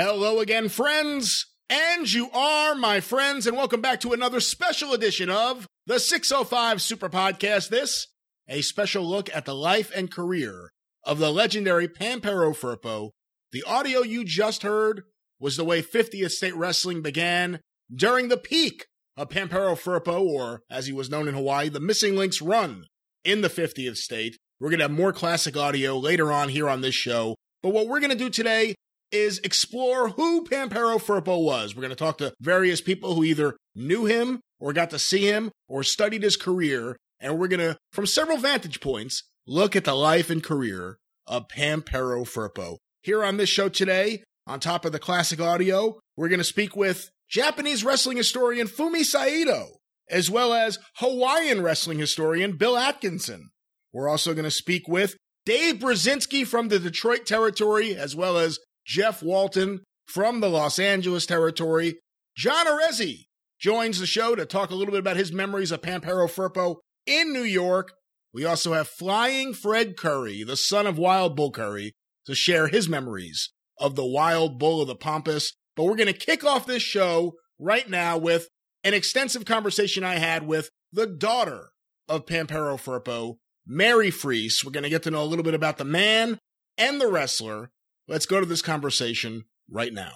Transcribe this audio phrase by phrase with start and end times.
[0.00, 1.46] Hello again, friends.
[1.68, 6.80] And you are my friends, and welcome back to another special edition of the 605
[6.80, 7.68] Super Podcast.
[7.68, 8.06] This,
[8.48, 10.70] a special look at the life and career
[11.02, 13.10] of the legendary Pampero Firpo.
[13.50, 15.02] The audio you just heard
[15.40, 17.58] was the way 50th State Wrestling began
[17.92, 22.14] during the peak of Pampero Firpo, or as he was known in Hawaii, the Missing
[22.14, 22.84] Links run
[23.24, 24.36] in the 50th State.
[24.60, 27.34] We're going to have more classic audio later on here on this show.
[27.64, 28.76] But what we're going to do today
[29.10, 31.74] is explore who Pampero Firpo was.
[31.74, 35.26] We're going to talk to various people who either knew him or got to see
[35.26, 36.96] him or studied his career.
[37.20, 41.48] And we're going to, from several vantage points, look at the life and career of
[41.48, 42.78] Pampero Firpo.
[43.02, 46.74] Here on this show today, on top of the classic audio, we're going to speak
[46.74, 49.76] with Japanese wrestling historian Fumi Saito,
[50.10, 53.50] as well as Hawaiian wrestling historian Bill Atkinson.
[53.92, 58.58] We're also going to speak with Dave Burzynski from the Detroit territory, as well as
[58.88, 61.98] Jeff Walton from the Los Angeles territory.
[62.34, 63.26] John Arezzi
[63.60, 66.76] joins the show to talk a little bit about his memories of Pampero Firpo
[67.06, 67.92] in New York.
[68.32, 71.92] We also have Flying Fred Curry, the son of Wild Bull Curry,
[72.24, 75.52] to share his memories of the Wild Bull of the Pampas.
[75.76, 78.48] But we're going to kick off this show right now with
[78.84, 81.70] an extensive conversation I had with the daughter
[82.08, 84.64] of Pampero Firpo, Mary Freese.
[84.64, 86.38] We're going to get to know a little bit about the man
[86.78, 87.70] and the wrestler.
[88.08, 90.12] Let's go to this conversation right now.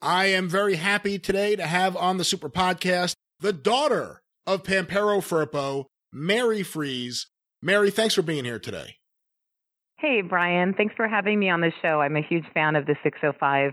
[0.00, 5.20] I am very happy today to have on the Super Podcast the daughter of Pampero
[5.20, 7.26] Firpo, Mary Freeze.
[7.60, 8.96] Mary, thanks for being here today.
[9.98, 10.72] Hey, Brian.
[10.74, 12.00] Thanks for having me on the show.
[12.00, 13.72] I'm a huge fan of the 605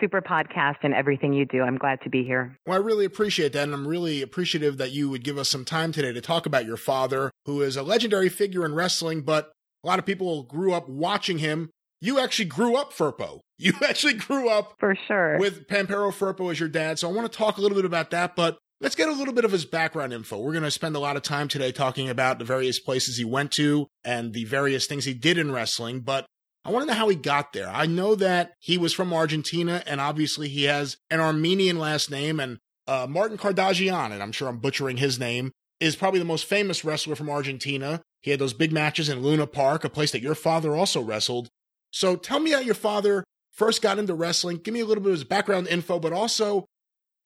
[0.00, 1.62] Super Podcast and everything you do.
[1.62, 2.56] I'm glad to be here.
[2.66, 3.64] Well, I really appreciate that.
[3.64, 6.66] And I'm really appreciative that you would give us some time today to talk about
[6.66, 9.52] your father, who is a legendary figure in wrestling, but
[9.88, 11.70] a lot of people grew up watching him.
[12.02, 13.40] You actually grew up Firpo.
[13.60, 16.96] You actually grew up for sure with Pampero Firpo as your dad.
[17.00, 19.34] So I want to talk a little bit about that, but let's get a little
[19.34, 20.38] bit of his background info.
[20.38, 23.24] We're going to spend a lot of time today talking about the various places he
[23.24, 26.24] went to and the various things he did in wrestling, but
[26.64, 27.68] I want to know how he got there.
[27.68, 32.38] I know that he was from Argentina and obviously he has an Armenian last name
[32.38, 35.50] and uh, Martin Kardagian, and I'm sure I'm butchering his name,
[35.80, 38.02] is probably the most famous wrestler from Argentina.
[38.20, 41.48] He had those big matches in Luna Park, a place that your father also wrestled.
[41.90, 44.58] So tell me how your father first got into wrestling.
[44.58, 46.66] Give me a little bit of his background info, but also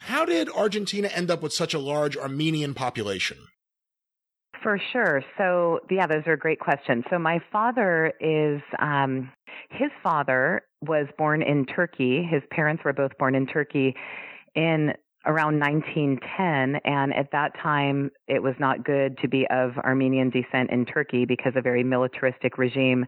[0.00, 3.38] how did Argentina end up with such a large Armenian population?
[4.62, 5.22] For sure.
[5.38, 7.04] So, yeah, those are great questions.
[7.10, 9.30] So, my father is, um,
[9.70, 12.22] his father was born in Turkey.
[12.28, 13.94] His parents were both born in Turkey
[14.54, 14.92] in
[15.26, 16.80] around 1910.
[16.84, 21.24] And at that time, it was not good to be of Armenian descent in Turkey
[21.24, 23.06] because a very militaristic regime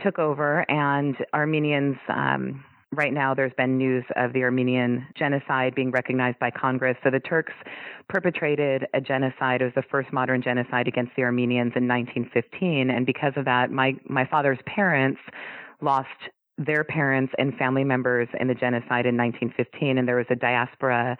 [0.00, 1.96] took over, and Armenians.
[2.08, 6.96] Um, right now, there's been news of the Armenian genocide being recognized by Congress.
[7.04, 7.52] So the Turks
[8.08, 9.62] perpetrated a genocide.
[9.62, 13.70] It was the first modern genocide against the Armenians in 1915, and because of that,
[13.70, 15.20] my my father's parents
[15.80, 16.08] lost
[16.58, 21.16] their parents and family members in the genocide in 1915, and there was a diaspora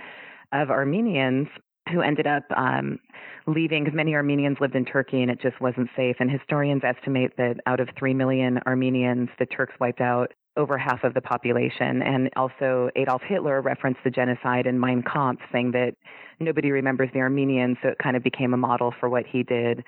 [0.52, 1.48] of Armenians
[1.92, 2.98] who ended up um,
[3.46, 6.16] leaving many Armenians lived in Turkey and it just wasn't safe.
[6.18, 11.04] And historians estimate that out of 3 million Armenians, the Turks wiped out over half
[11.04, 12.00] of the population.
[12.00, 15.94] And also, Adolf Hitler referenced the genocide in Mein Kampf, saying that
[16.40, 19.84] nobody remembers the Armenians, so it kind of became a model for what he did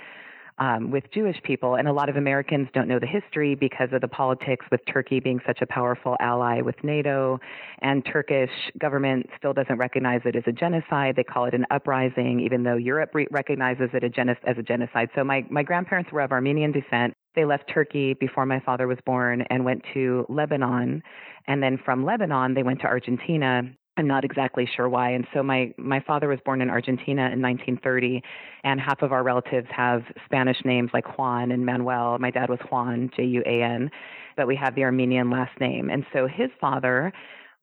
[0.58, 1.76] um, with Jewish people.
[1.76, 5.20] And a lot of Americans don't know the history because of the politics with Turkey
[5.20, 7.38] being such a powerful ally with NATO.
[7.82, 11.16] And Turkish government still doesn't recognize it as a genocide.
[11.16, 15.10] They call it an uprising, even though Europe re- recognizes it as a genocide.
[15.14, 17.14] So my, my grandparents were of Armenian descent.
[17.34, 21.02] They left Turkey before my father was born and went to Lebanon.
[21.46, 23.62] And then from Lebanon, they went to Argentina
[23.96, 25.10] I'm not exactly sure why.
[25.10, 28.22] And so my, my father was born in Argentina in 1930,
[28.64, 32.18] and half of our relatives have Spanish names like Juan and Manuel.
[32.18, 33.90] My dad was Juan, J U A N,
[34.36, 35.88] but we have the Armenian last name.
[35.88, 37.12] And so his father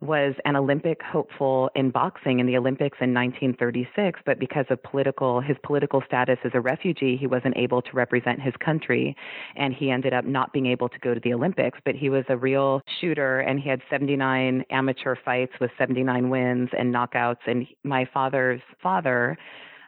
[0.03, 5.41] was an Olympic hopeful in boxing in the Olympics in 1936, but because of political
[5.41, 9.15] his political status as a refugee, he wasn't able to represent his country,
[9.55, 11.79] and he ended up not being able to go to the Olympics.
[11.85, 16.69] But he was a real shooter, and he had 79 amateur fights with 79 wins
[16.77, 17.47] and knockouts.
[17.47, 19.37] And my father's father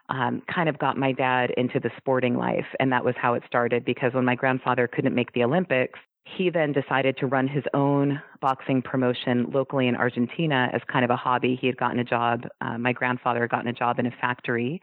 [0.10, 2.66] um, kind of got my dad into the sporting life.
[2.80, 6.50] And that was how it started because when my grandfather couldn't make the Olympics, he
[6.50, 11.16] then decided to run his own boxing promotion locally in Argentina as kind of a
[11.16, 11.58] hobby.
[11.60, 14.82] He had gotten a job, uh, my grandfather had gotten a job in a factory.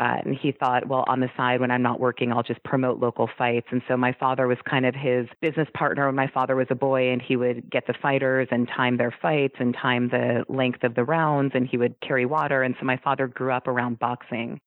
[0.00, 3.00] Uh, and he thought, well, on the side, when I'm not working, I'll just promote
[3.00, 3.66] local fights.
[3.72, 6.76] And so my father was kind of his business partner when my father was a
[6.76, 10.84] boy, and he would get the fighters and time their fights and time the length
[10.84, 12.62] of the rounds, and he would carry water.
[12.62, 14.60] And so my father grew up around boxing.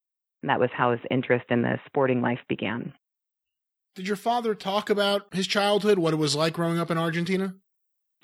[0.44, 2.94] And that was how his interest in the sporting life began.
[3.96, 7.56] Did your father talk about his childhood, what it was like growing up in Argentina?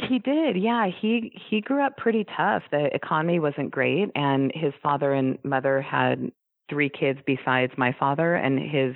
[0.08, 0.56] He did.
[0.56, 2.64] Yeah, he he grew up pretty tough.
[2.72, 6.31] The economy wasn't great and his father and mother had
[6.69, 8.96] three kids besides my father and his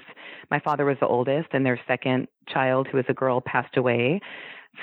[0.49, 4.19] my father was the oldest and their second child who was a girl passed away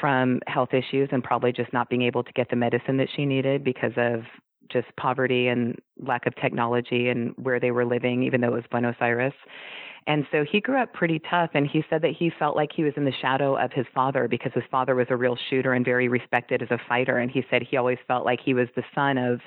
[0.00, 3.24] from health issues and probably just not being able to get the medicine that she
[3.24, 4.22] needed because of
[4.70, 8.64] just poverty and lack of technology and where they were living even though it was
[8.70, 9.32] Buenos Aires
[10.08, 11.50] and so he grew up pretty tough.
[11.52, 14.26] And he said that he felt like he was in the shadow of his father
[14.26, 17.18] because his father was a real shooter and very respected as a fighter.
[17.18, 19.40] And he said he always felt like he was the son of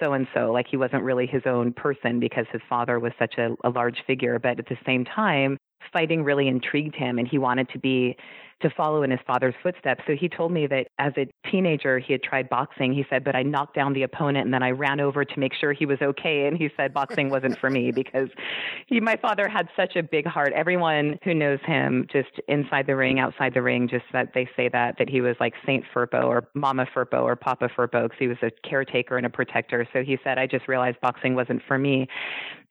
[0.00, 3.34] so and so, like he wasn't really his own person because his father was such
[3.36, 4.38] a, a large figure.
[4.38, 5.58] But at the same time,
[5.92, 8.16] fighting really intrigued him and he wanted to be
[8.62, 10.02] to follow in his father's footsteps.
[10.06, 12.92] So he told me that as a teenager, he had tried boxing.
[12.92, 15.52] He said, but I knocked down the opponent and then I ran over to make
[15.54, 16.46] sure he was okay.
[16.46, 18.28] And he said boxing wasn't for me because
[18.86, 20.52] he, my father had such a big heart.
[20.54, 24.68] Everyone who knows him, just inside the ring, outside the ring, just that they say
[24.68, 28.28] that, that he was like Saint Firpo or Mama Firpo or Papa Firpo because he
[28.28, 29.86] was a caretaker and a protector.
[29.92, 32.08] So he said, I just realized boxing wasn't for me.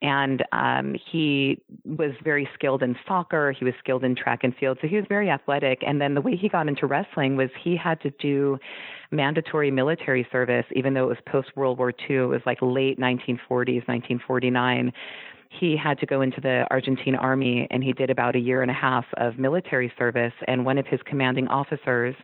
[0.02, 3.52] And um, he was very skilled in soccer.
[3.52, 4.78] He was skilled in track and field.
[4.82, 7.76] So he was very athletic and then the way he got into wrestling was he
[7.76, 8.58] had to do
[9.12, 12.16] mandatory military service, even though it was post World War II.
[12.16, 14.92] It was like late 1940s, 1949
[15.50, 18.70] he had to go into the Argentine army and he did about a year and
[18.70, 20.34] a half of military service.
[20.48, 22.16] And one of his commanding officers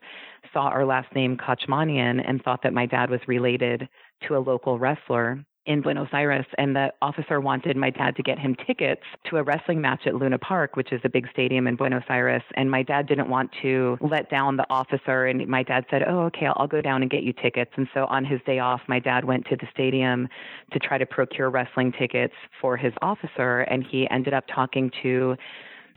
[0.53, 3.89] saw our last name Kachmanian and thought that my dad was related
[4.27, 8.37] to a local wrestler in Buenos Aires, and the officer wanted my dad to get
[8.37, 11.75] him tickets to a wrestling match at Luna Park, which is a big stadium in
[11.75, 12.43] Buenos Aires.
[12.55, 16.21] And my dad didn't want to let down the officer, and my dad said, "Oh,
[16.25, 18.99] okay, I'll go down and get you tickets." And so on his day off, my
[18.99, 20.27] dad went to the stadium
[20.71, 25.35] to try to procure wrestling tickets for his officer, and he ended up talking to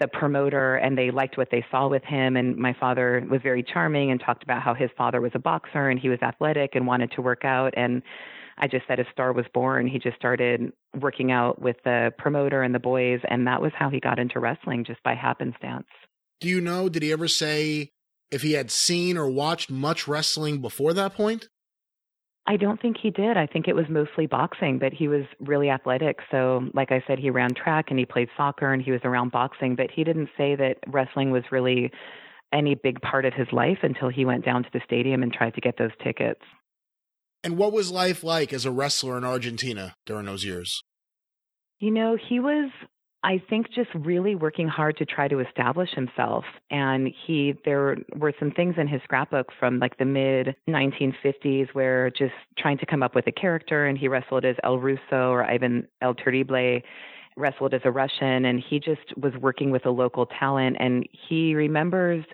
[0.00, 3.64] the promoter and they liked what they saw with him and my father was very
[3.64, 6.86] charming and talked about how his father was a boxer and he was athletic and
[6.86, 8.00] wanted to work out and
[8.58, 9.86] I just said a star was born.
[9.86, 13.88] He just started working out with the promoter and the boys, and that was how
[13.90, 15.86] he got into wrestling just by happenstance.
[16.40, 17.90] Do you know, did he ever say
[18.30, 21.48] if he had seen or watched much wrestling before that point?
[22.46, 23.36] I don't think he did.
[23.36, 26.20] I think it was mostly boxing, but he was really athletic.
[26.30, 29.32] So, like I said, he ran track and he played soccer and he was around
[29.32, 31.90] boxing, but he didn't say that wrestling was really
[32.50, 35.54] any big part of his life until he went down to the stadium and tried
[35.54, 36.40] to get those tickets.
[37.44, 40.82] And what was life like as a wrestler in Argentina during those years?
[41.78, 42.70] You know, he was
[43.24, 46.44] I think just really working hard to try to establish himself.
[46.70, 52.10] And he, there were some things in his scrapbook from like the mid 1950s where
[52.10, 53.86] just trying to come up with a character.
[53.86, 56.80] And he wrestled as El Russo or Ivan El Terrible,
[57.36, 58.44] wrestled as a Russian.
[58.44, 60.76] And he just was working with a local talent.
[60.78, 62.24] And he remembers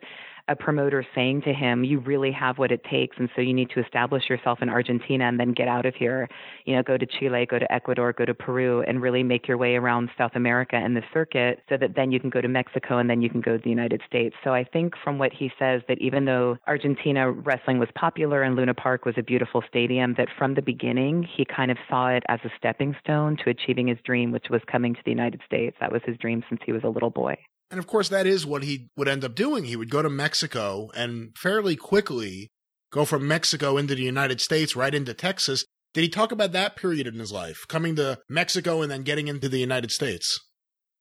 [0.48, 3.70] a promoter saying to him, "You really have what it takes, and so you need
[3.70, 6.28] to establish yourself in Argentina and then get out of here.
[6.66, 9.56] You know, go to Chile, go to Ecuador, go to Peru, and really make your
[9.56, 12.98] way around South America and the circuit, so that then you can go to Mexico
[12.98, 15.50] and then you can go to the United States." So I think from what he
[15.58, 20.14] says that even though Argentina wrestling was popular and Luna Park was a beautiful stadium,
[20.14, 23.86] that from the beginning he kind of saw it as a stepping stone to achieving
[23.86, 25.76] his dream, which was coming to the United States.
[25.80, 27.36] That was his dream since he was a little boy.
[27.74, 29.64] And of course, that is what he would end up doing.
[29.64, 32.52] He would go to Mexico and fairly quickly
[32.92, 35.64] go from Mexico into the United States, right into Texas.
[35.92, 39.26] Did he talk about that period in his life, coming to Mexico and then getting
[39.26, 40.38] into the United States?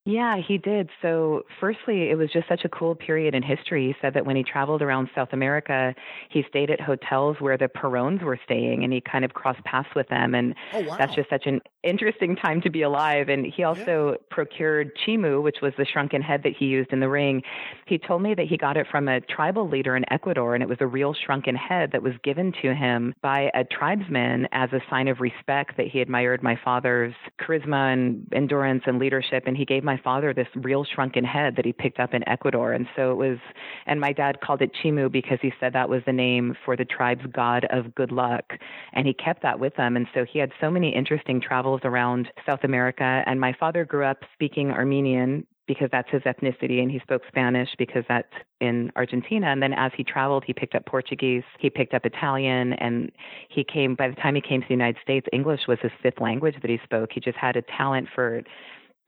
[0.05, 0.89] Yeah, he did.
[1.01, 3.88] So, firstly, it was just such a cool period in history.
[3.88, 5.95] He said that when he traveled around South America,
[6.29, 9.88] he stayed at hotels where the Perones were staying and he kind of crossed paths
[9.95, 10.36] with them.
[10.36, 10.98] And Oh, wow.
[10.98, 13.29] that's just such an interesting time to be alive.
[13.29, 17.07] And he also procured Chimu, which was the shrunken head that he used in the
[17.10, 17.41] ring.
[17.88, 20.67] He told me that he got it from a tribal leader in Ecuador, and it
[20.67, 24.81] was a real shrunken head that was given to him by a tribesman as a
[24.89, 29.43] sign of respect that he admired my father's charisma and endurance and leadership.
[29.45, 32.73] And he gave my father this real shrunken head that he picked up in Ecuador.
[32.73, 33.38] And so it was,
[33.85, 36.85] and my dad called it Chimu because he said that was the name for the
[36.85, 38.53] tribe's god of good luck.
[38.93, 39.95] And he kept that with him.
[39.95, 43.23] And so he had so many interesting travels around South America.
[43.25, 47.69] And my father grew up speaking Armenian because that's his ethnicity and he spoke Spanish
[47.77, 51.93] because that's in Argentina and then as he traveled he picked up Portuguese he picked
[51.93, 53.12] up Italian and
[53.50, 56.19] he came by the time he came to the United States English was his fifth
[56.19, 58.41] language that he spoke he just had a talent for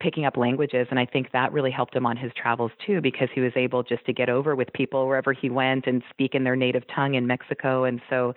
[0.01, 3.29] picking up languages and I think that really helped him on his travels too because
[3.33, 6.43] he was able just to get over with people wherever he went and speak in
[6.43, 7.85] their native tongue in Mexico.
[7.85, 8.33] And so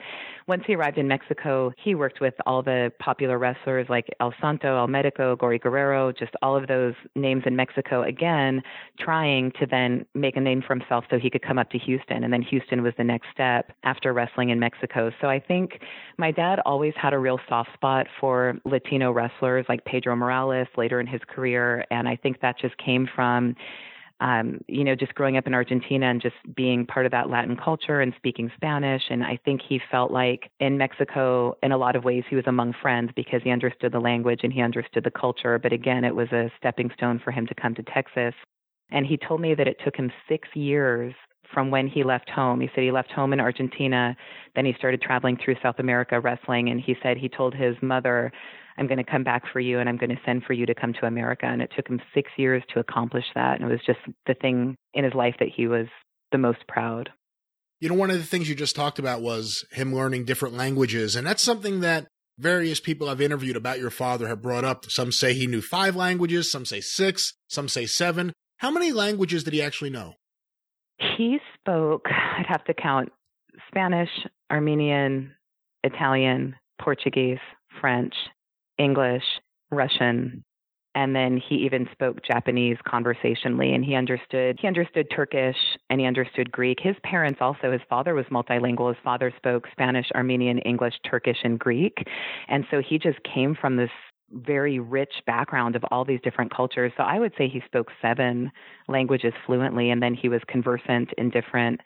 [0.47, 4.77] once he arrived in Mexico he worked with all the popular wrestlers like El Santo,
[4.79, 8.63] El Medico, Gory Guerrero, just all of those names in Mexico again
[9.01, 12.23] trying to then make a name for himself so he could come up to Houston.
[12.23, 15.11] And then Houston was the next step after wrestling in Mexico.
[15.21, 15.81] So I think
[16.19, 21.01] my dad always had a real soft spot for Latino wrestlers like Pedro Morales later
[21.01, 23.55] in his career and I think that just came from
[24.21, 27.57] um, you know, just growing up in Argentina and just being part of that Latin
[27.57, 29.03] culture and speaking Spanish.
[29.11, 32.47] And I think he felt like in Mexico, in a lot of ways, he was
[32.49, 35.59] among friends because he understood the language and he understood the culture.
[35.59, 38.35] But again, it was a stepping stone for him to come to Texas.
[38.91, 41.15] And he told me that it took him six years
[41.53, 42.61] from when he left home.
[42.61, 44.17] He said he left home in Argentina,
[44.55, 46.71] then he started traveling through South America wrestling.
[46.71, 48.33] And he said he told his mother,
[48.79, 50.75] I'm going to come back for you and I'm going to send for you to
[50.75, 51.47] come to America.
[51.47, 53.61] And it took him six years to accomplish that.
[53.61, 55.87] And it was just the thing in his life that he was
[56.33, 57.11] the most proud.
[57.81, 61.17] You know, one of the things you just talked about was him learning different languages.
[61.17, 62.07] And that's something that
[62.39, 64.85] various people I've interviewed about your father have brought up.
[64.91, 68.33] Some say he knew five languages, some say six, some say seven.
[68.59, 70.15] How many languages did he actually know?
[71.17, 73.11] He spoke, I'd have to count
[73.69, 74.11] Spanish,
[74.51, 75.33] Armenian,
[75.85, 77.39] Italian, Portuguese,
[77.81, 78.15] French,
[78.79, 79.25] English,
[79.71, 80.45] Russian,
[80.95, 85.57] and then he even spoke Japanese conversationally and he understood he understood Turkish
[85.91, 86.79] and he understood Greek.
[86.81, 88.89] His parents also his father was multilingual.
[88.89, 91.99] His father spoke Spanish, Armenian, English, Turkish and Greek.
[92.49, 93.91] And so he just came from this
[94.33, 96.93] very rich background of all these different cultures.
[96.97, 98.51] So I would say he spoke seven
[98.89, 101.81] languages fluently and then he was conversant in different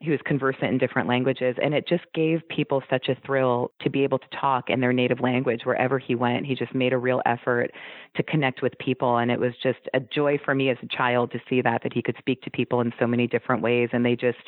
[0.00, 3.90] he was conversant in different languages and it just gave people such a thrill to
[3.90, 6.46] be able to talk in their native language wherever he went.
[6.46, 7.70] He just made a real effort
[8.16, 11.30] to connect with people and it was just a joy for me as a child
[11.32, 14.04] to see that that he could speak to people in so many different ways and
[14.04, 14.38] they just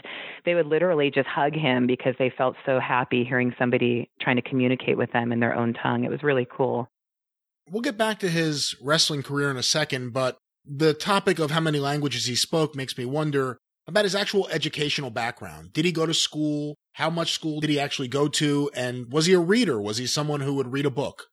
[0.47, 4.43] they would literally just hug him because they felt so happy hearing somebody trying to
[4.43, 6.05] communicate with them in their own tongue.
[6.05, 6.89] It was really cool.
[7.71, 11.61] We'll get back to his wrestling career in a second, but the topic of how
[11.61, 15.73] many languages he spoke makes me wonder about his actual educational background.
[15.73, 16.77] Did he go to school?
[16.95, 18.71] How much school did he actually go to?
[18.75, 19.81] And was he a reader?
[19.81, 21.27] Was he someone who would read a book?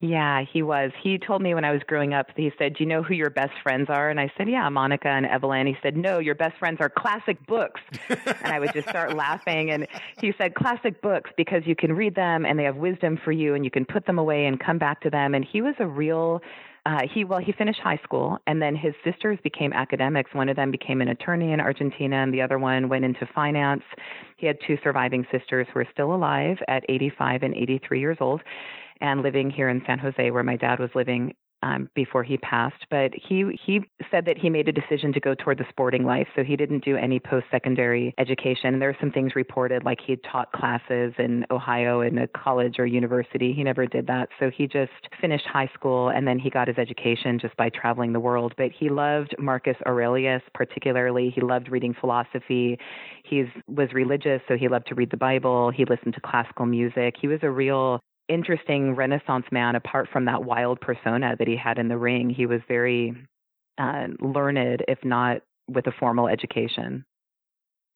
[0.00, 0.92] Yeah, he was.
[1.02, 3.30] He told me when I was growing up, he said, Do you know who your
[3.30, 4.10] best friends are?
[4.10, 5.66] And I said, Yeah, Monica and Evelyn.
[5.66, 7.80] He said, No, your best friends are classic books.
[8.10, 9.70] and I would just start laughing.
[9.70, 9.86] And
[10.20, 13.54] he said, Classic books because you can read them and they have wisdom for you
[13.54, 15.34] and you can put them away and come back to them.
[15.34, 16.42] And he was a real
[16.86, 20.32] uh, he well he finished high school and then his sisters became academics.
[20.32, 23.82] One of them became an attorney in argentina and the other one went into finance.
[24.36, 28.40] He had two surviving sisters who are still alive at 85 and 83 years old
[29.00, 31.34] and living here in san jose where my dad was living
[31.66, 32.86] um, before he passed.
[32.90, 33.80] But he he
[34.10, 36.84] said that he made a decision to go toward the sporting life, so he didn't
[36.84, 38.74] do any post secondary education.
[38.74, 42.76] And There are some things reported, like he taught classes in Ohio in a college
[42.78, 43.52] or university.
[43.52, 46.78] He never did that, so he just finished high school and then he got his
[46.78, 48.54] education just by traveling the world.
[48.56, 51.32] But he loved Marcus Aurelius particularly.
[51.34, 52.78] He loved reading philosophy.
[53.24, 55.70] He was religious, so he loved to read the Bible.
[55.70, 57.14] He listened to classical music.
[57.20, 61.78] He was a real interesting Renaissance man apart from that wild persona that he had
[61.78, 62.30] in the ring.
[62.30, 63.14] He was very
[63.78, 67.04] uh, learned, if not with a formal education.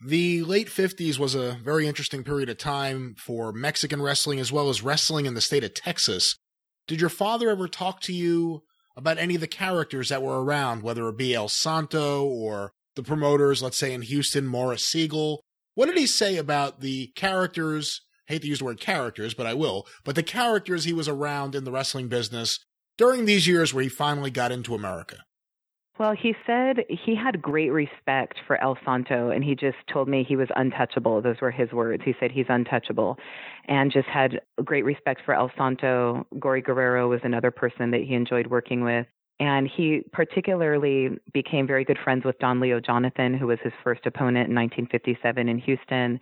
[0.04, 4.70] The late 50s was a very interesting period of time for Mexican wrestling as well
[4.70, 6.36] as wrestling in the state of Texas.
[6.88, 8.62] Did your father ever talk to you
[8.96, 13.02] about any of the characters that were around, whether it be El Santo or the
[13.02, 15.42] promoters, let's say in Houston, Morris Siegel?
[15.74, 18.00] What did he say about the characters?
[18.30, 19.88] Hate to use the word characters, but I will.
[20.04, 22.60] But the characters he was around in the wrestling business
[22.96, 25.24] during these years where he finally got into America.
[25.98, 30.24] Well, he said he had great respect for El Santo, and he just told me
[30.26, 31.20] he was untouchable.
[31.20, 32.04] Those were his words.
[32.04, 33.18] He said he's untouchable,
[33.66, 36.24] and just had great respect for El Santo.
[36.38, 39.06] Gory Guerrero was another person that he enjoyed working with.
[39.40, 44.06] And he particularly became very good friends with Don Leo Jonathan, who was his first
[44.06, 46.20] opponent in 1957 in Houston.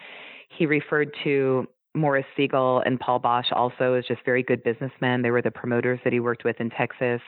[0.56, 5.22] He referred to Morris Siegel and Paul Boesch also is just very good businessmen.
[5.22, 7.20] They were the promoters that he worked with in Texas.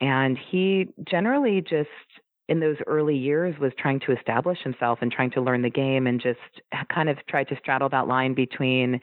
[0.00, 1.88] And he generally just
[2.48, 6.06] in those early years was trying to establish himself and trying to learn the game
[6.06, 6.38] and just
[6.92, 9.00] kind of tried to straddle that line between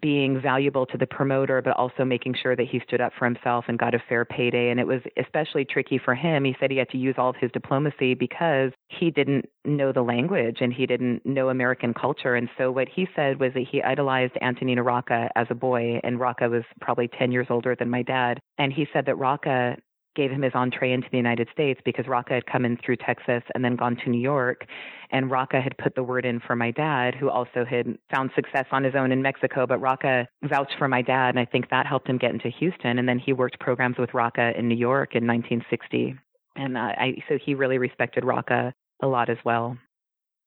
[0.00, 3.64] being valuable to the promoter, but also making sure that he stood up for himself
[3.68, 4.70] and got a fair payday.
[4.70, 6.44] And it was especially tricky for him.
[6.44, 10.02] He said he had to use all of his diplomacy because he didn't know the
[10.02, 12.34] language and he didn't know American culture.
[12.34, 16.20] And so what he said was that he idolized Antonino Rocca as a boy, and
[16.20, 18.38] Rocca was probably 10 years older than my dad.
[18.58, 19.76] And he said that Rocca
[20.18, 23.42] gave him his entree into the United States because Rocca had come in through Texas
[23.54, 24.66] and then gone to New York.
[25.12, 28.66] And Rocca had put the word in for my dad, who also had found success
[28.72, 29.64] on his own in Mexico.
[29.66, 32.98] But Rocca vouched for my dad, and I think that helped him get into Houston.
[32.98, 36.16] And then he worked programs with Rocca in New York in 1960.
[36.56, 39.78] And uh, I, so he really respected Rocca a lot as well.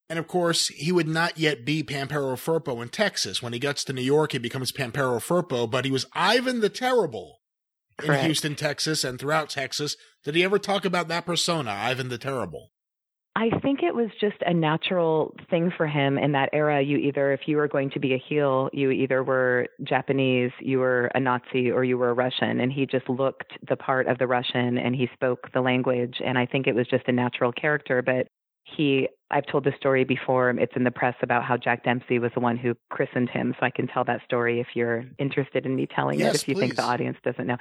[0.10, 3.42] And of course, he would not yet be Pampero Firpo in Texas.
[3.42, 6.68] When he gets to New York, he becomes Pampero Firpo, but he was Ivan the
[6.68, 7.41] Terrible
[7.98, 8.22] Correct.
[8.22, 9.96] in Houston, Texas, and throughout Texas.
[10.24, 12.72] Did he ever talk about that persona, Ivan the Terrible?
[13.34, 16.82] I think it was just a natural thing for him in that era.
[16.82, 20.80] You either, if you were going to be a heel, you either were Japanese, you
[20.80, 22.60] were a Nazi, or you were a Russian.
[22.60, 26.18] And he just looked the part of the Russian and he spoke the language.
[26.24, 28.02] And I think it was just a natural character.
[28.02, 28.28] But
[28.76, 30.50] he I've told the story before.
[30.50, 33.56] It's in the press about how Jack Dempsey was the one who christened him.
[33.60, 36.48] So I can tell that story if you're interested in me telling yes, it, if
[36.50, 36.62] you please.
[36.62, 37.58] think the audience doesn't know.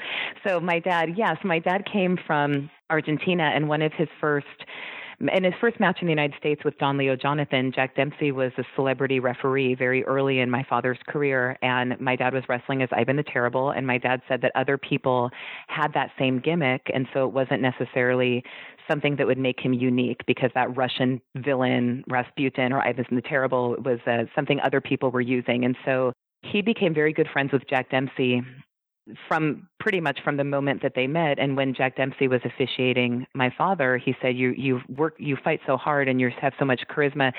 [0.46, 4.46] So my dad, yes, my dad came from Argentina, and one of his first
[5.34, 8.52] in his first match in the United States with Don Leo Jonathan, Jack Dempsey was
[8.56, 11.58] a celebrity referee very early in my father's career.
[11.60, 13.70] And my dad was wrestling as Ivan the Terrible.
[13.70, 15.28] And my dad said that other people
[15.68, 16.86] had that same gimmick.
[16.94, 18.42] And so it wasn't necessarily
[18.90, 23.76] something that would make him unique because that Russian villain, Rasputin or Ivan the Terrible,
[23.84, 25.64] was uh, something other people were using.
[25.64, 28.42] And so he became very good friends with Jack Dempsey
[29.28, 31.38] from pretty much from the moment that they met.
[31.38, 35.60] And when Jack Dempsey was officiating my father he said you you work you fight
[35.66, 37.32] so hard and you have so much charisma.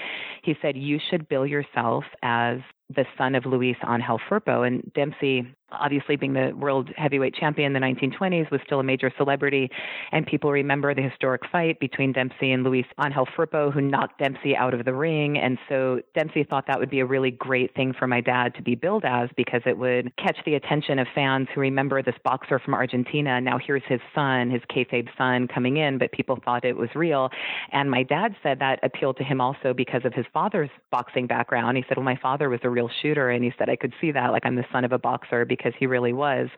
[0.43, 2.57] He said you should bill yourself as
[2.89, 7.81] the son of Luis Angel Firpo and Dempsey obviously being the world heavyweight champion in
[7.81, 9.69] the 1920s was still a major celebrity.
[10.11, 14.55] And people remember the historic fight between Dempsey and Luis Angel Firpo who knocked Dempsey
[14.55, 15.37] out of the ring.
[15.37, 18.61] And so Dempsey thought that would be a really great thing for my dad to
[18.61, 22.59] be billed as because it would catch the attention of fans who remember this boxer
[22.59, 23.39] from Argentina.
[23.39, 27.29] Now here's his son his kayfabe son coming in but people thought it was real.
[27.71, 31.77] And my dad said that appealed to him also because of his father's boxing background.
[31.77, 34.11] He said well my father was a real shooter and he said I could see
[34.11, 36.49] that like I'm the son of a boxer because because he really was.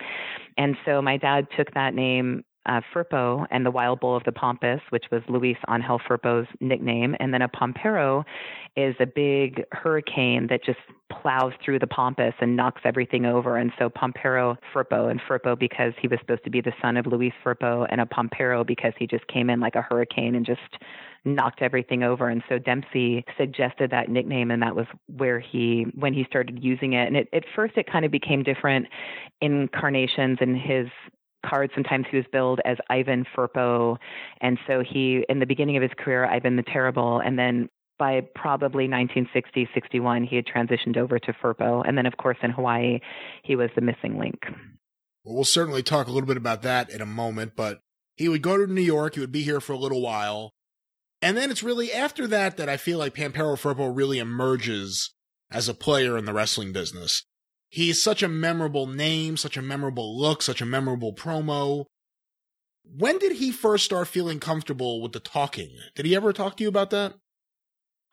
[0.58, 2.82] And so my dad took that name uh,
[3.52, 7.16] and the Wild Bull of the Pampas, which was Luis Angel Firpo's nickname.
[7.20, 8.24] And then a Pampero
[8.78, 10.80] is a big hurricane that just
[11.12, 13.58] plows through the Pampas and knocks everything over.
[13.58, 17.06] And so Pampero Firpo, and Firpo because he was supposed to be the son of
[17.06, 20.62] Luis Firpo, and a Pampero because he just came in like a hurricane and just
[21.25, 22.27] knocked everything over.
[22.27, 26.93] And so Dempsey suggested that nickname, and that was where he, when he started using
[26.93, 27.07] it.
[27.07, 28.88] And it, at first, it kind of became different
[29.41, 30.88] incarnations in his
[31.45, 31.73] cards.
[31.73, 33.97] Sometimes he was billed as Ivan Firpo.
[34.41, 37.19] And so he, in the beginning of his career, Ivan the Terrible.
[37.19, 41.83] And then by probably 1960, 61, he had transitioned over to Firpo.
[41.88, 42.99] And then, of course, in Hawaii,
[43.43, 44.39] he was the missing link.
[45.23, 47.79] Well, we'll certainly talk a little bit about that in a moment, but
[48.17, 49.15] he would go to New York.
[49.15, 50.53] He would be here for a little while.
[51.23, 55.13] And then it's really after that that I feel like Pampero Firpo really emerges
[55.49, 57.23] as a player in the wrestling business.
[57.69, 61.86] He's such a memorable name, such a memorable look, such a memorable promo.
[62.83, 65.69] When did he first start feeling comfortable with the talking?
[65.95, 67.13] Did he ever talk to you about that?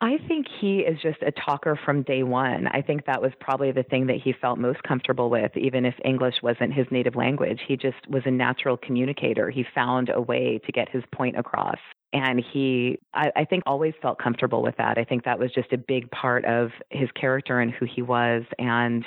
[0.01, 2.69] I think he is just a talker from day one.
[2.69, 5.95] I think that was probably the thing that he felt most comfortable with, even if
[6.05, 7.59] English wasn't his native language.
[7.67, 9.51] He just was a natural communicator.
[9.51, 11.79] He found a way to get his point across.
[12.13, 14.99] And he, I, I think, always felt comfortable with that.
[14.99, 18.43] I think that was just a big part of his character and who he was.
[18.59, 19.05] And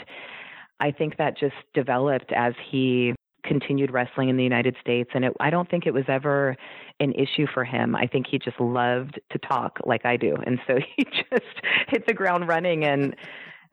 [0.79, 3.13] I think that just developed as he
[3.45, 5.09] continued wrestling in the United States.
[5.13, 6.55] And it, I don't think it was ever
[7.01, 7.95] an issue for him.
[7.95, 10.35] I think he just loved to talk like I do.
[10.45, 13.15] And so he just hit the ground running and,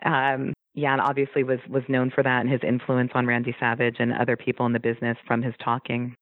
[0.04, 3.96] um, yeah, and obviously was was known for that and his influence on Randy Savage
[3.98, 6.14] and other people in the business from his talking.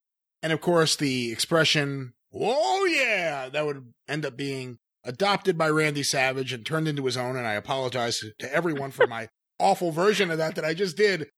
[0.43, 6.03] And of course, the expression Oh yeah, that would end up being adopted by Randy
[6.03, 7.37] Savage and turned into his own.
[7.37, 11.29] And I apologize to everyone for my awful version of that that I just did.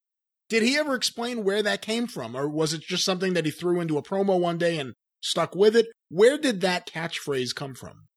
[0.48, 3.52] Did he ever explain where that came from, or was it just something that he
[3.52, 5.86] threw into a promo one day and stuck with it?
[6.08, 8.08] Where did that catchphrase come from?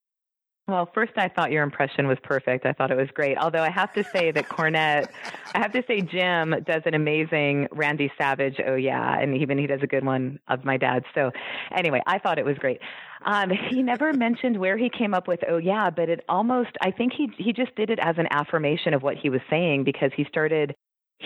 [0.65, 2.65] Well, first, I thought your impression was perfect.
[2.65, 3.37] I thought it was great.
[3.37, 5.09] Although I have to say that Cornette,
[5.53, 8.61] I have to say Jim does an amazing Randy Savage.
[8.65, 11.03] Oh yeah, and even he does a good one of my dad.
[11.13, 11.31] So,
[11.75, 12.79] anyway, I thought it was great.
[13.25, 16.91] Um, he never mentioned where he came up with oh yeah, but it almost I
[16.91, 20.11] think he he just did it as an affirmation of what he was saying because
[20.15, 20.75] he started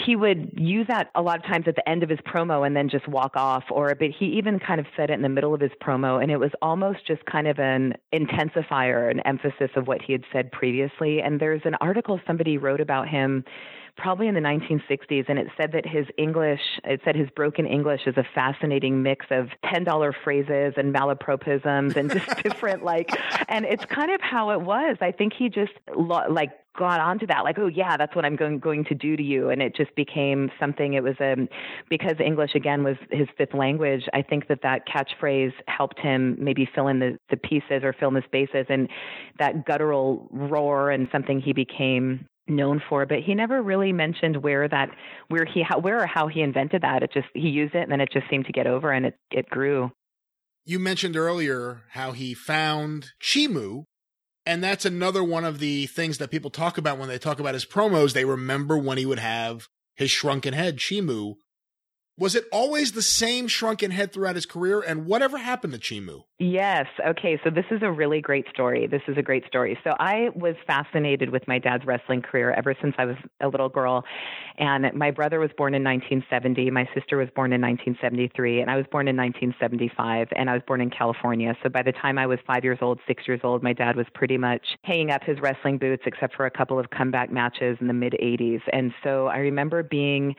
[0.05, 2.75] he would use that a lot of times at the end of his promo and
[2.75, 5.53] then just walk off or but he even kind of said it in the middle
[5.53, 9.87] of his promo and it was almost just kind of an intensifier an emphasis of
[9.87, 11.21] what he had said previously.
[11.21, 13.43] And there's an article somebody wrote about him
[13.97, 18.01] probably in the 1960s and it said that his english it said his broken english
[18.05, 23.09] is a fascinating mix of $10 phrases and malapropisms and just different like
[23.49, 24.97] and it's kind of how it was.
[25.01, 25.73] I think he just
[26.29, 29.23] like got onto that like oh yeah that's what i'm going going to do to
[29.23, 29.49] you.
[29.49, 31.49] And it just became something it was um
[31.89, 36.69] because english again was his fifth language i think that that catchphrase helped him maybe
[36.75, 38.89] fill in the the pieces or fill in the spaces and
[39.39, 44.67] that guttural roar and something he became known for but he never really mentioned where
[44.67, 44.89] that
[45.27, 47.91] where he how, where or how he invented that it just he used it and
[47.91, 49.91] then it just seemed to get over and it it grew
[50.65, 53.85] you mentioned earlier how he found Chimu
[54.47, 57.53] and that's another one of the things that people talk about when they talk about
[57.53, 58.13] his promos.
[58.13, 61.35] They remember when he would have his shrunken head, Chimu,
[62.19, 64.81] was it always the same shrunken head throughout his career?
[64.81, 66.23] And whatever happened to Chimu?
[66.39, 66.87] Yes.
[67.05, 67.39] Okay.
[67.43, 68.87] So this is a really great story.
[68.87, 69.77] This is a great story.
[69.83, 73.69] So I was fascinated with my dad's wrestling career ever since I was a little
[73.69, 74.03] girl.
[74.57, 76.71] And my brother was born in 1970.
[76.71, 78.61] My sister was born in 1973.
[78.61, 80.27] And I was born in 1975.
[80.35, 81.55] And I was born in California.
[81.61, 84.07] So by the time I was five years old, six years old, my dad was
[84.15, 87.87] pretty much hanging up his wrestling boots, except for a couple of comeback matches in
[87.87, 88.61] the mid 80s.
[88.73, 90.35] And so I remember being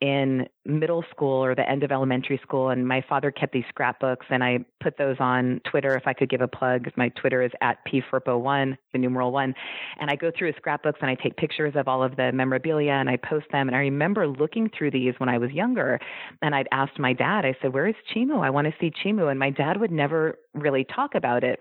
[0.00, 4.24] in middle school or the end of elementary school and my father kept these scrapbooks
[4.30, 6.88] and I put those on Twitter if I could give a plug.
[6.96, 9.54] My Twitter is at pfurpo1, the numeral one.
[9.98, 12.92] And I go through his scrapbooks and I take pictures of all of the memorabilia
[12.92, 13.68] and I post them.
[13.68, 16.00] And I remember looking through these when I was younger
[16.40, 18.42] and I'd asked my dad, I said, Where is Chimu?
[18.42, 19.30] I want to see Chimu.
[19.30, 21.60] And my dad would never really talk about it.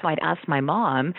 [0.00, 1.12] So I'd ask my mom,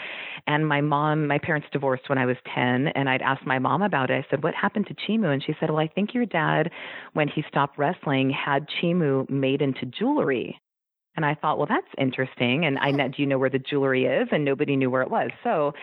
[0.48, 3.82] and my mom, my parents divorced when I was 10, and I'd ask my mom
[3.82, 4.26] about it.
[4.26, 5.32] I said, What happened to Chimu?
[5.32, 6.72] And she said, Well, I think your dad,
[7.14, 10.60] when he stopped wrestling, had Chimu made into jewelry.
[11.16, 12.66] And I thought, Well, that's interesting.
[12.66, 14.28] And I met, do you know where the jewelry is?
[14.32, 15.30] And nobody knew where it was.
[15.44, 15.74] So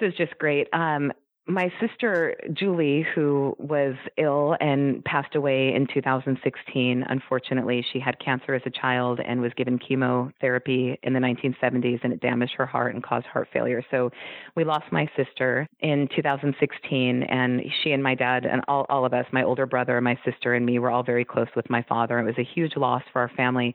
[0.00, 0.68] this is just great.
[0.72, 1.12] Um,
[1.46, 8.54] my sister Julie, who was ill and passed away in 2016, unfortunately, she had cancer
[8.54, 12.94] as a child and was given chemotherapy in the 1970s, and it damaged her heart
[12.94, 13.82] and caused heart failure.
[13.90, 14.10] So
[14.56, 19.12] we lost my sister in 2016, and she and my dad and all, all of
[19.12, 22.18] us, my older brother, my sister, and me, were all very close with my father.
[22.18, 23.74] It was a huge loss for our family.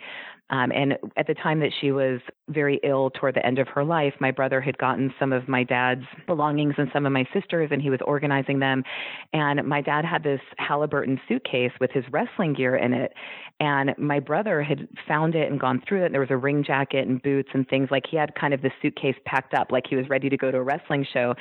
[0.49, 3.83] Um, and at the time that she was very ill toward the end of her
[3.83, 7.69] life, my brother had gotten some of my dad's belongings and some of my sister's,
[7.71, 8.83] and he was organizing them.
[9.33, 13.13] And my dad had this Halliburton suitcase with his wrestling gear in it.
[13.61, 16.05] And my brother had found it and gone through it.
[16.05, 18.61] And there was a ring jacket and boots and things like he had kind of
[18.61, 21.35] the suitcase packed up, like he was ready to go to a wrestling show.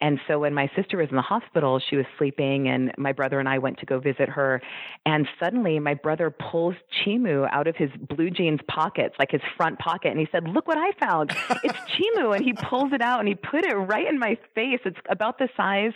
[0.00, 3.40] And so when my sister was in the hospital, she was sleeping, and my brother
[3.40, 4.60] and I went to go visit her.
[5.06, 9.78] And suddenly, my brother pulls Chimu out of his blue jeans pockets, like his front
[9.78, 11.30] pocket, and he said, "Look what I found!
[11.64, 14.80] It's Chimu!" And he pulls it out and he put it right in my face.
[14.84, 15.92] It's about the size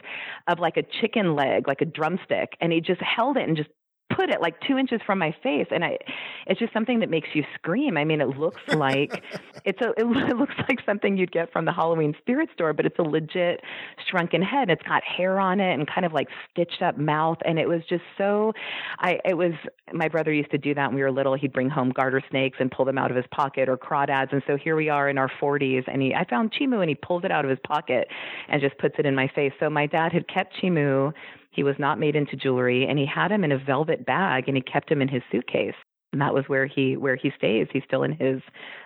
[0.46, 3.70] of like a chicken leg, like a drumstick, and he just held it and just
[4.16, 5.98] put it like two inches from my face and i
[6.46, 7.96] it's just something that makes you scream.
[7.96, 9.22] I mean it looks like
[9.64, 12.98] it's a it looks like something you'd get from the halloween spirit store but it's
[12.98, 13.60] a legit
[14.08, 14.70] shrunken head.
[14.70, 17.82] It's got hair on it and kind of like stitched up mouth and it was
[17.88, 18.52] just so
[18.98, 19.52] i it was
[19.92, 21.34] my brother used to do that when we were little.
[21.34, 24.42] He'd bring home garter snakes and pull them out of his pocket or crawdads and
[24.46, 27.24] so here we are in our 40s and he i found chimu and he pulls
[27.24, 28.08] it out of his pocket
[28.48, 29.52] and just puts it in my face.
[29.60, 31.12] So my dad had kept chimu
[31.56, 34.56] he was not made into jewelry, and he had him in a velvet bag, and
[34.56, 35.74] he kept him in his suitcase
[36.12, 37.66] and that was where he where he stays.
[37.72, 38.40] He's still in his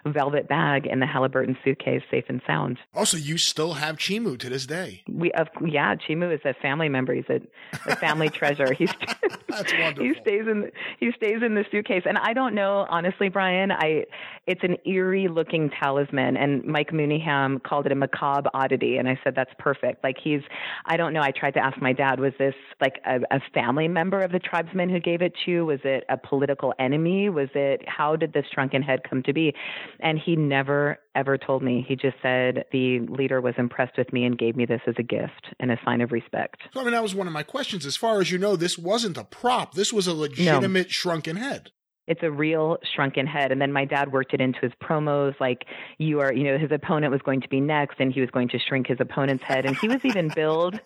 [0.06, 2.78] velvet bag in the Halliburton suitcase, safe and sound.
[2.94, 5.02] Also, you still have Chimu to this day.
[5.09, 7.14] We, of yeah, Chimu is a family member.
[7.14, 7.40] He's a,
[7.87, 8.72] a family treasure.
[8.72, 8.90] He's
[9.48, 10.04] that's wonderful.
[10.04, 13.70] He stays in the, he stays in the suitcase, and I don't know honestly, Brian.
[13.70, 14.04] I
[14.46, 19.18] it's an eerie looking talisman, and Mike Mooneyham called it a macabre oddity, and I
[19.22, 20.02] said that's perfect.
[20.02, 20.42] Like he's
[20.87, 21.20] I don't know.
[21.20, 24.38] I tried to ask my dad, was this like a, a family member of the
[24.38, 25.66] tribesmen who gave it to you?
[25.66, 27.10] Was it a political enemy?
[27.11, 27.29] Money?
[27.29, 29.55] Was it how did this shrunken head come to be?
[30.01, 31.85] And he never ever told me.
[31.87, 35.03] He just said the leader was impressed with me and gave me this as a
[35.03, 36.57] gift and a sign of respect.
[36.73, 37.87] So I mean that was one of my questions.
[37.87, 39.75] As far as you know, this wasn't a prop.
[39.75, 40.90] This was a legitimate no.
[40.90, 41.70] shrunken head
[42.06, 43.52] it's a real shrunken head.
[43.52, 45.64] And then my dad worked it into his promos, like
[45.98, 48.48] you are, you know, his opponent was going to be next, and he was going
[48.48, 49.64] to shrink his opponent's head.
[49.64, 50.80] And he was even billed,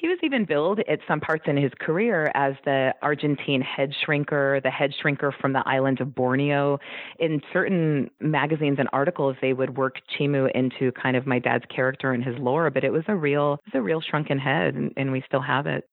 [0.00, 4.62] he was even billed at some parts in his career as the Argentine head shrinker,
[4.62, 6.78] the head shrinker from the island of Borneo.
[7.18, 12.12] In certain magazines and articles, they would work Chimu into kind of my dad's character
[12.12, 14.92] and his lore, but it was a real, it was a real shrunken head, and,
[14.96, 15.88] and we still have it.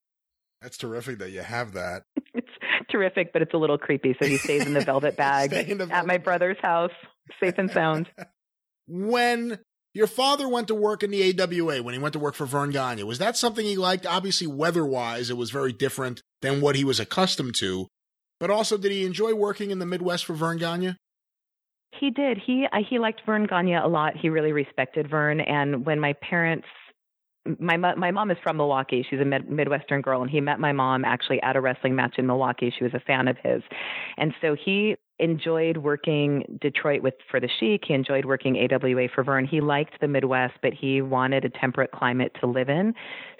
[0.62, 2.04] That's terrific that you have that.
[2.94, 4.16] terrific, but it's a little creepy.
[4.22, 6.92] So he stays in the velvet bag the at my brother's house,
[7.40, 8.08] safe and sound.
[8.88, 9.60] when
[9.94, 12.72] your father went to work in the AWA, when he went to work for Verne
[12.72, 14.06] Gagne, was that something he liked?
[14.06, 17.88] Obviously, weather wise, it was very different than what he was accustomed to.
[18.40, 20.96] But also, did he enjoy working in the Midwest for Verne Gagne?
[22.00, 22.40] He did.
[22.46, 24.14] He uh, he liked Verne Gagne a lot.
[24.18, 25.42] He really respected Verne.
[25.42, 26.68] And when my parents
[27.60, 29.06] my my mom is from Milwaukee.
[29.10, 32.16] She's a mid, Midwestern girl, and he met my mom actually at a wrestling match
[32.18, 32.74] in Milwaukee.
[32.78, 33.62] She was a fan of his,
[34.18, 37.84] and so he enjoyed working Detroit with for the Sheik.
[37.88, 39.46] He enjoyed working AWA for Verne.
[39.46, 42.94] He liked the Midwest, but he wanted a temperate climate to live in.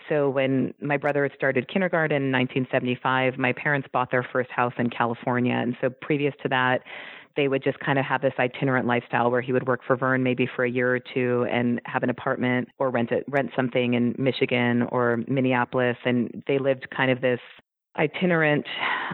[0.08, 4.90] So when my brother started kindergarten in 1975, my parents bought their first house in
[4.90, 6.82] California, and so previous to that
[7.36, 10.24] they would just kind of have this itinerant lifestyle where he would work for Verne
[10.24, 13.94] maybe for a year or two and have an apartment or rent it, rent something
[13.94, 17.40] in Michigan or Minneapolis, and they lived kind of this
[17.98, 18.66] itinerant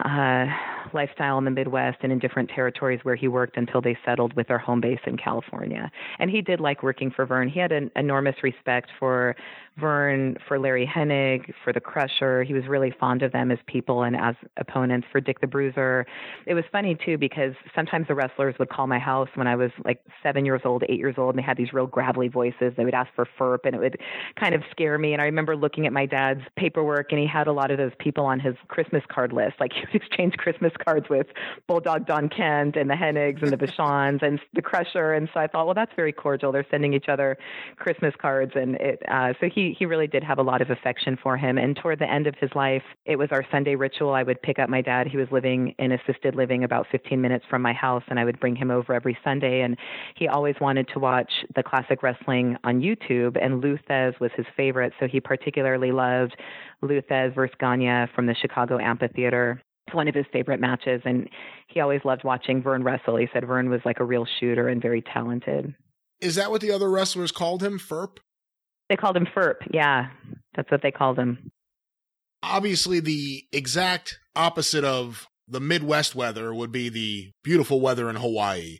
[0.04, 0.46] uh,
[0.94, 4.48] lifestyle in the Midwest and in different territories where he worked until they settled with
[4.48, 5.90] their home base in California.
[6.18, 7.48] And he did like working for Verne.
[7.48, 9.36] He had an enormous respect for
[9.78, 12.42] Verne, for Larry Hennig, for the Crusher.
[12.42, 15.06] He was really fond of them as people and as opponents.
[15.10, 16.06] For Dick the Bruiser,
[16.46, 19.70] it was funny too because sometimes the wrestlers would call my house when I was
[19.84, 22.72] like seven years old, eight years old, and they had these real gravelly voices.
[22.76, 24.00] They would ask for FERP, and it would
[24.38, 25.12] kind of scare me.
[25.12, 27.92] And I remember looking at my dad's paperwork, and he had a lot of those
[27.98, 29.54] people on his Christmas card list.
[29.60, 31.26] Like he would exchange Christmas cards with
[31.66, 35.12] Bulldog Don Kent and the Hennigs and the Vachons and the Crusher.
[35.12, 36.52] And so I thought, well, that's very cordial.
[36.52, 37.38] They're sending each other
[37.76, 39.02] Christmas cards, and it.
[39.08, 41.58] Uh, so he he really did have a lot of affection for him.
[41.58, 44.12] And toward the end of his life, it was our Sunday ritual.
[44.12, 45.06] I would pick up my dad.
[45.06, 48.40] He was living in assisted living about 15 minutes from my house, and I would
[48.40, 49.62] bring him over every Sunday.
[49.62, 49.76] And
[50.16, 54.46] he always wanted to watch the classic wrestling on YouTube, and Lou Thesz was his
[54.56, 54.92] favorite.
[55.00, 56.36] So he particularly loved
[56.82, 59.62] Lou Thesz versus Gagne from the Chicago Amphitheater.
[59.86, 61.28] It's one of his favorite matches, and
[61.66, 63.16] he always loved watching Verne wrestle.
[63.16, 65.74] He said Verne was like a real shooter and very talented.
[66.20, 68.18] Is that what the other wrestlers called him, Ferp?
[68.90, 69.54] They called him Ferp.
[69.72, 70.08] Yeah,
[70.54, 71.52] that's what they called him.
[72.42, 78.78] Obviously, the exact opposite of the Midwest weather would be the beautiful weather in Hawaii.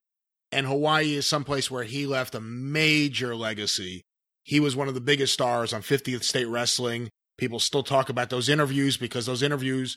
[0.50, 4.02] And Hawaii is someplace where he left a major legacy.
[4.42, 7.08] He was one of the biggest stars on 50th State Wrestling.
[7.38, 9.96] People still talk about those interviews because those interviews,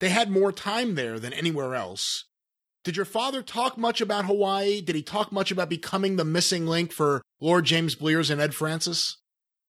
[0.00, 2.26] they had more time there than anywhere else.
[2.84, 4.82] Did your father talk much about Hawaii?
[4.82, 8.54] Did he talk much about becoming the missing link for Lord James Blears and Ed
[8.54, 9.22] Francis?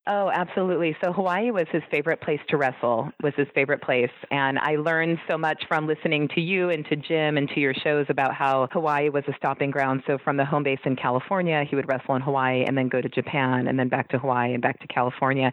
[0.08, 0.96] Oh, absolutely.
[1.04, 4.12] So Hawaii was his favorite place to wrestle, was his favorite place.
[4.30, 7.74] And I learned so much from listening to you and to Jim and to your
[7.74, 10.04] shows about how Hawaii was a stopping ground.
[10.06, 13.02] So from the home base in California, he would wrestle in Hawaii and then go
[13.02, 15.52] to Japan and then back to Hawaii and back to California.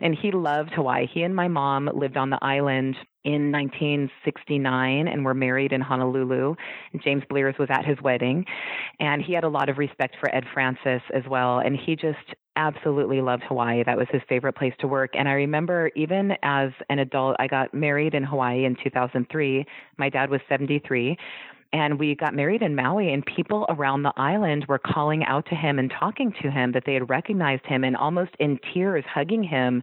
[0.00, 1.06] And he loved Hawaii.
[1.06, 6.54] He and my mom lived on the island in 1969 and were married in Honolulu.
[7.04, 8.46] James Blears was at his wedding,
[8.98, 11.58] and he had a lot of respect for Ed Francis as well.
[11.58, 12.16] And he just
[12.56, 13.82] absolutely loved Hawaii.
[13.84, 15.10] That was his favorite place to work.
[15.14, 19.64] And I remember even as an adult, I got married in Hawaii in 2003.
[19.98, 21.16] My dad was 73
[21.72, 25.54] and we got married in Maui and people around the island were calling out to
[25.54, 29.42] him and talking to him that they had recognized him and almost in tears hugging
[29.42, 29.82] him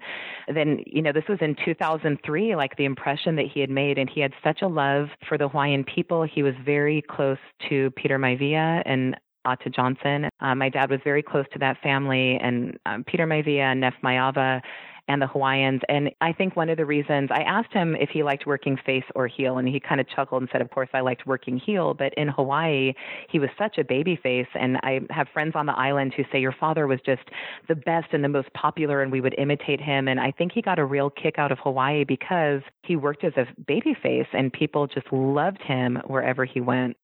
[0.54, 4.10] then you know this was in 2003 like the impression that he had made and
[4.10, 7.38] he had such a love for the Hawaiian people he was very close
[7.70, 9.16] to Peter Maivia and
[9.48, 10.30] Ata Johnson.
[10.42, 13.96] Uh, my dad was very close to that family, and um, Peter Maivia and Neff
[14.04, 14.62] Maiava
[15.08, 15.82] and the Hawaiians.
[15.88, 19.04] And I think one of the reasons I asked him if he liked working face
[19.16, 21.94] or heel, and he kind of chuckled and said, Of course, I liked working heel.
[21.94, 22.94] But in Hawaii,
[23.30, 24.48] he was such a baby face.
[24.54, 27.24] And I have friends on the island who say your father was just
[27.68, 30.08] the best and the most popular, and we would imitate him.
[30.08, 33.34] And I think he got a real kick out of Hawaii because he worked as
[33.38, 36.98] a baby face, and people just loved him wherever he went.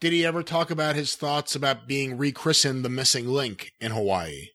[0.00, 4.48] Did he ever talk about his thoughts about being rechristened the missing link in Hawaii?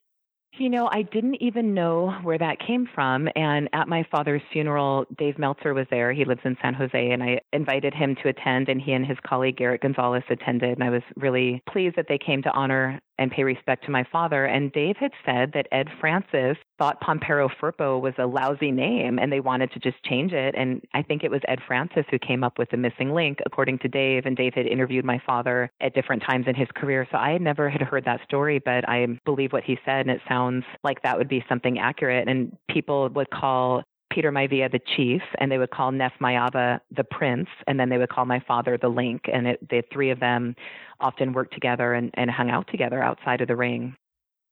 [0.58, 3.28] You know, I didn't even know where that came from.
[3.36, 6.14] And at my father's funeral, Dave Meltzer was there.
[6.14, 9.18] He lives in San Jose, and I invited him to attend, and he and his
[9.28, 10.72] colleague Garrett Gonzalez attended.
[10.72, 14.04] And I was really pleased that they came to honor and pay respect to my
[14.12, 14.46] father.
[14.46, 19.32] And Dave had said that Ed Francis thought Pampero Firpo was a lousy name and
[19.32, 20.56] they wanted to just change it.
[20.58, 23.80] And I think it was Ed Francis who came up with the missing link, according
[23.80, 24.26] to Dave.
[24.26, 27.08] And Dave had interviewed my father at different times in his career.
[27.12, 30.08] So I had never had heard that story, but I believe what he said.
[30.08, 32.28] And it sounds like that would be something accurate.
[32.28, 33.84] And people would call
[34.16, 37.98] Peter Maivia the chief, and they would call Neff Maiava the prince, and then they
[37.98, 39.24] would call my father the link.
[39.32, 40.56] And it, the three of them
[41.02, 43.96] often worked together and, and hung out together outside of the ring.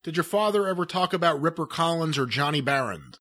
[0.04, 3.20] Did your father ever talk about Ripper Collins or Johnny Barend?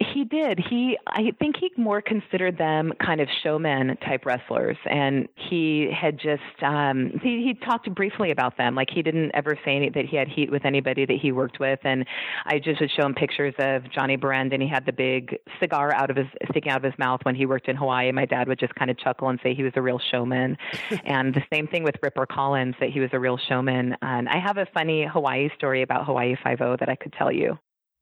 [0.00, 0.60] He did.
[0.60, 6.20] He, I think he more considered them kind of showman type wrestlers, and he had
[6.20, 8.76] just um, he he talked briefly about them.
[8.76, 11.58] Like he didn't ever say any, that he had heat with anybody that he worked
[11.58, 12.06] with, and
[12.46, 15.92] I just would show him pictures of Johnny Barend, and he had the big cigar
[15.92, 18.12] out of his sticking out of his mouth when he worked in Hawaii.
[18.12, 20.56] My dad would just kind of chuckle and say he was a real showman,
[21.06, 23.96] and the same thing with Ripper Collins that he was a real showman.
[24.00, 27.32] And I have a funny Hawaii story about Hawaii Five O that I could tell
[27.32, 27.58] you.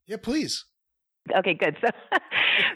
[0.07, 0.67] Yeah, please.
[1.35, 1.77] Okay, good.
[1.81, 1.89] So,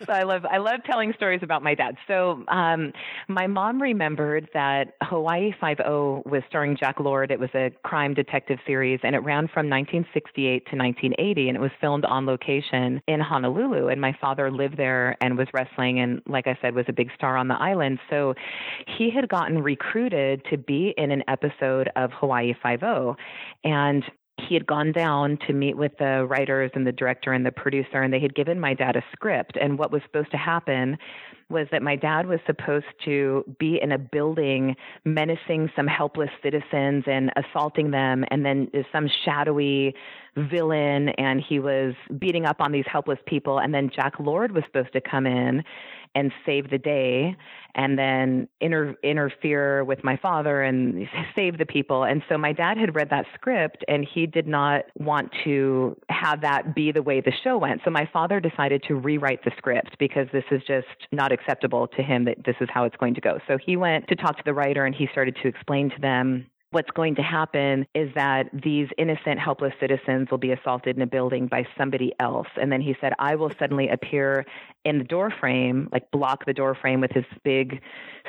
[0.07, 1.97] so I love I love telling stories about my dad.
[2.09, 2.93] So, um,
[3.29, 7.31] my mom remembered that Hawaii Five O was starring Jack Lord.
[7.31, 11.61] It was a crime detective series, and it ran from 1968 to 1980, and it
[11.61, 13.89] was filmed on location in Honolulu.
[13.89, 17.11] And my father lived there and was wrestling, and like I said, was a big
[17.15, 17.99] star on the island.
[18.09, 18.35] So,
[18.99, 23.17] he had gotten recruited to be in an episode of Hawaii Five O,
[23.65, 24.05] and
[24.49, 28.03] he had gone down to meet with the writers and the director and the producer,
[28.03, 29.57] and they had given my dad a script.
[29.61, 30.99] And what was supposed to happen
[31.49, 37.05] was that my dad was supposed to be in a building menacing some helpless citizens
[37.07, 39.95] and assaulting them, and then some shadowy
[40.37, 43.59] villain, and he was beating up on these helpless people.
[43.59, 45.65] And then Jack Lord was supposed to come in
[46.15, 47.37] and save the day
[47.75, 52.05] and then inter- interfere with my father and save the people.
[52.05, 56.41] And so my dad had read that script and he did not want to have
[56.41, 57.83] that be the way the show went.
[57.85, 62.03] So my father decided to rewrite the script because this is just not acceptable to
[62.03, 63.39] him that this is how it's going to go.
[63.47, 66.47] So he went to talk to the writer and he started to explain to them
[66.73, 71.07] what's going to happen is that these innocent, helpless citizens will be assaulted in a
[71.07, 72.47] building by somebody else.
[72.61, 74.47] And then he said, I will suddenly appear
[74.85, 77.81] in the door frame, like block the door frame with his big,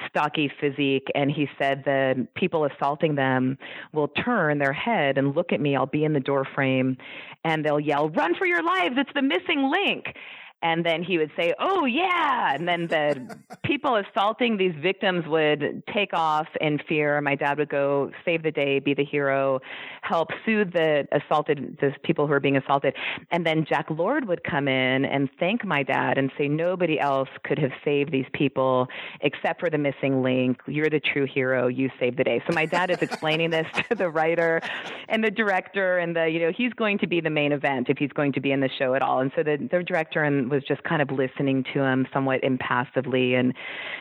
[0.08, 1.08] stocky physique.
[1.14, 3.60] And he said the people assaulting them
[3.94, 5.76] will turn their head and look at me.
[5.76, 6.98] I'll be in the door frame
[7.44, 8.96] and they'll yell, Run for your lives!
[8.98, 10.16] It's the missing link
[10.64, 15.84] and then he would say, "Oh yeah," and then the people assaulting these victims would
[15.94, 17.20] take off in fear.
[17.22, 19.60] My dad would go save the day, be the hero,
[20.02, 22.96] help soothe the assaulted the people who are being assaulted,
[23.32, 27.30] and then Jack Lord would come in and thank my dad and say, "Nobody else
[27.44, 28.88] could have saved these people
[29.22, 30.62] except for the missing link.
[30.68, 31.68] You're the true hero.
[31.68, 34.62] You saved the day." So my dad is explaining this to the writer
[35.10, 37.98] and the director, and the you know he's going to be the main event if
[37.98, 40.51] he's going to be in the show at all, and so the the director and
[40.52, 43.36] was just kind of listening to him somewhat impassively.
[43.36, 43.54] And,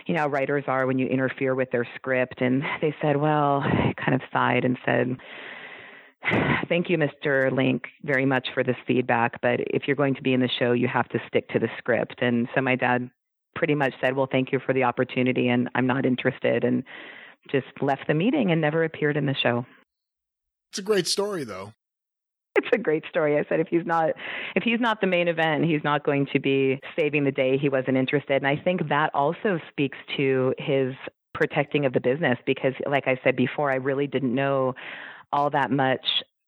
[0.06, 2.40] you know, writers are when you interfere with their script.
[2.40, 5.16] And they said, well, I kind of sighed and said,
[6.68, 7.50] Thank you, Mr.
[7.50, 9.40] Link, very much for this feedback.
[9.40, 11.68] But if you're going to be in the show, you have to stick to the
[11.78, 12.16] script.
[12.20, 13.08] And so my dad
[13.54, 16.84] pretty much said, Well, thank you for the opportunity, and I'm not interested, and
[17.50, 19.64] just left the meeting and never appeared in the show.
[20.70, 21.72] It's a great story, though
[22.56, 23.38] it's a great story.
[23.38, 24.10] I said if he's not
[24.56, 27.56] if he's not the main event, he's not going to be saving the day.
[27.58, 30.94] He wasn't interested, and I think that also speaks to his
[31.32, 34.74] protecting of the business because, like I said before, I really didn't know
[35.32, 36.04] all that much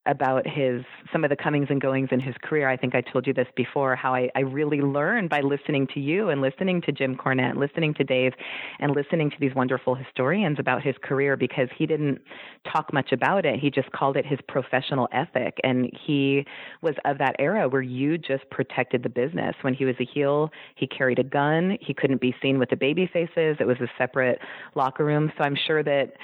[0.06, 2.68] about his some of the comings and goings in his career.
[2.68, 6.00] I think I told you this before how I, I really learned by listening to
[6.00, 8.32] you and listening to Jim Cornette, listening to Dave,
[8.80, 12.20] and listening to these wonderful historians about his career because he didn't
[12.70, 13.60] talk much about it.
[13.60, 15.58] He just called it his professional ethic.
[15.62, 16.44] And he
[16.80, 19.54] was of that era where you just protected the business.
[19.62, 21.78] When he was a heel, he carried a gun.
[21.80, 23.56] He couldn't be seen with the baby faces.
[23.60, 24.40] It was a separate
[24.74, 25.32] locker room.
[25.38, 26.14] So I'm sure that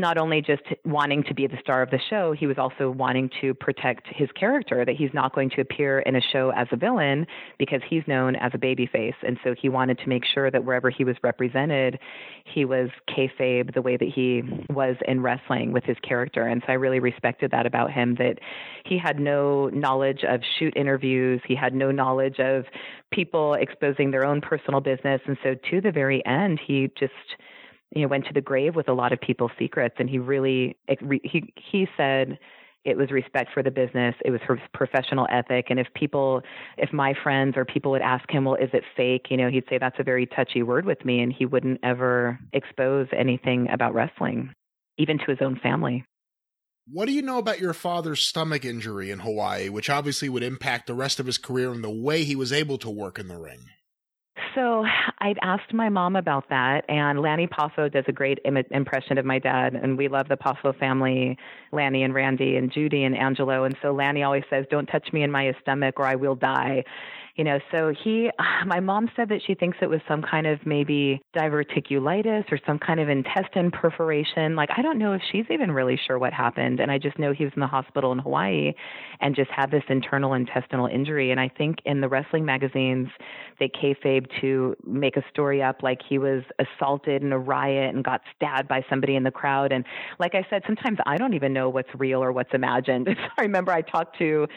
[0.00, 3.30] not only just wanting to be the star of the show, he was also wanting
[3.40, 6.76] to protect his character, that he's not going to appear in a show as a
[6.76, 7.26] villain
[7.58, 9.14] because he's known as a babyface.
[9.26, 11.98] And so he wanted to make sure that wherever he was represented,
[12.44, 16.46] he was kayfabe the way that he was in wrestling with his character.
[16.46, 18.38] And so I really respected that about him, that
[18.84, 22.64] he had no knowledge of shoot interviews, he had no knowledge of
[23.10, 25.20] people exposing their own personal business.
[25.26, 27.12] And so to the very end, he just
[27.94, 30.76] you know went to the grave with a lot of people's secrets and he really
[31.22, 32.38] he he said
[32.84, 36.42] it was respect for the business it was her professional ethic and if people
[36.76, 39.64] if my friends or people would ask him well is it fake you know he'd
[39.68, 43.94] say that's a very touchy word with me and he wouldn't ever expose anything about
[43.94, 44.52] wrestling
[44.96, 46.04] even to his own family
[46.90, 50.86] what do you know about your father's stomach injury in Hawaii, which obviously would impact
[50.86, 53.36] the rest of his career and the way he was able to work in the
[53.36, 53.66] ring?
[54.54, 54.84] So
[55.18, 59.24] I'd asked my mom about that, and Lanny Poffo does a great Im- impression of
[59.24, 61.36] my dad, and we love the Poffo family,
[61.72, 63.64] Lanny and Randy and Judy and Angelo.
[63.64, 66.84] And so Lanny always says, "Don't touch me in my stomach, or I will die."
[67.38, 68.30] You know so he
[68.66, 72.78] my mom said that she thinks it was some kind of maybe diverticulitis or some
[72.78, 74.56] kind of intestine perforation.
[74.56, 76.80] Like i don't know if she's even really sure what happened.
[76.80, 78.74] And i just know he was in the hospital in hawaii
[79.20, 81.30] and just had this internal intestinal injury.
[81.30, 83.08] And i think in the wrestling magazines
[83.60, 88.04] they kayfabe to make a story up like he was assaulted in a riot and
[88.04, 89.72] got stabbed by somebody in the crowd.
[89.72, 89.84] And
[90.18, 93.08] like i said sometimes i don't even know what's real or what's imagined.
[93.38, 94.48] I remember i talked to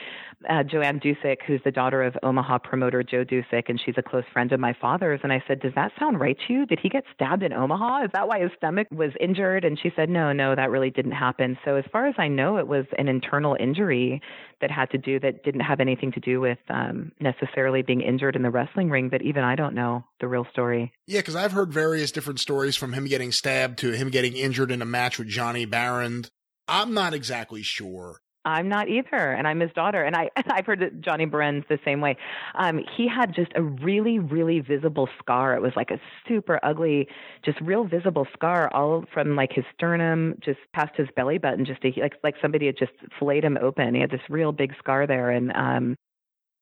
[0.49, 4.23] uh, joanne Dusek, who's the daughter of omaha promoter Joe Dusek, and she's a close
[4.31, 5.19] friend of my father's.
[5.23, 6.65] And I said, Does that sound right to you?
[6.65, 8.05] Did he get stabbed in Omaha?
[8.05, 9.65] Is that why his stomach was injured?
[9.65, 11.57] And she said, No, no, that really didn't happen.
[11.65, 14.21] So as far as I know, it was an internal injury
[14.61, 18.37] that had to do that didn't have anything to do with um, necessarily being injured
[18.37, 19.09] in the wrestling ring.
[19.09, 20.93] But even I don't know the real story.
[21.07, 24.71] Yeah, because I've heard various different stories from him getting stabbed to him getting injured
[24.71, 26.29] in a match with Johnny Barend.
[26.69, 28.21] I'm not exactly sure.
[28.43, 30.03] I'm not either, and I'm his daughter.
[30.03, 32.17] And I I've heard that Johnny Barend's the same way.
[32.55, 35.55] Um, he had just a really really visible scar.
[35.55, 37.07] It was like a super ugly,
[37.43, 41.83] just real visible scar, all from like his sternum, just past his belly button, just
[41.83, 43.93] a, like like somebody had just filleted him open.
[43.93, 45.95] He had this real big scar there, and um,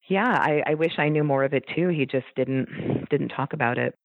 [0.10, 1.90] yeah, I, I wish I knew more of it too.
[1.90, 3.96] He just didn't didn't talk about it.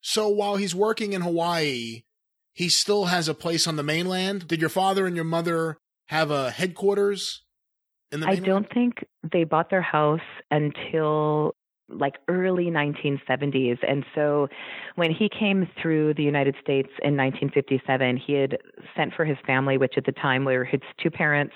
[0.00, 2.04] So while he's working in Hawaii,
[2.52, 4.48] he still has a place on the mainland.
[4.48, 7.42] Did your father and your mother have a headquarters
[8.12, 11.54] in the I don't think they bought their house until
[11.88, 13.78] like early 1970s.
[13.88, 14.48] And so
[14.96, 18.58] when he came through the United States in 1957, he had
[18.96, 21.54] sent for his family, which at the time were his two parents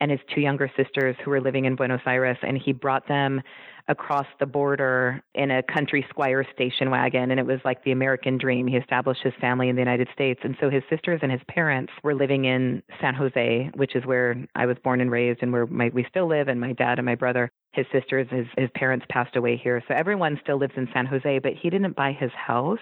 [0.00, 2.38] and his two younger sisters who were living in Buenos Aires.
[2.42, 3.42] And he brought them
[3.88, 8.36] across the border in a country squire station wagon and it was like the American
[8.36, 8.66] dream.
[8.66, 11.92] He established his family in the United States and so his sisters and his parents
[12.02, 15.66] were living in San Jose, which is where I was born and raised and where
[15.66, 19.04] my, we still live and my dad and my brother his sisters his his parents
[19.10, 19.82] passed away here.
[19.86, 22.78] So everyone still lives in San Jose but he didn't buy his house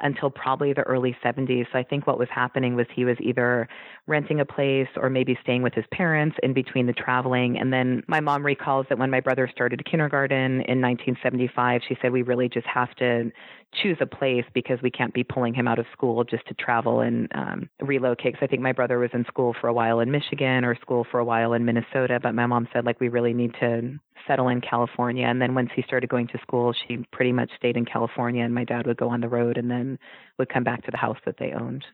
[0.00, 3.68] until probably the early 70s so I think what was happening was he was either
[4.06, 7.58] renting a place or maybe staying with his parents in between the traveling.
[7.58, 12.12] And then my mom recalls that when my brother started kindergarten in 1975 she said
[12.12, 13.30] we really just have to
[13.74, 17.00] choose a place because we can't be pulling him out of school just to travel
[17.00, 18.32] and um, relocate.
[18.32, 21.06] Because I think my brother was in school for a while in Michigan or school
[21.10, 24.48] for a while in Minnesota, but my mom said like we really need to settle
[24.48, 25.26] in California.
[25.26, 28.54] And then once he started going to school, she pretty much stayed in California, and
[28.54, 29.98] my dad would go on the road and then
[30.38, 31.84] would come back to the house that they owned.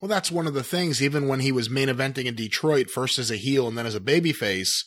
[0.00, 1.02] Well, that's one of the things.
[1.02, 3.94] Even when he was main eventing in Detroit, first as a heel and then as
[3.94, 4.84] a babyface,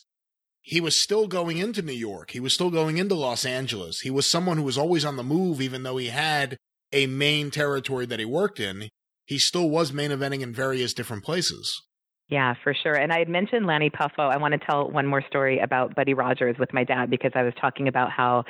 [0.62, 2.30] he was still going into New York.
[2.30, 4.00] He was still going into Los Angeles.
[4.00, 6.56] He was someone who was always on the move, even though he had
[6.92, 8.88] a main territory that he worked in.
[9.24, 11.80] He still was main eventing in various different places.
[12.28, 12.94] Yeah, for sure.
[12.94, 14.30] And I had mentioned Lanny Poffo.
[14.30, 17.42] I want to tell one more story about Buddy Rogers with my dad because I
[17.42, 18.44] was talking about how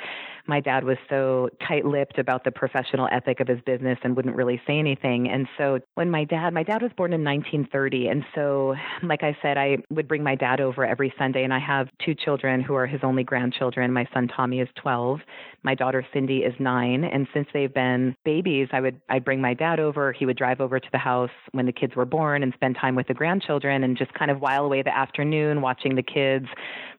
[0.47, 4.35] my dad was so tight lipped about the professional ethic of his business and wouldn't
[4.35, 5.29] really say anything.
[5.29, 8.07] And so when my dad, my dad was born in 1930.
[8.07, 11.43] And so, like I said, I would bring my dad over every Sunday.
[11.43, 13.91] And I have two children who are his only grandchildren.
[13.91, 15.19] My son Tommy is 12.
[15.63, 17.03] My daughter Cindy is nine.
[17.03, 20.11] And since they've been babies, I would, I'd bring my dad over.
[20.11, 22.95] He would drive over to the house when the kids were born and spend time
[22.95, 26.47] with the grandchildren and just kind of while away the afternoon watching the kids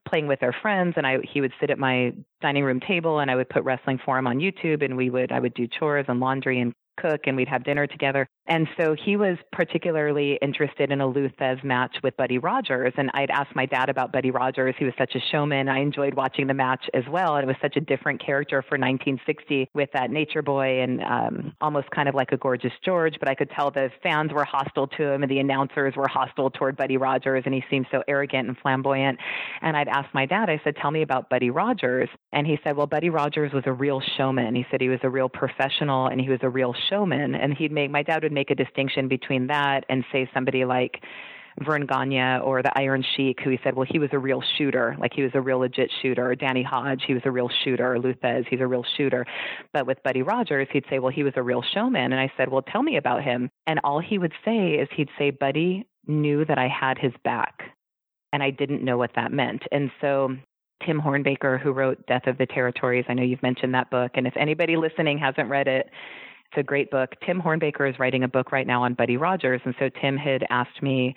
[0.08, 3.30] playing with our friends and I he would sit at my dining room table and
[3.30, 6.06] I would put wrestling for him on YouTube and we would I would do chores
[6.08, 8.26] and laundry and cook and we'd have dinner together.
[8.46, 12.92] And so he was particularly interested in a Lou Thesz match with Buddy Rogers.
[12.96, 14.74] And I'd asked my dad about Buddy Rogers.
[14.78, 15.68] He was such a showman.
[15.68, 17.36] I enjoyed watching the match as well.
[17.36, 21.52] And it was such a different character for 1960 with that nature boy and um,
[21.60, 23.14] almost kind of like a gorgeous George.
[23.20, 26.50] But I could tell the fans were hostile to him and the announcers were hostile
[26.50, 27.44] toward Buddy Rogers.
[27.46, 29.20] And he seemed so arrogant and flamboyant.
[29.60, 32.08] And I'd asked my dad, I said, Tell me about Buddy Rogers.
[32.32, 34.56] And he said, Well, Buddy Rogers was a real showman.
[34.56, 37.36] He said he was a real professional and he was a real showman.
[37.36, 41.02] And he'd make my dad would make a distinction between that and say somebody like
[41.60, 44.96] Verne Gagne or the Iron Sheik, who he said, well, he was a real shooter,
[44.98, 46.34] like he was a real legit shooter.
[46.34, 47.94] Danny Hodge, he was a real shooter.
[48.22, 49.26] Thesz, he's a real shooter.
[49.74, 52.12] But with Buddy Rogers, he'd say, well, he was a real showman.
[52.12, 53.50] And I said, well, tell me about him.
[53.66, 57.62] And all he would say is he'd say, Buddy knew that I had his back.
[58.32, 59.62] and I didn't know what that meant.
[59.70, 60.34] And so
[60.84, 64.26] Tim Hornbaker, who wrote Death of the Territories, I know you've mentioned that book, and
[64.26, 65.90] if anybody listening hasn't read it,
[66.52, 67.14] it's a great book.
[67.24, 70.44] Tim Hornbaker is writing a book right now on Buddy Rogers, and so Tim had
[70.50, 71.14] asked me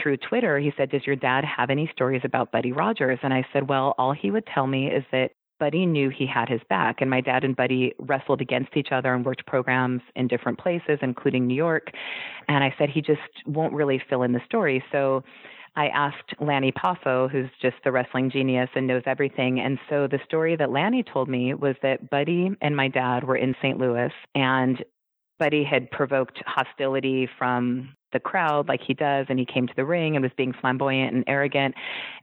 [0.00, 3.18] through Twitter, he said, Does your dad have any stories about Buddy Rogers?
[3.22, 6.48] And I said, Well, all he would tell me is that Buddy knew he had
[6.48, 7.00] his back.
[7.00, 10.98] And my dad and Buddy wrestled against each other and worked programs in different places,
[11.00, 11.90] including New York.
[12.48, 14.84] And I said, he just won't really fill in the story.
[14.92, 15.24] So
[15.76, 19.60] I asked Lanny Poffo, who's just the wrestling genius and knows everything.
[19.60, 23.36] And so the story that Lanny told me was that Buddy and my dad were
[23.36, 23.78] in St.
[23.78, 24.82] Louis and
[25.38, 29.84] Buddy had provoked hostility from the crowd like he does, and he came to the
[29.84, 31.74] ring and was being flamboyant and arrogant.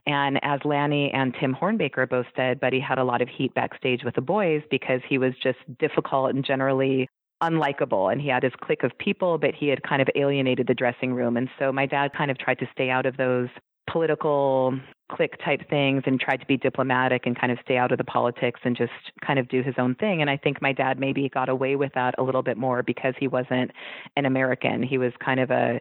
[0.06, 4.02] And as Lanny and Tim Hornbaker both said, Buddy had a lot of heat backstage
[4.02, 7.08] with the boys because he was just difficult and generally
[7.50, 10.74] unlikable and he had his clique of people but he had kind of alienated the
[10.74, 13.48] dressing room and so my dad kind of tried to stay out of those
[13.90, 14.78] political
[15.12, 18.04] clique type things and tried to be diplomatic and kind of stay out of the
[18.04, 18.92] politics and just
[19.24, 20.20] kind of do his own thing.
[20.20, 23.14] And I think my dad maybe got away with that a little bit more because
[23.18, 23.70] he wasn't
[24.16, 24.82] an American.
[24.82, 25.78] He was kind of a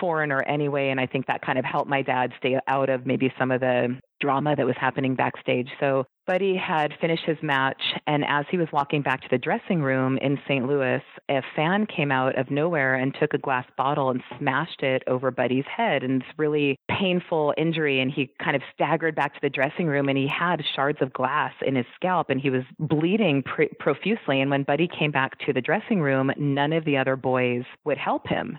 [0.00, 0.88] foreigner anyway.
[0.88, 3.60] And I think that kind of helped my dad stay out of maybe some of
[3.60, 5.68] the drama that was happening backstage.
[5.78, 9.80] So Buddy had finished his match, and as he was walking back to the dressing
[9.80, 10.66] room in St.
[10.66, 11.00] Louis,
[11.30, 15.30] a fan came out of nowhere and took a glass bottle and smashed it over
[15.30, 16.02] Buddy's head.
[16.02, 18.00] And it's really painful injury.
[18.00, 21.12] And he kind of staggered back to the dressing room, and he had shards of
[21.12, 24.40] glass in his scalp, and he was bleeding pr- profusely.
[24.40, 27.98] And when Buddy came back to the dressing room, none of the other boys would
[27.98, 28.58] help him.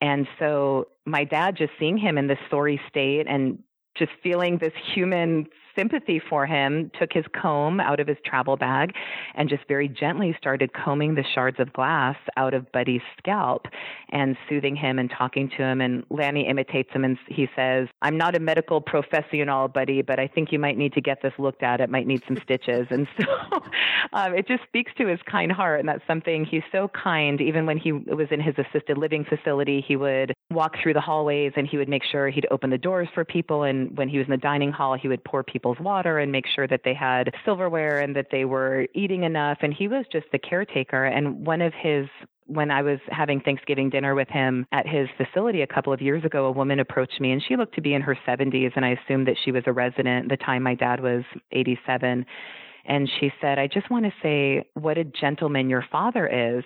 [0.00, 3.60] And so my dad just seeing him in this sorry state and
[3.96, 5.46] just feeling this human
[5.76, 8.92] sympathy for him, took his comb out of his travel bag
[9.34, 13.66] and just very gently started combing the shards of glass out of Buddy's scalp
[14.10, 15.80] and soothing him and talking to him.
[15.80, 20.26] And Lanny imitates him and he says, I'm not a medical professional, Buddy, but I
[20.26, 21.80] think you might need to get this looked at.
[21.80, 22.86] It might need some stitches.
[22.90, 23.26] And so
[24.12, 25.80] um, it just speaks to his kind heart.
[25.80, 27.40] And that's something he's so kind.
[27.40, 31.52] Even when he was in his assisted living facility, he would walk through the hallways
[31.56, 33.64] and he would make sure he'd open the doors for people.
[33.64, 36.30] And when he was in the dining hall, he would pour people people's water and
[36.30, 39.58] make sure that they had silverware and that they were eating enough.
[39.62, 41.04] And he was just the caretaker.
[41.04, 42.06] And one of his
[42.48, 46.24] when I was having Thanksgiving dinner with him at his facility a couple of years
[46.24, 48.70] ago, a woman approached me and she looked to be in her 70s.
[48.76, 52.24] And I assumed that she was a resident the time my dad was 87.
[52.84, 56.62] And she said, I just want to say what a gentleman your father is.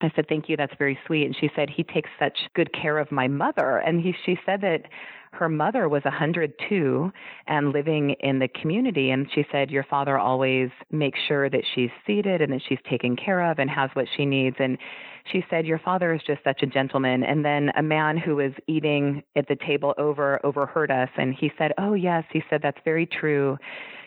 [0.00, 0.56] I said, Thank you.
[0.56, 1.26] That's very sweet.
[1.26, 3.78] And she said, He takes such good care of my mother.
[3.78, 4.82] And he, she said that
[5.34, 7.12] her mother was 102
[7.46, 9.10] and living in the community.
[9.10, 13.16] And she said, Your father always makes sure that she's seated and that she's taken
[13.16, 14.56] care of and has what she needs.
[14.58, 14.78] And
[15.32, 17.24] she said, Your father is just such a gentleman.
[17.24, 21.50] And then a man who was eating at the table over overheard us and he
[21.58, 22.24] said, Oh, yes.
[22.32, 23.58] He said, That's very true.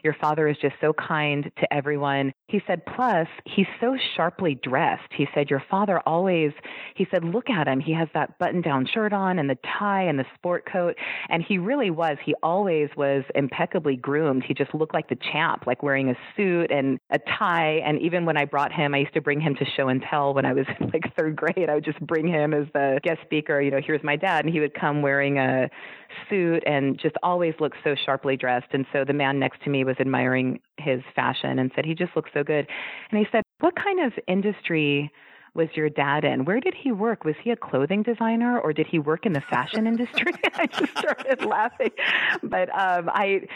[0.08, 2.32] Your father is just so kind to everyone.
[2.48, 5.12] He said, plus, he's so sharply dressed.
[5.12, 6.54] He said, Your father always,
[6.96, 7.82] he said, look at him.
[7.82, 10.96] He has that button down shirt on and the tie and the sport coat.
[11.28, 12.16] And he really was.
[12.24, 14.46] He always was impeccably groomed.
[14.48, 17.82] He just looked like the champ, like wearing a suit and a tie.
[17.86, 20.34] And even when I brought him, I used to bring him to show and tell
[20.34, 21.70] when I was in like third grade.
[21.70, 23.60] I would just bring him as the guest speaker.
[23.60, 24.46] You know, here's my dad.
[24.46, 25.70] And he would come wearing a
[26.30, 28.68] suit and just always looked so sharply dressed.
[28.72, 32.16] And so the man next to me was admiring his fashion and said, he just
[32.16, 32.68] looks so good.
[33.12, 35.12] And he said, what kind of industry
[35.54, 36.46] was your dad in?
[36.46, 37.26] Where did he work?
[37.26, 40.32] Was he a clothing designer or did he work in the fashion industry?
[40.54, 41.92] I just started laughing.
[42.44, 43.48] But um, I,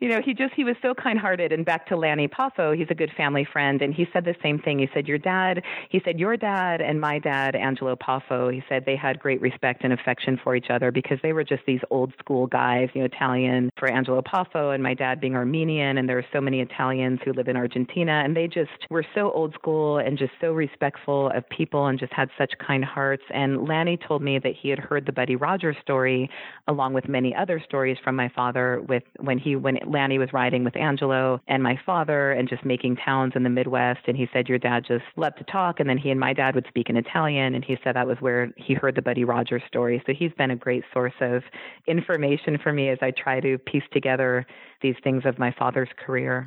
[0.00, 1.52] you know, he just he was so kind-hearted.
[1.52, 4.58] And back to Lanny Poffo, he's a good family friend, and he said the same
[4.58, 4.78] thing.
[4.78, 8.84] He said, "Your dad," he said, "Your dad and my dad, Angelo Poffo." He said
[8.86, 12.12] they had great respect and affection for each other because they were just these old
[12.18, 16.18] school guys, you know, Italian for Angelo Poffo, and my dad being Armenian, and there
[16.18, 19.98] are so many Italians who live in Argentina, and they just were so old school
[19.98, 23.22] and just so respectful of people and just had such kind hearts.
[23.30, 26.30] And Lanny told me that he had heard the Buddy Rogers story
[26.68, 30.64] along with many other stories from my father with when he when Lanny was riding
[30.64, 34.00] with Angelo and my father and just making towns in the Midwest.
[34.06, 35.80] And he said, Your dad just loved to talk.
[35.80, 37.54] And then he and my dad would speak in Italian.
[37.54, 40.02] And he said that was where he heard the Buddy Rogers story.
[40.06, 41.42] So he's been a great source of
[41.86, 44.46] information for me as I try to piece together
[44.82, 46.46] these things of my father's career.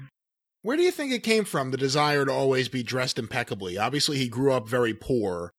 [0.61, 3.77] Where do you think it came from, the desire to always be dressed impeccably?
[3.77, 5.51] Obviously, he grew up very poor.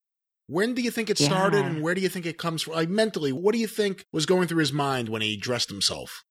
[0.47, 1.67] When do you think it started, yeah.
[1.67, 2.75] and where do you think it comes from?
[2.75, 6.25] Like mentally, what do you think was going through his mind when he dressed himself?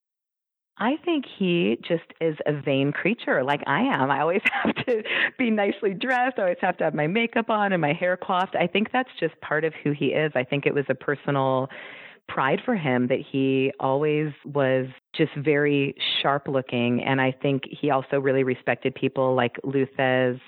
[0.78, 4.09] I think he just is a vain creature like I am.
[4.09, 5.03] I always have to
[5.38, 6.39] be nicely dressed.
[6.39, 8.55] I always have to have my makeup on and my hair coiffed.
[8.55, 10.32] I think that's just part of who he is.
[10.36, 11.69] I think it was a personal
[12.28, 17.03] pride for him that he always was just very sharp looking.
[17.03, 20.39] And I think he also really respected people like Lou Thesz,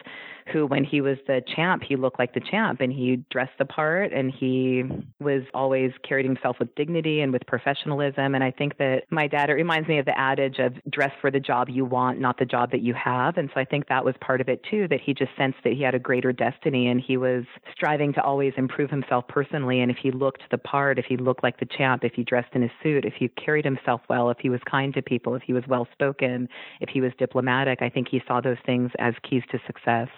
[0.51, 3.65] who, when he was the champ, he looked like the champ and he dressed the
[3.65, 4.83] part and he
[5.19, 8.35] was always carried himself with dignity and with professionalism.
[8.35, 11.31] And I think that my dad, it reminds me of the adage of dress for
[11.31, 13.37] the job you want, not the job that you have.
[13.37, 15.73] And so I think that was part of it too, that he just sensed that
[15.73, 17.43] he had a greater destiny and he was
[17.73, 19.81] striving to always improve himself personally.
[19.81, 22.53] And if he looked the part, if he looked like the champ, if he dressed
[22.53, 25.41] in a suit, if he carried himself well, if he was kind to people, if
[25.41, 26.47] he was well spoken,
[26.81, 30.09] if he was diplomatic, I think he saw those things as keys to success.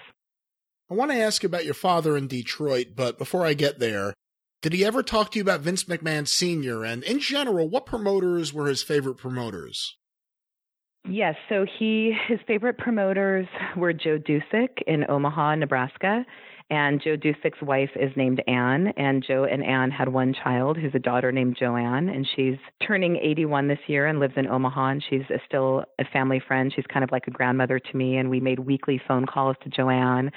[0.90, 4.14] I want to ask about your father in Detroit, but before I get there,
[4.62, 6.86] did he ever talk to you about Vince McMahon Sr.?
[6.86, 9.98] And in general, what promoters were his favorite promoters?
[11.10, 16.26] Yes, so he his favorite promoters were Joe Dusek in Omaha, Nebraska,
[16.70, 20.94] and Joe Dusek's wife is named Anne, and Joe and Anne had one child who's
[20.96, 25.04] a daughter named Joanne, and she's turning 81 this year and lives in Omaha, and
[25.10, 26.74] she's a, still a family friend.
[26.76, 29.70] She's kind of like a grandmother to me, and we made weekly phone calls to
[29.70, 30.30] Joanne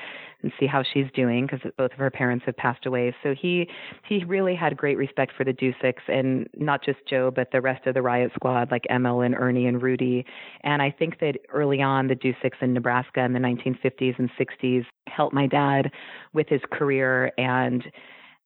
[0.42, 3.14] and see how she's doing because both of her parents have passed away.
[3.22, 3.68] So he
[4.08, 7.86] he really had great respect for the Duseks and not just Joe, but the rest
[7.86, 10.24] of the Riot Squad like Emil and Ernie and Rudy.
[10.62, 14.84] And I think that early on, the Duseks in Nebraska in the 1950s and 60s
[15.06, 15.90] helped my dad
[16.32, 17.84] with his career and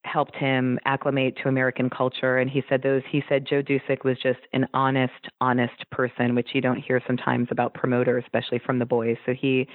[0.05, 2.39] helped him acclimate to American culture.
[2.39, 6.51] And he said those he said Joe Dusek was just an honest, honest person, which
[6.53, 9.17] you don't hear sometimes about promoters, especially from the boys.
[9.25, 9.67] So he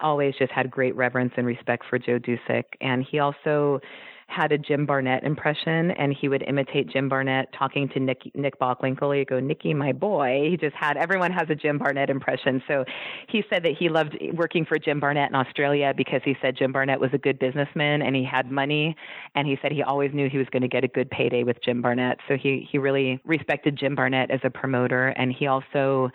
[0.00, 2.64] always just had great reverence and respect for Joe Dusek.
[2.80, 3.80] And he also
[4.28, 8.60] had a Jim Barnett impression, and he would imitate Jim Barnett talking to Nick Nick
[8.60, 9.16] Bockwinkel.
[9.16, 12.62] He'd go, "Nicky, my boy." He just had everyone has a Jim Barnett impression.
[12.68, 12.84] So
[13.26, 16.72] he said that he loved working for Jim Barnett in Australia because he said Jim
[16.72, 18.94] Barnett was a good businessman and he had money,
[19.34, 21.62] and he said he always knew he was going to get a good payday with
[21.62, 22.18] Jim Barnett.
[22.28, 26.10] So he he really respected Jim Barnett as a promoter, and he also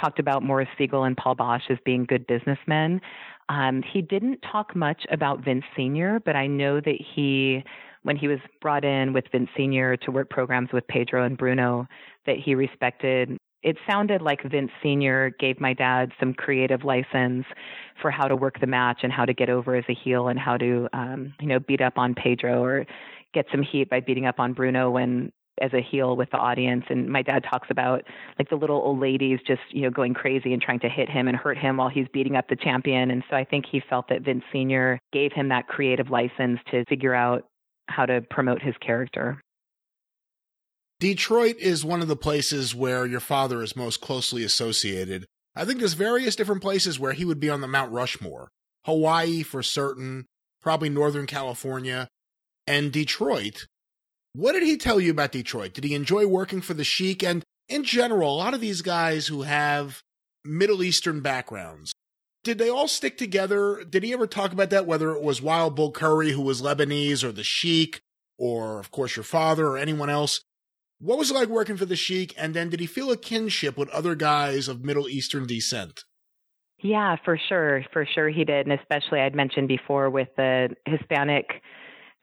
[0.00, 3.00] talked about Maurice Siegel and Paul Boesch as being good businessmen.
[3.48, 7.62] Um, he didn't talk much about Vince Sr., but I know that he,
[8.02, 9.96] when he was brought in with Vince Sr.
[9.98, 11.86] to work programs with Pedro and Bruno,
[12.26, 13.36] that he respected.
[13.62, 15.34] It sounded like Vince Sr.
[15.38, 17.46] gave my dad some creative license
[18.00, 20.38] for how to work the match and how to get over as a heel and
[20.38, 22.86] how to, um, you know, beat up on Pedro or
[23.32, 26.84] get some heat by beating up on Bruno when as a heel with the audience.
[26.88, 28.04] And my dad talks about
[28.38, 31.28] like the little old ladies just you know going crazy and trying to hit him
[31.28, 33.10] and hurt him while he's beating up the champion.
[33.10, 36.84] And so i think he felt that vince senior gave him that creative license to
[36.88, 37.46] figure out
[37.88, 39.40] how to promote his character.
[41.00, 45.26] Detroit is one of the places where your father is most closely associated.
[45.54, 48.48] I think there's various different places where he would be on the mount rushmore.
[48.84, 50.26] Hawaii for certain
[50.64, 52.08] probably northern california
[52.66, 53.66] and detroit
[54.34, 55.72] what did he tell you about Detroit?
[55.74, 57.22] Did he enjoy working for the Sheik?
[57.22, 60.02] And in general, a lot of these guys who have
[60.44, 61.92] Middle Eastern backgrounds,
[62.42, 63.82] did they all stick together?
[63.88, 67.24] Did he ever talk about that, whether it was Wild Bull Curry, who was Lebanese,
[67.24, 68.00] or the Sheik,
[68.36, 70.42] or of course your father, or anyone else?
[70.98, 72.34] What was it like working for the Sheik?
[72.36, 76.04] And then did he feel a kinship with other guys of Middle Eastern descent?
[76.82, 77.84] Yeah, for sure.
[77.92, 78.66] For sure he did.
[78.66, 81.62] And especially I'd mentioned before with the Hispanic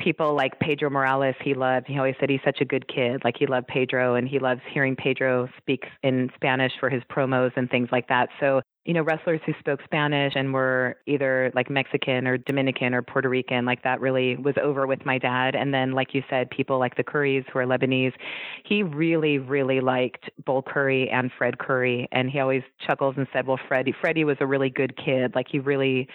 [0.02, 1.88] people like Pedro Morales, he loved.
[1.88, 3.22] He always said he's such a good kid.
[3.24, 7.52] Like he loved Pedro and he loves hearing Pedro speak in Spanish for his promos
[7.56, 8.30] and things like that.
[8.40, 13.04] So, you know, wrestlers who spoke Spanish and were either like Mexican or Dominican or
[13.04, 15.56] Puerto Rican, like that really was over with my dad.
[15.56, 18.14] And then, like you said, people like the Currys who are Lebanese.
[18.66, 22.08] He really, really liked Bull Curry and Fred Curry.
[22.12, 25.36] And he always chuckles and said, well, Freddie, Freddie was a really good kid.
[25.36, 26.08] Like he really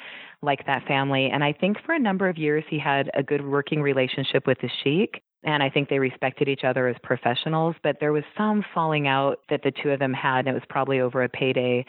[0.42, 1.30] like that family.
[1.32, 4.58] And I think for a number of years, he had a good working relationship with
[4.60, 5.22] the Sheik.
[5.44, 9.40] And I think they respected each other as professionals, but there was some falling out
[9.48, 11.84] that the two of them had, and it was probably over a payday.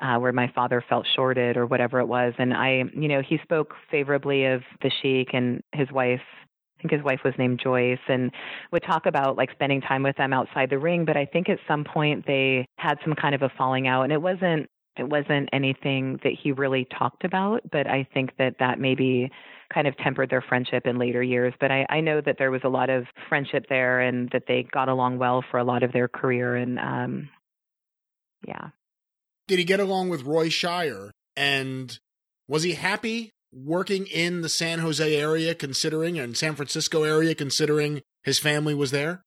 [0.00, 2.32] Uh, where my father felt shorted or whatever it was.
[2.38, 6.20] And I, you know, he spoke favorably of the Sheik and his wife
[6.78, 8.30] I think his wife was named Joyce and
[8.72, 11.04] would talk about like spending time with them outside the ring.
[11.04, 14.12] But I think at some point they had some kind of a falling out and
[14.12, 14.68] it wasn't
[14.98, 19.30] it wasn't anything that he really talked about, but I think that that maybe
[19.72, 21.54] kind of tempered their friendship in later years.
[21.60, 24.66] But I, I know that there was a lot of friendship there and that they
[24.72, 26.56] got along well for a lot of their career.
[26.56, 27.28] And um,
[28.46, 28.68] yeah.
[29.46, 31.10] Did he get along with Roy Shire?
[31.36, 31.98] And
[32.46, 38.02] was he happy working in the San Jose area, considering, and San Francisco area, considering
[38.24, 39.24] his family was there?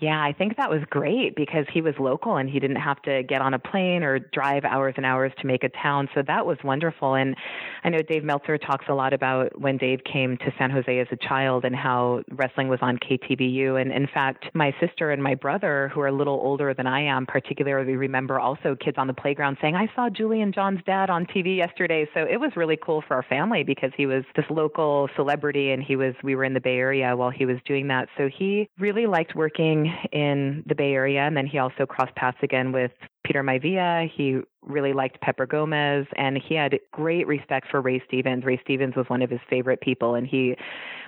[0.00, 3.22] Yeah, I think that was great because he was local and he didn't have to
[3.22, 6.08] get on a plane or drive hours and hours to make a town.
[6.16, 7.14] So that was wonderful.
[7.14, 7.36] And
[7.84, 11.06] I know Dave Meltzer talks a lot about when Dave came to San Jose as
[11.12, 13.80] a child and how wrestling was on KTVU.
[13.80, 17.02] And in fact, my sister and my brother, who are a little older than I
[17.02, 21.08] am, particularly remember also kids on the playground saying, I saw Julie and John's dad
[21.08, 22.08] on TV yesterday.
[22.14, 25.84] So it was really cool for our family because he was this local celebrity and
[25.84, 28.08] he was, we were in the Bay Area while he was doing that.
[28.18, 32.38] So he really liked working in the Bay Area, and then he also crossed paths
[32.42, 32.92] again with
[33.24, 34.10] Peter Maivia.
[34.14, 38.44] He really liked Pepper Gomez, and he had great respect for Ray Stevens.
[38.44, 40.54] Ray Stevens was one of his favorite people, and he,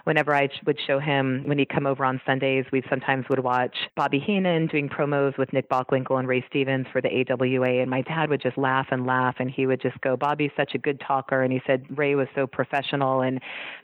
[0.05, 3.75] whenever I would show him when he'd come over on Sundays, we sometimes would watch
[3.97, 8.03] Bobby Heenan doing promos with Nick Bockwinkel and Ray Stevens for the AWA, and my
[8.03, 11.01] dad would just laugh and laugh, and he would just go, "Bobby's such a good
[11.01, 13.41] talker," and he said Ray was so professional, and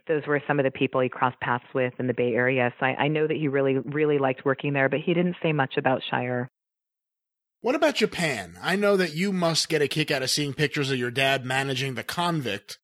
[0.08, 2.72] those were some of the people he crossed paths with in the Bay Area.
[2.80, 5.52] So I, I know that he really, really liked working there, but he didn't say
[5.52, 6.50] much about Shire.
[7.62, 8.58] What about Japan?
[8.60, 11.44] I know that you must get a kick out of seeing pictures of your dad
[11.44, 12.78] managing the convict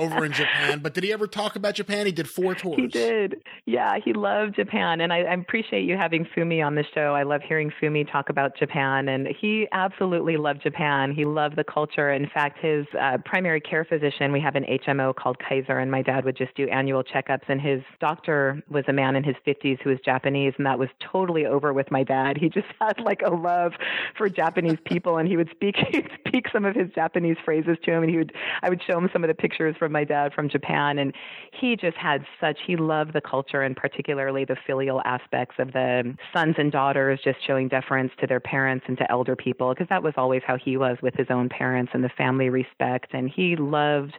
[0.00, 0.80] over in Japan.
[0.80, 2.06] But did he ever talk about Japan?
[2.06, 2.76] He did four tours.
[2.76, 3.42] He did.
[3.66, 5.00] Yeah, he loved Japan.
[5.00, 7.14] And I, I appreciate you having Fumi on the show.
[7.14, 9.08] I love hearing Fumi talk about Japan.
[9.08, 11.12] And he absolutely loved Japan.
[11.14, 12.12] He loved the culture.
[12.12, 16.02] In fact, his uh, primary care physician, we have an HMO called Kaiser, and my
[16.02, 17.48] dad would just do annual checkups.
[17.48, 20.88] And his doctor was a man in his 50s who was Japanese, and that was
[21.00, 22.36] totally over with my dad.
[22.38, 23.72] He just had like a love
[24.16, 27.92] for Japanese people, and he would speak, he'd speak some of his Japanese phrases to
[27.92, 28.32] him, and he would,
[28.62, 31.12] I would show him some of the pictures from my dad from Japan, and
[31.52, 36.16] he just had such he loved the culture and particularly the filial aspects of the
[36.32, 40.02] sons and daughters just showing deference to their parents and to elder people because that
[40.02, 43.56] was always how he was with his own parents and the family respect, and he
[43.56, 44.14] loved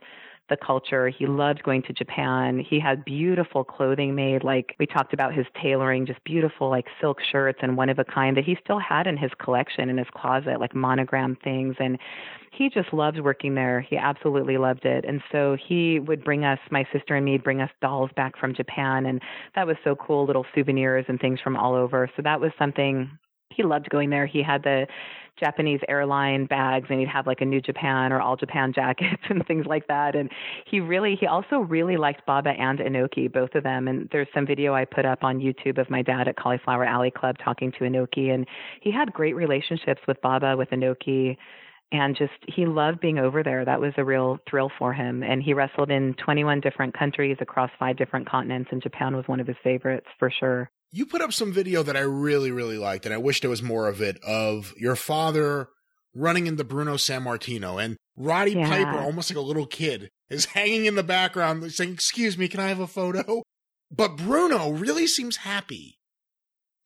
[0.50, 1.10] the culture.
[1.10, 2.60] He loved going to Japan.
[2.60, 7.18] He had beautiful clothing made, like we talked about his tailoring, just beautiful like silk
[7.32, 10.08] shirts and one of a kind that he still had in his collection in his
[10.16, 11.76] closet, like monogram things.
[11.80, 11.98] And
[12.52, 13.82] he just loved working there.
[13.82, 15.04] He absolutely loved it.
[15.06, 18.54] And so he would bring us, my sister and me, bring us dolls back from
[18.54, 19.08] Japan.
[19.08, 19.22] And
[19.56, 22.10] that was so cool, little souvenirs and things from all over.
[22.16, 23.10] So that was something
[23.50, 24.26] he loved going there.
[24.26, 24.88] He had the
[25.40, 29.46] Japanese airline bags and he'd have like a New Japan or All Japan jackets and
[29.46, 30.16] things like that.
[30.16, 30.32] And
[30.70, 33.88] he really, he also really liked Baba and Inoki, both of them.
[33.88, 37.12] And there's some video I put up on YouTube of my dad at Cauliflower Alley
[37.12, 38.34] Club talking to Inoki.
[38.34, 38.48] And
[38.82, 41.38] he had great relationships with Baba, with Inoki
[41.92, 43.64] and just he loved being over there.
[43.64, 45.24] That was a real thrill for him.
[45.24, 49.40] And he wrestled in 21 different countries across five different continents, and Japan was one
[49.40, 50.70] of his favorites for sure.
[50.92, 53.62] You put up some video that I really, really liked, and I wish there was
[53.62, 55.68] more of it of your father
[56.14, 58.70] running into Bruno Sammartino and Roddy yeah.
[58.70, 62.60] Piper, almost like a little kid, is hanging in the background saying, Excuse me, can
[62.60, 63.44] I have a photo?
[63.92, 66.00] But Bruno really seems happy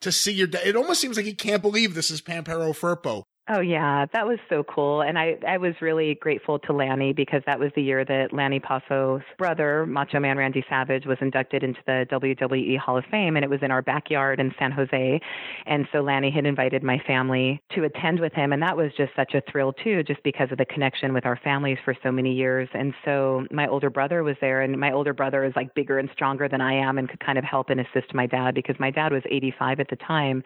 [0.02, 0.66] to see your dad.
[0.66, 3.24] It almost seems like he can't believe this is Pampero Firpo.
[3.52, 7.41] Oh yeah, that was so cool, and I I was really grateful to Lanny because
[7.47, 11.80] that was the year that Lanny Poffo's brother, Macho Man Randy Savage, was inducted into
[11.88, 15.20] the WWE Hall of Fame, and it was in our backyard in San Jose,
[15.66, 19.16] and so Lanny had invited my family to attend with him, and that was just
[19.16, 22.32] such a thrill too, just because of the connection with our families for so many
[22.32, 25.97] years, and so my older brother was there, and my older brother is like bigger
[25.97, 28.76] and stronger than I am, and could kind of help and assist my dad because
[28.80, 30.43] my dad was 85 at the time,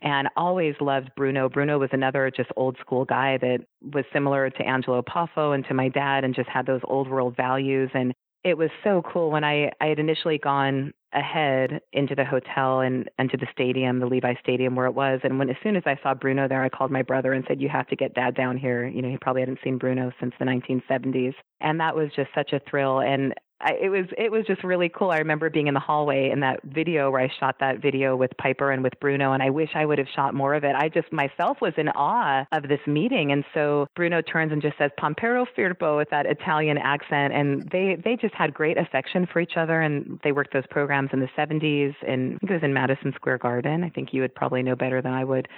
[0.00, 1.50] and always loved Bruno.
[1.50, 3.60] Bruno was another just old school guy that
[3.92, 7.36] was similar to Angelo Poffo and to my dad and just had those old world
[7.36, 7.90] values.
[7.94, 8.12] And
[8.44, 13.08] it was so cool when I, I had initially gone ahead into the hotel and
[13.18, 15.20] into the stadium, the Levi Stadium where it was.
[15.24, 17.60] And when as soon as I saw Bruno there, I called my brother and said,
[17.60, 20.34] "You have to get Dad down here." You know, he probably hadn't seen Bruno since
[20.38, 23.00] the 1970s, and that was just such a thrill.
[23.00, 23.34] And
[23.64, 25.10] It was it was just really cool.
[25.10, 28.30] I remember being in the hallway in that video where I shot that video with
[28.36, 30.74] Piper and with Bruno, and I wish I would have shot more of it.
[30.76, 34.76] I just myself was in awe of this meeting, and so Bruno turns and just
[34.76, 39.40] says "Pompero Firpo" with that Italian accent, and they they just had great affection for
[39.40, 43.14] each other, and they worked those programs in the 70s, and it was in Madison
[43.14, 43.84] Square Garden.
[43.84, 45.48] I think you would probably know better than I would.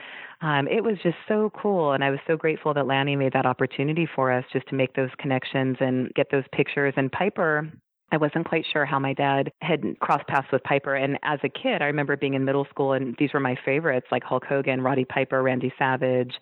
[0.40, 3.44] Um, it was just so cool, and I was so grateful that Lanny made that
[3.44, 6.94] opportunity for us just to make those connections and get those pictures.
[6.96, 7.68] And Piper
[8.10, 10.94] I wasn't quite sure how my dad had crossed paths with Piper.
[10.94, 14.06] And as a kid, I remember being in middle school, and these were my favorites,
[14.10, 16.32] like Hulk Hogan, Roddy Piper, Randy Savage.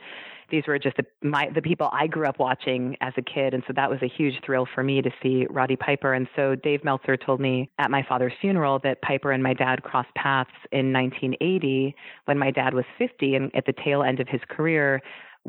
[0.48, 3.52] These were just the, my, the people I grew up watching as a kid.
[3.52, 6.14] And so that was a huge thrill for me to see Roddy Piper.
[6.14, 9.82] And so Dave Meltzer told me at my father's funeral that Piper and my dad
[9.82, 11.96] crossed paths in 1980
[12.26, 15.02] when my dad was 50 and at the tail end of his career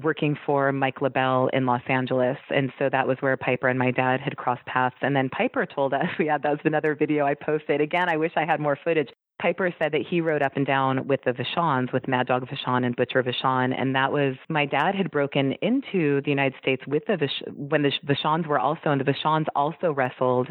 [0.04, 2.38] working for Mike LeBell in Los Angeles.
[2.50, 4.96] And so that was where Piper and my dad had crossed paths.
[5.02, 7.82] And then Piper told us, had that was another video I posted.
[7.82, 9.10] Again, I wish I had more footage.
[9.40, 12.84] Piper said that he rode up and down with the Vachons, with Mad Dog Vachon
[12.86, 17.04] and Butcher Vachon, and that was my dad had broken into the United States with
[17.06, 20.48] the Vach- when the Vachons were also, and the Vachons also wrestled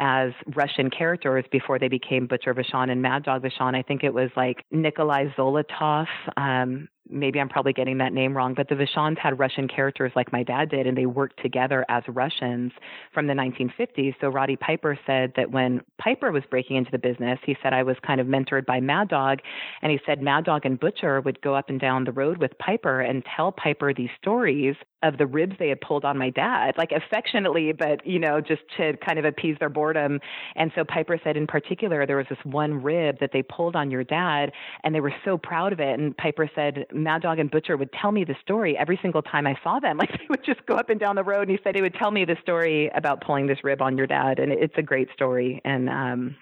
[0.00, 3.76] as Russian characters before they became Butcher Vachon and Mad Dog Vachon.
[3.76, 8.54] I think it was like Nikolai Zolotov, um, maybe I'm probably getting that name wrong,
[8.54, 12.02] but the Vachons had Russian characters like my dad did, and they worked together as
[12.08, 12.72] Russians
[13.12, 14.14] from the 1950s.
[14.20, 17.82] So Roddy Piper said that when Piper was breaking into the business, he said I
[17.82, 19.40] was kind of mentored by Mad Dog,
[19.82, 22.56] and he said Mad Dog and Butcher would go up and down the road with
[22.58, 26.74] Piper and tell Piper these stories of the ribs they had pulled on my dad,
[26.78, 30.18] like affectionately, but you know, just to kind of appease their boredom.
[30.56, 33.90] And so Piper said in particular, there was this one rib that they pulled on
[33.90, 34.52] your dad,
[34.82, 35.98] and they were so proud of it.
[35.98, 39.46] And Piper said Mad Dog and Butcher would tell me the story every single time
[39.46, 39.98] I saw them.
[40.04, 41.94] Like they would just go up and down the road, and he said he would
[41.94, 45.08] tell me the story about pulling this rib on your dad, and it's a great
[45.14, 45.62] story.
[45.64, 46.36] And um,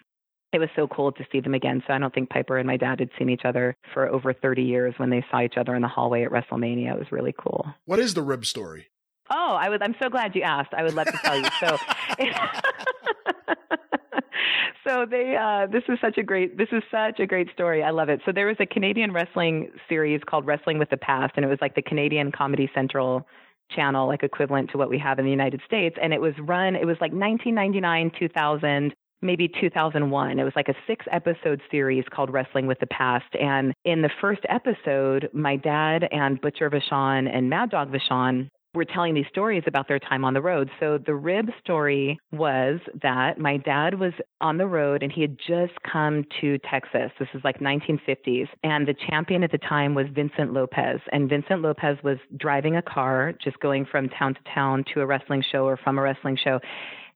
[0.52, 1.82] it was so cool to see them again.
[1.86, 4.62] So I don't think Piper and my dad had seen each other for over 30
[4.62, 6.92] years when they saw each other in the hallway at WrestleMania.
[6.92, 7.66] It was really cool.
[7.84, 8.88] What is the rib story?
[9.30, 9.78] Oh, I was.
[9.80, 10.74] I'm so glad you asked.
[10.74, 11.48] I would love to tell you.
[11.60, 11.78] So.
[14.84, 17.82] so they uh, this is such a great this is such a great story.
[17.82, 18.20] I love it.
[18.24, 21.58] So there was a Canadian wrestling series called Wrestling with the Past, and it was
[21.60, 23.26] like the Canadian Comedy Central
[23.74, 25.96] channel, like equivalent to what we have in the United States.
[26.00, 26.76] And it was run.
[26.76, 28.94] It was like 1999, 2000.
[29.24, 30.40] Maybe 2001.
[30.40, 33.32] It was like a six episode series called Wrestling with the Past.
[33.40, 38.84] And in the first episode, my dad and Butcher Vachon and Mad Dog Vachon were
[38.84, 40.70] telling these stories about their time on the road.
[40.80, 45.36] So the rib story was that my dad was on the road and he had
[45.38, 47.10] just come to Texas.
[47.18, 48.48] This is like 1950s.
[48.64, 51.00] And the champion at the time was Vincent Lopez.
[51.12, 55.06] And Vincent Lopez was driving a car, just going from town to town to a
[55.06, 56.58] wrestling show or from a wrestling show.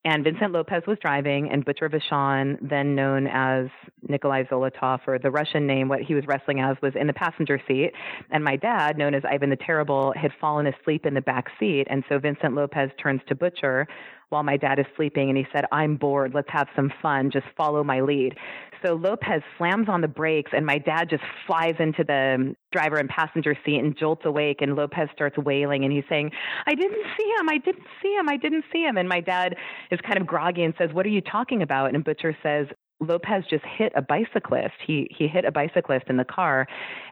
[0.06, 3.66] And Vincent Lopez was driving, and Butcher Vachon, then known as
[4.08, 7.60] Nikolai Zolotov, or the Russian name, what he was wrestling as, was in the passenger
[7.66, 7.90] seat.
[8.30, 11.88] And my dad, known as Ivan the Terrible, had fallen asleep in the back seat.
[11.90, 13.88] And so Vincent Lopez turns to Butcher
[14.28, 16.32] while my dad is sleeping and he said, I'm bored.
[16.34, 17.30] Let's have some fun.
[17.30, 18.36] Just follow my lead.
[18.84, 23.08] So Lopez slams on the brakes and my dad just flies into the driver and
[23.08, 26.30] passenger seat and jolts awake and Lopez starts wailing and he's saying,
[26.66, 27.48] I didn't see him.
[27.48, 28.28] I didn't see him.
[28.28, 28.96] I didn't see him.
[28.96, 29.56] And my dad
[29.90, 31.94] is kind of groggy and says, What are you talking about?
[31.94, 32.66] And Butcher says,
[33.00, 34.74] Lopez just hit a bicyclist.
[34.86, 36.66] He he hit a bicyclist in the car,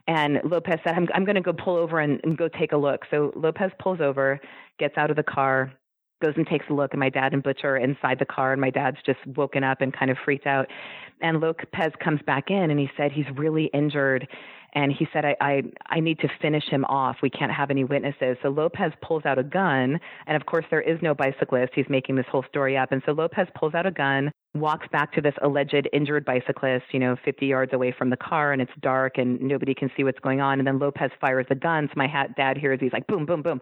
[0.06, 2.76] and Lopez said, "I'm I'm going to go pull over and, and go take a
[2.76, 4.40] look." So Lopez pulls over,
[4.78, 5.74] gets out of the car,
[6.22, 8.60] goes and takes a look, and my dad and Butcher are inside the car, and
[8.60, 10.66] my dad's just woken up and kind of freaked out.
[11.20, 14.26] And Lopez comes back in, and he said he's really injured,
[14.74, 17.16] and he said I, I I need to finish him off.
[17.22, 18.36] We can't have any witnesses.
[18.42, 21.72] So Lopez pulls out a gun, and of course there is no bicyclist.
[21.74, 25.12] He's making this whole story up, and so Lopez pulls out a gun, walks back
[25.12, 28.72] to this alleged injured bicyclist, you know, 50 yards away from the car, and it's
[28.80, 30.58] dark, and nobody can see what's going on.
[30.58, 31.88] And then Lopez fires the gun.
[31.88, 33.60] So my hat, dad hears he's like boom, boom, boom.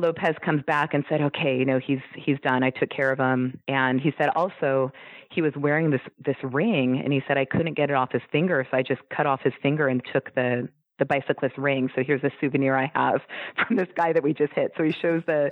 [0.00, 2.62] Lopez comes back and said, "Okay, you know, he's he's done.
[2.62, 4.92] I took care of him." And he said also
[5.30, 8.22] he was wearing this this ring and he said I couldn't get it off his
[8.32, 10.68] finger, so I just cut off his finger and took the
[10.98, 11.88] the bicyclist ring.
[11.94, 13.20] So here's a souvenir I have
[13.66, 14.72] from this guy that we just hit.
[14.76, 15.50] So he shows the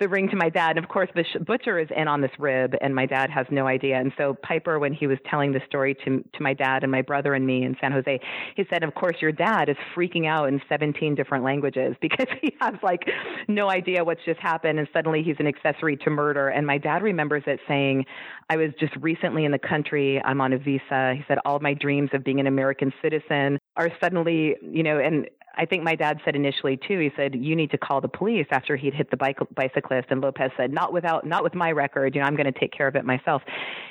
[0.00, 2.74] the ring to my dad, and of course the butcher is in on this rib,
[2.80, 3.98] and my dad has no idea.
[3.98, 7.02] And so Piper, when he was telling the story to to my dad and my
[7.02, 8.20] brother and me in San Jose,
[8.56, 12.54] he said, "Of course your dad is freaking out in 17 different languages because he
[12.60, 13.02] has like
[13.48, 17.02] no idea what's just happened, and suddenly he's an accessory to murder." And my dad
[17.02, 18.04] remembers it saying,
[18.50, 20.20] "I was just recently in the country.
[20.24, 23.90] I'm on a visa." He said, "All my dreams of being an American citizen are
[24.00, 27.00] suddenly, you know, and I think my dad said initially too.
[27.00, 30.20] He said, "You need to call the police." After he'd hit the bike, bicyclist, and
[30.20, 32.14] Lopez said, "Not without, not with my record.
[32.14, 33.42] You know, I'm going to take care of it myself."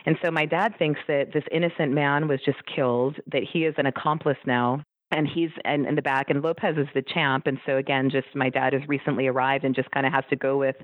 [0.06, 3.18] And so my dad thinks that this innocent man was just killed.
[3.28, 6.88] That he is an accomplice now, and he's in, in the back and lopez is
[6.93, 7.47] the champ.
[7.47, 10.36] And so again just my dad has recently arrived and just kind of has to
[10.36, 10.76] go with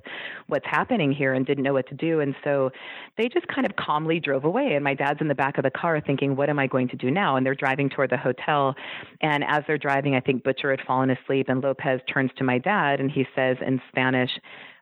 [0.47, 2.19] what's happening here and didn't know what to do.
[2.21, 2.71] And so
[3.17, 4.73] they just kind of calmly drove away.
[4.73, 6.95] And my dad's in the back of the car thinking what am i going to
[6.95, 7.35] do now?
[7.35, 8.75] And they're driving toward the hotel.
[9.21, 12.57] And as they're driving i think butcher had fallen asleep and lopez turns to my
[12.57, 14.31] dad and he says in spanish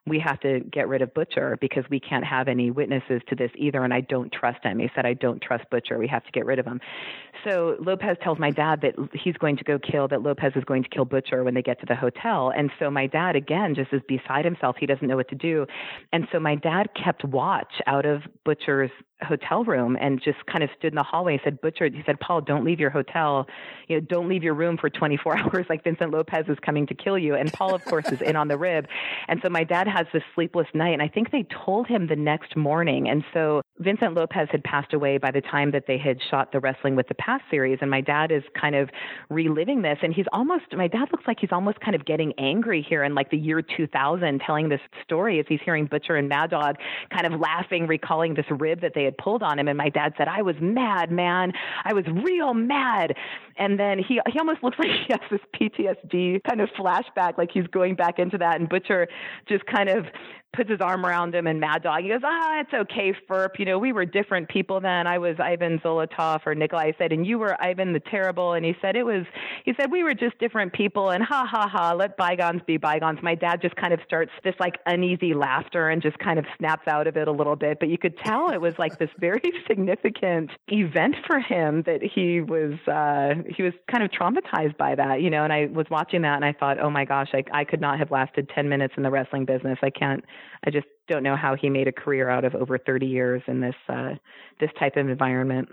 [0.08, 3.52] we have to get rid of Butcher because we can't have any witnesses to this
[3.56, 3.84] either.
[3.84, 4.80] And I don't trust him.
[4.80, 6.00] He said, I don't trust Butcher.
[6.00, 6.80] We have to get rid of him.
[7.48, 10.84] So Lopez tells my dad that he's going to go kill, that Lopez is going
[10.84, 12.52] to kill Butcher when they get to the hotel.
[12.56, 14.76] And so my dad, again, just is beside himself.
[14.80, 15.68] He doesn't know what to do.
[16.12, 18.92] And so my dad kept watch out of Butcher's
[19.24, 22.20] hotel room and just kind of stood in the hallway and said, Butcher, he said,
[22.20, 23.48] Paul, don't leave your hotel.
[23.88, 26.94] You know, don't leave your room for 24 hours like Vincent Lopez is coming to
[26.94, 27.36] kill you.
[27.36, 28.88] And Paul, of course, is in on the rib.
[29.28, 30.94] And so my dad has this sleepless night.
[30.94, 33.10] And I think they told him the next morning.
[33.10, 36.60] And so Vincent Lopez had passed away by the time that they had shot the
[36.60, 38.90] Wrestling with the Past series, and my dad is kind of
[39.30, 42.86] reliving this, and he's almost my dad looks like he's almost kind of getting angry
[42.88, 46.52] here in like the year 2000, telling this story as he's hearing Butcher and Mad
[46.52, 46.76] Dog
[47.12, 50.14] kind of laughing, recalling this rib that they had pulled on him, and my dad
[50.18, 51.54] said, "I was mad, man,
[51.84, 53.16] I was real mad,"
[53.62, 57.52] and then he he almost looks like he has this PTSD kind of flashback, like
[57.54, 59.08] he's going back into that, and Butcher
[59.48, 60.06] just kind of
[60.54, 62.02] puts his arm around him and Mad Dog.
[62.02, 63.58] He goes, ah, it's okay, Ferp.
[63.58, 65.08] You know, we were different people then.
[65.08, 68.54] I was Ivan Zolotov or Nikolai said, and you were Ivan the Terrible.
[68.54, 69.26] And he said, it was,
[69.64, 73.20] he said, we were just different people and ha ha ha, let bygones be bygones.
[73.24, 76.88] My dad just kind of starts this like uneasy laughter and just kind of snaps
[76.88, 77.80] out of it a little bit.
[77.80, 82.42] But you could tell it was like this very significant event for him that he
[82.42, 86.22] was, uh, he was kind of traumatized by that, you know, and I was watching
[86.24, 88.94] that and I thought, oh my gosh, I, I could not have lasted 10 minutes
[88.98, 89.78] in the wrestling business.
[89.82, 90.24] I can't,
[90.66, 93.62] I just don't know how he made a career out of over 30 years in
[93.62, 94.16] this uh,
[94.60, 95.70] this type of environment.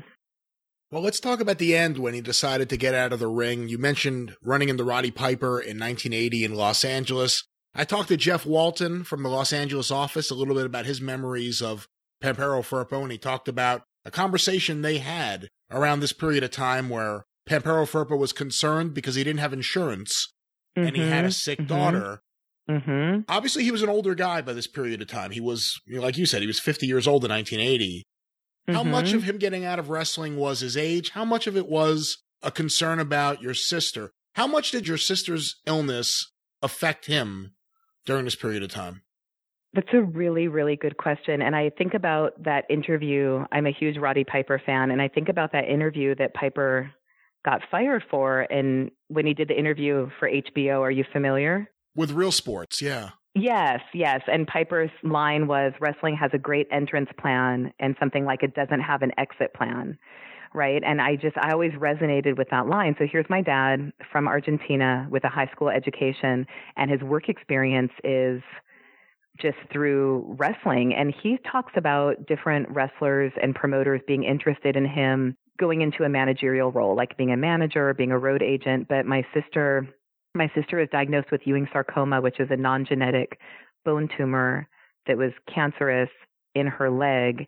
[0.90, 3.68] Well, let's talk about the end when he decided to get out of the ring.
[3.68, 7.44] You mentioned running into Roddy Piper in 1980 in Los Angeles.
[7.74, 11.00] I talked to Jeff Walton from the Los Angeles office a little bit about his
[11.00, 11.86] memories of
[12.22, 16.88] Pampero Firpo, and he talked about a conversation they had around this period of time
[16.88, 20.32] where Pampero Firpo was concerned because he didn't have insurance
[20.76, 21.32] mm-hmm, and he had a mm-hmm.
[21.32, 21.68] sick mm-hmm.
[21.68, 22.22] daughter
[22.68, 23.22] Mm-hmm.
[23.28, 25.30] Obviously, he was an older guy by this period of time.
[25.30, 28.04] He was, you know, like you said, he was 50 years old in 1980.
[28.68, 28.76] Mm-hmm.
[28.76, 31.10] How much of him getting out of wrestling was his age?
[31.10, 34.10] How much of it was a concern about your sister?
[34.34, 36.30] How much did your sister's illness
[36.62, 37.54] affect him
[38.04, 39.02] during this period of time?
[39.72, 41.40] That's a really, really good question.
[41.40, 43.44] And I think about that interview.
[43.50, 44.90] I'm a huge Roddy Piper fan.
[44.90, 46.90] And I think about that interview that Piper
[47.48, 48.40] got fired for.
[48.50, 51.70] And when he did the interview for HBO, are you familiar?
[51.94, 53.10] With real sports, yeah.
[53.34, 54.20] Yes, yes.
[54.26, 58.80] And Piper's line was wrestling has a great entrance plan and something like it doesn't
[58.80, 59.96] have an exit plan.
[60.54, 60.82] Right.
[60.84, 62.96] And I just, I always resonated with that line.
[62.98, 66.46] So here's my dad from Argentina with a high school education,
[66.76, 68.40] and his work experience is
[69.38, 70.94] just through wrestling.
[70.94, 76.08] And he talks about different wrestlers and promoters being interested in him going into a
[76.08, 78.88] managerial role, like being a manager, or being a road agent.
[78.88, 79.88] But my sister,
[80.34, 83.38] my sister was diagnosed with Ewing sarcoma, which is a non genetic
[83.84, 84.68] bone tumor
[85.06, 86.10] that was cancerous
[86.54, 87.46] in her leg.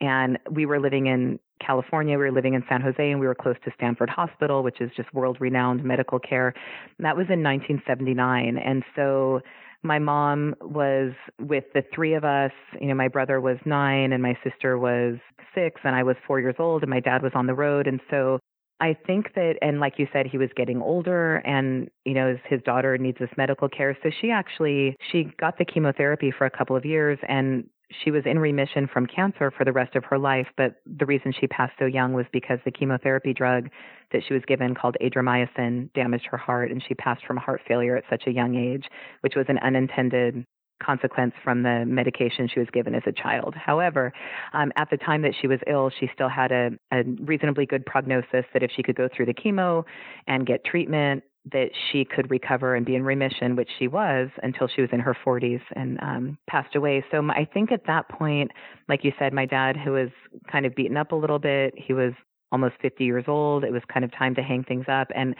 [0.00, 3.36] And we were living in California, we were living in San Jose, and we were
[3.36, 6.54] close to Stanford Hospital, which is just world renowned medical care.
[6.98, 8.58] And that was in 1979.
[8.58, 9.40] And so
[9.82, 12.52] my mom was with the three of us.
[12.80, 15.16] You know, my brother was nine and my sister was
[15.54, 17.86] six, and I was four years old, and my dad was on the road.
[17.86, 18.38] And so
[18.80, 22.60] I think that, and like you said, he was getting older, and you know, his,
[22.62, 23.96] daughter needs this medical care.
[24.02, 27.64] So she actually she got the chemotherapy for a couple of years, and
[28.04, 30.46] she was in remission from cancer for the rest of her life.
[30.56, 33.68] But the reason she passed so young was because the chemotherapy drug
[34.12, 37.96] that she was given, called adriamycin, damaged her heart, and she passed from heart failure
[37.96, 38.84] at such a young age,
[39.20, 40.44] which was an unintended
[40.82, 43.54] consequence from the medication she was given as a child.
[43.54, 44.12] However,
[44.52, 47.86] um, at the time that she was ill, she still had a, a reasonably good
[47.86, 49.84] prognosis that if she could go through the chemo
[50.26, 54.68] and get treatment, that she could recover and be in remission, which she was until
[54.68, 57.04] she was in her 40s and um, passed away.
[57.10, 58.52] So my, I think at that point,
[58.88, 60.10] like you said, my dad, who was
[60.50, 62.12] kind of beaten up a little bit, he was
[62.52, 63.64] almost 50 years old.
[63.64, 65.08] It was kind of time to hang things up.
[65.14, 65.34] And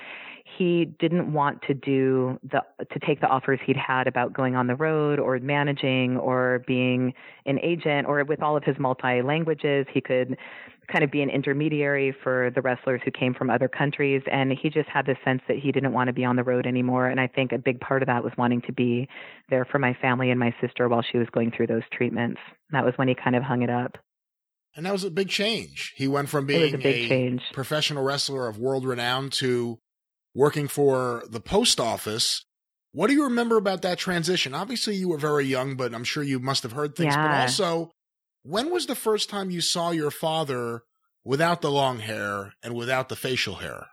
[0.58, 2.60] he didn't want to do the
[2.92, 7.14] to take the offers he'd had about going on the road or managing or being
[7.46, 10.36] an agent or with all of his multi languages he could
[10.90, 14.68] kind of be an intermediary for the wrestlers who came from other countries and he
[14.68, 17.20] just had this sense that he didn't want to be on the road anymore and
[17.20, 19.08] i think a big part of that was wanting to be
[19.48, 22.40] there for my family and my sister while she was going through those treatments
[22.70, 23.96] that was when he kind of hung it up
[24.74, 25.92] and that was a big change.
[25.96, 29.78] He went from being a, a professional wrestler of world renown to
[30.34, 32.44] working for the post office.
[32.92, 34.54] What do you remember about that transition?
[34.54, 37.14] Obviously, you were very young, but I'm sure you must have heard things.
[37.14, 37.26] Yeah.
[37.26, 37.90] But also,
[38.42, 40.82] when was the first time you saw your father
[41.24, 43.86] without the long hair and without the facial hair?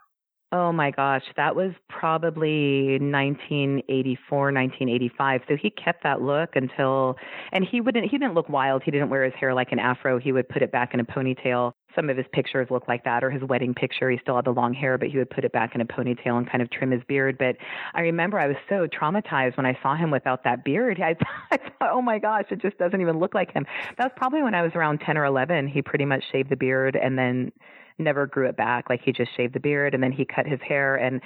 [0.52, 5.42] Oh my gosh, that was probably 1984, 1985.
[5.46, 7.14] So he kept that look until,
[7.52, 8.82] and he wouldn't, he didn't look wild.
[8.84, 10.18] He didn't wear his hair like an afro.
[10.18, 11.72] He would put it back in a ponytail.
[11.94, 14.10] Some of his pictures look like that, or his wedding picture.
[14.10, 16.36] He still had the long hair, but he would put it back in a ponytail
[16.36, 17.38] and kind of trim his beard.
[17.38, 17.56] But
[17.94, 21.00] I remember I was so traumatized when I saw him without that beard.
[21.04, 21.14] I,
[21.52, 23.66] I thought, oh my gosh, it just doesn't even look like him.
[23.98, 25.68] That was probably when I was around 10 or 11.
[25.68, 27.52] He pretty much shaved the beard and then
[27.98, 28.88] never grew it back.
[28.88, 30.96] Like he just shaved the beard and then he cut his hair.
[30.96, 31.20] And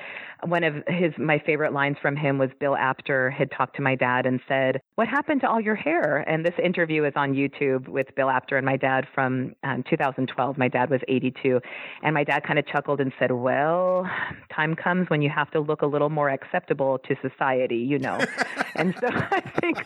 [0.47, 3.95] one of his my favorite lines from him was Bill Apter had talked to my
[3.95, 7.89] dad and said, "What happened to all your hair?" And this interview is on YouTube
[7.89, 10.59] with Bill Apter and my dad from um, 2012.
[10.59, 11.61] My dad was 82,
[12.03, 14.09] and my dad kind of chuckled and said, "Well,
[14.55, 18.19] time comes when you have to look a little more acceptable to society, you know."
[18.75, 19.79] and so I think,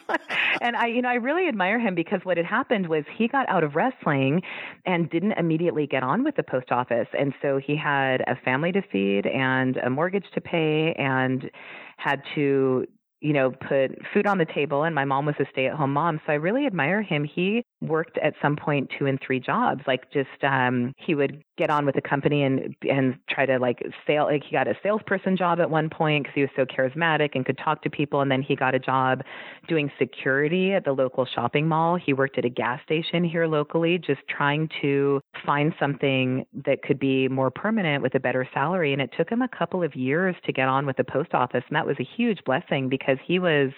[0.60, 3.48] and I, you know, I really admire him because what had happened was he got
[3.48, 4.42] out of wrestling
[4.86, 7.08] and didn't immediately get on with the post office.
[7.18, 11.50] And so he had a family to feed and a mortgage to pay and
[11.96, 12.86] had to
[13.20, 15.92] you know, put food on the table and my mom was a stay at home
[15.92, 16.20] mom.
[16.24, 17.24] So I really admire him.
[17.24, 19.82] He worked at some point two and three jobs.
[19.86, 23.82] Like just um he would get on with the company and and try to like
[24.06, 27.30] sale like he got a salesperson job at one point because he was so charismatic
[27.34, 29.22] and could talk to people and then he got a job
[29.66, 31.96] doing security at the local shopping mall.
[31.96, 36.98] He worked at a gas station here locally just trying to find something that could
[36.98, 40.36] be more permanent with a better salary and it took him a couple of years
[40.44, 43.38] to get on with the post office and that was a huge blessing because he
[43.38, 43.70] was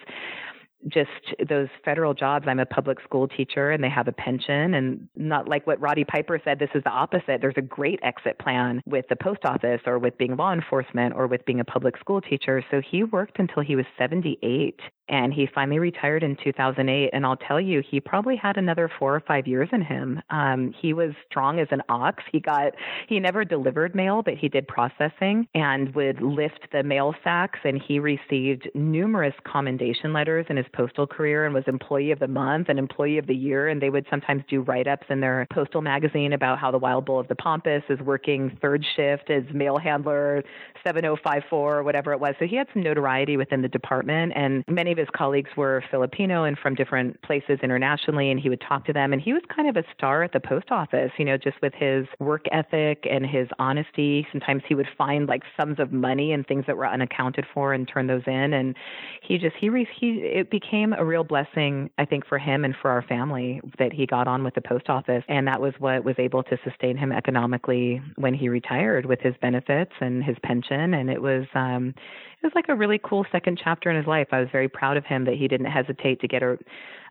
[0.88, 1.10] just
[1.48, 2.46] those federal jobs.
[2.48, 6.04] I'm a public school teacher and they have a pension and not like what Roddy
[6.04, 7.40] Piper said, this is the opposite.
[7.40, 11.26] There's a great exit plan with the post office or with being law enforcement or
[11.26, 12.64] with being a public school teacher.
[12.70, 14.80] So he worked until he was 78
[15.10, 17.10] and he finally retired in 2008.
[17.12, 20.22] And I'll tell you, he probably had another four or five years in him.
[20.30, 22.22] Um, he was strong as an ox.
[22.30, 22.72] He got,
[23.08, 27.58] he never delivered mail, but he did processing and would lift the mail sacks.
[27.64, 32.28] And he received numerous commendation letters in his postal career and was employee of the
[32.28, 33.68] month and employee of the year.
[33.68, 37.04] And they would sometimes do write ups in their postal magazine about how the Wild
[37.04, 40.44] Bull of the Pampas is working third shift as mail handler
[40.86, 42.34] 7054 or whatever it was.
[42.38, 44.32] So he had some notoriety within the department.
[44.36, 48.60] And many of his colleagues were Filipino and from different places internationally, and he would
[48.60, 49.12] talk to them.
[49.12, 51.74] And he was kind of a star at the post office, you know, just with
[51.74, 54.26] his work ethic and his honesty.
[54.30, 57.88] Sometimes he would find like sums of money and things that were unaccounted for and
[57.88, 58.52] turn those in.
[58.52, 58.76] And
[59.22, 62.90] he just he he it became a real blessing, I think, for him and for
[62.90, 66.16] our family that he got on with the post office, and that was what was
[66.18, 70.94] able to sustain him economically when he retired with his benefits and his pension.
[70.94, 71.94] And it was um,
[72.42, 74.28] it was like a really cool second chapter in his life.
[74.32, 76.58] I was very proud of him that he didn't hesitate to get a,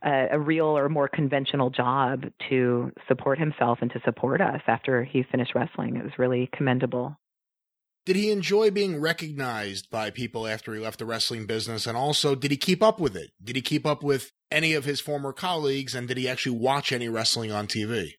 [0.03, 5.23] a real or more conventional job to support himself and to support us after he
[5.23, 5.95] finished wrestling.
[5.95, 7.17] It was really commendable.
[8.05, 11.85] Did he enjoy being recognized by people after he left the wrestling business?
[11.85, 13.31] And also, did he keep up with it?
[13.43, 15.93] Did he keep up with any of his former colleagues?
[15.93, 18.13] And did he actually watch any wrestling on TV?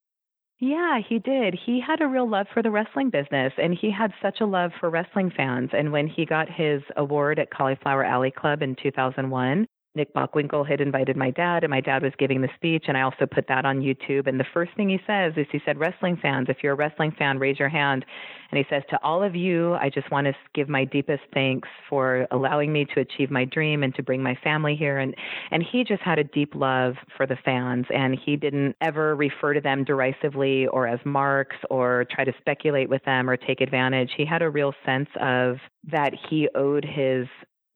[0.60, 1.54] Yeah, he did.
[1.54, 4.72] He had a real love for the wrestling business and he had such a love
[4.78, 5.70] for wrestling fans.
[5.72, 9.66] And when he got his award at Cauliflower Alley Club in 2001,
[9.96, 13.02] Nick Bockwinkel had invited my dad, and my dad was giving the speech, and I
[13.02, 14.28] also put that on YouTube.
[14.28, 17.12] And the first thing he says is he said, Wrestling fans, if you're a wrestling
[17.18, 18.04] fan, raise your hand.
[18.52, 21.68] And he says, To all of you, I just want to give my deepest thanks
[21.88, 24.98] for allowing me to achieve my dream and to bring my family here.
[24.98, 25.12] And,
[25.50, 29.54] and he just had a deep love for the fans, and he didn't ever refer
[29.54, 34.10] to them derisively or as marks or try to speculate with them or take advantage.
[34.16, 35.56] He had a real sense of
[35.90, 37.26] that he owed his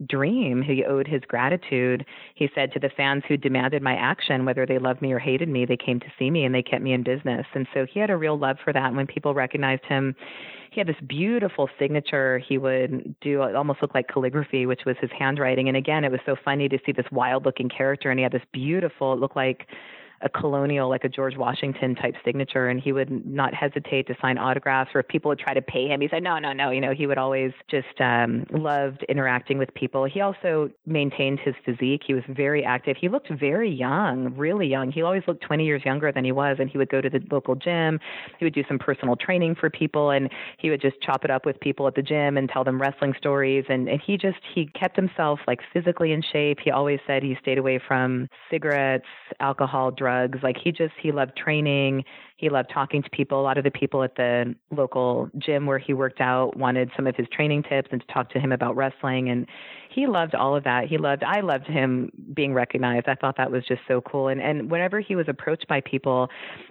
[0.08, 0.62] dream.
[0.62, 2.04] He owed his gratitude.
[2.34, 5.48] He said to the fans who demanded my action whether they loved me or hated
[5.48, 7.46] me they came to see me and they kept me in business.
[7.54, 8.86] And so he had a real love for that.
[8.86, 10.14] And when people recognized him
[10.72, 12.38] he had this beautiful signature.
[12.38, 15.68] He would do it almost looked like calligraphy which was his handwriting.
[15.68, 18.10] And again it was so funny to see this wild looking character.
[18.10, 19.68] And he had this beautiful it looked like
[20.24, 24.38] a colonial, like a George Washington type signature, and he would not hesitate to sign
[24.38, 24.90] autographs.
[24.94, 26.92] Or if people would try to pay him, he said, "No, no, no." You know,
[26.92, 30.06] he would always just um, loved interacting with people.
[30.06, 32.02] He also maintained his physique.
[32.06, 32.96] He was very active.
[32.98, 34.90] He looked very young, really young.
[34.90, 37.20] He always looked 20 years younger than he was, and he would go to the
[37.30, 38.00] local gym.
[38.38, 41.44] He would do some personal training for people, and he would just chop it up
[41.44, 43.66] with people at the gym and tell them wrestling stories.
[43.68, 46.60] And, and he just he kept himself like physically in shape.
[46.64, 49.04] He always said he stayed away from cigarettes,
[49.38, 50.38] alcohol, drugs drugs.
[50.42, 52.04] Like he just he loved training.
[52.36, 53.40] He loved talking to people.
[53.40, 57.06] A lot of the people at the local gym where he worked out wanted some
[57.06, 59.46] of his training tips and to talk to him about wrestling and
[59.90, 60.88] he loved all of that.
[60.88, 63.08] He loved I loved him being recognized.
[63.08, 64.28] I thought that was just so cool.
[64.28, 66.28] And and whenever he was approached by people,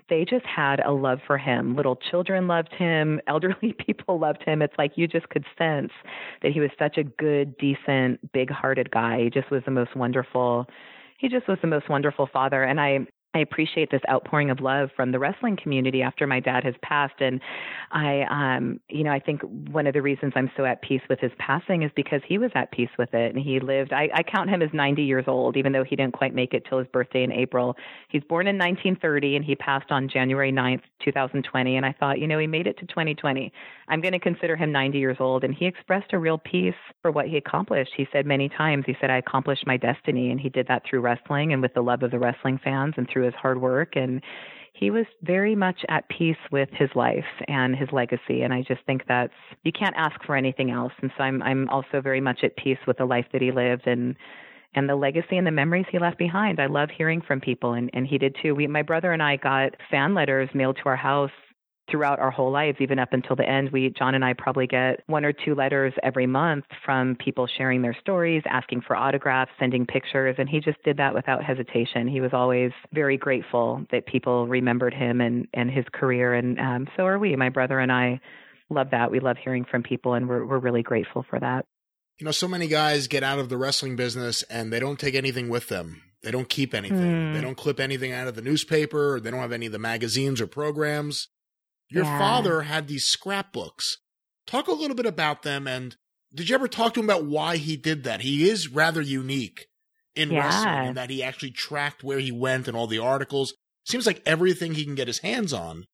[0.09, 1.75] they just had a love for him.
[1.75, 4.61] Little children loved him, elderly people loved him.
[4.61, 5.91] It's like you just could sense
[6.41, 9.23] that he was such a good, decent, big-hearted guy.
[9.23, 10.67] He just was the most wonderful
[11.23, 12.99] he just was the most wonderful father and i
[13.35, 17.19] I appreciate this outpouring of love from the wrestling community after my dad has passed.
[17.19, 17.41] And
[17.91, 19.41] I, um, you know, I think
[19.71, 22.51] one of the reasons I'm so at peace with his passing is because he was
[22.53, 23.33] at peace with it.
[23.33, 26.13] And he lived, I, I count him as 90 years old, even though he didn't
[26.13, 27.75] quite make it till his birthday in April.
[28.09, 31.75] He's born in 1930 and he passed on January 9th, 2020.
[31.75, 33.51] And I thought, you know, he made it to 2020.
[33.87, 35.43] I'm going to consider him 90 years old.
[35.43, 37.91] And he expressed a real peace for what he accomplished.
[37.97, 40.29] He said many times, he said, I accomplished my destiny.
[40.29, 43.09] And he did that through wrestling and with the love of the wrestling fans and
[43.11, 44.21] through through his hard work and
[44.73, 48.81] he was very much at peace with his life and his legacy and i just
[48.85, 49.33] think that's
[49.63, 52.79] you can't ask for anything else and so i'm i'm also very much at peace
[52.85, 54.15] with the life that he lived and
[54.75, 56.59] and the legacy and the memories he left behind.
[56.59, 58.55] I love hearing from people, and, and he did too.
[58.55, 61.29] We, my brother and I got fan letters mailed to our house
[61.93, 63.69] throughout our whole lives, even up until the end.
[63.71, 67.83] We, John and I, probably get one or two letters every month from people sharing
[67.83, 72.07] their stories, asking for autographs, sending pictures, and he just did that without hesitation.
[72.07, 76.87] He was always very grateful that people remembered him and and his career, and um,
[76.97, 77.35] so are we.
[77.35, 78.19] My brother and I
[78.71, 79.11] love that.
[79.11, 81.67] We love hearing from people, and we're we're really grateful for that.
[82.17, 85.13] You know, so many guys get out of the wrestling business and they don't take
[85.15, 86.01] anything with them.
[86.21, 86.99] They don't keep anything.
[86.99, 87.33] Mm.
[87.33, 89.19] They don't clip anything out of the newspaper.
[89.19, 91.27] They don't have any of the magazines or programs.
[91.93, 92.17] Your yeah.
[92.17, 93.99] father had these scrapbooks.
[94.47, 95.95] Talk a little bit about them and
[96.33, 98.21] did you ever talk to him about why he did that?
[98.21, 99.67] He is rather unique
[100.15, 100.45] in yeah.
[100.45, 103.53] wrestling in that he actually tracked where he went and all the articles.
[103.85, 105.85] Seems like everything he can get his hands on.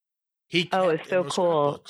[0.48, 1.84] He oh, it's so cool.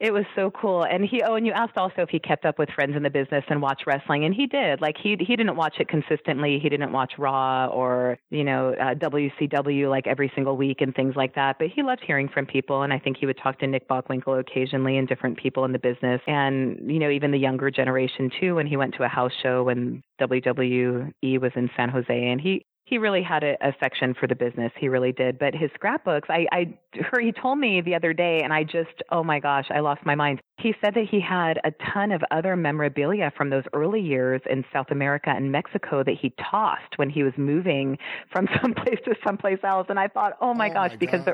[0.00, 0.84] It was so cool.
[0.84, 3.10] And he oh, and you asked also if he kept up with friends in the
[3.10, 4.80] business and watched wrestling, and he did.
[4.80, 6.58] Like he he didn't watch it consistently.
[6.62, 11.14] He didn't watch Raw or you know uh, WCW like every single week and things
[11.16, 11.56] like that.
[11.58, 14.40] But he loved hearing from people, and I think he would talk to Nick Bockwinkel
[14.40, 18.54] occasionally and different people in the business, and you know even the younger generation too.
[18.56, 22.64] When he went to a house show when WWE was in San Jose, and he
[22.84, 24.72] he really had a affection for the business.
[24.78, 25.38] He really did.
[25.38, 26.78] But his scrapbooks, I, I,
[27.20, 30.14] he told me the other day, and I just, oh my gosh, I lost my
[30.14, 30.42] mind.
[30.56, 34.64] He said that he had a ton of other memorabilia from those early years in
[34.72, 37.98] South America and Mexico that he tossed when he was moving
[38.30, 39.86] from someplace to someplace else.
[39.90, 41.28] And I thought, oh my oh gosh, my because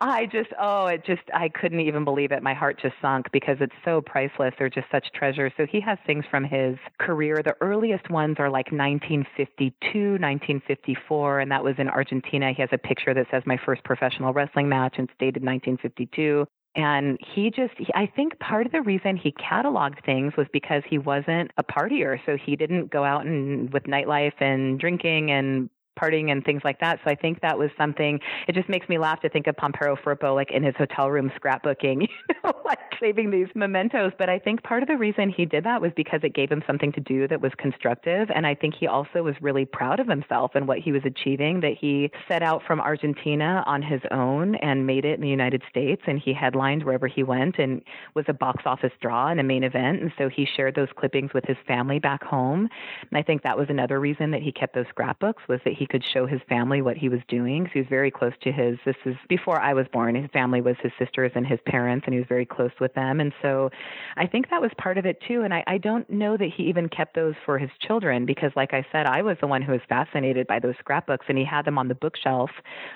[0.00, 2.42] I just, oh, it just, I couldn't even believe it.
[2.42, 4.52] My heart just sunk because it's so priceless.
[4.58, 5.52] They're just such treasures.
[5.56, 7.42] So he has things from his career.
[7.42, 12.52] The earliest ones are like 1952, 1954, and that was in Argentina.
[12.54, 16.46] He has a picture that says my first professional wrestling match and it's dated 1952.
[16.76, 20.98] And he just, I think part of the reason he cataloged things was because he
[20.98, 22.18] wasn't a partier.
[22.26, 25.68] So he didn't go out and with nightlife and drinking and
[25.98, 27.00] partying and things like that.
[27.04, 28.18] So I think that was something.
[28.48, 31.30] It just makes me laugh to think of Pampero Firpo like in his hotel room
[31.40, 34.12] scrapbooking, you know, like saving these mementos.
[34.18, 36.62] But I think part of the reason he did that was because it gave him
[36.66, 40.08] something to do that was constructive, and I think he also was really proud of
[40.08, 41.60] himself and what he was achieving.
[41.60, 45.62] That he set out from Argentina on his own and made it in the United
[45.68, 47.82] States, and he headlined wherever he went and
[48.14, 50.00] was a box office draw and a main event.
[50.00, 52.68] And so he shared those clippings with his family back home.
[53.10, 55.86] And I think that was another reason that he kept those scrapbooks was that he
[55.90, 57.66] could show his family what he was doing.
[57.66, 60.14] So he was very close to his, this is before I was born.
[60.14, 63.20] His family was his sisters and his parents, and he was very close with them.
[63.20, 63.70] And so
[64.16, 65.42] I think that was part of it too.
[65.42, 68.72] And I, I don't know that he even kept those for his children because, like
[68.72, 71.64] I said, I was the one who was fascinated by those scrapbooks, and he had
[71.64, 72.50] them on the bookshelf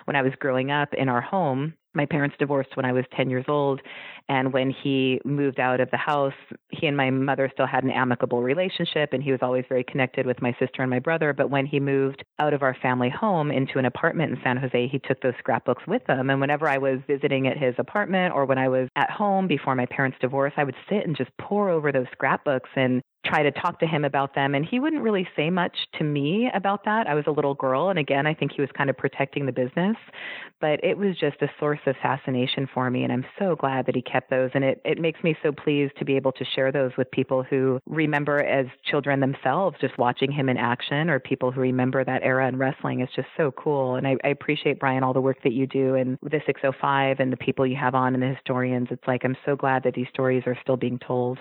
[0.04, 3.30] when I was growing up in our home my parents divorced when I was 10
[3.30, 3.80] years old.
[4.28, 6.32] And when he moved out of the house,
[6.70, 10.24] he and my mother still had an amicable relationship, and he was always very connected
[10.26, 11.32] with my sister and my brother.
[11.32, 14.88] But when he moved out of our family home into an apartment in San Jose,
[14.88, 16.30] he took those scrapbooks with him.
[16.30, 19.74] And whenever I was visiting at his apartment or when I was at home before
[19.74, 23.50] my parents' divorce, I would sit and just pore over those scrapbooks and try to
[23.50, 24.54] talk to him about them.
[24.54, 27.06] And he wouldn't really say much to me about that.
[27.06, 27.90] I was a little girl.
[27.90, 29.96] And again, I think he was kind of protecting the business.
[30.60, 33.04] But it was just a source of fascination for me.
[33.04, 34.50] And I'm so glad that he kept those.
[34.54, 37.42] And it, it makes me so pleased to be able to share those with people
[37.42, 42.22] who remember as children themselves just watching him in action or people who remember that
[42.22, 43.00] era in wrestling.
[43.00, 43.96] It's just so cool.
[43.96, 47.32] And I, I appreciate, Brian, all the work that you do and the 605 and
[47.32, 48.88] the people you have on and the historians.
[48.90, 51.38] It's like I'm so glad that these stories are still being told.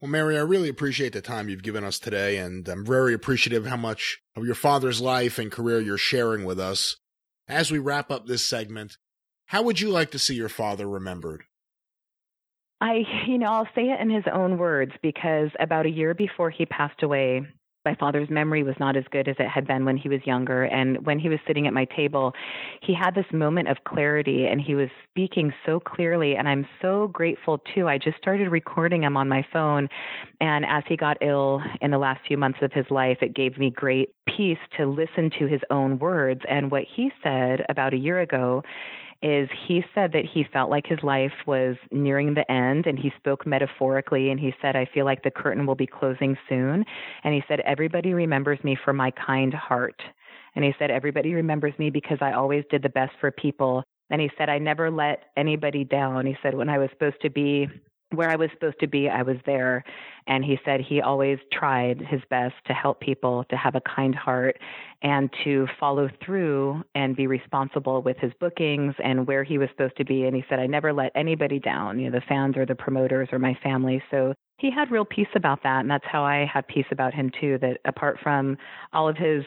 [0.00, 3.66] Well, Mary, I really appreciate the time you've given us today, and I'm very appreciative
[3.66, 6.96] how much of your father's life and career you're sharing with us.
[7.48, 8.98] As we wrap up this segment,
[9.46, 11.44] how would you like to see your father remembered?
[12.80, 16.50] I, you know, I'll say it in his own words because about a year before
[16.50, 17.46] he passed away,
[17.84, 20.64] my father's memory was not as good as it had been when he was younger.
[20.64, 22.32] And when he was sitting at my table,
[22.80, 26.36] he had this moment of clarity and he was speaking so clearly.
[26.36, 27.88] And I'm so grateful too.
[27.88, 29.88] I just started recording him on my phone.
[30.40, 33.58] And as he got ill in the last few months of his life, it gave
[33.58, 36.40] me great peace to listen to his own words.
[36.48, 38.62] And what he said about a year ago
[39.22, 43.12] is he said that he felt like his life was nearing the end and he
[43.16, 46.84] spoke metaphorically and he said I feel like the curtain will be closing soon.
[47.24, 50.00] And he said everybody remembers me for my kind heart.
[50.54, 53.82] And he said everybody remembers me because I always did the best for people.
[54.10, 56.26] And he said I never let anybody down.
[56.26, 57.68] He said when I was supposed to be
[58.16, 59.84] where I was supposed to be, I was there.
[60.26, 64.14] And he said he always tried his best to help people, to have a kind
[64.14, 64.58] heart,
[65.02, 69.96] and to follow through and be responsible with his bookings and where he was supposed
[69.98, 70.24] to be.
[70.24, 73.28] And he said, I never let anybody down, you know, the fans or the promoters
[73.32, 74.02] or my family.
[74.10, 75.80] So he had real peace about that.
[75.80, 78.56] And that's how I have peace about him, too, that apart from
[78.92, 79.44] all of his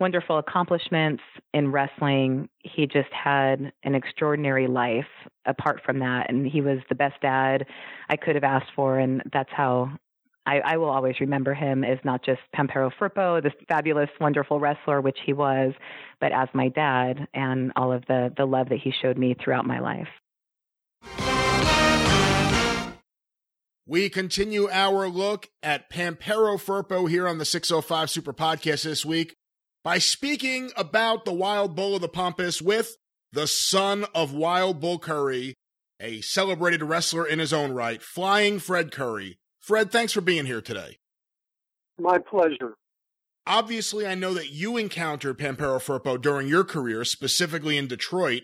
[0.00, 1.22] wonderful accomplishments
[1.52, 2.48] in wrestling.
[2.60, 5.06] He just had an extraordinary life
[5.44, 6.26] apart from that.
[6.28, 7.66] And he was the best dad
[8.08, 8.98] I could have asked for.
[8.98, 9.90] And that's how
[10.46, 15.00] I, I will always remember him as not just Pampero Firpo, this fabulous, wonderful wrestler,
[15.00, 15.74] which he was,
[16.20, 19.66] but as my dad and all of the, the love that he showed me throughout
[19.66, 20.08] my life.
[23.86, 29.37] We continue our look at Pampero Firpo here on the 605 Super Podcast this week
[29.84, 32.96] by speaking about the Wild Bull of the Pampas with
[33.32, 35.54] the son of Wild Bull Curry,
[36.00, 39.38] a celebrated wrestler in his own right, Flying Fred Curry.
[39.60, 40.98] Fred, thanks for being here today.
[41.98, 42.74] My pleasure.
[43.46, 48.42] Obviously, I know that you encountered Pampero Firpo during your career, specifically in Detroit.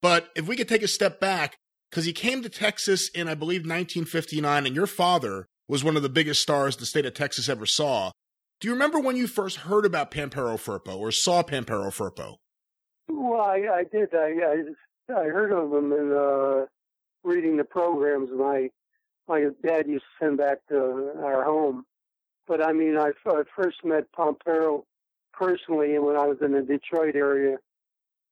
[0.00, 1.56] But if we could take a step back,
[1.90, 6.02] because he came to Texas in, I believe, 1959, and your father was one of
[6.02, 8.10] the biggest stars the state of Texas ever saw.
[8.58, 12.36] Do you remember when you first heard about Pampero Firpo or saw Pampero Firpo?
[13.08, 14.14] Well, I, I did.
[14.14, 14.32] I,
[15.10, 16.64] I, I heard of him in uh,
[17.22, 18.70] reading the programs my
[19.28, 21.84] my dad used to send back to our home.
[22.46, 24.84] But I mean, I, I first met Pampero
[25.32, 27.58] personally when I was in the Detroit area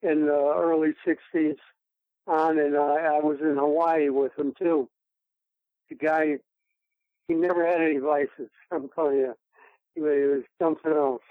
[0.03, 1.57] in the early '60s
[2.27, 4.89] on, and I, I was in Hawaii with him too.
[5.91, 6.39] The guy,
[7.29, 8.51] he never had any vices.
[8.73, 9.35] I'm telling you
[9.97, 11.23] it was something else.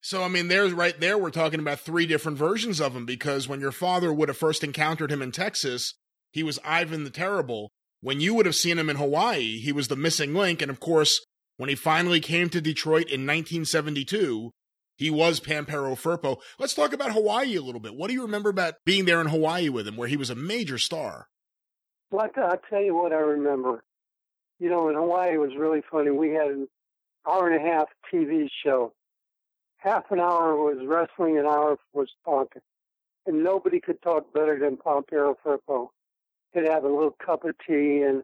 [0.00, 1.16] So I mean, there's right there.
[1.16, 4.64] We're talking about three different versions of him because when your father would have first
[4.64, 5.94] encountered him in Texas,
[6.32, 7.70] he was Ivan the Terrible.
[8.00, 10.60] When you would have seen him in Hawaii, he was the missing link.
[10.60, 11.24] And of course,
[11.56, 14.50] when he finally came to Detroit in 1972,
[14.96, 16.38] he was Pampero Firpo.
[16.58, 17.94] Let's talk about Hawaii a little bit.
[17.94, 20.34] What do you remember about being there in Hawaii with him, where he was a
[20.34, 21.28] major star?
[22.10, 23.84] Well, I'll tell you what I remember.
[24.58, 26.10] You know, in Hawaii, it was really funny.
[26.10, 26.66] We had
[27.28, 28.92] hour and a half TV show.
[29.78, 32.62] Half an hour was wrestling, an hour was talking.
[33.26, 35.88] And nobody could talk better than Pampero Firpo.
[36.52, 38.22] He'd have a little cup of tea and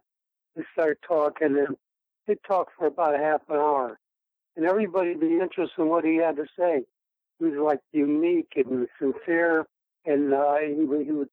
[0.54, 1.76] he'd start talking and
[2.26, 3.98] he'd talk for about a half an hour.
[4.56, 6.84] And everybody'd be interested in what he had to say.
[7.38, 9.66] He was like unique and sincere
[10.04, 11.28] and uh, he, he would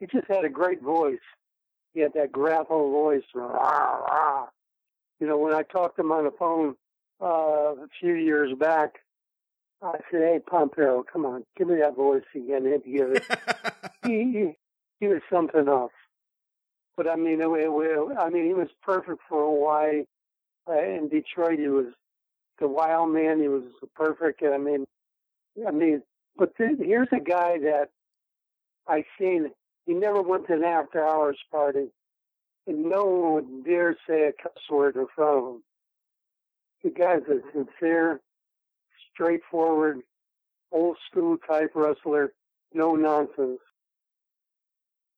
[0.00, 1.18] he just had a great voice.
[1.94, 3.24] He had that gravel voice.
[3.34, 4.46] Rah, rah.
[5.20, 6.76] You know, when I talked to him on the phone,
[7.20, 9.00] uh, a few years back.
[9.82, 13.24] I said, "Hey, Pompeo, come on, give me that voice again." And he it.
[14.04, 14.56] he, he,
[15.00, 15.92] he was something else.
[16.96, 20.02] But I mean, it, it, I mean, he was perfect for Hawaii.
[20.68, 21.86] Uh, in Detroit, he was
[22.60, 23.40] the wild man.
[23.40, 23.62] He was
[23.94, 24.42] perfect.
[24.42, 24.86] And I mean,
[25.66, 26.02] I mean,
[26.36, 27.90] but then, here's a guy that
[28.86, 29.50] I seen.
[29.86, 31.88] He never went to an after hours party,
[32.66, 35.62] and no one would dare say a cuss word in front of him.
[36.82, 38.20] The guy's a sincere,
[39.12, 39.98] straightforward,
[40.72, 42.32] old school type wrestler,
[42.72, 43.60] no nonsense.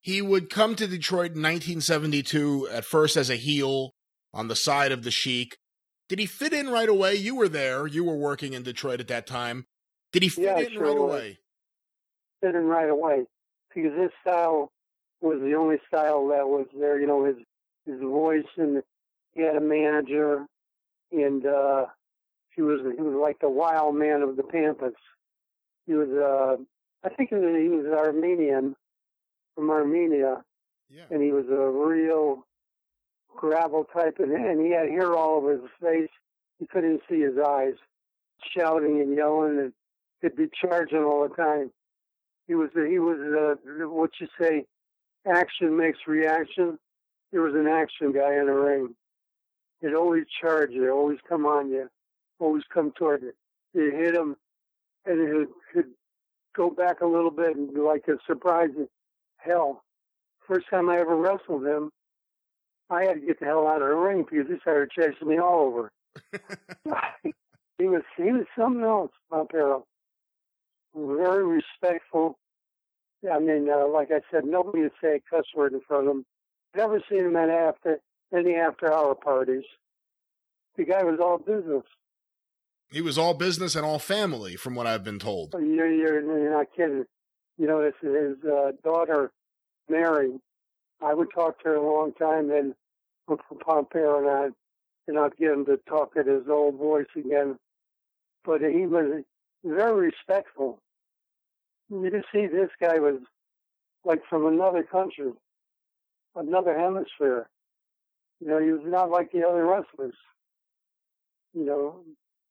[0.01, 3.93] He would come to Detroit in 1972 at first as a heel
[4.33, 5.59] on the side of the Sheik.
[6.09, 7.15] Did he fit in right away?
[7.15, 7.87] You were there.
[7.87, 9.67] You were working in Detroit at that time.
[10.13, 11.11] Did he fit yeah, in sure right was.
[11.11, 11.39] away?
[12.41, 13.27] Fit in right away
[13.75, 14.73] because his style
[15.21, 16.99] was the only style that was there.
[16.99, 17.37] You know, his
[17.87, 18.83] his voice and
[19.35, 20.47] he had a manager
[21.13, 21.87] and uh,
[22.55, 24.95] he was he was like the wild man of the Pampas.
[25.87, 26.63] He was, uh,
[27.05, 28.77] I think he was, he was Armenian
[29.55, 30.43] from Armenia,
[30.89, 31.05] Yeah.
[31.11, 32.47] and he was a real
[33.37, 36.11] gravel type, and, and he had hair all over his face.
[36.61, 37.75] You couldn't see his eyes,
[38.57, 39.73] shouting and yelling, and
[40.21, 41.73] he'd be charging all the time.
[42.47, 44.65] He was he was uh, what you say,
[45.27, 46.79] action makes reaction.
[47.33, 48.95] He was an action guy in the ring.
[49.81, 51.89] He'd always charge you, always come on you.
[52.39, 53.35] always come toward it.
[53.73, 54.37] You hit him,
[55.07, 55.87] and it could
[56.55, 58.71] go back a little bit and be like a surprise.
[59.39, 59.83] Hell,
[60.47, 61.91] first time I ever wrestled him,
[62.91, 65.39] I had to get the hell out of the ring because he started chasing me
[65.39, 65.93] all over.
[67.79, 69.85] he was he was something else, Pampero.
[70.95, 72.37] Very respectful.
[73.31, 76.17] I mean, uh, like I said, nobody would say a cuss word in front of
[76.17, 76.25] him.
[76.75, 78.01] Never seen him at after
[78.37, 79.65] any after hour parties.
[80.77, 81.85] The guy was all business.
[82.91, 85.55] He was all business and all family, from what I've been told.
[85.55, 87.05] You're, you're, you're not kidding.
[87.59, 89.31] You know, this is his uh, daughter,
[89.89, 90.41] Mary,
[91.03, 92.75] I would talk to her a long time, and
[93.29, 94.49] look for Pompeo and I,
[95.09, 97.59] and I'd get him to talk at his old voice again.
[98.45, 99.23] But he was
[99.65, 100.81] very respectful.
[101.91, 103.21] You just see this guy was
[104.05, 105.33] like from another country,
[106.35, 107.49] another hemisphere.
[108.41, 110.15] You know, he was not like the other wrestlers.
[111.53, 112.01] You know,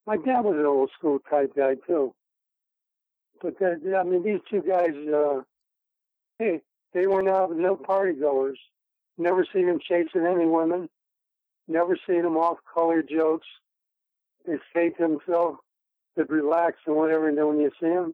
[0.05, 2.13] my dad was an old school type guy too.
[3.41, 5.41] But that, I mean, these two guys, uh,
[6.37, 6.61] hey,
[6.93, 8.59] they were not no party goers.
[9.17, 10.89] Never seen them chasing any women.
[11.67, 13.47] Never seen them off color jokes.
[14.45, 15.59] They stayed to themselves
[16.17, 17.29] to relax and whatever.
[17.29, 18.13] And then when you see them,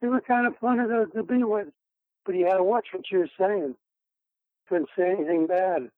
[0.00, 1.68] they were kind of fun to, to be with.
[2.24, 3.74] But you had to watch what you were saying.
[4.68, 5.90] Couldn't say anything bad.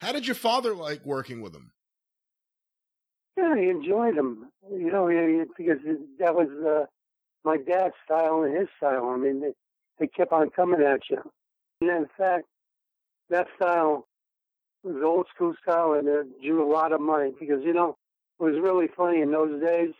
[0.00, 1.72] How did your father like working with them?
[3.36, 4.50] Yeah, he enjoyed them.
[4.70, 5.08] You know,
[5.56, 5.78] because
[6.18, 6.86] that was uh,
[7.44, 9.08] my dad's style and his style.
[9.08, 9.52] I mean, they,
[9.98, 11.22] they kept on coming at you.
[11.80, 12.46] And in fact,
[13.30, 14.06] that style
[14.82, 17.96] was old school style and it drew a lot of money because, you know,
[18.40, 19.94] it was really funny in those days.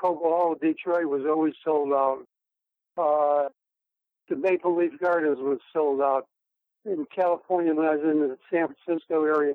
[0.00, 2.24] Cobo Hall, Detroit was always sold out.
[2.96, 3.48] Uh,
[4.28, 6.26] the Maple Leaf Gardens was sold out.
[6.84, 9.54] In California, when I was in the San Francisco area,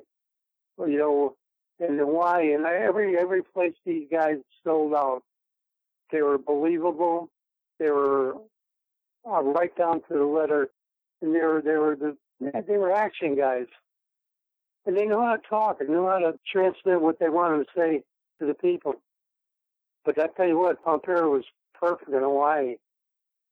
[0.78, 1.36] you know,
[1.78, 5.22] in Hawaii, and every every place these guys sold out.
[6.12, 7.30] They were believable.
[7.78, 8.34] They were
[9.28, 10.68] uh, right down to the letter,
[11.22, 13.66] and they were they were the they were action guys,
[14.86, 17.70] and they know how to talk and know how to transmit what they wanted to
[17.76, 18.02] say
[18.40, 18.94] to the people.
[20.04, 21.44] But I tell you what, Pompero was
[21.74, 22.76] perfect in Hawaii.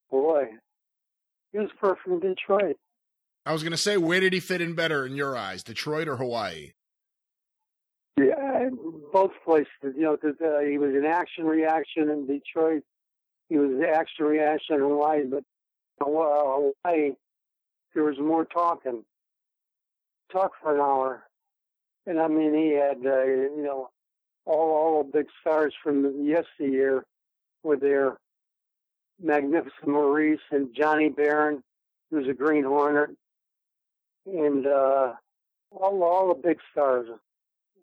[0.09, 0.49] Boy,
[1.51, 2.77] he was perfect in Detroit.
[3.49, 6.07] I was going to say, where did he fit in better in your eyes, Detroit
[6.07, 6.73] or Hawaii?
[8.15, 8.69] Yeah,
[9.11, 9.67] both places.
[9.81, 12.83] You know, uh, he was an action reaction in Detroit.
[13.49, 15.43] He was an action reaction in Hawaii, but
[15.99, 17.13] Hawaii,
[17.95, 19.03] there was more talking.
[20.31, 21.23] Talk for an hour,
[22.05, 23.89] and I mean, he had uh, you know
[24.45, 27.03] all all the big stars from the yesteryear
[27.63, 28.19] were there.
[29.19, 31.63] Magnificent Maurice and Johnny Barend,
[32.11, 33.09] who was a Green Hornet,
[34.25, 35.13] and uh,
[35.71, 37.07] all all the big stars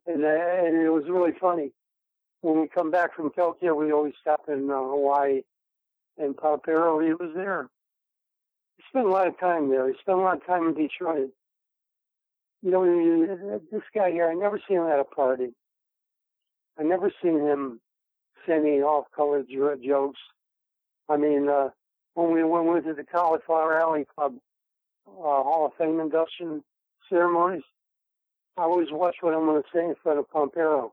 [0.06, 1.72] and, uh, and it was really funny.
[2.40, 5.42] When we come back from Tokyo, we always stop in uh, Hawaii,
[6.18, 7.68] and Pompero, he was there.
[8.76, 9.88] He spent a lot of time there.
[9.88, 11.30] He spent a lot of time in Detroit.
[12.62, 15.54] You know, this guy here, I never seen him at a party.
[16.78, 17.80] I never seen him
[18.46, 19.44] sending off-color
[19.84, 20.20] jokes.
[21.08, 21.70] I mean, uh,
[22.14, 24.34] when we went to the Cauliflower Alley Club
[25.06, 26.62] Hall of Fame induction
[27.08, 27.62] ceremonies,
[28.56, 30.92] I always watch what I'm going to say in front of Pompero.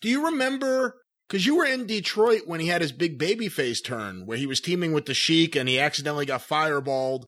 [0.00, 0.96] Do you remember?
[1.28, 4.60] Because you were in Detroit when he had his big babyface turn, where he was
[4.60, 7.24] teaming with the Sheik and he accidentally got fireballed,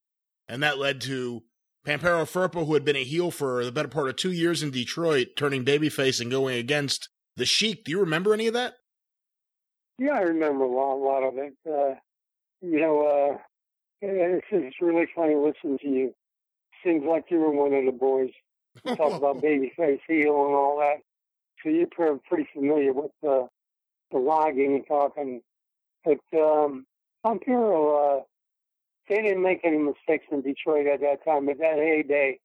[0.49, 1.43] and that led to
[1.85, 4.71] Pampero Firpo, who had been a heel for the better part of two years in
[4.71, 7.85] Detroit, turning babyface and going against the Sheik.
[7.85, 8.75] Do you remember any of that?
[9.99, 11.55] Yeah, I remember a lot, a lot of it.
[11.67, 11.95] Uh,
[12.61, 13.39] you know, uh,
[14.01, 16.15] it's, it's really funny listening to you.
[16.85, 18.31] Seems like you were one of the boys
[18.97, 21.03] talk about babyface heel and all that.
[21.63, 23.49] So you're pretty familiar with the
[24.11, 25.43] the logging and talking.
[26.05, 26.87] But um,
[27.23, 28.23] Pompero, uh,
[29.09, 31.49] they didn't make any mistakes in Detroit at that time.
[31.49, 32.39] At that heyday,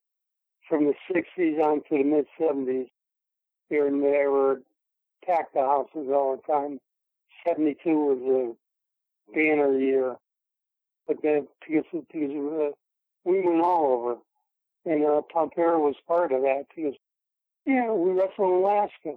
[0.68, 2.88] from the 60s on to the mid 70s,
[3.68, 4.60] here and there were
[5.24, 6.80] packed the houses all the time.
[7.46, 8.56] 72 was
[9.30, 10.16] a banner year.
[11.06, 12.70] But then, because, because uh,
[13.24, 14.16] we went all over.
[14.86, 16.94] And uh, Pompero was part of that because,
[17.66, 19.14] yeah, we wrestled in Alaska,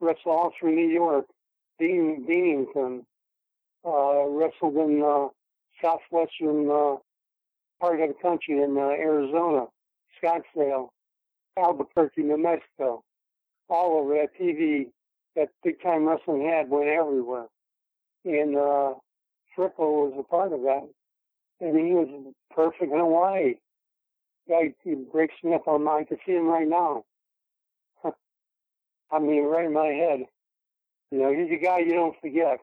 [0.00, 1.26] wrestled all through New York,
[1.78, 3.04] Dean, Deanington,
[3.84, 5.28] uh, wrestled in uh,
[5.80, 6.96] southwestern uh,
[7.80, 9.66] part of the country in uh, Arizona,
[10.22, 10.88] Scottsdale,
[11.56, 13.02] Albuquerque, New Mexico,
[13.68, 14.86] all over that TV.
[15.36, 17.46] That big time wrestling had went everywhere,
[18.24, 18.94] and uh,
[19.56, 20.88] Firpo was a part of that,
[21.60, 23.54] and he was perfect in Hawaii
[24.50, 26.04] guy he breaks me up on mine.
[26.04, 27.04] Can see him right now.
[28.04, 30.20] I mean, right in my head.
[31.10, 32.58] You know, he's a guy you don't forget.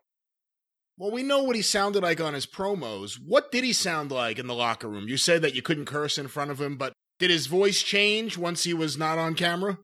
[0.98, 3.16] Well, we know what he sounded like on his promos.
[3.24, 5.08] What did he sound like in the locker room?
[5.08, 8.38] You said that you couldn't curse in front of him, but did his voice change
[8.38, 9.78] once he was not on camera?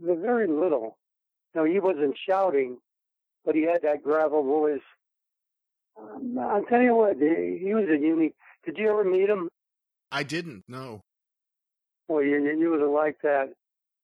[0.00, 0.96] Very little.
[1.54, 2.78] No, he wasn't shouting,
[3.44, 4.80] but he had that gravel voice.
[5.98, 8.34] Um, I'll tell you what, he was a unique.
[8.64, 9.48] Did you ever meet him?
[10.12, 10.64] I didn't.
[10.68, 11.02] No.
[12.08, 13.52] Well, you, you was like that.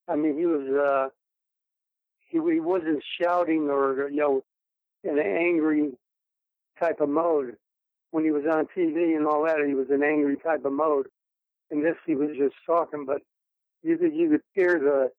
[0.09, 0.69] I mean, he was.
[0.69, 1.09] uh
[2.29, 4.43] He he wasn't shouting or you know
[5.03, 5.93] in an angry
[6.79, 7.57] type of mode.
[8.11, 11.07] When he was on TV and all that, he was an angry type of mode.
[11.71, 13.23] In this, he was just talking, but
[13.83, 15.11] you could you could hear the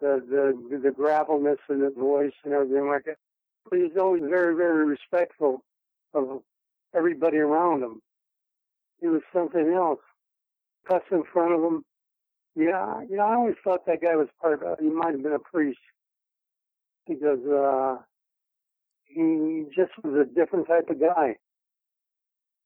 [0.00, 3.16] the the the gravelness in his voice and everything like that.
[3.70, 5.62] But he was always very very respectful
[6.14, 6.42] of
[6.94, 8.00] everybody around him.
[9.00, 10.00] He was something else.
[10.88, 11.84] Cuss in front of him.
[12.56, 14.78] Yeah, you know, I always thought that guy was part of.
[14.78, 15.78] He might have been a priest
[17.06, 17.96] because uh
[19.06, 21.36] he just was a different type of guy.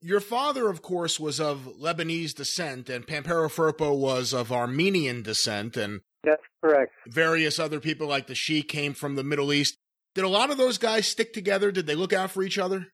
[0.01, 5.77] Your father, of course, was of Lebanese descent, and Pampero Firpo was of Armenian descent,
[5.77, 6.93] and that's correct.
[7.09, 9.77] Various other people, like the Sheik, came from the Middle East.
[10.15, 11.73] Did a lot of those guys stick together?
[11.73, 12.89] Did they look out for each other?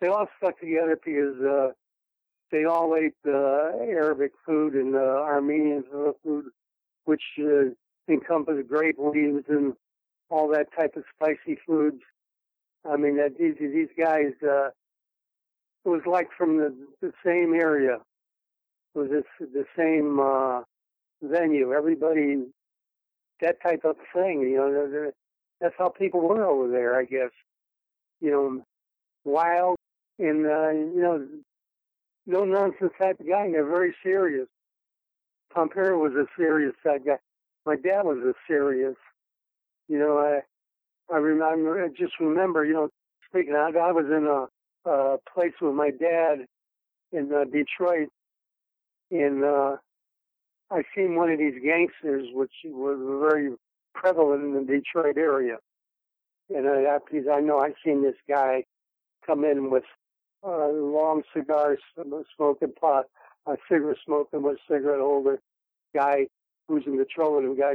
[0.00, 1.68] They all stuck together because uh,
[2.50, 5.84] they all ate uh, Arabic food and uh, Armenian
[6.22, 6.46] food,
[7.04, 7.70] which uh,
[8.08, 9.74] encompassed grape leaves and
[10.28, 12.02] all that type of spicy foods.
[12.88, 14.68] I mean, that these these guys, uh,
[15.84, 17.98] it was like from the, the same area.
[18.94, 20.62] It was this, the same uh,
[21.22, 21.72] venue.
[21.72, 22.44] Everybody,
[23.40, 24.42] that type of thing.
[24.42, 25.10] You know,
[25.60, 26.98] that's how people were over there.
[26.98, 27.30] I guess.
[28.20, 28.64] You know,
[29.24, 29.75] wild
[30.18, 31.26] and uh, you know,
[32.26, 33.44] no nonsense type of guy.
[33.44, 34.48] And they're very serious.
[35.54, 37.18] Pampero was a serious type guy.
[37.64, 38.96] My dad was a serious.
[39.88, 40.40] You know, I
[41.12, 42.88] I remember, I just remember, you know,
[43.28, 46.46] speaking of, I was in a, a place with my dad
[47.12, 48.08] in uh, Detroit,
[49.10, 49.76] and uh,
[50.70, 53.50] I seen one of these gangsters, which was very
[53.94, 55.58] prevalent in the Detroit area.
[56.54, 56.98] And I,
[57.32, 58.64] I know I seen this guy
[59.24, 59.84] come in with
[60.46, 61.78] uh, long cigars,
[62.36, 63.06] smoking pot,
[63.46, 65.40] a cigarette smoking with a cigarette holder,
[65.94, 66.26] guy
[66.68, 67.74] who's in control of the guy,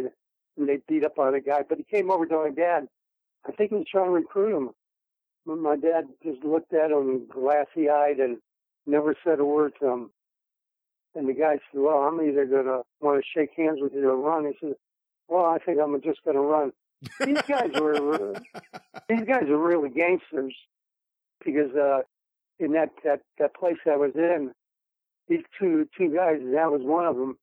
[0.57, 1.63] and they beat up on the guy.
[1.67, 2.87] But he came over to my dad
[3.45, 4.69] I think he was trying to recruit him.
[5.45, 8.37] My dad just looked at him glassy eyed and
[8.85, 10.11] never said a word to him.
[11.15, 14.07] And the guy said, Well, I'm either going to want to shake hands with you
[14.07, 14.45] or run.
[14.45, 14.75] He said,
[15.27, 16.71] Well, I think I'm just going to run.
[17.25, 18.35] these guys were
[19.09, 20.55] these guys are really gangsters
[21.43, 22.01] because uh,
[22.61, 24.51] in that, that that place I was in,
[25.27, 27.37] these two two guys, that was one of them,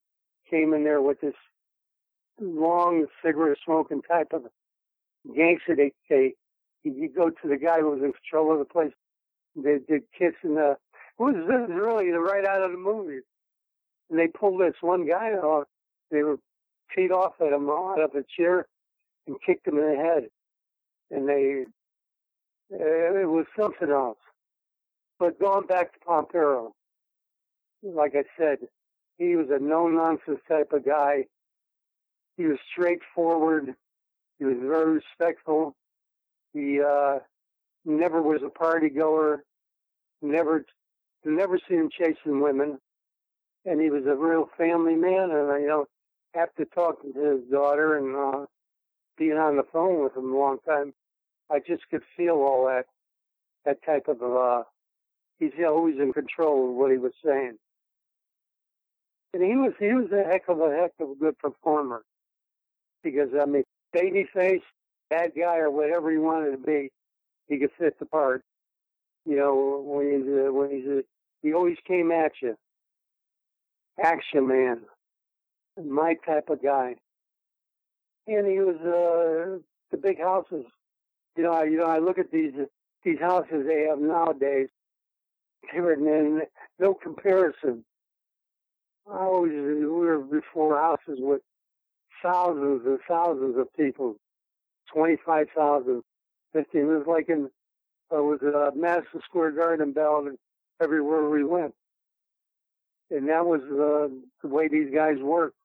[0.48, 1.34] came in there with this
[2.40, 4.42] long cigarette smoking type of
[5.34, 5.76] gangster.
[5.76, 6.34] They, they,
[6.84, 8.92] you go to the guy who was in control of the place.
[9.56, 13.20] They did kiss in the, it was, was really right out of the movie.
[14.08, 15.66] And they pulled this one guy off.
[16.10, 16.38] They were
[16.94, 18.66] teed off at him out of a chair
[19.26, 20.28] and kicked him in the head.
[21.10, 21.64] And they,
[22.70, 24.18] it was something else.
[25.18, 26.72] But going back to Pampero,
[27.82, 28.58] like I said,
[29.18, 31.24] he was a no nonsense type of guy.
[32.36, 33.74] He was straightforward.
[34.38, 35.74] He was very respectful.
[36.54, 37.18] He uh,
[37.84, 39.42] never was a party goer.
[40.22, 40.64] Never,
[41.24, 42.78] never seen him chasing women.
[43.64, 45.30] And he was a real family man.
[45.32, 45.86] And I, you know,
[46.34, 48.46] after talking to his daughter and uh,
[49.16, 50.94] being on the phone with him a long time,
[51.50, 52.86] I just could feel all that,
[53.64, 54.62] that type of, uh,
[55.39, 57.59] he's always in control of what he was saying.
[59.35, 62.02] And he was, he was a heck of a heck of a good performer.
[63.02, 64.62] Because, I mean, baby face,
[65.10, 66.90] bad guy, or whatever he wanted to be,
[67.48, 68.43] he could fit the part.
[69.27, 71.02] You know, when he's a, when he's a,
[71.43, 72.56] he always came at you.
[74.02, 74.81] Action man,
[75.77, 76.97] my type of guy.
[78.27, 79.59] And he was uh,
[79.90, 80.65] the big houses.
[81.36, 82.52] You know, I, you know, I look at these
[83.05, 84.69] these houses they have nowadays.
[85.72, 86.42] They and in
[86.78, 87.84] no comparison.
[89.10, 91.40] I always we were before houses with
[92.22, 94.16] thousands and thousands of people,
[94.92, 96.02] 25,000,
[96.52, 96.80] 15.
[96.80, 97.48] It was like in,
[98.14, 100.28] uh, was uh, Madison Square Garden, Bell,
[100.82, 101.74] everywhere we went.
[103.10, 104.12] And that was uh,
[104.42, 105.56] the way these guys worked.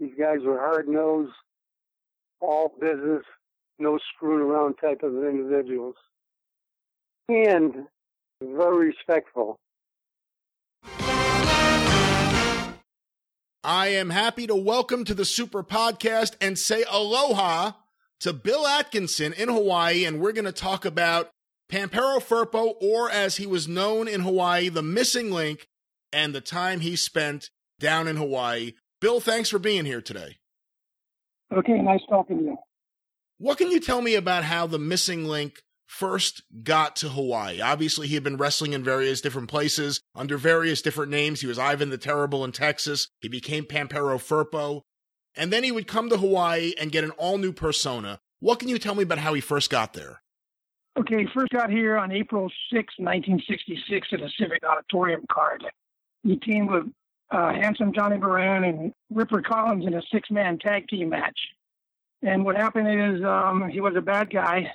[0.00, 1.32] These guys were hard nosed,
[2.40, 3.22] all business,
[3.78, 5.94] no screwing around type of individuals.
[7.28, 7.86] And
[8.42, 9.58] very respectful.
[13.62, 17.72] I am happy to welcome to the Super Podcast and say aloha
[18.20, 21.30] to Bill Atkinson in Hawaii, and we're going to talk about
[21.70, 25.68] Pampero Firpo, or as he was known in Hawaii, the missing link,
[26.12, 28.72] and the time he spent down in Hawaii.
[29.00, 30.38] Bill, thanks for being here today.
[31.52, 32.56] Okay, nice talking to you.
[33.38, 37.60] What can you tell me about how the missing link first got to Hawaii?
[37.60, 41.40] Obviously, he had been wrestling in various different places under various different names.
[41.40, 43.08] He was Ivan the Terrible in Texas.
[43.20, 44.82] He became Pampero Firpo.
[45.36, 48.20] And then he would come to Hawaii and get an all new persona.
[48.38, 50.22] What can you tell me about how he first got there?
[50.98, 55.64] Okay, he first got here on April 6, 1966, at a Civic Auditorium card.
[56.22, 56.84] He teamed with
[57.30, 61.38] uh, Handsome Johnny Barend and Ripper Collins in a six man tag team match.
[62.22, 64.70] And what happened is um, he was a bad guy.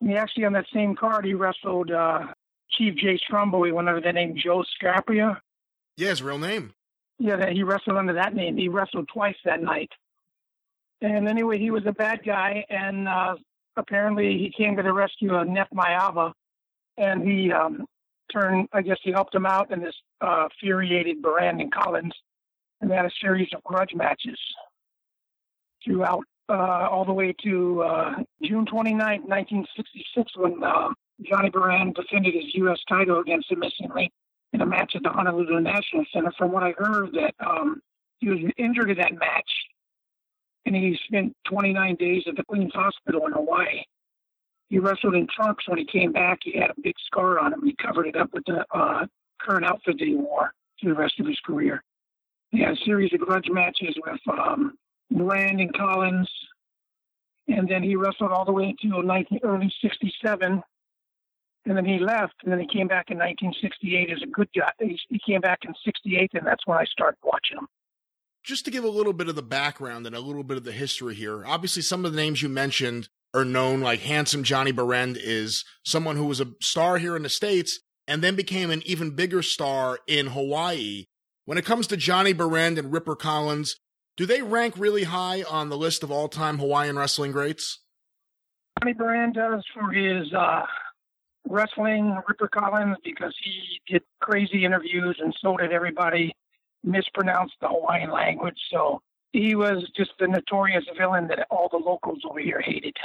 [0.00, 2.26] He actually, on that same card, he wrestled uh,
[2.70, 3.64] Chief Jay Strongbow.
[3.64, 5.40] He went under the name Joe Scarpa.
[5.96, 6.72] Yeah, his real name.
[7.18, 8.56] Yeah, that he wrestled under that name.
[8.56, 9.90] He wrestled twice that night.
[11.00, 13.36] And anyway, he was a bad guy, and uh,
[13.76, 16.32] apparently he came to the rescue of Neff Maiava,
[16.96, 17.86] and he um,
[18.32, 18.68] turned.
[18.72, 22.14] I guess he helped him out, and this uh, infuriated Brandon Collins,
[22.80, 24.38] and they had a series of grudge matches
[25.84, 26.24] throughout
[26.56, 30.88] all the way to uh, June 29, 1966, when uh,
[31.22, 32.78] Johnny Barend defended his U.S.
[32.88, 34.12] title against Missing Link
[34.52, 36.32] in a match at the Honolulu National Center.
[36.38, 37.80] From what I heard, that um,
[38.18, 39.50] he was injured in that match,
[40.66, 43.82] and he spent 29 days at the Queen's Hospital in Hawaii.
[44.68, 46.40] He wrestled in trunks when he came back.
[46.42, 47.62] He had a big scar on him.
[47.64, 49.06] He covered it up with the uh,
[49.40, 51.82] current outfit that he wore through the rest of his career.
[52.50, 54.76] He had a series of grudge matches with um,
[55.10, 56.28] Brandon Collins,
[57.48, 60.62] and then he wrestled all the way until 19, early 67.
[61.64, 64.70] And then he left, and then he came back in 1968 as a good guy.
[64.78, 67.68] He, came back in 68, and that's when I started watching him.
[68.42, 70.72] Just to give a little bit of the background and a little bit of the
[70.72, 75.18] history here, obviously some of the names you mentioned are known, like Handsome Johnny Barend
[75.20, 79.10] is someone who was a star here in the States and then became an even
[79.10, 81.04] bigger star in Hawaii.
[81.44, 83.76] When it comes to Johnny Barend and Ripper Collins,
[84.18, 87.78] do they rank really high on the list of all time Hawaiian wrestling greats?
[88.78, 90.66] Johnny Barend does for his uh,
[91.48, 96.34] wrestling, Ripper Collins, because he did crazy interviews and so did everybody,
[96.82, 98.58] mispronounced the Hawaiian language.
[98.72, 99.00] So
[99.32, 102.96] he was just the notorious villain that all the locals over here hated.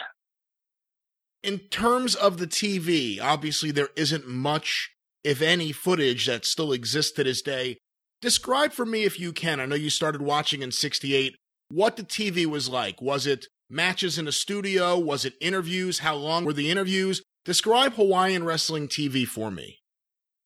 [1.43, 4.91] In terms of the TV, obviously there isn't much,
[5.23, 7.77] if any, footage that still exists to this day.
[8.23, 11.35] Describe for me, if you can, I know you started watching in 68,
[11.67, 13.01] what the TV was like.
[13.01, 14.97] Was it matches in a studio?
[14.97, 15.99] Was it interviews?
[15.99, 17.21] How long were the interviews?
[17.43, 19.79] Describe Hawaiian Wrestling TV for me.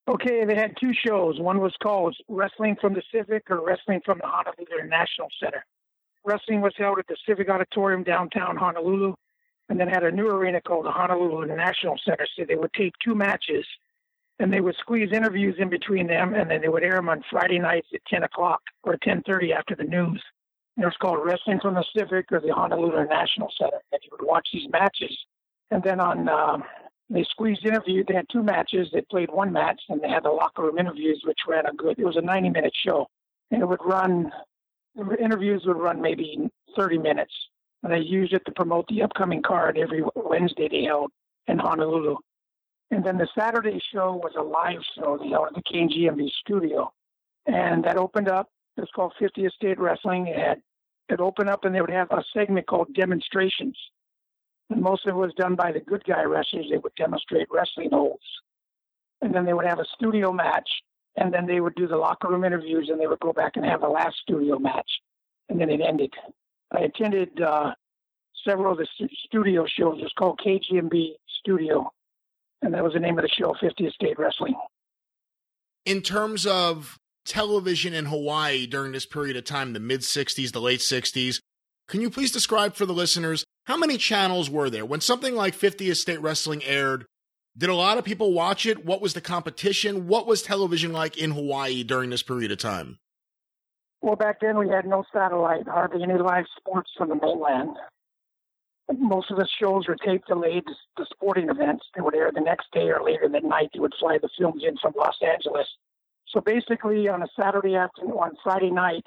[0.10, 1.40] Okay, they had two shows.
[1.40, 5.64] One was called Wrestling from the Civic or Wrestling from the Honolulu National Center.
[6.26, 9.14] Wrestling was held at the Civic Auditorium downtown Honolulu,
[9.70, 12.26] and then had a new arena called the Honolulu National Center.
[12.36, 13.68] So they would tape two matches,
[14.40, 17.24] and they would squeeze interviews in between them, and then they would air them on
[17.30, 20.24] Friday nights at 10 o'clock or 10:30 after the news.
[20.76, 23.82] And it was called Wrestling from the Civic or the Honolulu National Center.
[23.92, 25.18] And you would watch these matches,
[25.72, 26.58] and then on uh,
[27.10, 28.04] they squeezed interview.
[28.08, 28.90] They had two matches.
[28.92, 31.98] They played one match, and they had the locker room interviews, which ran a good.
[31.98, 33.08] It was a 90 minute show,
[33.52, 34.32] and it would run.
[34.96, 37.34] The interviews would run maybe 30 minutes,
[37.84, 41.12] and they used it to promote the upcoming card every Wednesday they held
[41.48, 42.18] in Honolulu.
[42.92, 46.92] And then the Saturday show was a live show they held at the KGMB studio,
[47.46, 48.50] and that opened up.
[48.78, 50.28] It was called 50th State Wrestling.
[50.28, 50.62] It had
[51.10, 53.78] it opened up, and they would have a segment called demonstrations
[54.70, 56.68] and most of it was done by the good guy wrestlers.
[56.70, 58.24] They would demonstrate wrestling holds.
[59.22, 60.70] And then they would have a studio match.
[61.16, 63.66] And then they would do the locker room interviews and they would go back and
[63.66, 64.90] have the last studio match.
[65.50, 66.14] And then it ended.
[66.72, 67.74] I attended uh,
[68.46, 68.88] several of the
[69.26, 69.98] studio shows.
[70.00, 71.92] It was called KGMB Studio.
[72.62, 74.56] And that was the name of the show, 50th State Wrestling.
[75.86, 80.62] In terms of television in Hawaii during this period of time, the mid 60s, the
[80.62, 81.40] late 60s,
[81.88, 84.86] can you please describe for the listeners how many channels were there?
[84.86, 87.06] When something like 50th State Wrestling aired,
[87.58, 88.86] did a lot of people watch it?
[88.86, 90.08] What was the competition?
[90.08, 93.00] What was television like in Hawaii during this period of time?
[94.02, 97.76] Well, back then we had no satellite, hardly any live sports from the mainland.
[98.96, 100.64] Most of the shows were tape delayed.
[100.96, 103.70] The sporting events they would air the next day or later that night.
[103.74, 105.68] They would fly the films in from Los Angeles.
[106.28, 109.06] So basically, on a Saturday afternoon, on Friday night,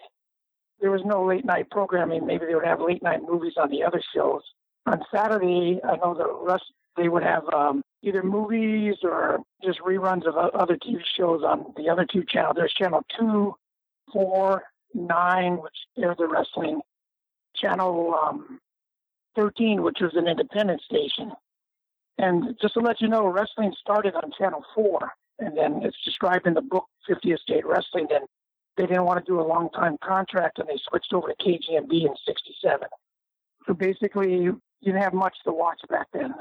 [0.81, 2.27] there was no late night programming.
[2.27, 4.43] Maybe they would have late night movies on the other shows.
[4.87, 6.65] On Saturday, I know the rest
[6.97, 11.89] they would have um, either movies or just reruns of other TV shows on the
[11.89, 12.55] other two channels.
[12.57, 13.55] There's channel two,
[14.13, 14.63] four,
[14.95, 16.81] nine, which aired the wrestling,
[17.57, 18.61] Channel um,
[19.37, 21.33] 13, which was an independent station.
[22.19, 26.47] And just to let you know, wrestling started on Channel 4, and then it's described
[26.47, 28.07] in the book 50th State Wrestling.
[28.11, 28.23] Then
[28.77, 31.93] they didn't want to do a long time contract, and they switched over to KGMB
[31.93, 32.89] in 67.
[33.67, 36.35] So basically, you didn't have much to watch back then.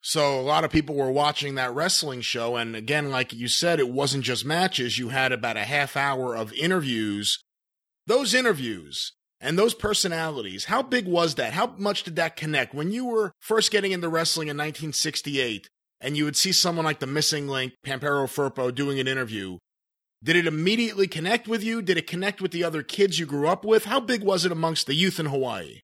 [0.00, 2.56] So a lot of people were watching that wrestling show.
[2.56, 4.98] And again, like you said, it wasn't just matches.
[4.98, 7.42] You had about a half hour of interviews.
[8.06, 11.52] Those interviews and those personalities, how big was that?
[11.52, 12.74] How much did that connect?
[12.74, 15.68] When you were first getting into wrestling in 1968
[16.00, 19.58] and you would see someone like the missing link, Pampero Firpo, doing an interview,
[20.22, 21.80] did it immediately connect with you?
[21.80, 23.84] Did it connect with the other kids you grew up with?
[23.84, 25.80] How big was it amongst the youth in Hawaii?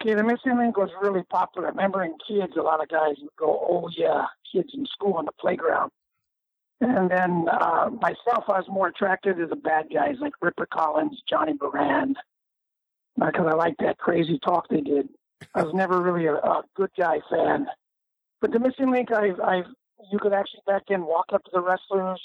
[0.00, 1.68] Okay, the missing link was really popular.
[1.68, 5.14] I remember in kids, a lot of guys would go, "Oh yeah," kids in school
[5.14, 5.90] on the playground.
[6.80, 11.22] And then uh, myself, I was more attracted to the bad guys like Ripper Collins,
[11.30, 12.14] Johnny Barend,
[13.16, 15.08] because I liked that crazy talk they did.
[15.54, 17.66] I was never really a, a good guy fan.
[18.40, 19.66] But the missing link, I've, I've,
[20.10, 22.20] you could actually back in, walk up to the wrestlers.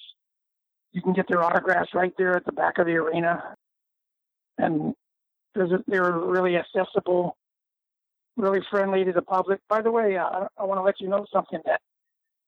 [0.94, 3.56] You can get their autographs right there at the back of the arena,
[4.58, 4.94] and
[5.54, 7.38] they're really accessible,
[8.36, 9.60] really friendly to the public.
[9.70, 11.82] By the way, uh, I want to let you know something that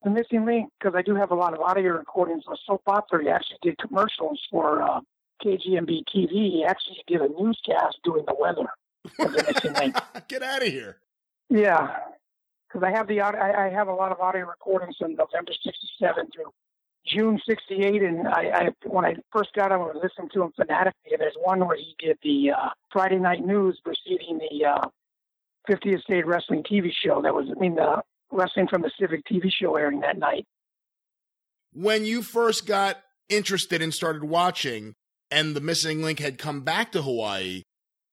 [0.03, 3.23] the missing link, because I do have a lot of audio recordings, was so popular.
[3.23, 5.01] He actually did commercials for uh,
[5.43, 8.67] KGMB TV, actually did a newscast doing the weather.
[10.27, 10.97] Get out of here.
[11.49, 11.97] Yeah,
[12.67, 16.27] because I have the I, I have a lot of audio recordings from November '67
[16.33, 16.51] through
[17.07, 20.51] June '68, and I, I when I first got him, I was listening to him
[20.55, 21.11] fanatically.
[21.13, 24.87] And there's one where he did the uh, Friday night news preceding the uh,
[25.69, 27.21] 50th State Wrestling TV show.
[27.21, 28.01] That was I mean the
[28.31, 30.45] Wrestling from the Civic TV show airing that night.
[31.73, 32.97] When you first got
[33.29, 34.95] interested and started watching,
[35.31, 37.63] and the missing link had come back to Hawaii,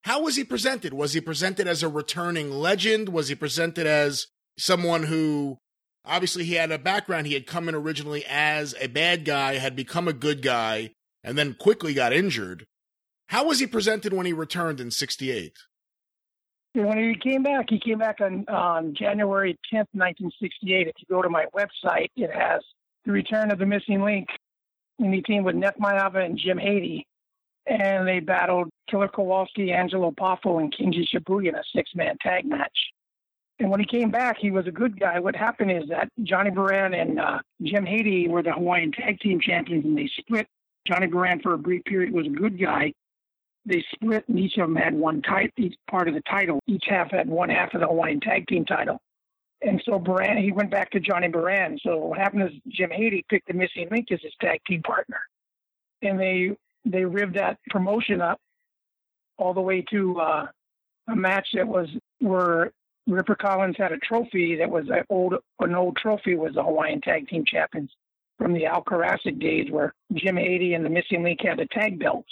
[0.03, 0.95] how was he presented?
[0.95, 3.09] Was he presented as a returning legend?
[3.09, 4.27] Was he presented as
[4.57, 5.59] someone who
[6.05, 7.27] obviously he had a background?
[7.27, 10.93] He had come in originally as a bad guy, had become a good guy,
[11.25, 12.67] and then quickly got injured.
[13.31, 15.57] How was he presented when he returned in 68?
[16.75, 20.87] When he came back, he came back on, on January 10th, 1968.
[20.87, 22.63] If you go to my website, it has
[23.05, 24.29] the return of the missing link
[24.99, 27.05] teamed with Neff Maiava and Jim Hady.
[27.67, 32.47] And they battled Killer Kowalski, Angelo Poffo, and Kinji Shibuya in a six man tag
[32.47, 32.77] match.
[33.59, 35.19] And when he came back, he was a good guy.
[35.19, 39.41] What happened is that Johnny Barend and uh, Jim Hady were the Hawaiian Tag Team
[39.41, 40.47] Champions, and they split.
[40.87, 42.93] Johnny Barend, for a brief period, was a good guy.
[43.65, 46.61] They split, and each of them had one type, each part of the title.
[46.69, 49.01] Each half had one half of the Hawaiian Tag Team title.
[49.63, 51.79] And so Barend, he went back to Johnny Barend.
[51.83, 55.21] So what happened is Jim Hady picked the Missing Link as his tag team partner,
[56.03, 58.39] and they they rived that promotion up
[59.39, 60.47] all the way to uh,
[61.09, 61.89] a match that was
[62.21, 62.71] where
[63.07, 67.01] Ripper Collins had a trophy that was an old an old trophy was the Hawaiian
[67.01, 67.91] Tag Team Champions
[68.39, 71.99] from the Al Karasick days, where Jim Hady and the Missing Link had the tag
[71.99, 72.29] belts,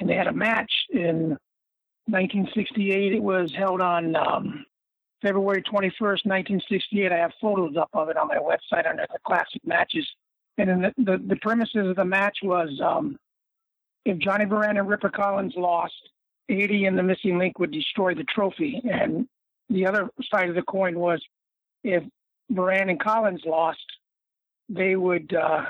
[0.00, 1.36] and they had a match in
[2.06, 3.12] 1968.
[3.12, 4.64] It was held on um,
[5.22, 7.12] February 21st, 1968.
[7.12, 10.06] I have photos up of it on my website under the classic matches.
[10.58, 13.16] And the, the, the premises of the match was um,
[14.04, 15.94] if Johnny Barend and Ripper Collins lost,
[16.50, 18.82] Hady and the missing link would destroy the trophy.
[18.84, 19.26] And
[19.70, 21.22] the other side of the coin was
[21.84, 22.02] if
[22.52, 23.80] Barend and Collins lost,
[24.68, 25.64] they would uh,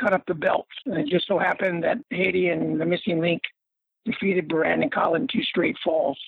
[0.00, 0.72] cut up the belts.
[0.86, 3.42] And it just so happened that Hady and the missing link
[4.04, 6.18] defeated Barend and Collins two straight falls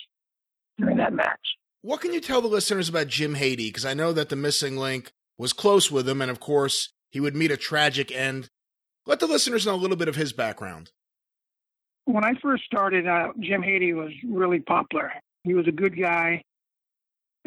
[0.78, 1.57] during that match.
[1.82, 3.68] What can you tell the listeners about Jim Hady?
[3.68, 7.20] Because I know that the missing link was close with him, and of course, he
[7.20, 8.48] would meet a tragic end.
[9.06, 10.90] Let the listeners know a little bit of his background.
[12.04, 15.12] When I first started out, Jim Hady was really popular.
[15.44, 16.42] He was a good guy.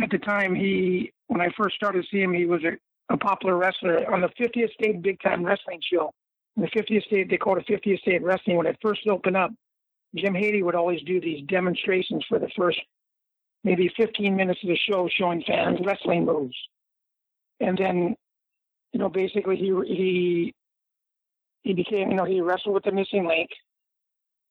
[0.01, 3.57] At the time, he when I first started seeing him, he was a, a popular
[3.57, 6.11] wrestler on the 50th State Big Time Wrestling Show.
[6.57, 8.57] The 50th State, they called it 50th State Wrestling.
[8.57, 9.51] When it first opened up,
[10.15, 12.79] Jim Hady would always do these demonstrations for the first
[13.63, 16.55] maybe 15 minutes of the show showing fans wrestling moves.
[17.59, 18.15] And then,
[18.91, 20.53] you know, basically he he
[21.63, 23.49] he became, you know, he wrestled with the missing link.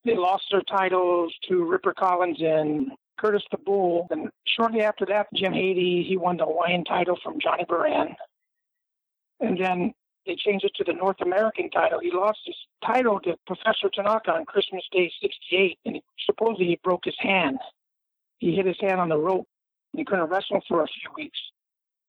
[0.05, 4.07] They lost their titles to Ripper Collins and Curtis the Bull.
[4.11, 8.15] And shortly after that, Jim Hady, he won the Hawaiian title from Johnny Barend.
[9.41, 9.93] And then
[10.25, 11.99] they changed it to the North American title.
[11.99, 12.57] He lost his
[12.87, 17.59] title to Professor Tanaka on Christmas Day 68, and he, supposedly he broke his hand
[18.41, 19.47] he hit his hand on the rope.
[19.93, 21.39] He couldn't wrestle for a few weeks.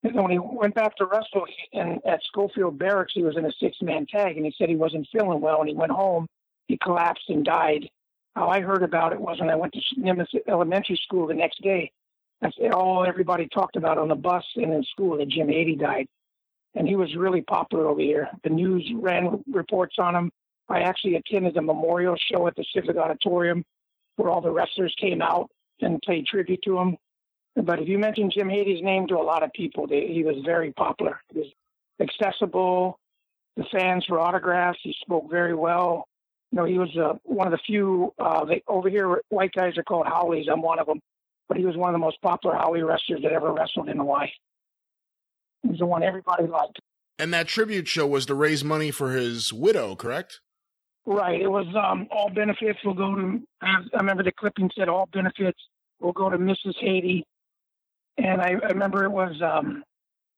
[0.04, 3.46] And when he went back to wrestle he, and at Schofield Barracks, he was in
[3.46, 5.60] a six-man tag, and he said he wasn't feeling well.
[5.60, 6.28] And he went home,
[6.68, 7.88] he collapsed and died.
[8.36, 11.62] How I heard about it was when I went to Nimitz Elementary School the next
[11.62, 11.92] day.
[12.42, 16.08] That's all everybody talked about on the bus and in school that Jim Hady died.
[16.74, 18.30] And he was really popular over here.
[18.44, 20.32] The news ran reports on him.
[20.70, 23.64] I actually attended the memorial show at the Civic Auditorium
[24.16, 25.52] where all the wrestlers came out
[25.82, 26.98] and paid tribute to him.
[27.56, 30.38] But if you mention Jim Hady's name to a lot of people, they, he was
[30.46, 31.22] very popular.
[31.34, 31.48] He was
[32.00, 32.98] accessible.
[33.58, 34.80] The fans for autographs.
[34.82, 36.08] He spoke very well.
[36.52, 38.14] You know, he was uh, one of the few.
[38.18, 40.48] Uh, they, over here, white guys are called haoles.
[40.52, 41.00] I'm one of them.
[41.48, 44.30] But he was one of the most popular haole wrestlers that ever wrestled in Hawaii.
[45.64, 46.80] He was the one everybody liked.
[47.20, 50.40] And that tribute show was to raise money for his widow, correct?
[51.06, 51.42] Right.
[51.42, 53.42] It was um, all benefits will go to.
[53.62, 55.60] I remember the clipping said all benefits
[56.00, 56.76] will go to Mrs.
[56.82, 57.24] Hady,
[58.18, 59.84] and I, I remember it was um,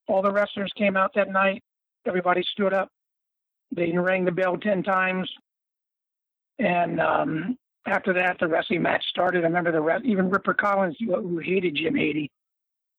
[0.07, 1.61] all the wrestlers came out that night.
[2.06, 2.90] Everybody stood up.
[3.76, 5.30] They rang the bell ten times,
[6.60, 9.44] and um, after that, the wrestling match started.
[9.44, 12.30] I remember the even Ripper Collins, who hated Jim Hady,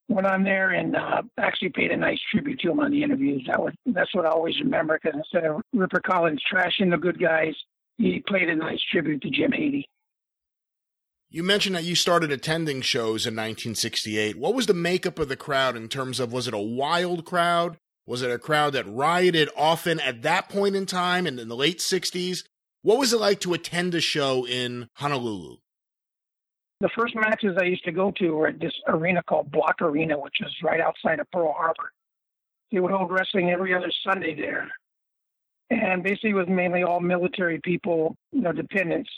[0.08, 3.44] went on there and uh, actually paid a nice tribute to him on the interviews.
[3.46, 7.18] That was that's what I always remember because instead of Ripper Collins trashing the good
[7.18, 7.54] guys,
[7.98, 9.84] he played a nice tribute to Jim Hady.
[11.30, 14.38] You mentioned that you started attending shows in 1968.
[14.38, 17.76] What was the makeup of the crowd in terms of was it a wild crowd?
[18.06, 21.56] Was it a crowd that rioted often at that point in time and in the
[21.56, 22.44] late 60s?
[22.82, 25.56] What was it like to attend a show in Honolulu?
[26.80, 30.18] The first matches I used to go to were at this arena called Bloch Arena,
[30.18, 31.92] which is right outside of Pearl Harbor.
[32.72, 34.70] They would hold wrestling every other Sunday there.
[35.70, 39.10] And basically it was mainly all military people, you know, dependents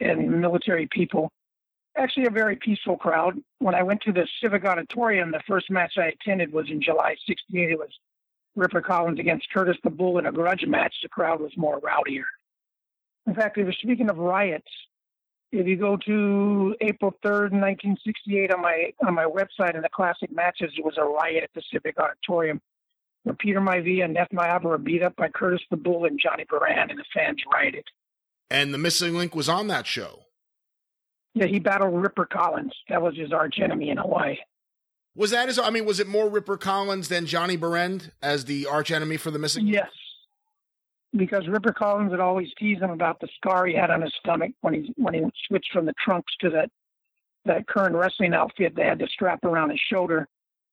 [0.00, 1.30] and military people.
[1.96, 3.40] Actually a very peaceful crowd.
[3.58, 7.16] When I went to the Civic Auditorium, the first match I attended was in July
[7.26, 7.70] 68.
[7.70, 7.88] It was
[8.54, 10.94] Ripper Collins against Curtis the Bull in a grudge match.
[11.02, 12.24] The crowd was more rowdier.
[13.26, 14.70] In fact, they were speaking of riots.
[15.52, 20.32] If you go to April 3rd, 1968, on my on my website in the classic
[20.32, 22.60] matches, it was a riot at the Civic Auditorium
[23.22, 26.44] where Peter Maivia and Neff Maiava were beat up by Curtis the Bull and Johnny
[26.44, 27.84] Barend, and the fans rioted.
[28.50, 30.26] And the missing link was on that show.
[31.34, 32.72] Yeah, he battled Ripper Collins.
[32.88, 34.36] That was his arch enemy in Hawaii.
[35.16, 35.58] Was that his?
[35.58, 39.30] I mean, was it more Ripper Collins than Johnny Barend as the arch enemy for
[39.30, 39.66] the missing?
[39.66, 39.90] Yes,
[41.14, 44.52] because Ripper Collins would always tease him about the scar he had on his stomach
[44.60, 46.70] when he when he switched from the trunks to that
[47.44, 50.26] that current wrestling outfit they had the strap around his shoulder.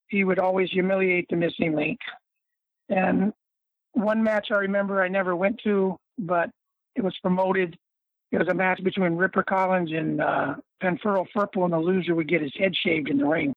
[0.08, 1.98] He would always humiliate the missing link.
[2.88, 3.32] And
[3.92, 6.50] one match I remember I never went to, but
[6.94, 7.76] it was promoted.
[8.32, 12.28] It was a match between Ripper Collins and uh, Pampero Firpo, and the loser would
[12.28, 13.54] get his head shaved in the ring.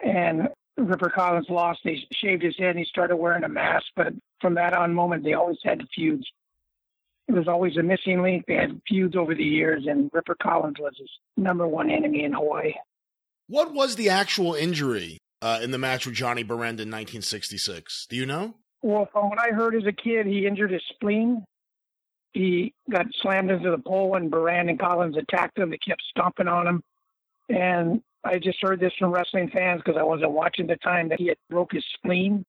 [0.00, 1.80] And Ripper Collins lost.
[1.84, 3.86] They shaved his head and he started wearing a mask.
[3.96, 6.26] But from that on moment, they always had feuds.
[7.28, 8.44] It was always a missing link.
[8.46, 12.34] They had feuds over the years, and Ripper Collins was his number one enemy in
[12.34, 12.74] Hawaii.
[13.46, 18.06] What was the actual injury uh, in the match with Johnny Barend in 1966?
[18.10, 18.54] Do you know?
[18.82, 21.44] Well, from what I heard as a kid, he injured his spleen.
[22.32, 25.70] He got slammed into the pole, and Barend and Collins attacked him.
[25.70, 26.82] They kept stomping on him.
[27.48, 31.20] And I just heard this from wrestling fans because I wasn't watching the time that
[31.20, 32.44] he had broke his spleen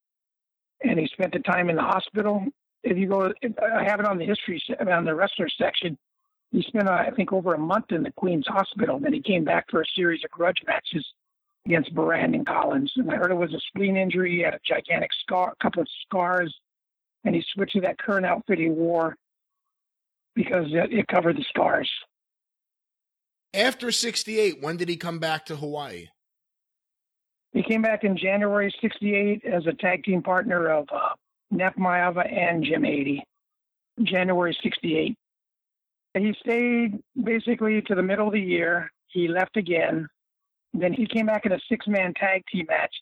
[0.84, 2.46] and he spent the time in the hospital.
[2.84, 5.98] If you go, I have it on the history on the wrestler section.
[6.52, 9.00] He spent, I think, over a month in the Queen's Hospital.
[9.00, 11.06] Then he came back for a series of grudge matches
[11.66, 12.92] against Barend and Collins.
[12.96, 14.36] And I heard it was a spleen injury.
[14.36, 16.56] He had a gigantic scar, a couple of scars,
[17.26, 19.18] and he switched to that current outfit he wore
[20.36, 21.90] because it covered the scars.
[23.56, 26.10] After 68, when did he come back to Hawaii?
[27.54, 31.12] He came back in January 68 as a tag team partner of uh,
[31.52, 33.22] Neff Maiava and Jim Hady.
[34.04, 35.16] January 68.
[36.16, 38.92] He stayed basically to the middle of the year.
[39.08, 40.10] He left again.
[40.74, 42.94] Then he came back in a six man tag team match.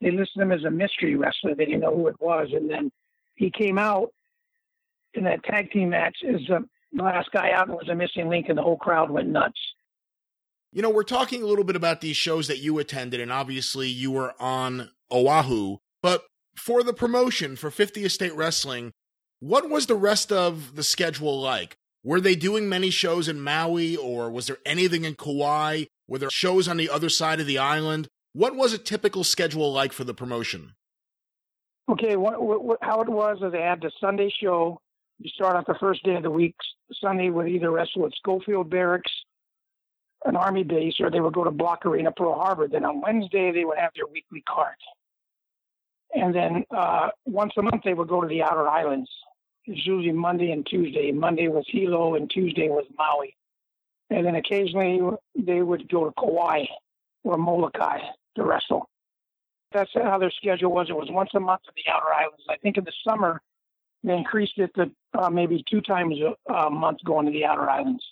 [0.00, 1.56] They listed him as a mystery wrestler.
[1.56, 2.50] They didn't know who it was.
[2.52, 2.92] And then
[3.34, 4.12] he came out
[5.14, 8.46] in that tag team match as the last guy out and was a missing link,
[8.48, 9.58] and the whole crowd went nuts.
[10.70, 13.88] You know, we're talking a little bit about these shows that you attended, and obviously
[13.88, 16.26] you were on Oahu, but
[16.56, 18.92] for the promotion for 50th State Wrestling,
[19.40, 21.76] what was the rest of the schedule like?
[22.04, 25.84] Were they doing many shows in Maui, or was there anything in Kauai?
[26.06, 28.08] Were there shows on the other side of the island?
[28.34, 30.74] What was a typical schedule like for the promotion?
[31.88, 34.80] Okay, what, what, how it was is they had the Sunday show.
[35.18, 36.54] You start off the first day of the week,
[37.00, 39.10] Sunday, with either wrestle at Schofield Barracks
[40.24, 42.68] an army base or they would go to Bloch Arena, Pearl Harbor.
[42.68, 44.74] Then on Wednesday, they would have their weekly card.
[46.14, 49.10] And then uh, once a month, they would go to the outer islands.
[49.66, 51.12] It's usually Monday and Tuesday.
[51.12, 53.36] Monday was Hilo and Tuesday was Maui.
[54.10, 55.00] and then occasionally
[55.36, 56.64] they would go to Kauai
[57.24, 57.98] or Molokai
[58.36, 58.88] to wrestle.
[59.72, 60.88] That's how their schedule was.
[60.88, 62.44] It was once a month in the Outer Islands.
[62.48, 63.42] I think in the summer
[64.02, 66.16] they increased it to uh, maybe two times
[66.48, 68.02] a month going to the Outer Islands.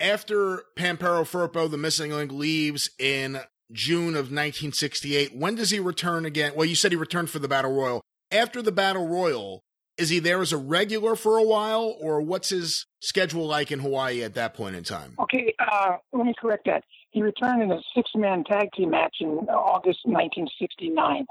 [0.00, 3.40] After Pampero Firpo, the missing link, leaves in
[3.72, 6.52] June of 1968, when does he return again?
[6.54, 8.02] Well, you said he returned for the Battle Royal.
[8.30, 9.62] After the Battle Royal,
[9.96, 13.78] is he there as a regular for a while, or what's his schedule like in
[13.78, 15.14] Hawaii at that point in time?
[15.20, 16.82] Okay, uh, let me correct that.
[17.10, 21.26] He returned in a six-man tag team match in August 1969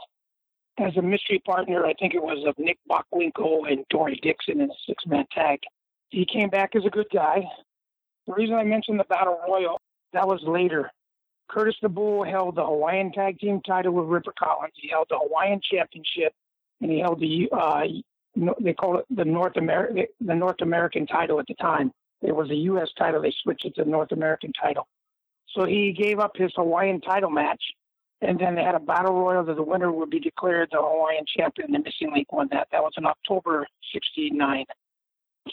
[0.80, 1.86] as a mystery partner.
[1.86, 5.60] I think it was of Nick Bockwinkel and Dory Dixon in a six-man tag.
[6.10, 7.44] He came back as a good guy.
[8.28, 9.80] The reason I mentioned the Battle Royal
[10.14, 10.90] that was later.
[11.50, 14.74] Curtis the Bull held the Hawaiian Tag Team title with Ripper Collins.
[14.76, 16.34] He held the Hawaiian Championship,
[16.82, 17.84] and he held the uh,
[18.62, 21.92] they called it the North American the North American title at the time.
[22.22, 22.90] It was a U.S.
[22.98, 23.22] title.
[23.22, 24.88] They switched it to North American title.
[25.54, 27.62] So he gave up his Hawaiian title match,
[28.22, 31.26] and then they had a battle royal that the winner would be declared the Hawaiian
[31.38, 31.72] champion.
[31.72, 32.70] The Missing Link won that.
[32.72, 34.66] That was in October '69.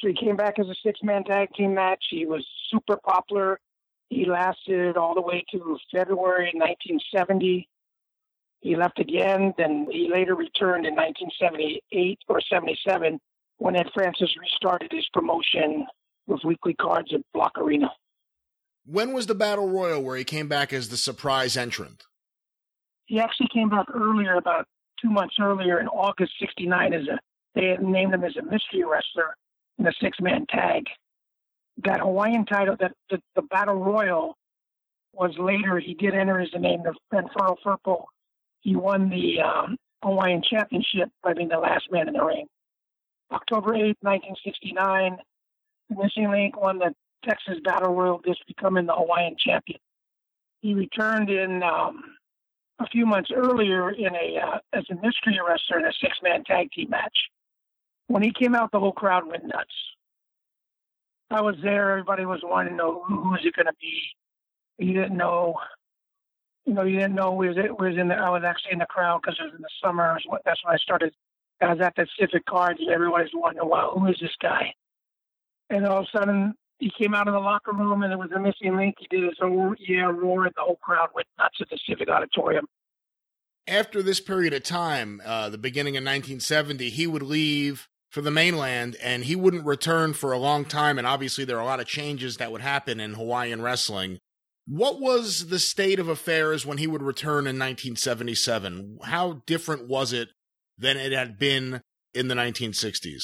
[0.00, 2.04] He came back as a six-man tag team match.
[2.10, 3.60] He was super popular.
[4.08, 7.68] He lasted all the way to February 1970.
[8.60, 13.18] He left again, then he later returned in 1978 or 77
[13.58, 15.86] when Ed Francis restarted his promotion
[16.26, 17.90] with weekly cards at Bloch Arena.
[18.84, 22.04] When was the Battle Royal where he came back as the surprise entrant?
[23.06, 24.66] He actually came back earlier, about
[25.00, 27.18] two months earlier in August 69 as a,
[27.54, 29.36] they had named him as a mystery wrestler
[29.80, 30.84] in six man tag.
[31.84, 34.36] That Hawaiian title, that the, the Battle Royal
[35.12, 38.04] was later, he did enter as the name of Pampero Firpo
[38.60, 42.46] he won the um, Hawaiian Championship by being the last man in the ring.
[43.32, 45.16] October 8, 1969,
[45.88, 46.94] the Missing Link won the
[47.24, 49.78] Texas Battle Royal, just becoming the Hawaiian champion.
[50.62, 52.02] He returned in um,
[52.78, 56.70] a few months earlier in a uh, as a mystery wrestler in a six-man tag
[56.72, 57.16] team match.
[58.10, 59.70] When he came out, the whole crowd went nuts.
[61.30, 61.92] I was there.
[61.92, 64.84] Everybody was wanting to know who, is it going to be.
[64.84, 65.54] You didn't know
[66.66, 68.14] you know, you didn't know we was was in the.
[68.14, 70.18] I was actually in the crowd because it was in the summer.
[70.44, 71.12] That's when I started.
[71.60, 74.74] I was at the Civic Cards, and everybody's wondering, "Wow, who is this guy?"
[75.68, 78.30] And all of a sudden, he came out of the locker room, and there was
[78.32, 78.96] a missing link.
[78.98, 82.08] He did his own yeah roar, and the whole crowd went nuts at the Civic
[82.08, 82.66] Auditorium.
[83.66, 88.30] After this period of time, uh, the beginning of 1970, he would leave for the
[88.30, 90.98] mainland, and he wouldn't return for a long time.
[90.98, 94.18] And obviously, there are a lot of changes that would happen in Hawaiian wrestling.
[94.66, 98.98] What was the state of affairs when he would return in 1977?
[99.04, 100.28] How different was it
[100.76, 101.82] than it had been
[102.14, 103.22] in the 1960s?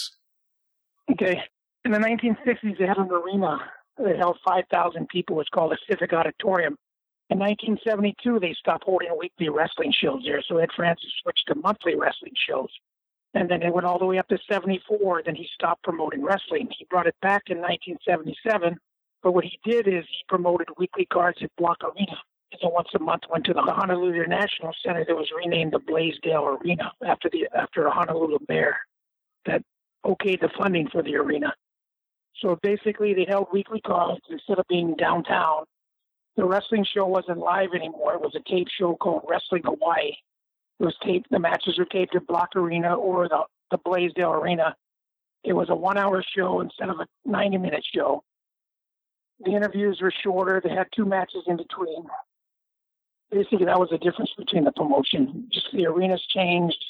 [1.10, 1.40] Okay.
[1.84, 3.58] In the 1960s, they had an arena
[3.98, 5.40] that held 5,000 people.
[5.40, 6.76] It's called the Civic Auditorium.
[7.30, 11.96] In 1972, they stopped holding weekly wrestling shows there, so Ed Francis switched to monthly
[11.96, 12.70] wrestling shows.
[13.36, 15.22] And then it went all the way up to 74.
[15.24, 16.68] Then he stopped promoting wrestling.
[16.76, 18.78] He brought it back in 1977
[19.26, 22.16] but what he did is he promoted weekly cards at Bloch Arena.
[22.60, 26.44] So once a month went to the Honolulu National Center that was renamed the Blaisdell
[26.46, 28.76] Arena after the after a Honolulu mayor
[29.46, 29.64] that
[30.04, 31.52] okayed the funding for the arena.
[32.40, 35.64] So basically they held weekly cards instead of being downtown.
[36.36, 38.14] The wrestling show wasn't live anymore.
[38.14, 40.12] It was a tape show called Wrestling Hawaii.
[40.78, 44.76] It was taped the matches were taped at Bloch Arena or the, the Blaisdell Arena.
[45.42, 48.22] It was a one hour show instead of a ninety minute show.
[49.40, 50.60] The interviews were shorter.
[50.62, 52.06] They had two matches in between.
[53.30, 55.48] Basically, that was the difference between the promotion.
[55.52, 56.82] Just the arenas changed.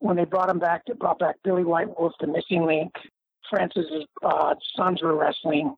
[0.00, 2.92] When they brought him back, they brought back Billy White Wolf, the missing link.
[3.48, 5.74] Francis's uh, sons were wrestling,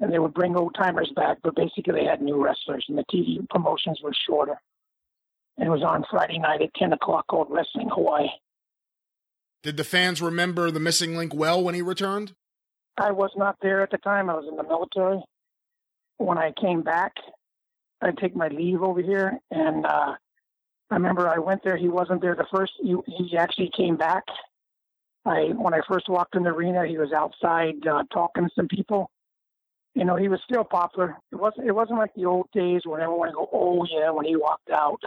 [0.00, 1.38] and they would bring old timers back.
[1.42, 4.60] But basically, they had new wrestlers, and the TV promotions were shorter.
[5.58, 8.28] And it was on Friday night at 10 o'clock called Wrestling Hawaii.
[9.62, 12.34] Did the fans remember the missing link well when he returned?
[12.96, 14.30] I was not there at the time.
[14.30, 15.22] I was in the military.
[16.18, 17.12] When I came back,
[18.00, 20.14] I'd take my leave over here, and uh,
[20.90, 21.76] I remember I went there.
[21.76, 22.72] He wasn't there the first.
[22.80, 24.24] He, he actually came back.
[25.24, 28.68] I when I first walked in the arena, he was outside uh, talking to some
[28.68, 29.10] people.
[29.94, 31.16] You know, he was still popular.
[31.32, 31.66] It wasn't.
[31.66, 34.70] It wasn't like the old days when everyone would go, "Oh yeah," when he walked
[34.70, 35.02] out.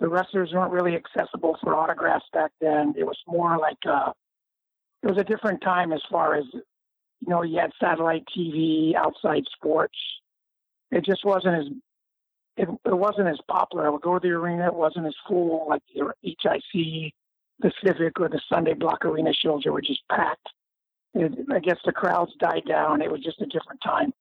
[0.00, 2.94] The wrestlers weren't really accessible for autographs back then.
[2.96, 4.12] It was more like uh,
[5.02, 6.44] it was a different time as far as
[7.20, 9.96] you know, you had satellite TV, outside sports.
[10.90, 11.66] It just wasn't as
[12.56, 13.86] it, it wasn't as popular.
[13.86, 14.66] I would go to the arena.
[14.66, 17.12] It wasn't as full like the HIC,
[17.60, 19.64] the Civic, or the Sunday Bloch Arena shows.
[19.66, 20.48] Were just packed.
[21.14, 23.02] it, I guess the crowds died down.
[23.02, 24.12] It was just a different time.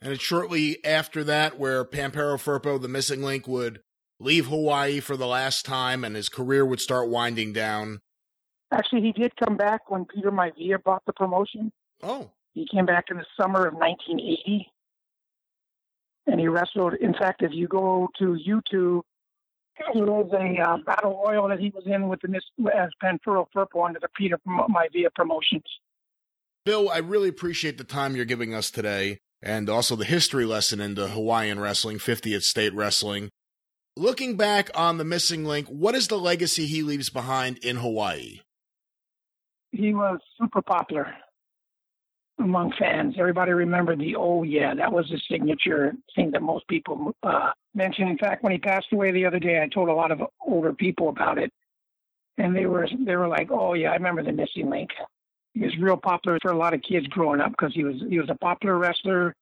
[0.00, 3.80] And it's shortly after that where Pampero Firpo, the missing link, would
[4.20, 8.00] leave Hawaii for the last time and his career would start winding down.
[8.70, 11.72] Actually, he did come back when Peter Maivia bought the promotion.
[12.02, 12.30] Oh.
[12.52, 14.70] He came back in the summer of 1980.
[16.26, 16.94] And he wrestled.
[17.00, 19.02] In fact, if you go to YouTube,
[19.94, 22.40] there was a uh, battle royal that he was in with the
[22.76, 25.64] as Pampero Firpo under the Peter Maivia promotions.
[26.64, 30.80] Bill, I really appreciate the time you're giving us today and also the history lesson
[30.80, 33.30] into Hawaiian wrestling, 50th state wrestling.
[34.00, 38.40] Looking back on the missing link, what is the legacy he leaves behind in Hawaii?
[39.72, 41.12] He was super popular
[42.38, 43.16] among fans.
[43.18, 47.50] Everybody remembered the oh yeah, that was his signature thing that most people uh.
[47.74, 50.72] In fact, when he passed away the other day, I told a lot of older
[50.72, 51.52] people about it,
[52.38, 54.88] and they were they were like, oh yeah, I remember the missing link.
[55.52, 58.18] He was real popular for a lot of kids growing up because he was he
[58.18, 59.34] was a popular wrestler.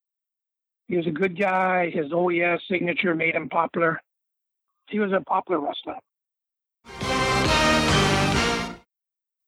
[0.89, 1.91] He was a good guy.
[1.91, 4.01] His oh yeah signature made him popular.
[4.91, 5.97] He was a popular wrestler.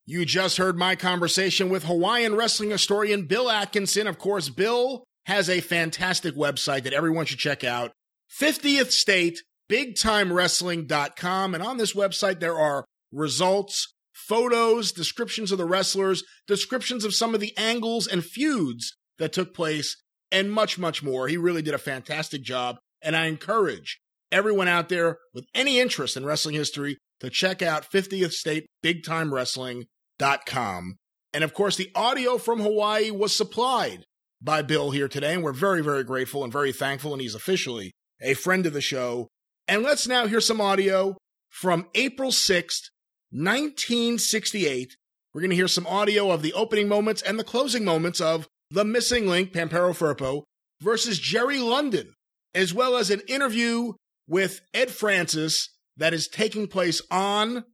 [0.05, 4.07] You just heard my conversation with Hawaiian wrestling historian Bill Atkinson.
[4.07, 7.91] Of course, Bill has a fantastic website that everyone should check out
[8.39, 9.39] 50th State
[9.71, 11.53] BigTimeWrestling.com.
[11.53, 17.33] And on this website, there are results, photos, descriptions of the wrestlers, descriptions of some
[17.33, 19.95] of the angles and feuds that took place,
[20.31, 21.27] and much, much more.
[21.27, 22.77] He really did a fantastic job.
[23.01, 23.99] And I encourage
[24.31, 30.95] everyone out there with any interest in wrestling history to check out 50th State BigTimeWrestling.com.
[31.33, 34.03] And of course, the audio from Hawaii was supplied
[34.41, 37.13] by Bill here today, and we're very, very grateful and very thankful.
[37.13, 37.91] And he's officially
[38.21, 39.27] a friend of the show.
[39.67, 41.15] And let's now hear some audio
[41.49, 42.89] from April 6th,
[43.31, 44.95] 1968.
[45.33, 48.47] We're going to hear some audio of the opening moments and the closing moments of
[48.69, 50.43] The Missing Link, Pampero Firpo,
[50.81, 52.13] versus Jerry London,
[52.53, 53.93] as well as an interview
[54.27, 57.65] with Ed Francis that is taking place on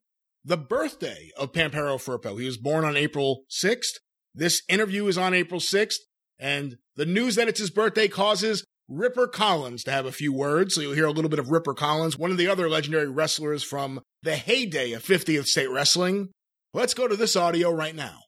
[0.43, 2.39] the birthday of Pampero Firpo.
[2.39, 3.99] He was born on April 6th.
[4.33, 5.97] This interview is on April 6th,
[6.39, 10.75] and the news that it's his birthday causes Ripper Collins to have a few words.
[10.75, 13.63] So you'll hear a little bit of Ripper Collins, one of the other legendary wrestlers
[13.63, 16.29] from the heyday of 50th State Wrestling.
[16.73, 18.19] Let's go to this audio right now.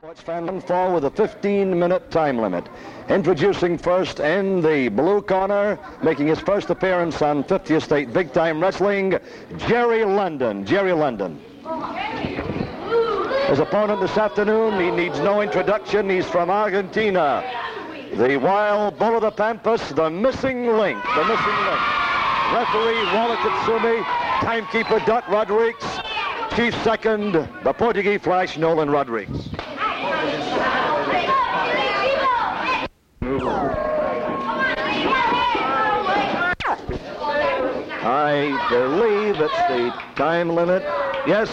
[0.00, 2.64] Sports fan fall with a 15-minute time limit.
[3.08, 8.62] Introducing first in the blue corner, making his first appearance on 50th State Big Time
[8.62, 9.18] Wrestling,
[9.66, 10.64] Jerry London.
[10.64, 11.40] Jerry London.
[13.48, 16.08] His opponent this afternoon, he needs no introduction.
[16.08, 17.42] He's from Argentina.
[18.14, 21.02] The Wild Bull of the Pampas, the missing link.
[21.02, 21.82] The missing link.
[22.54, 24.04] Referee Walla Katsumi,
[24.42, 25.82] timekeeper Duck Rodriguez,
[26.54, 27.32] chief second,
[27.64, 29.48] the Portuguese Flash Nolan Rodriguez.
[38.00, 40.82] I believe it's the time limit.
[41.26, 41.50] Yes.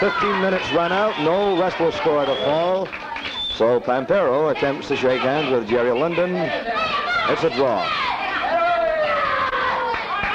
[0.00, 1.18] 15 minutes run out.
[1.20, 2.88] No wrestler score to fall.
[3.54, 6.34] So Pampero attempts to shake hands with Jerry London.
[6.34, 7.82] It's a draw.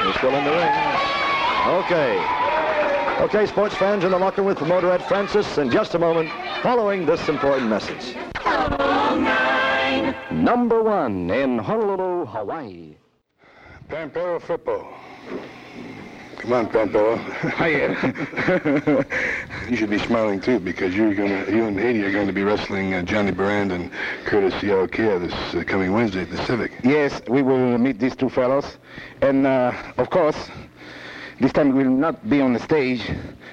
[0.06, 0.70] He's still in the ring.
[1.84, 2.45] Okay.
[3.20, 6.30] Okay, sports fans in the locker room with promoter Ed Francis in just a moment
[6.62, 8.14] following this important message.
[10.32, 12.96] Number one in Honolulu, Hawaii.
[13.88, 14.86] Pampero Firpo.
[16.40, 17.18] Come on, Pampero.
[17.58, 19.06] Hiya.
[19.70, 22.44] you should be smiling too because you're gonna, you and Hady are going to be
[22.44, 23.92] wrestling uh, Johnny Barend and
[24.26, 26.74] Curtis Iaukea this uh, coming Wednesday at the Civic.
[26.84, 28.78] Yes, we will meet these two fellows,
[29.22, 30.50] and uh, of course,
[31.40, 33.02] this time we will not be on the stage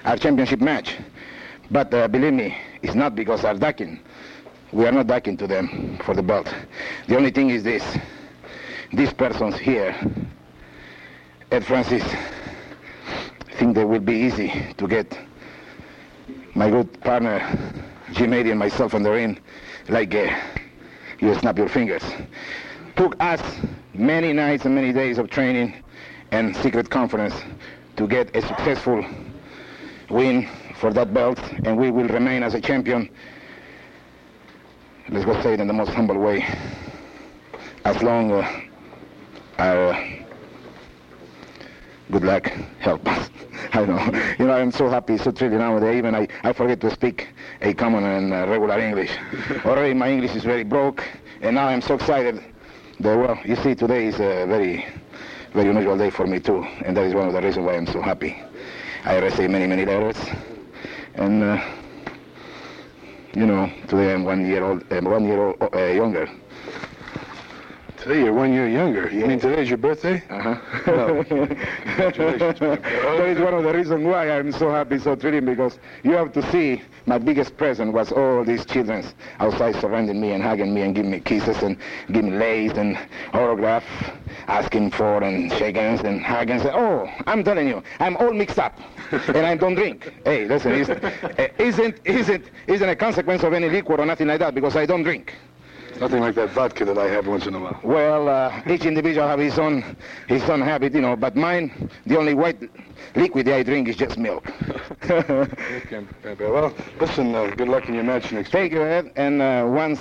[0.04, 0.96] our championship match.
[1.70, 4.00] But uh, believe me, it's not because I'm ducking.
[4.72, 6.52] We are not ducking to them for the belt.
[7.08, 7.82] The only thing is this
[8.92, 9.96] these persons here,
[11.50, 15.18] Ed Francis, I think they will be easy to get
[16.54, 17.40] my good partner,
[18.12, 19.38] Jim Eddie and myself on the ring,
[19.88, 20.28] like uh,
[21.20, 22.02] you snap your fingers.
[22.96, 23.40] Took us
[23.94, 25.74] many nights and many days of training
[26.30, 27.34] and secret conference
[28.02, 29.04] to get a successful
[30.10, 33.08] win for that belt, and we will remain as a champion.
[35.08, 36.44] Let's go say it in the most humble way.
[37.84, 38.60] As long uh,
[39.58, 40.04] uh,
[42.10, 42.46] good luck,
[42.80, 43.30] help us.
[43.72, 44.34] I know.
[44.38, 45.96] You know, I'm so happy, so thrilled nowadays.
[45.96, 47.28] Even I, I forget to speak
[47.60, 49.16] a common and uh, regular English.
[49.64, 51.04] Already my English is very broke,
[51.40, 52.42] and now I'm so excited
[52.98, 54.86] that, well, you see, today is a very,
[55.54, 57.86] very unusual day for me too, and that is one of the reasons why I'm
[57.86, 58.36] so happy.
[59.04, 60.16] I received many, many letters,
[61.14, 61.62] and uh,
[63.34, 66.28] you know, today I'm one year old, uh, one year old, uh, younger.
[68.02, 69.08] Today you're one year younger.
[69.10, 70.24] You mean today's your birthday?
[70.28, 70.56] Uh-huh.
[71.22, 76.10] Congratulations, That is one of the reasons why I'm so happy, so thrilling, because you
[76.14, 79.06] have to see my biggest present was all these children
[79.38, 81.76] outside surrounding me and hugging me and giving me kisses and
[82.08, 82.98] giving me lace and
[83.34, 83.84] autograph,
[84.48, 88.32] asking for and shake hands and hug and say, oh, I'm telling you, I'm all
[88.32, 88.80] mixed up
[89.12, 90.12] and I don't drink.
[90.24, 91.04] Hey, listen, isn't,
[91.60, 95.04] isn't, isn't, isn't a consequence of any liquor or nothing like that because I don't
[95.04, 95.34] drink.
[96.02, 97.78] Nothing like that vodka that I have once in a while.
[97.84, 99.96] Well, uh, each individual have his own
[100.26, 101.14] his own habit, you know.
[101.14, 102.58] But mine, the only white
[103.14, 104.52] liquid I drink is just milk.
[105.04, 106.04] okay,
[106.40, 109.12] well, listen, uh, good luck in your match next Thank you, Ed.
[109.14, 110.00] And uh, once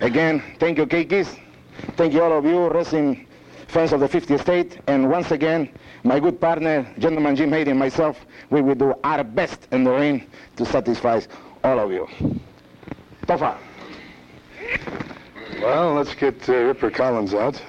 [0.00, 1.38] again, thank you, keikis.
[1.96, 3.28] Thank you, all of you, wrestling
[3.68, 4.80] fans of the 50th state.
[4.88, 5.68] And once again,
[6.02, 9.92] my good partner, gentleman Jim Hayden, and myself, we will do our best in the
[9.92, 10.26] ring
[10.56, 11.20] to satisfy
[11.62, 12.08] all of you.
[13.28, 13.56] Tofa.
[15.62, 17.62] Well, let's get uh, Ripper Collins out.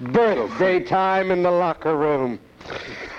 [0.00, 2.40] Birthday time in the locker room.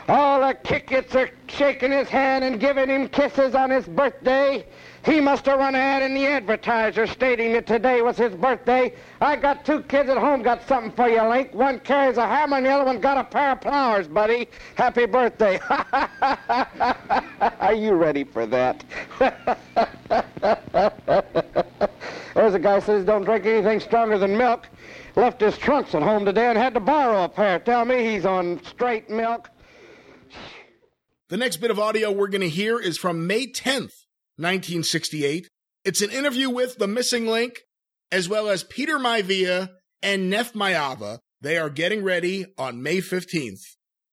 [0.10, 4.66] All the kickets are shaking his hand and giving him kisses on his birthday.
[5.06, 8.94] He must have run ad in the advertiser stating that today was his birthday.
[9.22, 11.54] I got two kids at home, got something for you, Link.
[11.54, 14.50] One carries a hammer and the other one got a pair of flowers, buddy.
[14.76, 15.60] Happy birthday.
[17.60, 18.84] Are you ready for that?
[22.34, 24.68] There's a guy says don't drink anything stronger than milk.
[25.16, 27.60] Left his trunks at home today and had to borrow a pair.
[27.60, 29.50] Tell me he's on straight milk.
[31.30, 33.92] The next bit of audio we're going to hear is from May 10th,
[34.38, 35.50] 1968.
[35.84, 37.60] It's an interview with The Missing Link,
[38.14, 39.68] as well as Peter Maivia
[40.02, 41.20] and Neff Maiava.
[41.42, 43.60] They are getting ready on May 15th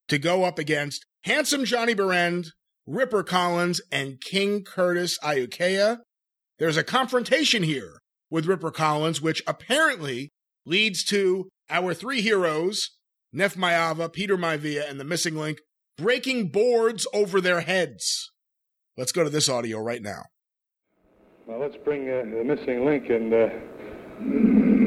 [0.08, 2.48] to go up against Handsome Johnny Barend,
[2.84, 5.98] Ripper Collins, and King Curtis Iaukea.
[6.58, 10.32] There's a confrontation here with Ripper Collins, which apparently
[10.66, 12.90] leads to our three heroes,
[13.32, 15.58] Neff Maiava, Peter Maivia, and The Missing Link,
[15.96, 18.30] breaking boards over their heads.
[18.96, 20.22] Let's go to this audio right now.
[21.46, 23.48] Well, let's bring uh, the missing link and uh,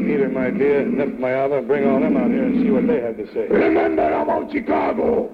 [0.07, 3.17] Peter, my dear, Neff Maiava, bring all them out here and see what they have
[3.17, 3.47] to say.
[3.47, 5.33] Remember about Chicago.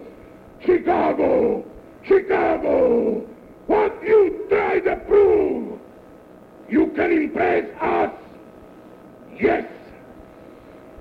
[0.66, 1.64] Chicago.
[2.04, 3.28] Chicago.
[3.68, 5.80] What you try to prove.
[6.68, 8.12] You can impress us.
[9.40, 9.72] Yes.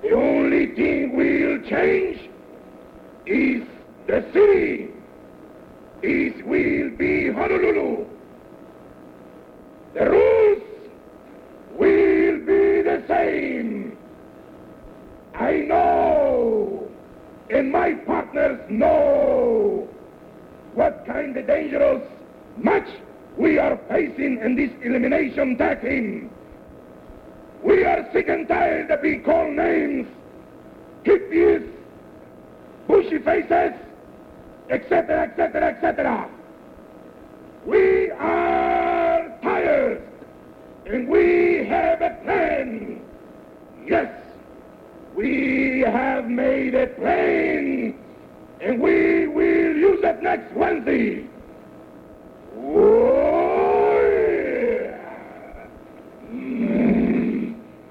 [0.02, 2.28] The only thing we'll change
[3.26, 3.66] is
[4.06, 4.88] the city.
[6.02, 8.04] is will be Honolulu.
[9.94, 10.62] The rules
[11.76, 13.96] will be the same.
[15.34, 16.88] I know,
[17.50, 19.88] and my partners know
[20.74, 22.02] what kind of dangerous
[22.56, 22.88] match
[23.36, 26.30] we are facing in this elimination tag team.
[27.62, 30.08] We are sick and tired of being called names,
[31.04, 31.70] hippies,
[32.88, 33.72] bushy faces,
[34.72, 36.30] etc., etc., etc.
[37.66, 40.02] We are tired,
[40.86, 43.02] and we have a plan.
[43.86, 44.12] Yes,
[45.14, 47.94] we have made a plan,
[48.60, 51.26] and we will use it next Wednesday.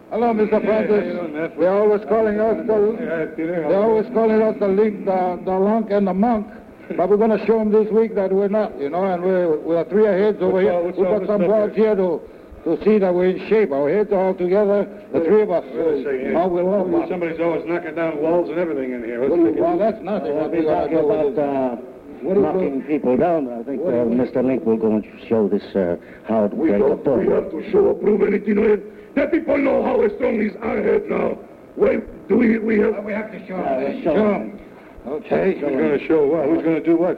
[0.10, 0.64] Hello, Mr.
[0.66, 1.58] Francis.
[1.58, 6.08] They're always calling us the they're always calling us the link, the, the lunk and
[6.08, 6.48] the monk.
[6.98, 9.58] But we're going to show them this week that we're not, you know, and we're,
[9.60, 10.82] we're three heads over here.
[10.82, 12.22] We've got some boards here to,
[12.66, 13.72] to see that we're in shape.
[13.72, 15.64] Our heads are all together, the three of us.
[15.66, 19.28] Oh, we'll all Somebody's always knocking down walls and everything in here.
[19.28, 20.34] Well, that's nothing.
[20.36, 21.76] We'll What be we gotta talking do about is- uh,
[22.22, 23.50] What is knocking people down.
[23.50, 24.46] I think uh, Mr.
[24.46, 25.98] Link will go and show this uh,
[26.28, 29.16] how to We break a don't we have to show or prove anything to it.
[29.16, 31.38] The people know how strong is our head now.
[31.76, 32.00] Well,
[32.30, 33.04] do we, we have...
[33.04, 34.04] We have to show Uh, them.
[34.04, 34.60] show Show 'em.
[35.06, 35.12] 'Em.
[35.14, 35.54] Okay.
[35.54, 36.46] Who's going to show what?
[36.46, 37.18] Who's going to do what?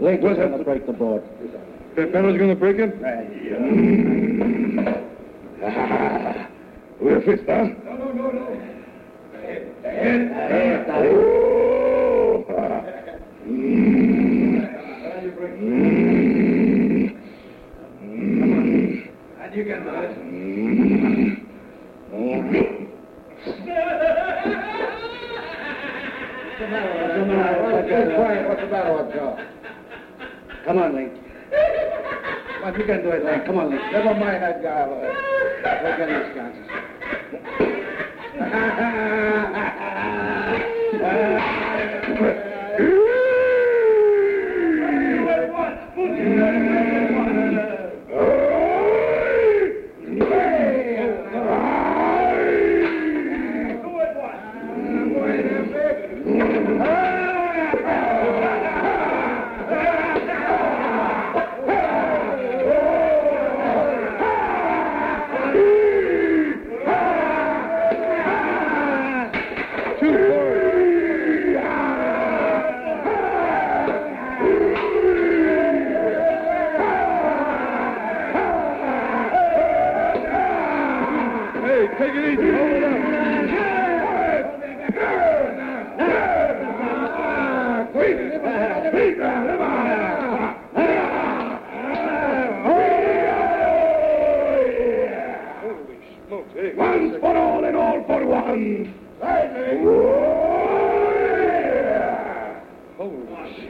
[0.00, 1.22] Link What is going to break the board.
[1.96, 2.94] That fellow's going to break it?
[7.00, 7.64] With a fist, huh?
[7.84, 8.46] No, no, no, no.
[9.82, 10.86] The head.
[10.90, 12.44] Oh.
[13.46, 14.06] Mm.
[26.56, 26.62] Mm.
[26.62, 26.64] Mm.
[26.64, 27.38] And you can do it.
[27.76, 28.48] What's the matter?
[28.48, 29.36] What's the matter with Joe?
[30.64, 31.12] Come on, Link.
[32.62, 33.44] But you can do it, Link.
[33.44, 33.82] Come on, Link.
[33.92, 35.14] Never mind that guy over there.
[35.84, 36.66] We'll get his chances.
[40.98, 41.02] Hey,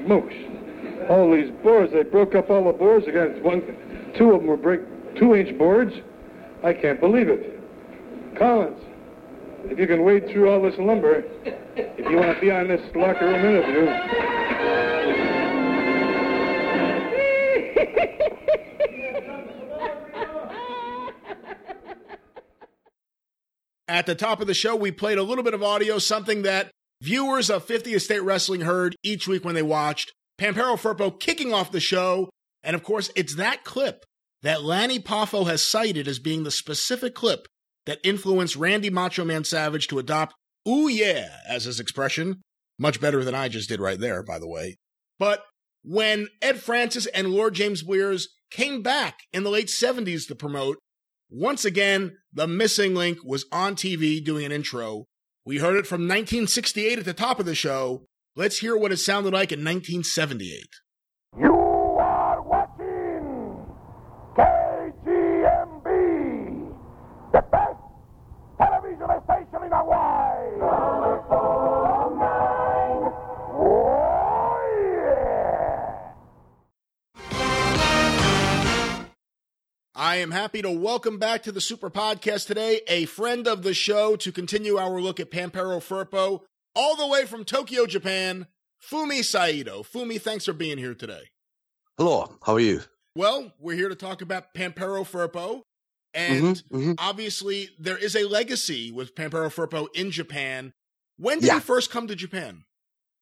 [0.07, 0.35] Smokes.
[1.11, 3.61] All these boards, they broke up all the boards against one.
[4.17, 4.81] Two of them were break
[5.17, 5.93] two inch boards.
[6.63, 7.61] I can't believe it.
[8.39, 8.81] Collins,
[9.65, 12.81] if you can wade through all this lumber, if you want to be on this
[12.95, 13.87] locker room interview.
[23.89, 26.71] At the top of the show, we played a little bit of audio, something that
[27.01, 30.13] viewers of 50th State Wrestling heard each week when they watched.
[30.39, 32.29] Pampero Firpo kicking off the show.
[32.63, 34.05] And of course, it's that clip
[34.43, 37.47] that Lanny Poffo has cited as being the specific clip
[37.87, 40.35] that influenced Randy Macho Man Savage to adopt
[40.69, 42.43] ooh yeah as his expression.
[42.79, 44.77] Much better than I just did right there, by the way.
[45.19, 45.45] But
[45.83, 50.79] when Ed Francis and Lord James Blears came back in the late 70s to promote,
[51.31, 55.07] once again, the missing link was on TV doing an intro.
[55.47, 58.03] We heard it from 1968 at the top of the show.
[58.35, 60.67] Let's hear what it sounded like in 1978.
[61.39, 63.65] You are watching
[64.37, 65.87] KGMB,
[80.17, 83.75] I am happy to welcome back to the Super Podcast today a friend of the
[83.75, 86.41] show to continue our look at Pampero Firpo,
[86.75, 88.47] all the way from Tokyo, Japan,
[88.83, 89.83] Fumi Saito.
[89.83, 91.25] Fumi, thanks for being here today.
[91.99, 92.81] Hello, how are you?
[93.15, 95.61] Well, we're here to talk about Pampero Firpo.
[96.15, 96.95] And Mhm, mhm.
[96.97, 100.73] obviously, there is a legacy with Pampero Firpo in Japan.
[101.19, 101.55] When did Yeah.
[101.57, 102.65] he first come to Japan?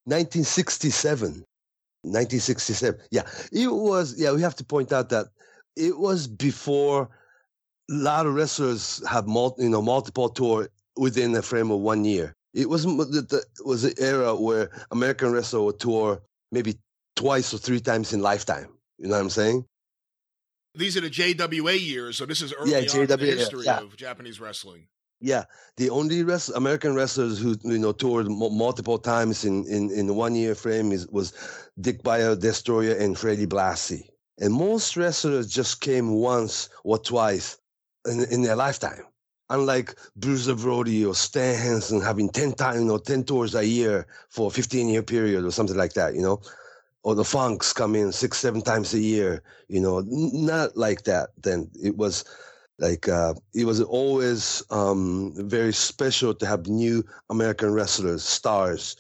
[0.07, 1.43] 1967.
[2.05, 3.01] 1967.
[3.11, 4.15] Yeah, it was.
[4.17, 5.27] Yeah, we have to point out that
[5.77, 7.09] it was before
[7.91, 12.05] a lot of wrestlers have mul- you know multiple tour within the frame of one
[12.05, 12.35] year.
[12.55, 12.91] It was the,
[13.29, 16.23] the was an era where American wrestler would tour
[16.53, 16.77] maybe
[17.17, 18.69] twice or three times in lifetime.
[18.99, 19.65] You know what I'm saying?
[20.77, 23.81] These are the JWA years, so this is early Yeah, on in the history yeah.
[23.81, 24.89] of Japanese wrestling.
[25.21, 25.45] Yeah,
[25.77, 30.15] the only rest, American wrestlers who you know toured m- multiple times in in in
[30.15, 31.33] one year frame is was
[31.81, 34.09] Dick Beyer, Destroyer, and Freddie Blassie.
[34.41, 37.59] And most wrestlers just came once or twice
[38.07, 39.05] in, in their lifetime.
[39.51, 44.07] Unlike Bruiser Brody or Stan Hansen having ten times, you know, ten tours a year
[44.31, 46.41] for a fifteen year period or something like that, you know.
[47.03, 51.31] Or the Funks come in six, seven times a year, you know, not like that.
[51.43, 52.25] Then it was
[52.79, 58.97] like uh, it was always um, very special to have new American wrestlers, stars,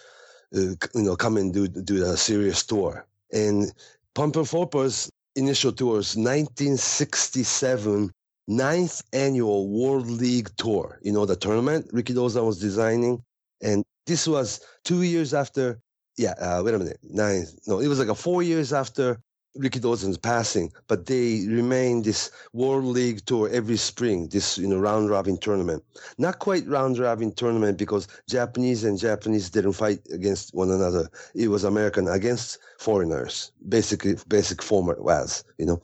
[0.55, 3.07] uh, you know, come and do do a serious tour.
[3.33, 3.73] And
[4.15, 8.11] Pampero Firpo's initial tours, 1967,
[8.49, 10.99] ninth annual World League Tour.
[11.03, 13.23] You know, the tournament Rikidozan was designing,
[13.63, 15.81] and this was two years after.
[16.17, 17.47] Yeah, uh, wait a minute, nine.
[17.67, 19.19] No, it was like a four years after
[19.59, 25.11] Rikidozan's passing, but they remain this World League tour every spring, this you know round
[25.11, 25.85] robin tournament.
[26.19, 31.09] Not quite round robin tournament because Japanese and Japanese didn't fight against one another.
[31.35, 33.53] It was American against foreigners.
[33.69, 35.81] Basically, basic format was you know,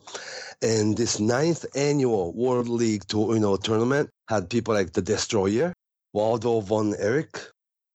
[0.61, 5.73] and this ninth annual World League tour, you know, tournament had people like the Destroyer,
[6.13, 7.39] Waldo von Erich,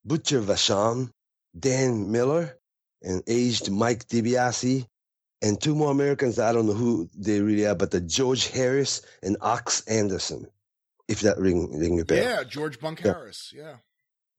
[0.05, 1.11] Butcher Vachon,
[1.59, 2.59] Dan Miller,
[3.03, 4.87] and aged Mike DiBiase
[5.43, 6.39] and two more Americans.
[6.39, 10.47] I don't know who they really are, but the George Harris and Ox Anderson.
[11.09, 12.19] If that ring ring a bell.
[12.19, 13.13] Yeah, George Bunk Yeah.
[13.13, 13.53] Harris.
[13.55, 13.77] Yeah.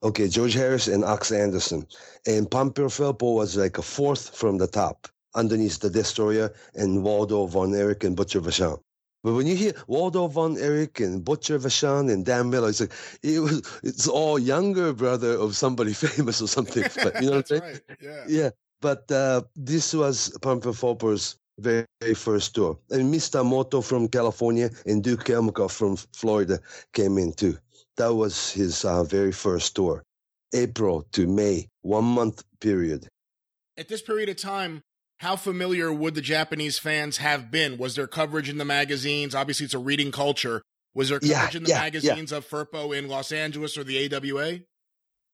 [0.03, 1.87] Okay, George Harris and Ox Anderson,
[2.27, 7.47] and Pampero Firpo was like a fourth from the top, underneath the Destroyer and Waldo
[7.47, 8.79] von Erich and Butcher Vachon.
[9.23, 12.91] But when you hear Waldo von Erich and Butcher Vachon and Dan Miller, it's like
[13.23, 16.83] it was it's all younger brother of somebody famous or something.
[17.01, 17.61] But you know what I'm saying?
[17.63, 17.97] Right.
[18.01, 18.23] Yeah.
[18.27, 18.49] Yeah.
[18.81, 22.77] But uh, this was Pampero Firpo's very, very first tour.
[22.91, 23.43] And Mr.
[23.45, 26.59] Moto from California and Duke Keomuka from Florida
[26.93, 27.57] came in too.
[27.97, 30.03] That was his uh, very first tour.
[30.53, 33.07] April to May, one month period.
[33.75, 34.81] At this period of time,
[35.17, 37.77] how familiar would the Japanese fans have been?
[37.79, 39.33] Was there coverage in the magazines?
[39.33, 40.61] Obviously, it's a reading culture.
[40.93, 41.81] Was there Yeah, coverage in the yeah, yeah.
[41.81, 44.59] magazines of Firpo in Los Angeles or the AWA?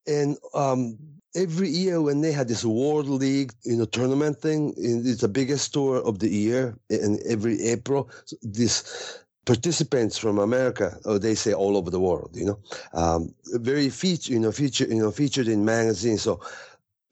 [0.08, 0.98] And um,
[1.36, 5.74] every year when they had this World League, you know, tournament thing, it's the biggest
[5.74, 8.10] tour of the year, and every April,
[8.42, 12.60] this participants from America, or they say all over the world, you know,
[12.94, 16.22] um, very feature, you know, feature, you know, featured in magazines.
[16.22, 16.40] So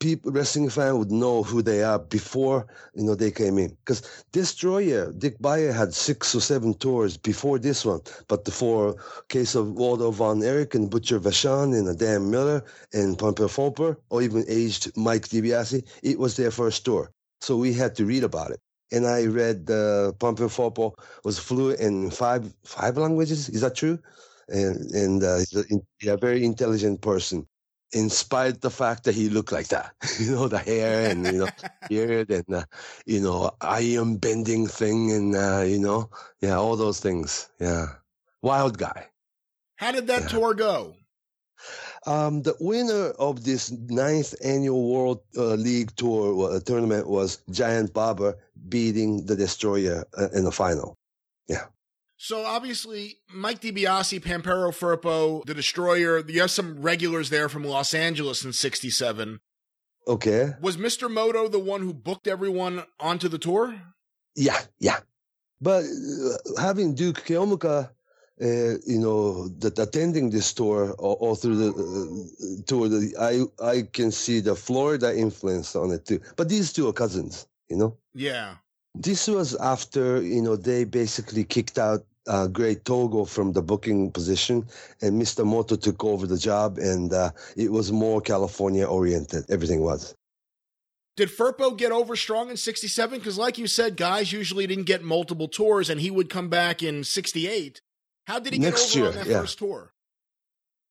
[0.01, 3.69] people, wrestling fan would know who they are before, you know, they came in.
[3.85, 4.01] Because
[4.33, 8.01] Destroyer, Dick Beyer had six or seven tours before this one.
[8.27, 8.97] But the four
[9.29, 14.21] case of Waldo von Erich and Butcher Vachon and Dan Miller and Pampero Firpo, or
[14.21, 17.11] even aged Mike DiBiase, it was their first tour.
[17.41, 18.59] So we had to read about it.
[18.91, 23.49] And I read uh, Firpo was fluent in five five languages.
[23.49, 23.99] Is that true?
[24.49, 25.63] And and uh, he's a,
[25.99, 27.47] he's a very intelligent person
[27.93, 31.25] in spite of the fact that he looked like that, you know, the hair and
[31.25, 31.49] you know,
[31.89, 32.63] beard and uh,
[33.05, 36.09] you know, iron bending thing and uh, you know,
[36.41, 37.49] yeah, all those things.
[37.59, 37.87] Yeah,
[38.41, 39.07] wild guy.
[39.75, 40.95] How did that tour go?
[42.05, 47.93] Um, the winner of this ninth annual World uh, League Tour uh, tournament was Giant
[47.93, 48.35] Baba
[48.69, 50.97] beating the Destroyer uh, in the final.
[51.47, 51.65] Yeah.
[52.23, 56.19] So obviously, Mike DiBiase, Pampero Firpo, the Destroyer.
[56.19, 59.39] You have some regulars there from Los Angeles in '67.
[60.07, 60.51] Okay.
[60.61, 61.09] Was Mr.
[61.09, 63.75] Moto the one who booked everyone onto the tour?
[64.35, 64.99] Yeah, yeah.
[65.61, 71.55] But uh, having Duke Keomuka, uh, you know, that attending this tour all, all through
[71.55, 76.21] the uh, tour, the, I I can see the Florida influence on it too.
[76.35, 77.97] But these two are cousins, you know.
[78.13, 78.57] Yeah.
[78.93, 84.09] This was after you know they basically kicked out uh, Great Togo from the booking
[84.09, 84.65] position,
[85.01, 85.45] and Mr.
[85.45, 89.43] Moto took over the job, and uh, it was more California oriented.
[89.49, 90.15] Everything was.
[91.17, 93.19] Did Firpo get over strong in 67?
[93.19, 96.81] Because, like you said, guys usually didn't get multiple tours, and he would come back
[96.81, 97.81] in 68.
[98.27, 99.41] How did he Next get over year, on that yeah.
[99.41, 99.91] first tour?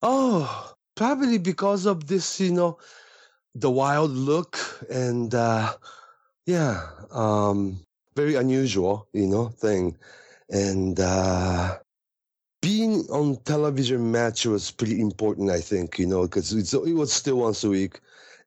[0.02, 2.78] Oh, probably because of this, you know,
[3.54, 4.58] the wild look
[4.90, 5.72] and uh
[6.46, 7.80] yeah, um
[8.14, 9.96] very unusual, you know, thing.
[10.50, 11.78] And uh
[12.62, 17.38] being on television match was pretty important, I think, you know, because it was still
[17.38, 18.00] once a week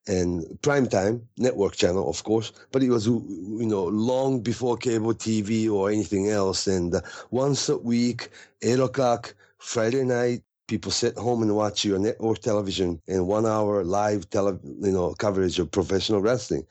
[0.07, 5.13] and prime time network channel, of course, but it was, you know, long before cable
[5.13, 6.67] TV or anything else.
[6.67, 7.01] And uh,
[7.31, 8.30] once a week,
[8.61, 13.84] eight o'clock, Friday night, people sit home and watch your network television and one hour
[13.84, 16.65] live tele, you know, coverage of professional wrestling.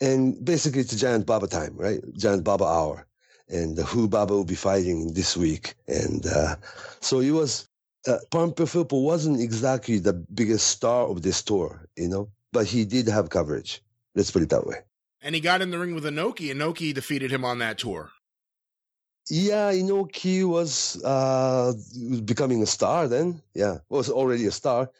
[0.00, 2.00] And basically it's a giant Baba time, right?
[2.16, 3.06] Giant Baba hour.
[3.48, 5.74] And who Baba will be fighting this week.
[5.88, 6.56] And uh,
[7.00, 7.68] so it was,
[8.06, 13.08] uh, Filippo wasn't exactly the biggest star of this tour, you know, but he did
[13.08, 13.82] have coverage.
[14.14, 14.76] Let's put it that way.
[15.20, 18.10] And he got in the ring with Inoki, and Inoki defeated him on that tour.
[19.30, 21.72] Yeah, Inoki was uh,
[22.24, 23.40] becoming a star then.
[23.54, 24.90] Yeah, was already a star,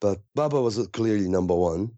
[0.00, 1.92] but Baba was clearly number one.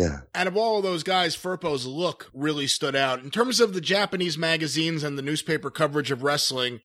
[0.00, 0.20] Yeah.
[0.34, 3.20] Out of all of those guys, Firpo's look really stood out.
[3.20, 6.80] In terms of the Japanese magazines and the newspaper coverage of wrestling,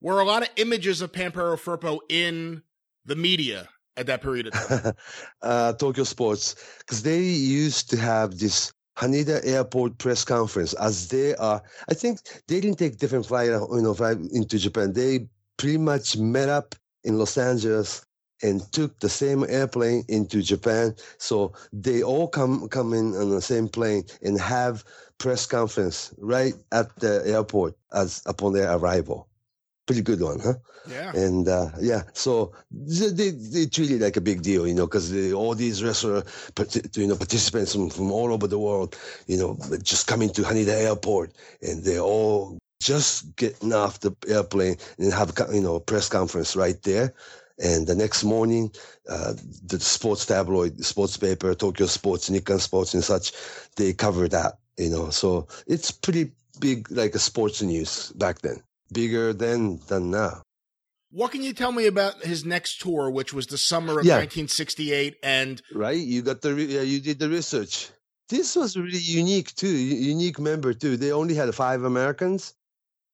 [0.00, 2.62] were a lot of images of Pampero Firpo in
[3.04, 4.92] the media at that period of time.
[5.42, 11.34] uh, Tokyo Sports, because they used to have this Haneda Airport press conference as they
[11.36, 11.62] are.
[11.88, 14.92] I think they didn't take different flight, you know, flight into Japan.
[14.92, 16.74] They pretty much met up
[17.04, 18.04] in Los Angeles
[18.42, 20.94] and took the same airplane into Japan.
[21.18, 24.84] So they all come come in on the same plane and have
[25.18, 29.28] press conference right at the airport as upon their arrival.
[29.86, 30.54] Pretty good one, huh?
[30.88, 31.12] Yeah.
[31.14, 34.86] And uh, yeah, so they, they, they treat it like a big deal, you know,
[34.86, 36.22] because all these wrestler,
[36.96, 38.96] you know, participants from, from all over the world,
[39.26, 41.32] you know, just coming to Haneda Airport,
[41.62, 46.56] and they're all just getting off the airplane and have you know a press conference
[46.56, 47.14] right there.
[47.62, 48.72] And the next morning,
[49.08, 49.34] uh,
[49.64, 53.32] the sports tabloid, the sports paper, Tokyo Sports, Nikkan Sports, and such,
[53.76, 55.10] they cover that, you know.
[55.10, 58.62] So it's pretty big, like a sports news back then
[58.92, 60.42] bigger then than now.
[61.10, 64.16] What can you tell me about his next tour, which was the summer of Yeah.
[64.16, 65.16] 1968?
[65.22, 65.98] And Right?
[65.98, 67.88] You got the re- yeah, you did the research.
[68.28, 70.96] This was really unique too, unique member too.
[70.96, 72.54] They only had five Americans,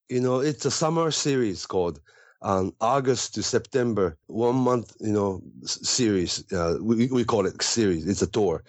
[0.08, 2.00] You know, it's a summer series called
[2.42, 6.50] um, August to September, one month, you know, series.
[6.52, 8.06] Uh, we, we call it series.
[8.06, 8.62] It's a tour.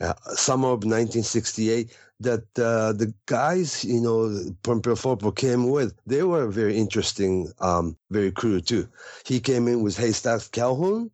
[0.00, 4.28] Uh, summer of 1968 that uh, the guys, you know,
[4.62, 8.88] Pampero Firpo came with, they were very interesting, um, very crew too.
[9.24, 11.10] He came in with Haystack Calhoun.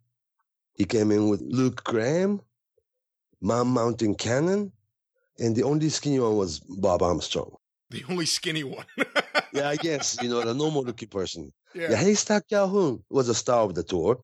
[0.75, 2.41] He came in with Luke Graham,
[3.41, 4.71] Man Mountain Cannon,
[5.37, 7.55] and the only skinny one was Bob Armstrong.
[7.89, 8.85] The only skinny one.
[9.53, 11.51] yeah, I guess, you know, the normal looking person.
[11.73, 11.91] Yeah.
[11.91, 14.19] yeah, Haystack Calhoun was a star of the tour.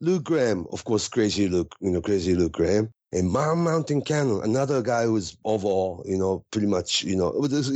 [0.00, 2.92] Luke Graham, of course, crazy Luke, you know, crazy Luke Graham.
[3.12, 7.68] And Man Mountain Cannon, another guy who's overall, you know, pretty much, you know, this,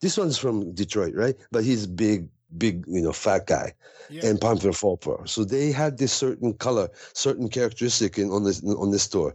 [0.00, 1.36] this one's from Detroit, right?
[1.52, 2.28] But he's big,
[2.58, 3.74] big, you know, fat guy.
[4.10, 4.26] Yeah.
[4.26, 5.28] And Pampero Firpo.
[5.28, 9.34] So they had this certain color, certain characteristic in, on this on this tour.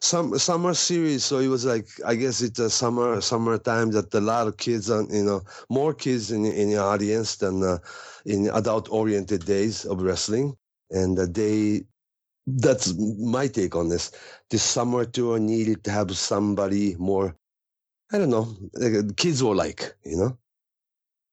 [0.00, 4.20] Some summer series, so it was like I guess it's a summer summertime that a
[4.20, 7.78] lot of kids, on you know, more kids in in the audience than uh,
[8.24, 10.56] in adult oriented days of wrestling,
[10.90, 11.84] and uh, they
[12.46, 14.10] that's my take on this.
[14.50, 17.36] This summer tour needed to have somebody more.
[18.12, 18.56] I don't know.
[18.74, 20.38] Like, kids were like, you know.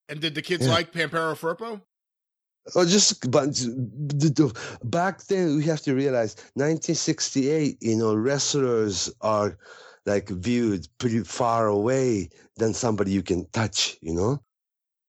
[0.09, 0.73] And did the kids Yeah.
[0.73, 1.81] like Pampero Firpo?
[2.75, 3.59] Or just but
[4.83, 9.57] back then we have to realize 1968 you know wrestlers are
[10.05, 14.41] like viewed pretty far away than somebody you can touch you know?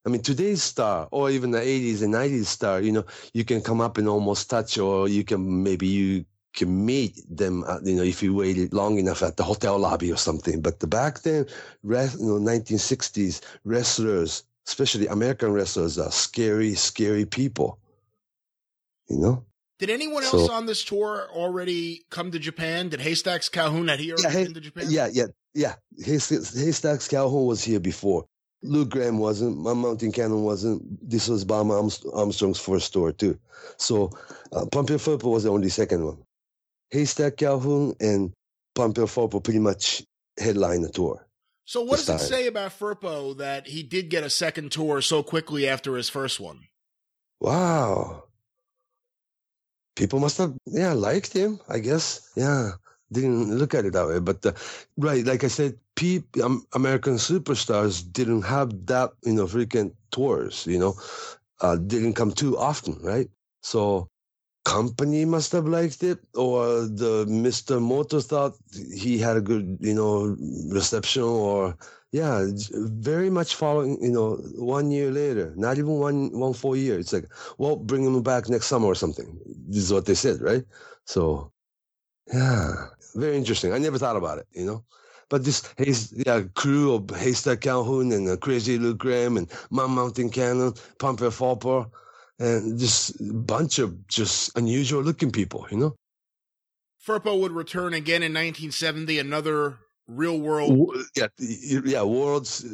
[0.07, 3.05] I mean today's star or even the 80s and 90s star you know
[3.35, 6.25] you can come up and almost touch or you can maybe you
[6.55, 10.11] can meet them uh, you know if you waited long enough at the hotel lobby
[10.11, 10.61] or something.
[10.61, 11.47] But the back then
[11.83, 17.78] you know 1960s wrestlers especially American wrestlers, are scary, scary people.
[19.09, 19.45] You know?
[19.78, 22.90] Did anyone So- else on this tour already come to Japan?
[22.90, 24.85] Did Haystacks Calhoun had he already Yeah, been to Japan?
[24.90, 25.74] yeah, yeah, yeah.
[26.05, 28.27] Hayst- Haystacks Calhoun was here before.
[28.62, 29.57] Luke Graham wasn't.
[29.62, 30.82] Man Mountain Cannon wasn't.
[31.09, 33.39] This was Bob Armstrong's first tour too.
[33.78, 34.11] So
[34.53, 36.19] uh, Pampero Firpo was the only second one.
[36.90, 38.32] Haystack Calhoun and
[38.77, 40.03] Pampero Firpo pretty much
[40.39, 41.24] headline the tour.
[41.69, 45.23] So what does it say about Firpo that he did get a second tour so
[45.23, 46.61] quickly after his first one?
[47.40, 48.24] Wow.
[49.95, 52.32] People must have, yeah, liked him, I guess.
[52.35, 52.70] Yeah.
[53.12, 54.19] Didn't look at it that way.
[54.19, 54.53] But, uh,
[54.97, 60.66] right, like I said, peop, um, American superstars didn't have that, you know, frequent tours,
[60.66, 60.95] you know,
[61.61, 63.28] uh, didn't come too often, right?
[63.61, 64.09] So,
[64.74, 66.62] company must have liked it, or
[67.03, 67.81] the Mr.
[67.81, 68.55] Moto thought
[69.05, 70.36] he had a good, you know,
[70.78, 71.77] reception, or
[72.12, 72.47] yeah,
[73.11, 76.99] very much following, you know, one year later, not even one one full year.
[76.99, 77.28] It's like,
[77.59, 79.28] well, bring him back next summer or something.
[79.69, 80.65] This is what they said, right?
[81.05, 81.53] So,
[82.32, 83.73] yeah, very interesting.
[83.73, 84.85] I never thought about it, you know.
[85.31, 89.93] But this Hayes, yeah, crew of Haystack Calhoun and uh, Crazy Luke Graham and Mount
[89.93, 91.90] Mountain Cannon, Pampero Firpo,
[92.39, 93.16] and just
[93.47, 95.94] bunch of just unusual looking people, you know.
[97.05, 100.97] Firpo would return again in 1970, another real world.
[101.16, 102.65] Yeah, yeah, World's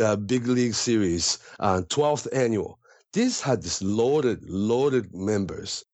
[0.00, 2.78] uh, Big League Series, uh, 12th annual.
[3.12, 5.84] This had this loaded, loaded members.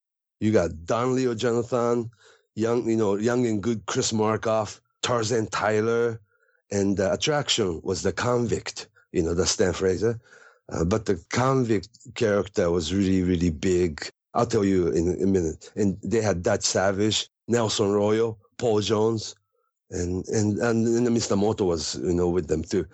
[0.40, 2.10] You got Don Leo Jonathan,
[2.54, 6.20] young, you know, young and good Chris Markoff, Tarzan Tyler,
[6.70, 10.20] and the attraction was the convict, you know, the Stan Frazier.
[10.70, 14.08] Uh, but the convict character was really, really big.
[14.34, 15.70] I'll tell you in a minute.
[15.76, 19.34] And they had Dutch Savage, Nelson Royal, Paul Jones,
[19.90, 21.38] and and and, and Mr.
[21.38, 22.86] Moto was you know with them too,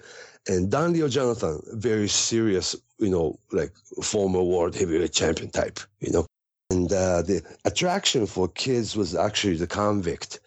[0.49, 6.13] and Don Leo Jonathan, very serious, you know, like former world heavyweight champion type, you
[6.13, 6.27] know,
[6.71, 10.41] and uh, the attraction for kids was actually the convict,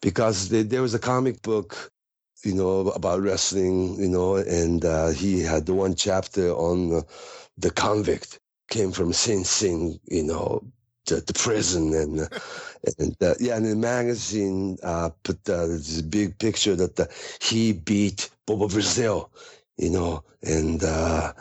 [0.00, 1.91] because they, there was a comic book,
[2.44, 7.02] you know, about wrestling, you know, and uh, he had the one chapter on uh,
[7.58, 8.40] the convict
[8.70, 10.62] came from Sing Sing, you know,
[11.06, 12.28] the, the prison and uh,
[12.98, 17.10] and uh, yeah, and the magazine uh, put this big picture that
[17.40, 19.30] he beat Bobo Brazil,
[19.76, 21.32] you know, and uh,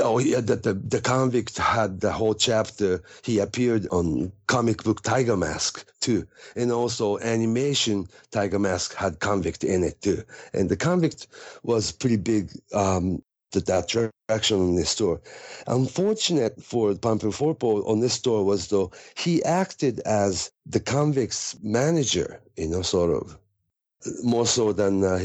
[0.00, 3.02] oh yeah, that the the convict had the whole chapter.
[3.22, 6.26] He appeared on comic book Tiger Mask too,
[6.56, 10.22] and also animation Tiger Mask had convict in it too,
[10.52, 11.26] and the convict
[11.62, 12.50] was pretty big.
[12.74, 13.22] Um,
[13.52, 15.20] that attraction on this store
[15.66, 22.40] Unfortunate for Pampero Firpo on this store was though he acted as the convict's manager,
[22.56, 23.36] you know, sort of
[24.22, 25.18] more so than uh,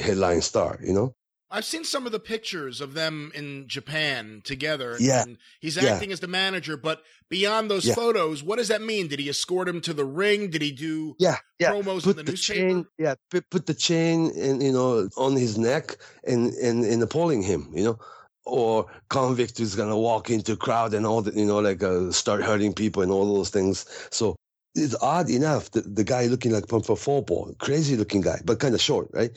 [0.00, 1.14] headline star, you know.
[1.54, 4.96] I've seen some of the pictures of them in Japan together.
[4.98, 5.22] Yeah.
[5.22, 5.94] And he's Yeah.
[5.94, 7.94] acting as the manager, but beyond those Yeah.
[7.94, 9.06] photos, what does that mean?
[9.06, 10.50] Did he escort him to the ring?
[10.50, 11.70] Did he do Yeah, yeah.
[11.70, 12.60] promos put in the, the newspaper?
[12.68, 17.42] chain, yeah, put, the chain in, you know, on his neck and and and appalling
[17.42, 17.98] him, you know.
[18.46, 22.42] or convict who's gonna walk into crowd and all that, you know, like uh, start
[22.42, 23.86] hurting people and all those things.
[24.10, 24.36] So
[24.74, 28.74] it's odd enough that the guy looking like Pampero Firpo, crazy looking guy, but kind
[28.74, 29.30] of short, right?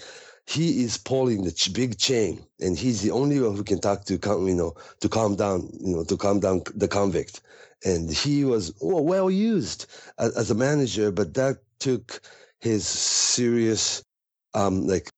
[0.48, 4.06] He is pulling the ch- big chain, and he's the only one who can talk
[4.06, 7.42] to, you know, to calm down, you know, to calm down the convict.
[7.86, 9.86] And he was well, well used
[10.18, 12.22] as, as a manager, but that took
[12.62, 14.04] his serious,
[14.54, 15.10] um, like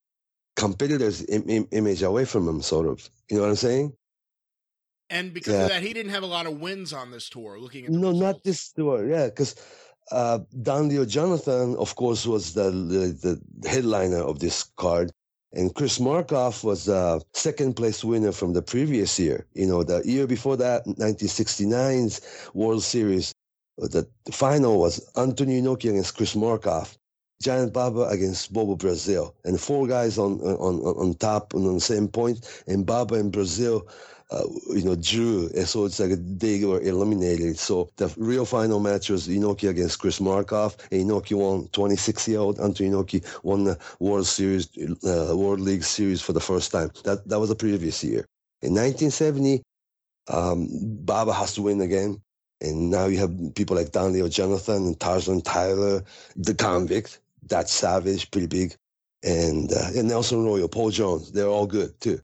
[0.55, 3.09] competitor's Im- Im- image away from him, sort of.
[3.29, 3.93] You know what I'm saying?
[5.09, 5.63] And because Yeah.
[5.63, 7.59] of that, he didn't have a lot of wins on this tour.
[7.59, 9.07] Looking at No, not this tour.
[9.07, 9.55] Yeah, because
[10.11, 15.11] uh, Don Leo Jonathan, of course, was the, the the headliner of this card,
[15.53, 19.45] and Chris Markoff was the second place winner from the previous year.
[19.53, 22.21] You know, the year before that, 1969's
[22.53, 23.33] World Series,
[23.77, 26.95] the, final was Antonio Inoki against Chris Markoff.
[27.41, 31.75] Giant Baba against Bobo Brazil, and four guys on on on, on top and on
[31.75, 33.87] the same point, and Baba and Brazil
[34.31, 35.49] you know, drew.
[35.55, 37.57] And so it's like they were eliminated.
[37.57, 40.77] So the real final match was Inoki against Chris Markoff.
[40.91, 46.33] And Inoki won 26-year-old Antonio Inoki won the World Series, uh, World League Series for
[46.33, 46.91] the first time.
[47.03, 48.25] That that was the previous year.
[48.61, 49.63] In 1970,
[50.27, 50.67] um,
[51.05, 52.21] Baba has to win again.
[52.61, 56.03] And now you have people like Don Leo Jonathan and Tarzan Tyler,
[56.35, 58.75] the convict, that's Savage, pretty big.
[59.23, 62.19] And, uh, and Nelson Royal, Paul Jones, they're all good too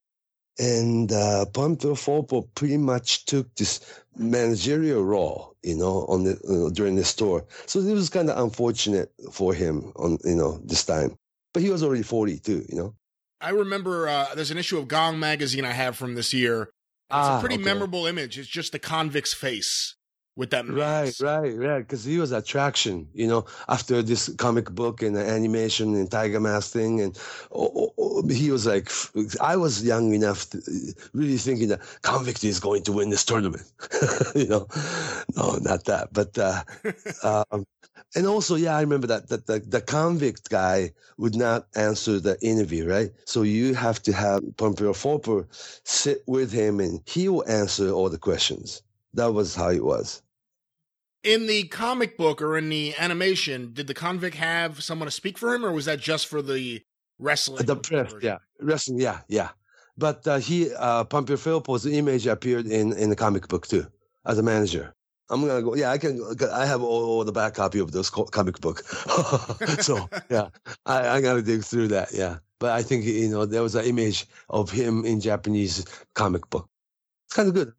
[0.59, 3.81] and uh, Pampero Firpo pretty much took this
[4.17, 7.45] managerial role, you know, on the uh, during this tour.
[7.65, 11.15] So it was kind of unfortunate for him on you know this time,
[11.53, 12.95] but he was already forty too, you know.
[13.41, 16.63] I remember uh, there's an issue of Gong magazine I have from this year.
[16.63, 16.71] It's
[17.11, 17.63] Ah, a pretty okay.
[17.63, 18.39] memorable image.
[18.39, 19.95] It's just the convict's face
[20.35, 21.79] with that Right, right, right.
[21.79, 26.39] Because he was attraction, you know, after this comic book and the animation and Tiger
[26.39, 27.17] Mask thing, and
[27.53, 28.91] oh, oh, he was like,
[29.41, 30.61] I was young enough to
[31.13, 33.63] really thinking that convict is going to win this tournament,
[34.35, 34.67] you know.
[35.35, 36.63] No, not that, but uh,
[37.51, 37.65] um,
[38.15, 42.37] and also, yeah, I remember that that the, the convict guy would not answer the
[42.41, 43.11] interview, right?
[43.25, 45.45] So you have to have Pampero Firpo
[45.87, 48.81] sit with him, and he will answer all the questions.
[49.13, 50.21] That was how it was.
[51.25, 55.39] In the comic book or in the animation, did the convict have someone to speak
[55.39, 56.83] for him, or was that just for the
[57.17, 57.65] wrestling?
[57.65, 59.49] The press, yeah, wrestling, yeah, yeah.
[59.97, 63.87] But uh, he, uh, Pampero Firpo's image appeared in in the comic book too,
[64.27, 64.93] as a manager.
[65.31, 65.75] I'm gonna go.
[65.75, 66.21] Yeah, I can.
[66.53, 68.83] I have all, all the back copy of this comic book.
[69.81, 70.49] so yeah,
[70.85, 72.09] I, I gotta dig through that.
[72.13, 76.47] Yeah, but I think you know there was an image of him in Japanese comic
[76.51, 76.69] book.
[77.25, 77.73] It's kind of good.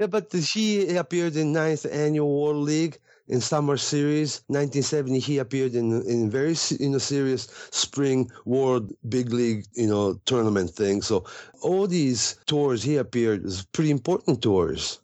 [0.00, 2.98] Yeah, but he appeared in ninth annual World League
[3.28, 4.42] in summer series.
[4.46, 10.14] 1970, he appeared in in very you know serious spring World Big League you know
[10.24, 11.02] tournament thing.
[11.02, 11.26] So
[11.60, 15.00] all these tours he appeared is pretty important tours.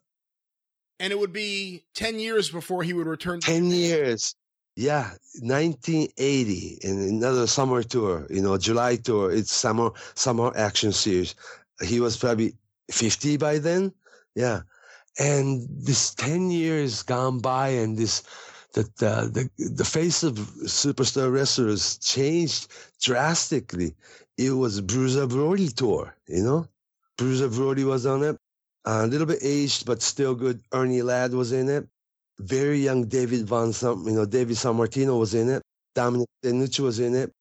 [0.99, 4.35] And it would be 10 years before he would return to 10 years.
[4.77, 5.11] Yeah,
[5.43, 9.31] 1980 in another summer tour, you know, July tour.
[9.31, 11.35] It's summer summer action series.
[11.83, 12.55] He was probably
[12.91, 13.93] 50 by then.
[14.35, 14.63] Yeah.
[15.19, 18.23] And this 10 years gone by and this
[18.75, 20.35] that uh, the the face of
[20.67, 22.69] superstar wrestlers changed
[23.01, 23.95] drastically.
[24.37, 26.69] It was Bruiser Brody tour, you know?
[27.17, 28.37] Bruiser Brody was on it.
[28.85, 30.61] a little bit aged, but still good.
[30.73, 31.89] Ernie Ladd was in it
[32.39, 35.63] very young David Von Sam, you know, David Sammartino was in it.
[35.95, 37.33] Dominic Denucci was in it.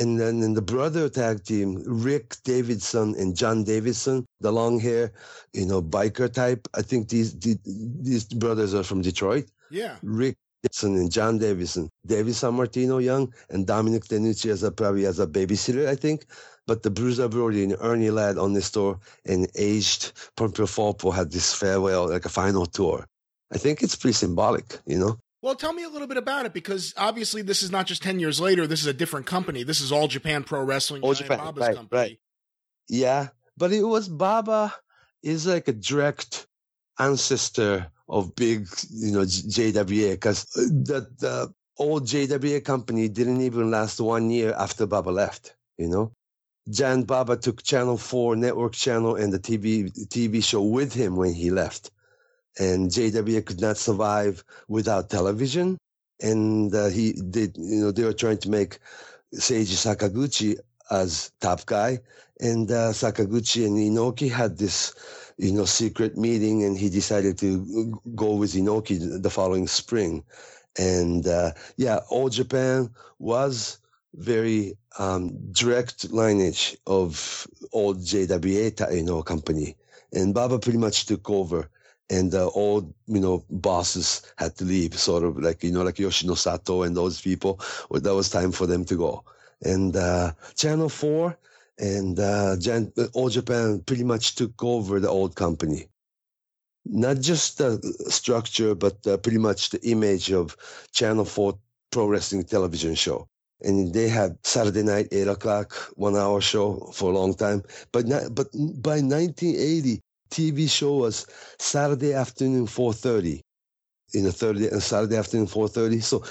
[0.00, 5.12] And then in the brother tag team, Rick Davidson and John Davidson, the long hair,
[5.52, 6.66] you know, biker type.
[6.74, 9.46] I think these these, these brothers are from Detroit.
[9.70, 9.96] Yeah.
[10.02, 11.90] Rick Davidson and John Davidson.
[12.06, 16.26] David Sammartino young and Dominic Denucci as a probably as a babysitter, I think.
[16.66, 21.30] But the Bruiser Brody and Ernie Ladd on this tour and aged Pampero Firpo had
[21.30, 23.06] this farewell, like a final tour.
[23.52, 25.18] I think it's pretty symbolic, you know?
[25.44, 28.18] Well, tell me a little bit about it because obviously this is not just 10
[28.18, 28.66] years later.
[28.66, 29.62] This is a different company.
[29.62, 31.02] This is All Japan Pro Wrestling.
[31.02, 32.00] All Giant Japan, Baba's right, company.
[32.00, 32.18] right.
[32.88, 34.74] Yeah, but it was Baba
[35.22, 36.46] is like a direct
[36.98, 43.70] ancestor of big, you know, JWA because uh, the, the old JWA company didn't even
[43.70, 46.12] last one year after Baba left, you know?
[46.70, 51.34] Giant Baba took Channel 4 network channel and the TV, TV show with him when
[51.34, 51.90] he left.
[52.58, 55.78] And JW could not survive without television.
[56.20, 58.78] And uh, he did, you know, they were trying to make
[59.34, 60.56] Seiji Sakaguchi
[60.90, 62.00] as top guy.
[62.40, 64.94] And uh, Sakaguchi and Inoki had this,
[65.38, 70.24] you know, secret meeting and he decided to go with Inoki the following spring.
[70.78, 73.78] And uh, yeah, All Japan was
[74.14, 79.76] very um, direct lineage of old JWA, you know, company.
[80.12, 81.68] and Baba pretty much took over.
[82.10, 85.98] And the old, you know, bosses had to leave, sort of like, you know, like
[85.98, 87.60] Yoshino Sato and those people.
[87.88, 89.24] Well, that was time for them to go.
[89.62, 91.36] And uh, Channel 4
[91.78, 95.88] and uh, Jan- All Japan pretty much took over the old company
[96.86, 100.56] not just the structure, but uh, pretty much the image of
[100.92, 101.58] Channel 4
[101.90, 103.28] pro wrestling television show.
[103.62, 107.62] And they had Saturday night, 8 o'clock, one hour show for a long time.
[107.92, 111.26] But, not, but by 1980, TV show was
[111.58, 113.40] Saturday afternoon, 4.30.
[114.14, 116.02] In a Thursday and Saturday afternoon, 4.30.
[116.02, 116.22] So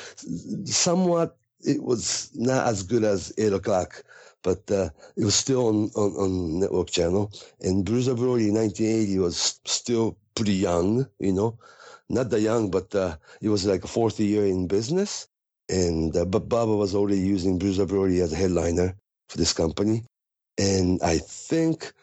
[0.66, 4.04] somewhat it was not as good as 8 o'clock
[4.44, 7.32] but uh, it was still on, on, on network channel.
[7.62, 11.58] And Bruiser Brody in 1980 was still pretty young, you know,
[12.10, 15.28] not that young, but uh, it was like a fourth year in business.
[15.70, 18.96] And uh, but Baba was already using Bruiser Brody as a headliner
[19.30, 20.04] for this company,
[20.58, 21.94] and I think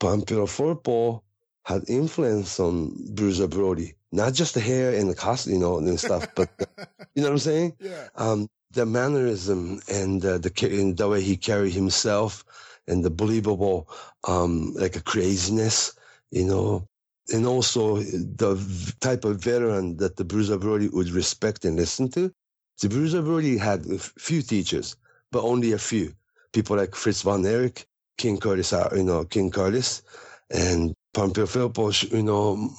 [0.00, 1.22] Pampero Firpo
[1.64, 5.98] had influence on Bruiser Brody, not just the hair and the costume, you know, and
[5.98, 6.48] stuff, but
[7.14, 7.76] you know what I'm saying?
[7.80, 8.08] Yeah.
[8.16, 12.44] Um, the mannerism and uh, the and the way he carried himself
[12.86, 13.88] and the believable
[14.26, 15.94] um, like a craziness,
[16.30, 16.86] you know,
[17.32, 22.32] and also the type of veteran that the Bruiser Brody would respect and listen to.
[22.80, 24.96] The Bruiser Brody had a few teachers,
[25.30, 26.12] but only a few
[26.52, 27.86] people like Fritz von Erich,
[28.18, 30.02] King Curtis, uh, you know, King Curtis,
[30.50, 32.70] and Pampero Firpo, you know,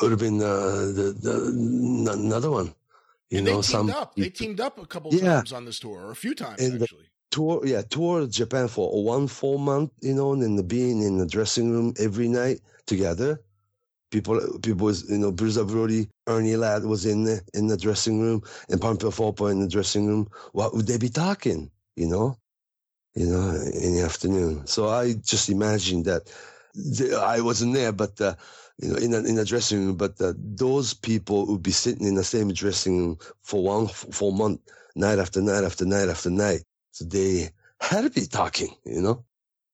[0.00, 2.74] would have been uh, the, the, another one.
[3.30, 4.16] You and know, they teamed some up.
[4.16, 5.38] They teamed up a couple Yeah.
[5.38, 7.06] times on this tour, or a few times and actually.
[7.30, 11.26] tour, yeah, tour Japan for one full month, you know, and then being in the
[11.26, 13.40] dressing room every night together.
[14.10, 18.20] People, people was, you know, Bruiser Brody, Ernie Ladd was in the in the dressing
[18.20, 20.28] room, and Pampero Firpo in the dressing room.
[20.52, 21.70] What would they be talking?
[21.96, 22.36] You know,
[23.14, 23.50] you know,
[23.82, 24.66] in the afternoon.
[24.66, 26.30] So I just imagined that
[27.18, 28.34] I wasn't there, but uh,
[28.78, 32.06] you know, in a, in a dressing room, but uh, those people would be sitting
[32.06, 34.60] in the same dressing room for one f- full month,
[34.94, 36.64] night after night after night after night.
[36.92, 39.24] So they had to be talking, you know.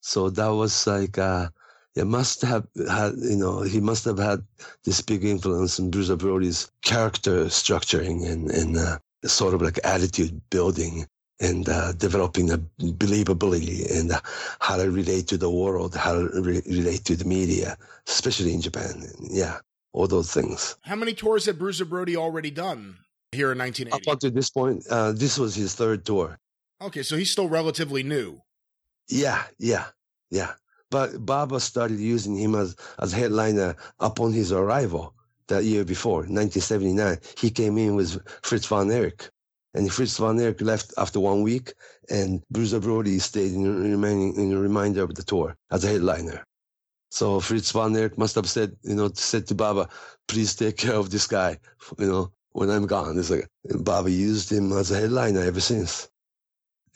[0.00, 1.48] So that was like, uh,
[1.94, 4.42] it must have had, you know, he must have had
[4.84, 10.40] this big influence in Bruiser Brody's character structuring and, and uh, sort of like attitude
[10.50, 11.06] building
[11.40, 14.12] and uh, developing the believability and
[14.60, 17.76] how to relate to the world, how to re- relate to the media,
[18.06, 19.04] especially in Japan.
[19.20, 19.58] Yeah,
[19.92, 20.76] all those things.
[20.82, 22.96] How many tours had Bruiser Brody already done
[23.32, 23.92] here in 1980?
[23.92, 24.10] Up 1980?
[24.10, 26.38] until this point, uh, this was his third tour.
[26.80, 28.40] Okay, so he's still relatively new.
[29.08, 29.86] Yeah, yeah,
[30.30, 30.52] yeah.
[30.90, 35.14] But Baba started using him as, as headliner upon his arrival
[35.48, 37.18] that year before, 1979.
[37.38, 39.30] He came in with Fritz von Erich.
[39.74, 41.74] And Fritz von Erich left after one week,
[42.10, 46.44] and Bruiser Brody stayed in, remaining, in the remainder of the tour as a headliner.
[47.10, 49.88] So Fritz von Erich must have said, you know, said to Baba,
[50.26, 51.58] please take care of this guy,
[51.98, 53.18] you know, when I'm gone.
[53.18, 53.48] It's like,
[53.80, 56.08] Baba used him as a headliner ever since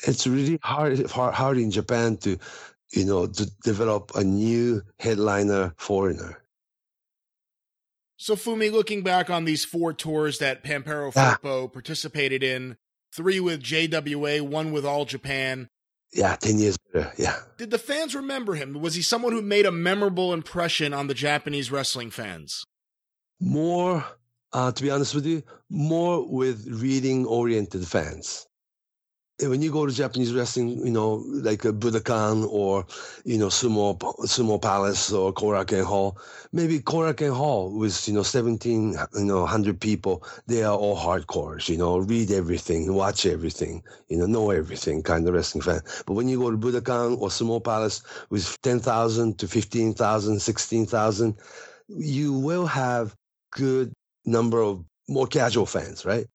[0.06, 2.38] it's really hard, hard hard in Japan to,
[2.92, 6.41] you know, to develop a new headliner foreigner.
[8.22, 11.36] So Fumi, looking back on these four tours that Pampero Ah.
[11.42, 12.76] Firpo participated in,
[13.12, 15.68] three with JWA, one with All Japan.
[16.12, 17.12] Yeah, ten years later.
[17.18, 18.74] Yeah, Did the fans remember him?
[18.74, 22.64] Was he someone who made a memorable impression on the Japanese wrestling fans?
[23.40, 24.04] more.
[24.52, 28.46] Uh, to be honest with you, more with reading-oriented fans.
[29.42, 32.86] When you go to Japanese wrestling, you know, like a Budokan or,
[33.24, 36.16] you know, Sumo, Sumo Palace or Korakuen Hall,
[36.52, 41.68] maybe Korakuen Hall with, you know, 17, you know, 100 people, they are all hardcores,
[41.68, 45.80] you know, read everything, watch everything, you know, know everything kind of wrestling fan.
[46.06, 51.36] But when you go to Budokan or Sumo Palace with 10,000 to 15,000, 16,000,
[51.88, 53.14] you will have
[53.50, 53.92] good
[54.24, 56.26] number of more casual fans, right?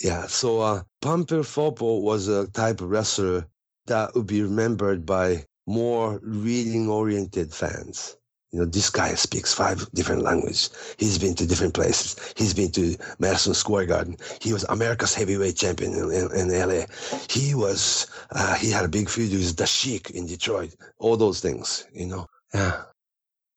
[0.00, 3.46] Yeah, so uh, Pampero Firpo was a type of wrestler
[3.86, 8.16] that would be remembered by more reading-oriented fans.
[8.50, 10.70] You know, this guy speaks five different languages.
[10.98, 12.16] He's been to different places.
[12.36, 14.16] He's been to Madison Square Garden.
[14.40, 16.84] He was America's heavyweight champion in, in, in LA.
[17.30, 20.74] He was, uh, he had a big feud with the Sheik in Detroit.
[20.98, 22.26] All those things, you know.
[22.52, 22.82] Yeah.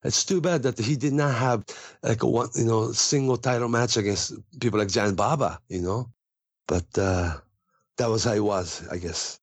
[0.04, 1.66] It's too bad that he did not have
[2.04, 6.10] like a one, you know, single title match against people like Giant Baba, you know.
[6.68, 7.38] But uh,
[7.98, 9.40] that was how it was, I guess.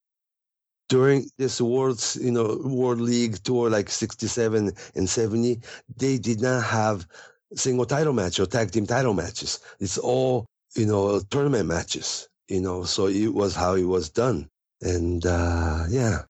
[0.89, 5.61] During this world's, you know, World League tour, like '67 and '70,
[5.97, 7.07] they did not have
[7.55, 9.59] single title match or tag team title matches.
[9.79, 10.45] It's all,
[10.75, 12.83] you know, tournament matches, you know.
[12.83, 14.49] So it was how it was done,
[14.81, 16.23] and uh, yeah.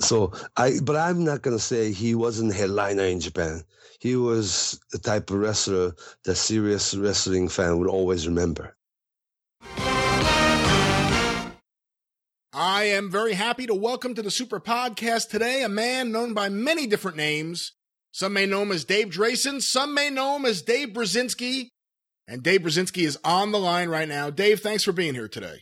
[0.00, 3.64] So I, but I'm not gonna say he wasn't headliner in Japan.
[4.00, 5.94] He was the type of wrestler
[6.24, 8.76] that serious wrestling fan would always remember.
[12.52, 16.48] I am very happy to welcome to the Super Podcast today a man known by
[16.48, 17.74] many different names.
[18.10, 21.68] Some may know him as Dave Drason, some may know him as Dave Burzynski,
[22.26, 24.30] and Dave Burzynski is on the line right now.
[24.30, 25.60] Dave, thanks for being here today.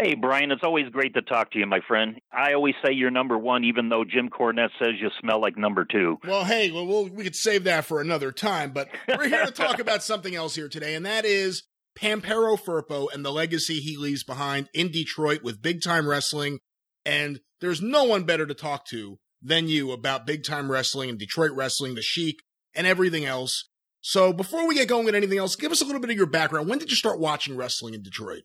[0.00, 2.18] Hey, Brian, it's always great to talk to you, my friend.
[2.32, 5.84] I always say you're number one, even though Jim Cornette says you smell like number
[5.84, 6.16] two.
[6.26, 9.52] Well, hey, well, we'll we could save that for another time, but we're here to
[9.52, 11.64] talk about something else here today, and that is
[11.98, 16.58] Pampero Firpo and the legacy he leaves behind in Detroit with big time wrestling.
[17.04, 21.18] And there's no one better to talk to than you about big time wrestling and
[21.18, 22.40] Detroit wrestling, the Sheik,
[22.74, 23.68] and everything else.
[24.00, 26.26] So before we get going with anything else, give us a little bit of your
[26.26, 26.68] background.
[26.68, 28.42] When did you start watching wrestling in Detroit?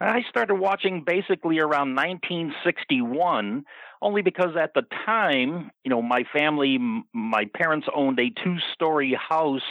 [0.00, 3.64] I started watching basically around 1961,
[4.00, 6.78] only because at the time, you know, my family,
[7.14, 9.62] my parents owned a two-story house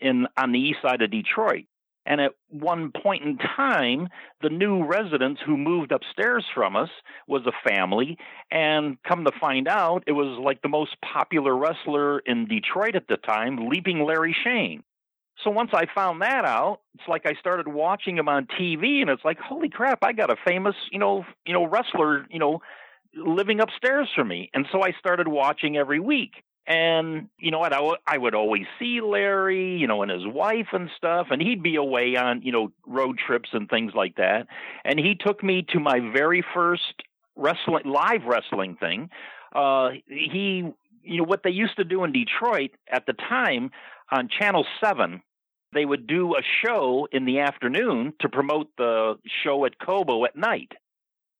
[0.00, 1.66] in on the east side of Detroit.
[2.06, 4.08] And at one point in time,
[4.40, 6.88] the new residents who moved upstairs from us
[7.26, 8.16] was a family.
[8.50, 13.08] And come to find out, it was like the most popular wrestler in Detroit at
[13.08, 14.82] the time, Leaping Larry Chene.
[15.44, 19.10] So once I found that out, it's like I started watching him on TV, and
[19.10, 22.60] it's like, holy crap, I got a famous, you know, you know, wrestler, you know,
[23.14, 24.50] living upstairs from me.
[24.54, 26.42] And so I started watching every week.
[26.66, 27.72] And you know what?
[27.72, 31.40] I, w- I would always see Larry, you know, and his wife and stuff, and
[31.40, 34.48] he'd be away on, you know, road trips and things like that.
[34.84, 37.02] And he took me to my very first
[37.36, 39.10] wrestling, live wrestling thing.
[39.54, 40.64] Uh, he,
[41.02, 43.70] you know, what they used to do in Detroit at the time
[44.10, 45.22] on Channel 7,
[45.72, 49.14] they would do a show in the afternoon to promote the
[49.44, 50.72] show at Cobo at night.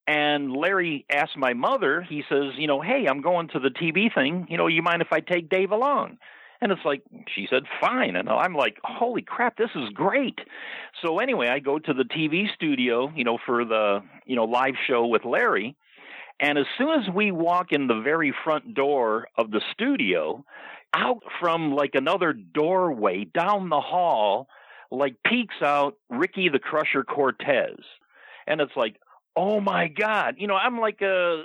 [0.07, 4.13] And Larry asked my mother, he says, you know, hey, I'm going to the TV
[4.15, 4.47] thing.
[4.49, 6.19] You know, you mind if I take Dave along?
[6.61, 7.03] And it's like,
[7.35, 8.17] she said, fine.
[8.17, 10.39] And I'm like, holy crap, this is great.
[11.03, 14.75] So anyway, I go to the TV studio, you know, for the, you know, live
[14.87, 15.77] show with Larry.
[16.41, 20.45] And as soon as we walk in the very front door of the studio,
[20.95, 24.49] out from like another doorway down the hall,
[24.91, 27.79] like peeks out Ricky the Crusher Cortez.
[28.47, 28.97] And it's like,
[29.37, 30.37] oh my God.
[30.39, 31.43] You know, I'm like a,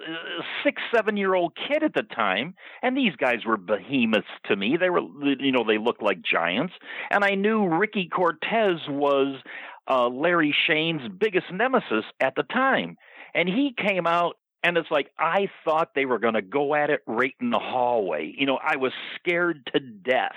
[0.64, 4.78] six, seven year old kid at the time, and these guys were behemoths to me.
[4.80, 5.02] They were,
[5.40, 6.74] you know, they looked like giants.
[7.10, 9.42] And I knew Ricky Cortez was
[9.90, 12.98] uh, Larry Chene's biggest nemesis at the time.
[13.34, 16.90] And he came out and it's like I thought they were going to go at
[16.90, 18.34] it right in the hallway.
[18.38, 20.36] You know, I was scared to death.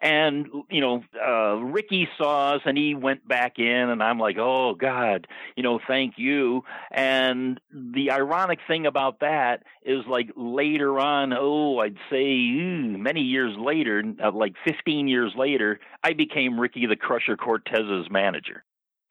[0.00, 4.36] And you know, uh, Ricky saw us, and he went back in, and I'm like,
[4.38, 6.62] "Oh God, you know, thank you."
[6.92, 13.56] And the ironic thing about that is, like later on, oh, I'd say many years
[13.58, 18.62] later, uh, like 15 years later, I became Ricky the Crusher Cortez's manager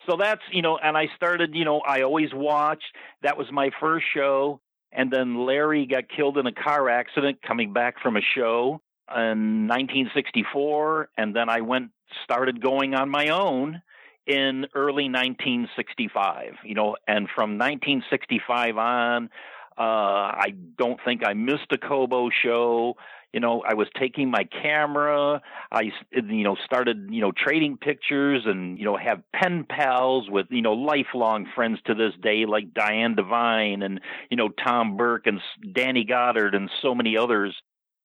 [0.08, 2.96] so that's you know and i started you know i always watched.
[3.22, 4.60] That was my first show.
[4.90, 8.80] And then larry got killed in a car accident coming back from a show
[9.14, 11.90] in 1964 and then i went
[12.24, 13.82] started going on my own
[14.26, 16.96] in early 1965 you know.
[17.06, 19.30] And from 1965 on
[19.78, 22.96] uh, I don't think I missed a Cobo show
[23.32, 25.40] you know i was taking my camera
[25.72, 30.46] i you know started you know trading pictures and you know have pen pals with
[30.50, 34.00] you know lifelong friends to this day like diane devine and
[34.30, 35.40] you know tom burke and
[35.72, 37.54] danny goddard and so many others.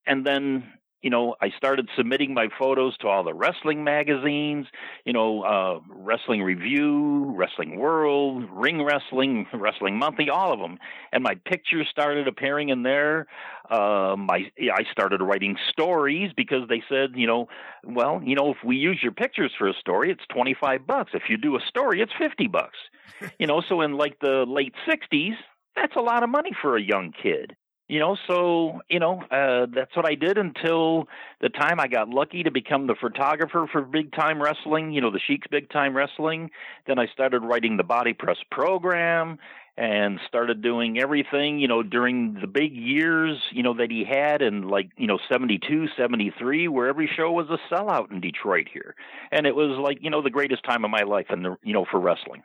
[0.05, 0.63] And then
[1.03, 4.67] you know, I started submitting my photos to all the wrestling magazines,
[5.05, 10.79] you know, uh, Wrestling Review, Wrestling World, Ring Wrestling, Wrestling Monthly, all of them.
[11.11, 13.27] And my pictures started appearing in there.
[13.69, 17.49] Um, I, I started writing stories because they said, you know,
[17.83, 21.11] well, you know, if we use your pictures for a story, it's 25 bucks.
[21.13, 22.77] If you do a story, it's 50 bucks.
[23.39, 25.35] you know, so in like the late 60s,
[25.75, 27.57] that's a lot of money for a young kid
[27.93, 31.07] you know so you know uh that's what i did until
[31.41, 35.11] the time i got lucky to become the photographer for big time wrestling you know
[35.11, 36.49] the sheik's big time wrestling.
[36.87, 39.37] Then i started writing the body press program
[39.77, 44.41] and started doing everything you know during the big years you know that he had
[44.41, 48.95] in like you know 72 73 where every show was a sellout in detroit here.
[49.31, 51.73] And it was like you know the greatest time of my life and the you
[51.73, 52.41] know for wrestling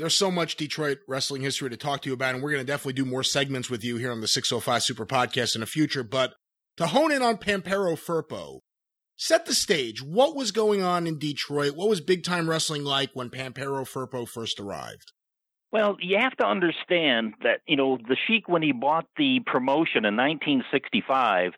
[0.00, 2.70] there's so much Detroit wrestling history to talk to you about, and we're going to
[2.70, 6.02] definitely do more segments with you here on the 605 Super Podcast in the future.
[6.02, 6.34] But
[6.76, 8.60] to hone in on Pampero Firpo,
[9.16, 10.02] set the stage.
[10.02, 11.76] What was going on in Detroit?
[11.76, 15.12] What was big time wrestling like when Pampero Firpo first arrived?
[15.72, 20.04] Well, you have to understand that, you know, the Sheik, when he bought the promotion
[20.04, 21.52] in 1965,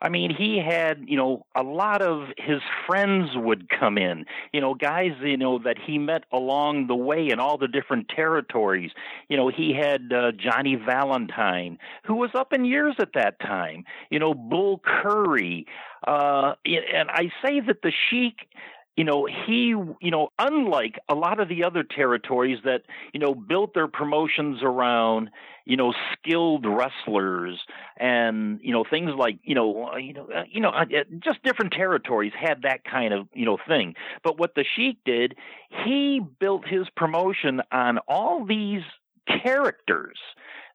[0.00, 4.60] I mean, he had, you know, a lot of his friends would come in, you
[4.60, 8.90] know, guys, you know, that he met along the way in all the different territories.
[9.28, 13.84] You know, he had uh, Johnny Valentine, who was up in years at that time,
[14.10, 15.66] you know, Bull Curry.
[16.06, 18.48] Uh, and I say that the Sheik,
[18.96, 23.34] you know, he, you know, unlike a lot of the other territories that, you know,
[23.34, 25.30] built their promotions around,
[25.66, 27.60] you know, skilled wrestlers
[27.98, 30.84] and, you know, things like, you know, uh, you know, uh, you know, uh,
[31.18, 33.94] just different territories had that kind of, you know, thing.
[34.24, 35.36] But what the Sheik did,
[35.84, 38.82] he built his promotion on all these
[39.26, 40.18] characters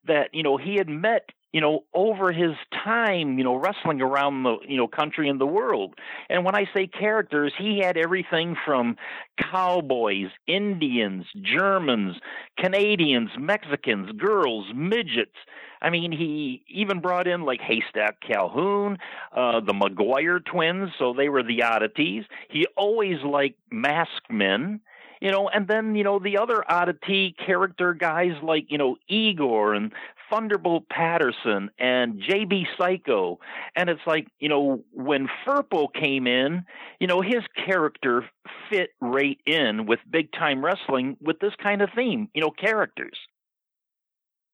[0.06, 4.43] that, you know, he had met you know, over his time, you know, wrestling around
[4.43, 5.95] the, you know, country and the world.
[6.30, 8.95] And when I say characters, he had everything from
[9.38, 12.15] cowboys, Indians, Germans,
[12.57, 15.35] Canadians, Mexicans, girls, midgets.
[15.81, 18.97] I mean, he even brought in like Haystack Calhoun,
[19.35, 22.23] uh, the McGuire twins, so they were the oddities.
[22.49, 24.81] He always liked masked men
[25.21, 29.75] you know, and then you know the other oddity character guys like you know Igor
[29.75, 29.93] and
[30.32, 33.40] Thunderbolt Patterson and JB Psycho.
[33.76, 36.64] And it's like, you know, when Firpo came in,
[37.00, 38.24] you know, his character
[38.69, 43.18] fit right in with big time wrestling with this kind of theme, you know, characters.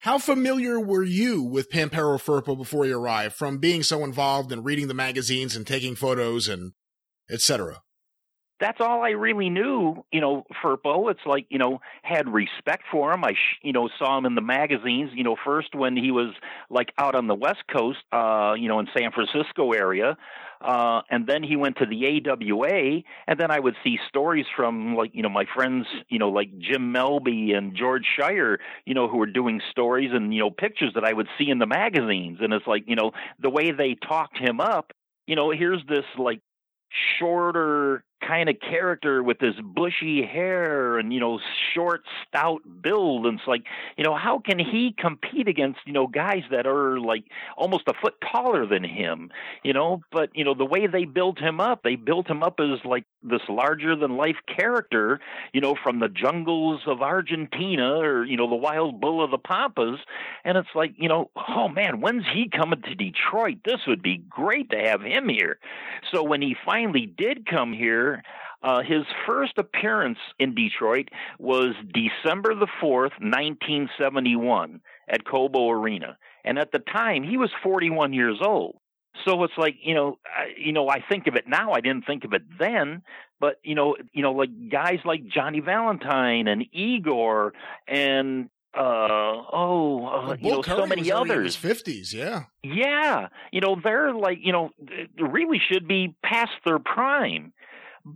[0.01, 4.63] How familiar were you with Pampero Firpo before you arrived from being so involved in
[4.63, 6.73] reading the magazines and taking photos and
[7.29, 7.81] etc.?
[8.59, 11.11] That's all I really knew, you know, Firpo.
[11.11, 13.23] It's like, you know, had respect for him.
[13.23, 16.33] I, sh- you know, saw him in the magazines, you know, first when he was
[16.69, 20.17] like out on the West Coast, uh, you know, in San Francisco area.
[20.59, 24.95] Uh, and then he went to the AWA, and then I would see stories from
[24.95, 29.07] like you know my friends, you know like Jim Melby and George Schire, you know
[29.07, 32.39] who were doing stories and you know pictures that I would see in the magazines,
[32.41, 34.93] and it's like you know the way they talked him up.
[35.27, 36.41] You know, here's this like
[37.19, 41.39] shorter kind of character with this bushy hair and you know
[41.73, 43.25] short stout build.
[43.25, 43.63] And it's like
[43.97, 47.25] you know how can he compete against you know guys that are like
[47.57, 49.29] almost a foot taller than him
[49.63, 50.01] you know?
[50.11, 53.05] But you know the way they built him up they built him up as like
[53.23, 55.19] this larger than life character
[55.53, 59.37] you know from the jungles of Argentina or you know the wild bull of the
[59.37, 59.99] pampas.
[60.43, 63.57] And it's like you know oh man when's he coming to Detroit?
[63.65, 65.59] This would be great to have him here.
[66.11, 68.06] So when he finally did come here
[68.63, 76.17] uh, his first appearance in Detroit was December the 4th, 1971, at Cobo Arena.
[76.43, 78.79] And at the time, he was 41 years old.
[79.25, 81.71] So it's like you know, I, you know, I think of it now.
[81.73, 83.01] I didn't think of it then,
[83.39, 87.53] but you know, you know, like guys like Johnny Valentine and Igor
[87.87, 93.75] and uh oh uh, you know Curry so many others fifties yeah yeah you know
[93.81, 94.69] they're like you know
[95.17, 97.53] really should be past their prime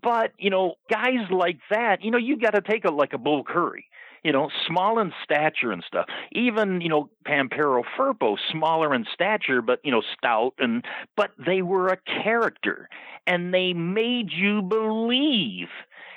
[0.02, 3.18] but, you know, guys like that, you know, you got to take a like a
[3.18, 3.86] Bull Curry,
[4.24, 6.06] you know, small in stature and stuff.
[6.32, 10.86] Even, you know, Pampero Firpo, smaller in stature, but, you know, stout and
[11.18, 12.88] but they were a character
[13.28, 15.68] and they made you believe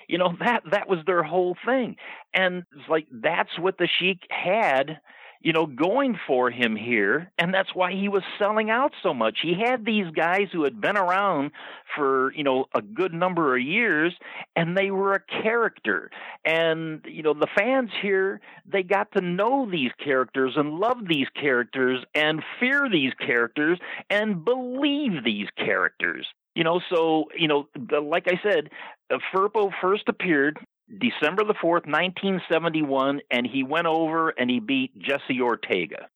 [0.09, 1.97] you know that that was their whole thing
[2.35, 4.99] and it's like that's what the sheik had
[5.45, 9.41] you know, going for him here, and that's why he was selling out so much.
[9.43, 11.51] He had these guys who had been around
[11.95, 14.15] for, you know, a good number of years,
[14.57, 16.11] and they were a character.
[16.47, 21.29] And, you know, the fans here, they got to know these characters and love these
[21.39, 26.27] characters and fear these characters and believe these characters.
[26.55, 27.69] You know, so, you know,
[28.03, 28.71] like I said,
[29.11, 34.97] uh, Firpo first appeared December the 4th, 1971, and he went over and he beat
[34.99, 36.09] Jesse Ortega.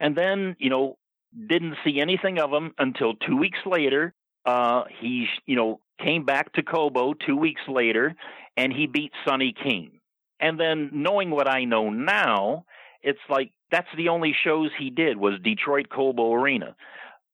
[0.00, 0.96] And then, you know,
[1.48, 4.14] didn't see anything of him until two weeks later.
[4.44, 8.14] Uh, he, you know, came back to Cobo two weeks later
[8.56, 10.00] and he beat Sonny King.
[10.40, 12.64] And then knowing what I know now,
[13.02, 16.76] it's like that's the only shows he did was Detroit Cobo Arena.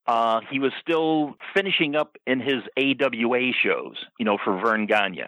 [0.06, 5.24] Uh, he was still finishing up in his AWA shows, you know, for Verne Gagne.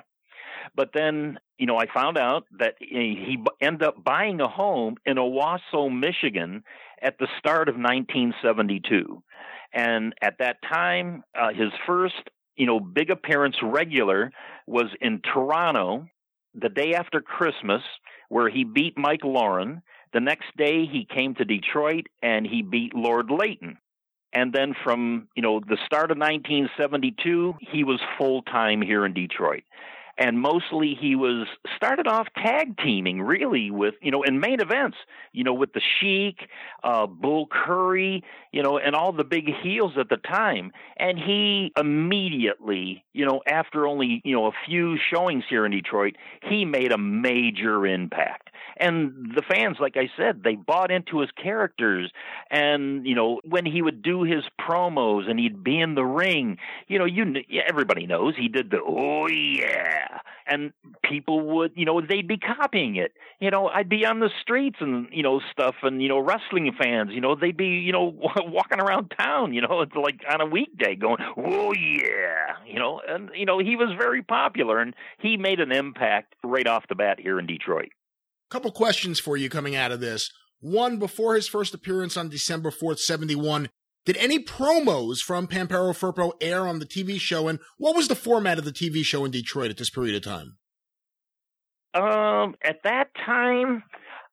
[0.75, 5.17] But then, you know, I found out that he ended up buying a home in
[5.17, 6.65] Owosso, Michigan
[7.01, 9.23] at the start of 1972.
[9.73, 14.31] And at that time, uh, his first, you know, big appearance regular
[14.67, 16.07] was in Toronto
[16.55, 17.83] the day after Christmas,
[18.29, 19.83] where he beat Mike Lauren.
[20.13, 23.79] The next day, he came to Detroit and he beat Lord Layton.
[24.33, 29.13] And then from, you know, the start of 1972, he was full time here in
[29.13, 29.63] Detroit.
[30.19, 34.97] And mostly he was started off tag teaming really with you know in main events
[35.33, 36.49] you know with the Sheik,
[36.83, 41.73] uh, Bull Curry, you know, and all the big heels at the time, and he
[41.77, 46.93] immediately you know after only you know a few showings here in Detroit, he made
[46.93, 48.51] a major impact.
[48.77, 52.11] And the fans like i said they bought into his characters.
[52.51, 56.59] And you know when he would do his promos and he'd be in the ring
[56.89, 57.25] you know you
[57.67, 60.04] everybody knows he did the oh yeah
[60.47, 60.73] and
[61.09, 63.13] people would you know they'd be copying it.
[63.41, 66.71] You know i'd be on the streets and you know stuff and you know wrestling
[66.81, 70.41] fans you know they'd be you know walking around town you know it's like on
[70.41, 73.01] a weekday going oh yeah you know?
[73.07, 76.95] And you know he was very popular and he made an impact right off the
[76.95, 77.91] bat here in detroit.
[78.51, 80.31] Couple questions for you coming out of this.
[80.61, 83.69] One, before his first appearance on December 4th, 71,
[84.05, 87.49] did any promos from Pampero Firpo air on the TV show?
[87.49, 90.23] And what was the format of the TV show in Detroit at this period of
[90.23, 90.57] time?
[91.95, 93.85] Um, at that time,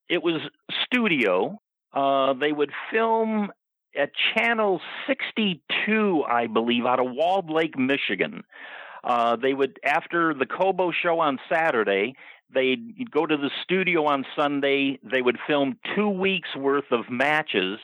[0.09, 0.41] it was
[0.85, 1.59] studio.
[1.93, 3.51] Uh, they would film
[3.97, 8.43] at Channel 62, I believe, out of Walled Lake, Michigan.
[9.03, 12.15] Uh, they would, after the Cobo show on Saturday,
[12.53, 14.99] they'd go to the studio on Sunday.
[15.03, 17.79] They would film two weeks worth of matches.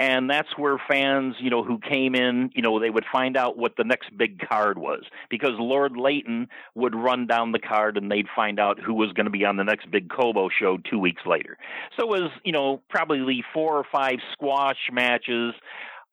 [0.00, 3.58] And that's where fans, you know, who came in, you know, they would find out
[3.58, 8.10] what the next big card was because Lord Layton would run down the card and
[8.10, 10.98] they'd find out who was going to be on the next big Cobo show two
[10.98, 11.58] weeks later.
[11.98, 15.52] So it was, you know, probably four or five squash matches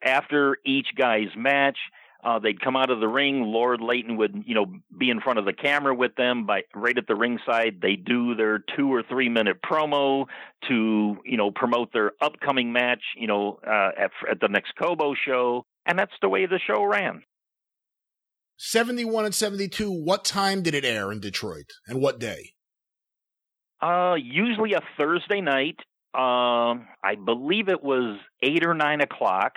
[0.03, 1.77] after each guy's match
[2.23, 3.43] uh, they'd come out of the ring.
[3.43, 4.65] Lord Layton would, you know,
[4.97, 6.45] be in front of the camera with them.
[6.45, 10.25] By right at the ringside, they do their two or three minute promo
[10.67, 13.01] to, you know, promote their upcoming match.
[13.15, 16.83] You know, uh, at, at the next Cobo show, and that's the way the show
[16.83, 17.23] ran.
[18.57, 22.53] 71 and 72, what time did it air in Detroit and what day?
[23.81, 25.77] Uh, usually a Thursday night.
[26.15, 26.73] Um, uh,
[27.03, 29.53] I believe it was eight or nine o'clock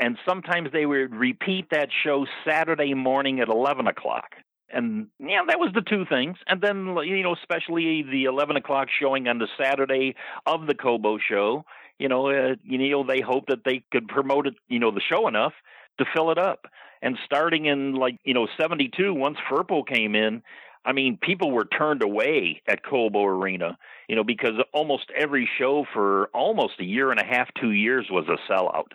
[0.00, 4.30] and sometimes they would repeat that show Saturday morning at 11 o'clock.
[4.72, 6.38] And yeah, that was the two things.
[6.46, 10.14] And then, you know, especially the 11 o'clock showing on the Saturday
[10.46, 11.64] of the Cobo show,
[11.98, 15.02] you know, uh, you know, they hoped that they could promote it, you know, the
[15.02, 15.52] show enough
[15.98, 16.66] to fill it up.
[17.02, 20.42] And starting in like, you know, 72, once Firpo came in,
[20.82, 23.76] I mean, people were turned away at Cobo Arena,
[24.08, 28.06] you know, because almost every show for almost a year and a half, two years
[28.10, 28.92] was a sellout.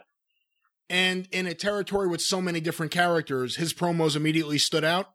[0.89, 5.14] And in a territory with so many different characters, his promos immediately stood out.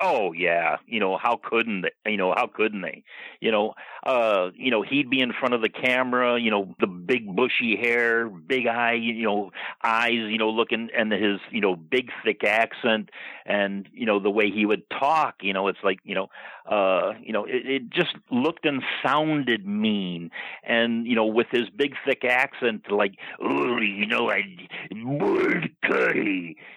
[0.00, 2.10] Oh yeah, you know how couldn't they?
[2.10, 3.02] You know how couldn't they?
[3.40, 3.74] You know,
[4.06, 6.40] uh, you know he'd be in front of the camera.
[6.40, 9.50] You know the big bushy hair, big eye, you know
[9.82, 13.10] eyes, you know looking, and his you know big thick accent,
[13.44, 15.36] and you know the way he would talk.
[15.40, 16.28] You know it's like you know,
[16.70, 20.30] uh, you know it, it just looked and sounded mean,
[20.62, 24.42] and you know with his big thick accent, like oh you know I,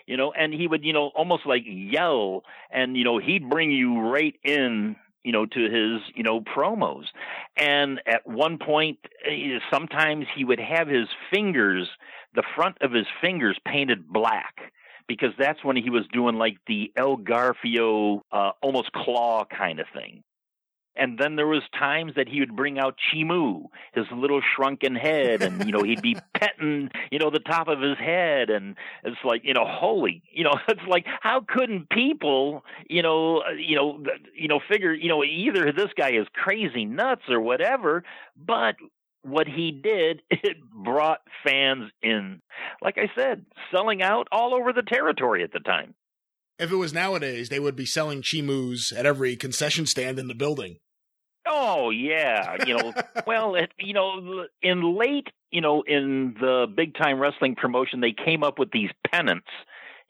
[0.07, 3.49] you know, and he would you know almost like yell, and you know know, he'd
[3.49, 7.05] bring you right in you know, to his, you know, promos.
[7.55, 11.87] And at one point, eh, sometimes he would have his fingers,
[12.33, 14.73] the front of his fingers painted black
[15.07, 19.85] because that's when he was doing like the El Garfio, uh, almost claw kind of
[19.93, 20.23] thing.
[20.95, 25.41] And then there was times that he would bring out Chimu, his little shrunken head,
[25.41, 29.23] and you know he'd be petting, you know, the top of his head, and it's
[29.23, 33.75] like, you know, holy, you know, it's like how couldn't people, you know, uh, you
[33.75, 34.03] know,
[34.35, 38.03] you know, figure, you know, either this guy is crazy nuts or whatever,
[38.35, 38.75] but
[39.23, 42.41] what he did, it brought fans in.
[42.81, 45.93] Like I said, selling out all over the territory at the time.
[46.61, 50.35] If it was nowadays, they would be selling chimus at every concession stand in the
[50.35, 50.77] building.
[51.47, 52.93] Oh yeah, you know,
[53.25, 58.13] well, it, you know, in late, you know, in the big time wrestling promotion, they
[58.13, 59.47] came up with these pennants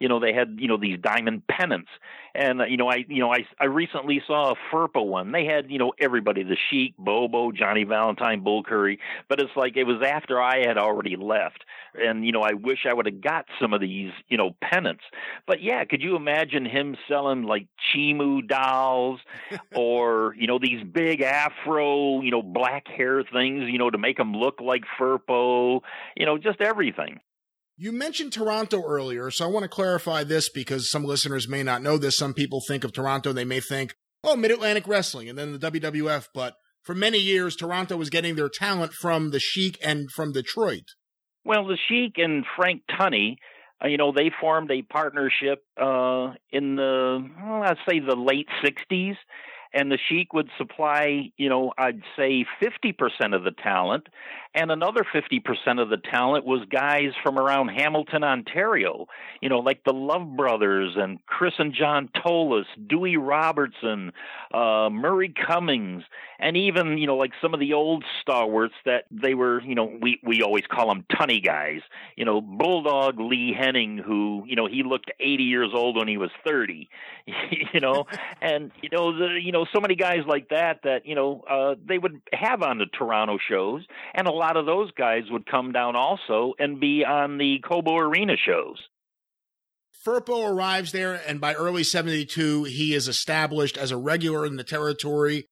[0.01, 1.89] you know they had you know these diamond pennants
[2.33, 5.45] and uh, you know i you know i i recently saw a Firpo one they
[5.45, 8.99] had you know everybody the sheik bobo johnny valentine bull curry
[9.30, 11.63] but it's like it was after i had already left
[11.93, 15.03] and you know i wish i would have got some of these you know pennants
[15.45, 19.19] but yeah could you imagine him selling like chimu dolls
[19.75, 24.17] or you know these big afro you know black hair things you know to make
[24.17, 25.81] him look like Firpo
[26.15, 27.19] you know just everything
[27.82, 31.82] you mentioned Toronto earlier, so I want to clarify this because some listeners may not
[31.82, 32.16] know this.
[32.16, 35.72] Some people think of Toronto, they may think, oh, Mid Atlantic Wrestling and then the
[35.72, 36.27] WWF.
[36.32, 36.53] But
[36.84, 40.84] for many years, Toronto was getting their talent from the Sheik and from Detroit.
[41.43, 43.38] Well, the Sheik and Frank Tunney,
[43.84, 48.48] uh, you know, they formed a partnership uh, in the, well, let's say, the late
[48.64, 49.16] 60s
[49.74, 54.08] and the Sheik would supply, you know, I'd say 50% of the talent,
[54.53, 59.08] and another 50% of the talent was guys from around Hamilton, Ontario,
[59.40, 64.11] you know, like the Love Brothers and Chris and John Tolos, Dewey Robertson,
[64.53, 66.03] uh, Murray Cummings,
[66.38, 69.98] and even, you know, like some of the old stalwarts that they were, you know,
[70.01, 71.80] we, we always call them Tunney guys,
[72.17, 76.17] you know, Bulldog Lee Henning, who, you know, he looked 80 years old when he
[76.17, 76.90] was 30,
[77.74, 78.06] you know,
[78.41, 81.43] and, you know, the, you know, know, so many guys like that that you know
[81.49, 85.45] uh, they would have on the Toronto shows, and a lot of those guys would
[85.45, 88.77] come down also and be on the Cobo Arena shows.
[90.06, 94.64] Firpo arrives there, and by early '72, he is established as a regular in the
[94.64, 95.45] territory.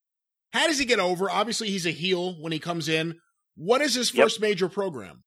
[0.52, 1.30] How does he get over?
[1.30, 3.20] Obviously, he's a heel when he comes in.
[3.56, 4.48] What is his first yep.
[4.48, 5.22] major program?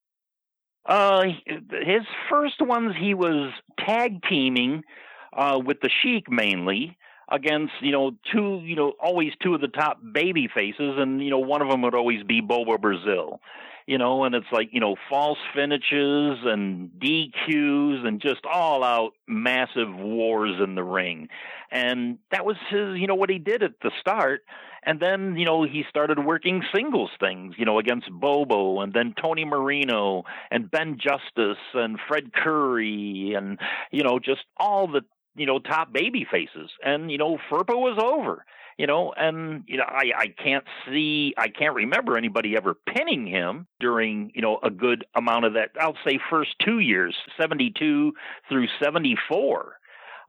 [0.85, 3.53] Uh, his first ones he was
[3.85, 4.83] tag teaming
[5.31, 6.97] uh, with the Sheik mainly,
[7.33, 11.31] against you know two you know always two of the top baby faces and you
[11.31, 13.41] know one of them would always be Bobo Brazil
[13.87, 19.13] you know and it's like you know false finishes and DQs and just all out
[19.27, 21.27] massive wars in the ring.
[21.71, 24.41] And that was his you know what he did at the start.
[24.85, 29.15] And then you know he started working singles things you know against Bobo and then
[29.19, 33.59] Tony Marino and Ben Justice and Fred Curry and
[33.91, 35.01] you know just all the
[35.35, 36.69] you know, top baby faces.
[36.83, 38.45] And, you know, Firpo was over,
[38.77, 43.27] you know, and, you know, I, I can't see, I can't remember anybody ever pinning
[43.27, 48.13] him during, you know, a good amount of that, I'll say first two years, 72
[48.49, 49.77] through 74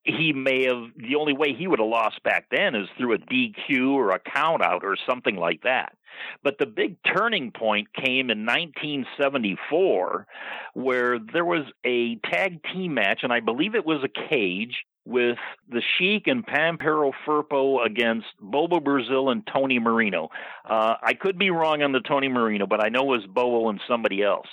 [0.05, 3.19] he may have the only way he would have lost back then is through a
[3.19, 5.97] DQ or a count out or something like that.
[6.43, 10.27] But the big turning point came in 1974
[10.75, 15.39] where there was a tag team match and I believe it was a cage with
[15.69, 20.31] the Sheik and Pampero Firpo against Bobo Brazil and Tony Marino.
[20.65, 23.69] Uh, I could be wrong on the Tony Marino, but I know it was Bobo
[23.69, 24.47] and somebody else.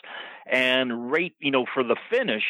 [0.46, 2.44] And right, you know, for the finish,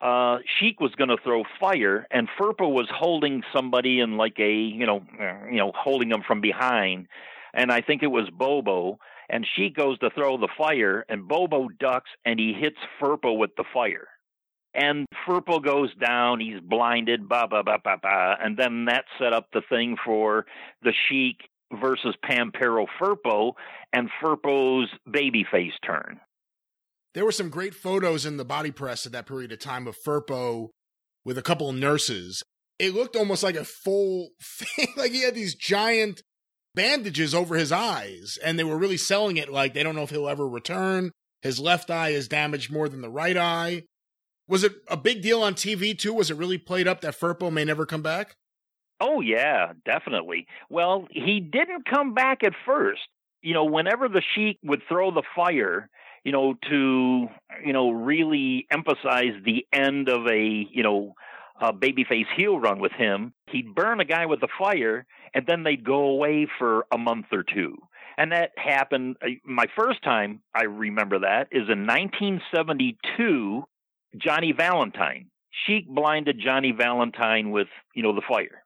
[0.00, 4.52] uh, Sheik was going to throw fire, and Firpo was holding somebody in like a,
[4.52, 7.06] you know, uh, you know, holding them from behind,
[7.54, 8.98] and I think it was Bobo.
[9.28, 13.56] And Sheik goes to throw the fire, and Bobo ducks, and he hits Firpo with
[13.56, 14.06] the fire
[14.76, 16.40] and Firpo goes down.
[16.40, 20.46] He's blinded, ba ba ba ba ba, and then that set up the thing for
[20.82, 21.38] the Sheik
[21.80, 23.52] versus Pampero Firpo
[23.92, 26.20] and Firpo's babyface turn.
[27.14, 29.96] There were some great photos in the body press at that period of time of
[30.06, 30.68] Firpo
[31.24, 32.42] with a couple of nurses.
[32.78, 36.22] It looked almost like a full thing, like he had these giant
[36.74, 40.10] bandages over his eyes, and they were really selling it like they don't know if
[40.10, 41.10] he'll ever return.
[41.40, 43.84] His left eye is damaged more than the right eye.
[44.48, 46.14] Was it a big deal on TV too?
[46.14, 48.36] Was it really played up that Firpo may never come back?
[49.00, 50.46] Oh yeah, definitely.
[50.70, 53.02] Well, he didn't come back at first.
[53.42, 55.90] You know, whenever the Sheik would throw the fire,
[56.24, 57.26] you know, to
[57.64, 61.14] you know really emphasize the end of a you know
[61.60, 65.62] a babyface heel run with him, he'd burn a guy with the fire, and then
[65.62, 67.76] they'd go away for a month or two.
[68.18, 69.16] And that happened.
[69.22, 73.64] Uh, my first time I remember that is in 1972
[74.16, 75.30] Johnny Valentine.
[75.66, 78.62] Sheik blinded Johnny Valentine with, you know, the fire.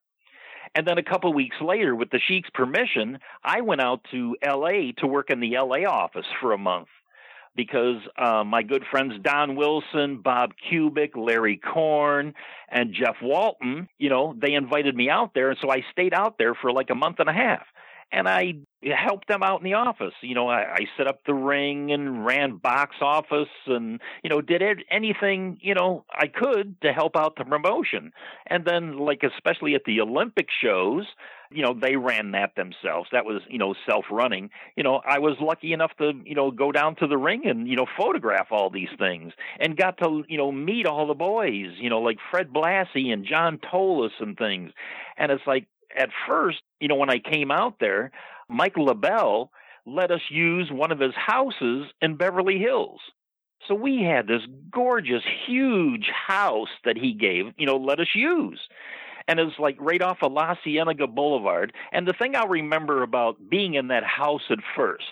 [0.75, 4.93] And then a couple weeks later, with the Sheik's permission, I went out to L.A.
[4.99, 5.85] to work in the L.A.
[5.85, 6.89] office for a month
[7.57, 12.35] because uh, my good friends Don Wilson, Bob Kubik, Larry Korn,
[12.69, 15.51] and Jeff Walton, you know, they invited me out there.
[15.51, 17.67] And so I stayed out there for like a month and a half
[18.13, 20.15] and I helped them out in the office.
[20.23, 24.41] You know, I, I set up the ring and ran box office and, you know,
[24.41, 28.13] did anything, you know, I could to help out the promotion.
[28.47, 31.05] And then, like, especially at the Olympic shows,
[31.53, 33.09] you know, they ran that themselves.
[33.13, 34.51] That was, you know, self running.
[34.77, 37.69] You know, I was lucky enough to, you know, go down to the ring and,
[37.69, 41.73] you know, photograph all these things and got to, you know, meet all the boys,
[41.79, 44.73] you know, like Fred Blassie and John Tolos and things.
[45.17, 48.10] And it's like, at first, you know, when I came out there,
[48.49, 49.49] Mike LeBell
[49.86, 53.01] let us use one of his houses in Beverly Hills.
[53.67, 58.60] So we had this gorgeous, huge house that he gave, you know, let us use.
[59.28, 61.73] And it's like right off of La Cienega Boulevard.
[61.93, 65.05] And the thing I'll remember about being in that house at first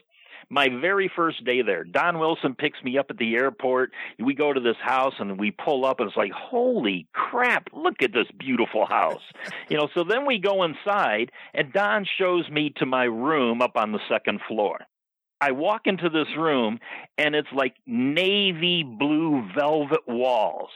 [0.51, 3.93] my very first day there, Don Wilson picks me up at the airport.
[4.19, 8.03] We go to this house and we pull up, and it's like, holy crap, look
[8.03, 9.23] at this beautiful house.
[9.69, 13.77] you know, so then we go inside, and Don shows me to my room up
[13.77, 14.79] on the second floor.
[15.41, 16.81] I walk into this room,
[17.17, 20.71] and it's like navy blue velvet walls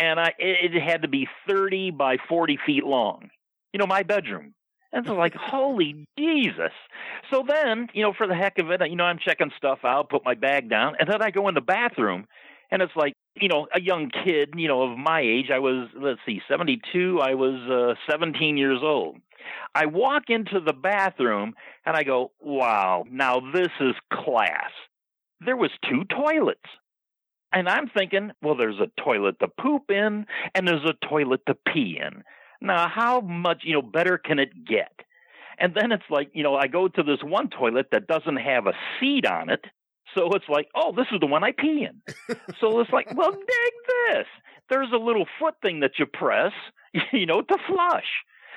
[0.00, 3.30] and I it, it had to be 30 by 40 feet long.
[3.72, 4.54] You know, my bedroom.
[4.92, 6.72] And it's like, holy Jesus.
[7.30, 10.10] So then, you know, for the heck of it, you know, I'm checking stuff out,
[10.10, 12.26] put my bag down, and then I go in the bathroom,
[12.70, 15.50] and it's like, you know, a young kid, you know, of my age.
[15.52, 17.20] I was, let's see, 72.
[17.20, 19.18] I was uh, 17 years old.
[19.74, 21.54] I walk into the bathroom
[21.86, 24.70] and I go, wow, now this is class.
[25.40, 26.60] There was two toilets.
[27.52, 31.56] And I'm thinking, well, there's a toilet to poop in and there's a toilet to
[31.72, 32.22] pee in.
[32.60, 34.92] Now, how much, you know, better can it get?
[35.58, 38.66] And then it's like, you know, I go to this one toilet that doesn't have
[38.66, 39.64] a seat on it.
[40.14, 42.36] So it's like, oh, this is the one I pee in.
[42.60, 43.72] so it's like, well, dig
[44.08, 44.26] this.
[44.68, 46.52] There's a little foot thing that you press,
[47.12, 48.06] you know, to flush.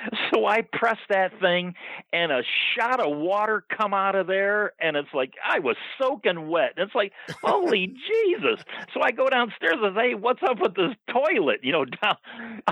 [0.34, 1.76] So I press that thing,
[2.12, 2.42] and a
[2.76, 6.74] shot of water come out of there, and it's like I was soaking wet.
[6.76, 7.14] And It's like
[7.44, 8.64] holy Jesus!
[8.94, 12.18] So I go downstairs and say, "What's up with this toilet?" You know, down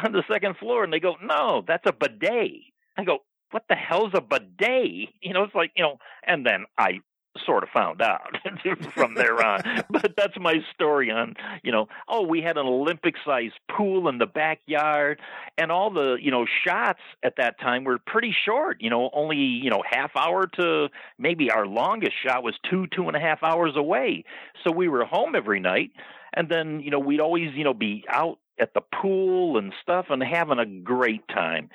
[0.03, 2.63] on the second floor, and they go, "No, that's a bidet."
[2.97, 3.19] I go,
[3.51, 6.99] "What the hell's a bidet?" You know, it's like you know, and then I
[7.45, 8.37] sort of found out
[8.93, 9.83] from there on.
[9.89, 14.17] but that's my story on, you know, oh, we had an Olympic sized pool in
[14.17, 15.19] the backyard
[15.57, 19.37] and all the, you know, shots at that time were pretty short, you know, only,
[19.37, 23.43] you know, half hour to maybe our longest shot was two, two and a half
[23.43, 24.23] hours away.
[24.63, 25.91] So we were home every night.
[26.33, 30.05] And then, you know, we'd always, you know, be out at the pool and stuff
[30.09, 31.69] and having a great time.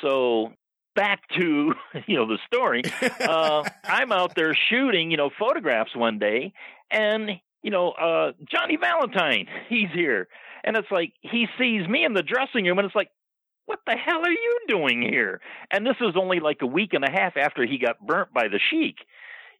[0.00, 0.52] So
[0.98, 1.72] back to
[2.08, 2.82] you know the story
[3.20, 6.52] uh, i'm out there shooting you know photographs one day
[6.90, 7.30] and
[7.62, 10.26] you know uh, johnny valentine he's here
[10.64, 13.10] and it's like he sees me in the dressing room and it's like
[13.66, 17.04] what the hell are you doing here and this was only like a week and
[17.04, 18.96] a half after he got burnt by the sheik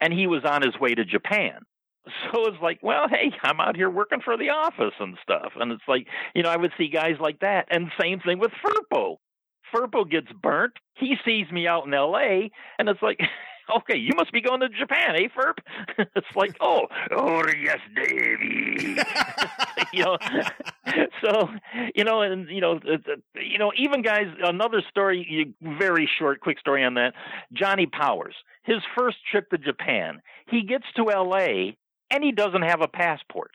[0.00, 1.60] and he was on his way to japan
[2.32, 5.52] so it's like, well, hey, I'm out here working for the office and stuff.
[5.56, 7.66] And it's like, you know, I would see guys like that.
[7.70, 9.18] And same thing with Firpo.
[9.74, 10.74] Firpo gets burnt.
[10.94, 12.50] He sees me out in L.A.
[12.78, 13.20] and it's like,
[13.76, 15.58] okay, you must be going to Japan, eh, Ferp?
[16.16, 18.96] it's like, oh, oh yes, Davy.
[19.92, 20.18] you know,
[21.22, 21.48] so
[21.94, 22.80] you know, and you know,
[23.34, 24.26] you know, even guys.
[24.42, 27.14] Another story, very short, quick story on that.
[27.52, 31.76] Johnny Powers, his first trip to Japan, he gets to L.A.
[32.10, 33.52] and he doesn't have a passport.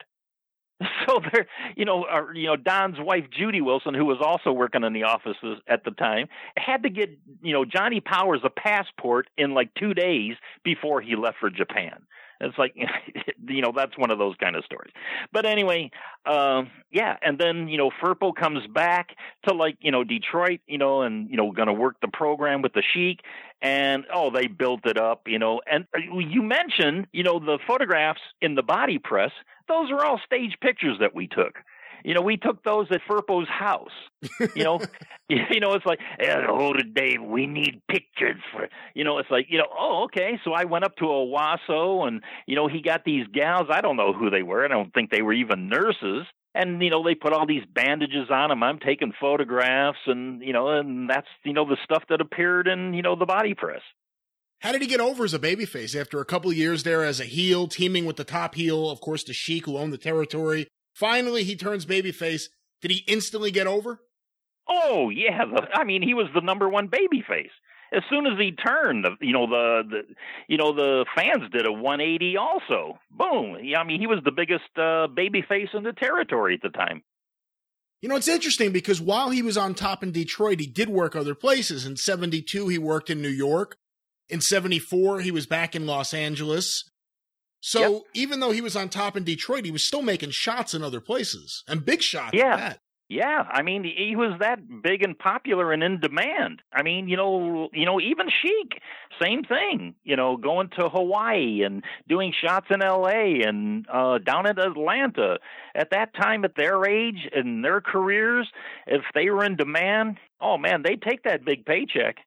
[1.07, 4.83] So there, you know, uh, you know, Don's wife Judy Wilson, who was also working
[4.83, 7.09] in the offices at the time, had to get
[7.41, 12.03] you know Johnny Powers a passport in like two days before he left for Japan.
[12.39, 12.75] It's like,
[13.47, 14.93] you know, that's one of those kind of stories.
[15.31, 15.91] But anyway,
[16.25, 17.17] uh, yeah.
[17.21, 19.15] And then, you know, Firpo comes back
[19.47, 22.61] to like, you know, Detroit, you know, and, you know, going to work the program
[22.61, 23.21] with the Sheik.
[23.61, 25.61] And, oh, they built it up, you know.
[25.65, 29.31] And uh, you mentioned, you know, the photographs in the body press
[29.67, 31.59] those are all stage pictures that we took.
[32.03, 33.91] You know, we took those at Firpo's house.
[34.55, 34.81] You know,
[35.29, 35.99] you know, it's like,
[36.49, 38.67] oh, Dave, we need pictures for.
[38.93, 40.39] You know, it's like, you know, oh, okay.
[40.43, 43.67] So I went up to Owosso, and you know, he got these gals.
[43.69, 44.65] I don't know who they were.
[44.65, 46.25] I don't think they were even nurses.
[46.55, 48.61] And you know, they put all these bandages on them.
[48.63, 52.93] I'm taking photographs, and you know, and that's you know the stuff that appeared in
[52.93, 53.81] you know the body press.
[54.59, 57.25] How did he get over as a babyface after a couple years there as a
[57.25, 60.67] heel, teaming with the top heel, of course, the Sheik, who owned the territory?
[60.93, 62.43] Finally, he turns babyface.
[62.81, 64.01] Did he instantly get over?
[64.67, 67.51] Oh yeah, the, I mean, he was the number one babyface.
[67.95, 70.01] As soon as he turned, the, you know the, the
[70.47, 72.99] you know the fans did a 180 also.
[73.11, 73.57] Boom!
[73.61, 77.03] Yeah, I mean, he was the biggest uh, babyface in the territory at the time.
[78.01, 81.15] You know, it's interesting because while he was on top in Detroit, he did work
[81.15, 81.85] other places.
[81.85, 83.77] In 72, he worked in New York.
[84.27, 86.83] In 74, he was back in Los Angeles.
[87.65, 88.01] So yep.
[88.13, 90.99] even though he was on top in Detroit, he was still making shots in other
[90.99, 92.33] places and big shots.
[92.33, 92.73] Yeah.
[93.09, 96.61] Yeah, I mean, he was that big and popular and in demand.
[96.73, 98.81] I mean, you know, you know, even Sheik,
[99.21, 99.93] same thing.
[100.03, 103.41] You know, going to Hawaii and doing shots in L.A.
[103.45, 105.37] and uh, down in Atlanta.
[105.75, 108.49] At that time, at their age and their careers,
[108.87, 112.17] if they were in demand, oh man, they'd take that big paycheck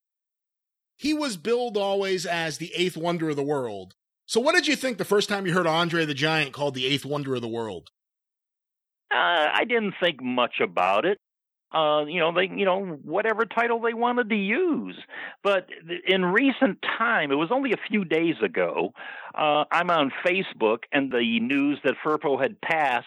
[0.99, 3.95] he was billed always as the eighth wonder of the world.
[4.27, 6.87] So, what did you think the first time you heard Andre the Giant called the
[6.87, 7.91] eighth wonder of the world?
[9.11, 11.19] Uh, I didn't think much about it.
[11.73, 14.97] Uh, you know, they, you know, whatever title they wanted to use.
[15.43, 15.69] But
[16.07, 18.93] in recent time, it was only a few days ago.
[19.35, 23.07] Uh, I'm on Facebook, and the news that Firpo had passed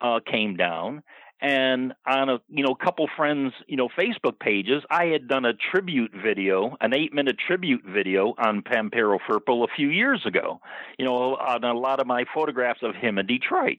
[0.00, 1.02] uh, came down,
[1.40, 5.52] and on a you know couple friends you know Facebook pages, I had done a
[5.54, 10.60] tribute video, an eight minute tribute video on Pampero Firpo a few years ago.
[10.98, 13.78] You know, on a lot of my photographs of him in Detroit.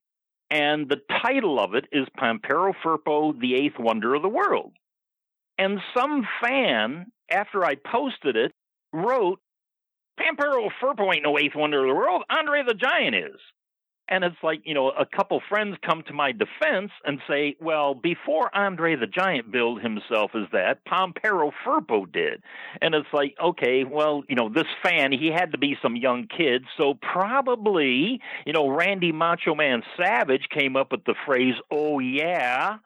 [0.50, 4.74] and the title of it is Pampero Firpo, the Eighth Wonder of the World.
[5.58, 8.52] And some fan, after I posted it,
[8.94, 9.40] wrote,
[10.20, 12.24] Pampero Firpo ain't no Eighth Wonder of the World.
[12.30, 13.40] Andre the Giant is.
[14.10, 17.94] And it's like, you know, a couple friends come to my defense and say, well,
[17.94, 22.42] before Andre the Giant billed himself as that, Pampero Firpo did.
[22.82, 26.28] And it's like, okay, well, you know, this fan, he had to be some young
[26.28, 26.66] kid.
[26.76, 32.78] So probably, you know, Randy Macho Man Savage came up with the phrase, oh, yeah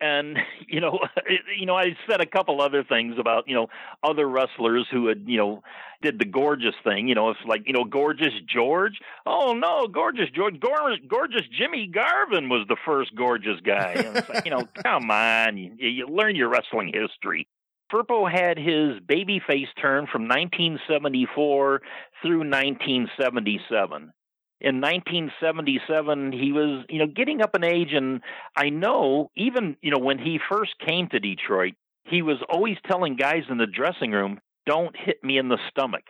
[0.00, 0.36] and
[0.68, 0.98] you know
[1.58, 3.68] you know i said a couple other things about you know
[4.02, 5.62] other wrestlers who had you know
[6.02, 8.98] did the gorgeous thing you know it's like you know gorgeous george?
[9.24, 13.92] Oh no gorgeous george gorgeous gorgeous jimmy garvin was the first gorgeous guy.
[13.92, 17.48] And it's like, you know come on you, you learn your wrestling history.
[17.92, 21.82] Firpo had his babyface turn from 1974
[22.22, 24.12] through 1977
[24.60, 28.20] in 1977 he was you know getting up in age and
[28.56, 31.74] i know even you know when he first came to detroit
[32.04, 36.04] he was always telling guys in the dressing room don't hit me in the stomach.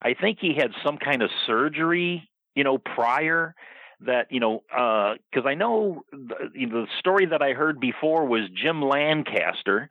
[0.00, 3.54] I think he had some kind of surgery you know prior
[4.00, 8.42] that you know because uh, i know the, the story that i heard before was
[8.54, 9.88] jim lancaster.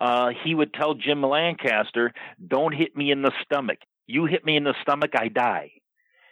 [0.00, 2.12] Uh, he would tell jim lancaster
[2.46, 3.78] don't hit me in the stomach.
[4.06, 5.72] You hit me in the stomach i die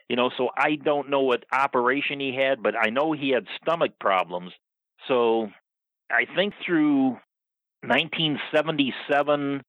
[0.09, 3.47] you know, so I don't know what operation he had, but I know he had
[3.61, 4.53] stomach problems.
[5.09, 5.49] So
[6.11, 7.19] I think through
[7.83, 9.63] 1977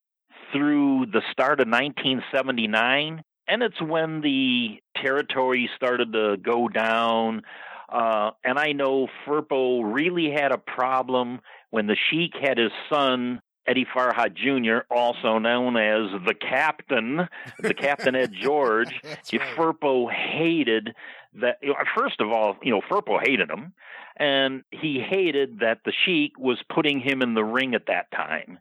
[0.52, 7.44] through the start of 1979, and it's when the territory started to go down.
[7.90, 13.42] Uh, and I know Firpo really had a problem when the Sheik had his son
[13.68, 17.28] Eddie Farha Jr., also known as the captain,
[17.60, 18.94] the captain Ed George.
[19.04, 19.58] right.
[19.58, 20.96] Firpo hated
[21.42, 21.58] that.
[21.62, 23.74] You know, first of all, you know, Firpo hated him,
[24.18, 28.60] and he hated that the Sheik was putting him in the ring at that time.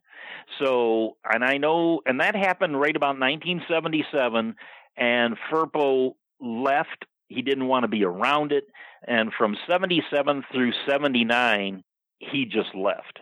[0.63, 4.55] So, and I know, and that happened right about 1977,
[4.97, 7.05] and Firpo left.
[7.29, 8.65] He didn't want to be around it,
[9.07, 11.83] and from 77 through 79,
[12.19, 13.21] he just left.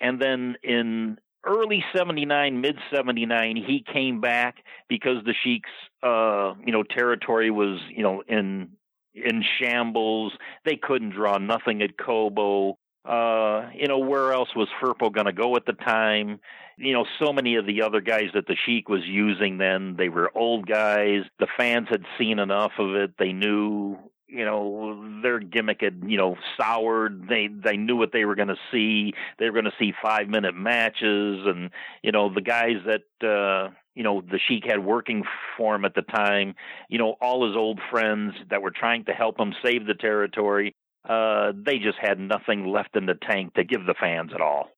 [0.00, 4.56] And then in early 79 mid 79 he came back
[4.88, 5.70] because the sheik's
[6.02, 8.70] uh you know territory was you know in
[9.14, 10.32] in shambles.
[10.64, 15.32] They couldn't draw nothing at Cobo uh you know where else was Firpo going to
[15.32, 16.40] go at the time?
[16.78, 20.08] You know so many of the other guys that the sheik was using then they
[20.08, 21.22] were old guys.
[21.38, 23.12] The fans had seen enough of it.
[23.18, 27.28] They knew you know their gimmick had you know soured.
[27.28, 29.12] They they knew what they were going to see.
[29.38, 31.70] They were going to see 5 minute matches and
[32.02, 35.24] you know the guys that uh you know the sheik had working
[35.56, 36.54] for him at the time
[36.88, 40.74] you know all his old friends that were trying to help him save the territory
[41.08, 44.70] uh they just had nothing left in the tank to give the fans at all.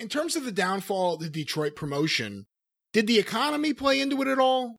[0.00, 2.46] In terms of the downfall of the Detroit promotion
[2.92, 4.76] did the economy play into it at all?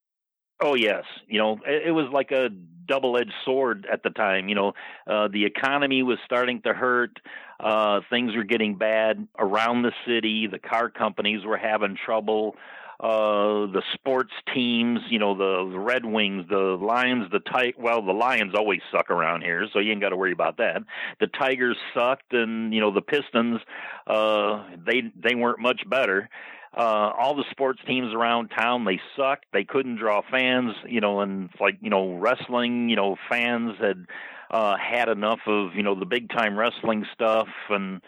[0.62, 2.50] Oh yes, you know it, it was like a
[2.88, 4.50] double-edged sword at the time.
[4.50, 4.74] You know,
[5.08, 7.20] uh, the economy was starting to hurt.
[7.60, 10.48] Uh, things were getting bad around the city.
[10.48, 12.56] The car companies were having trouble.
[13.00, 17.76] Uh, the sports teams, you know, the, the Red Wings, the Lions, the Tig.
[17.78, 20.84] Well, the Lions always suck around here, so you ain't got to worry about that.
[21.20, 23.60] The Tigers sucked, and you know the Pistons,
[24.08, 26.30] uh, they they weren't much better
[26.76, 29.46] uh, all the sports teams around town they sucked.
[29.54, 34.06] They couldn't draw fans, you know, and like you know wrestling, you know, fans had
[34.50, 38.02] uh, had enough of you know the big time wrestling stuff, and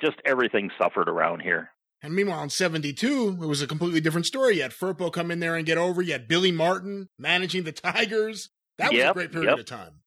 [0.00, 1.70] just everything suffered around here.
[2.02, 4.56] And meanwhile, in '72, it was a completely different story.
[4.56, 6.00] You had Firpo come in there and get over.
[6.00, 8.50] You had Billy Martin managing the Tigers.
[8.78, 9.58] That was yep, a great period yep.
[9.58, 10.00] of time.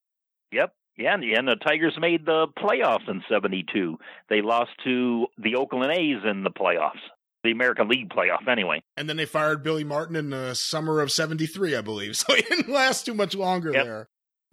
[0.52, 0.72] Yep.
[0.98, 3.98] Yeah, and the Tigers made the playoffs in 72.
[4.30, 7.02] They lost to the Oakland A's in the playoffs
[7.46, 8.82] the American League playoff anyway.
[8.96, 12.16] And then they fired Billy Martin in the summer of 73, I believe.
[12.26, 13.84] So he didn't last too much longer yep.
[13.84, 14.08] there.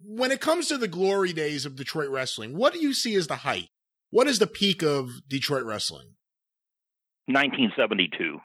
[0.05, 3.27] When it comes to the glory days of Detroit wrestling, what do you see as
[3.27, 3.69] the height?
[4.11, 6.15] What is the peak of Detroit wrestling?
[7.27, 8.39] 1972.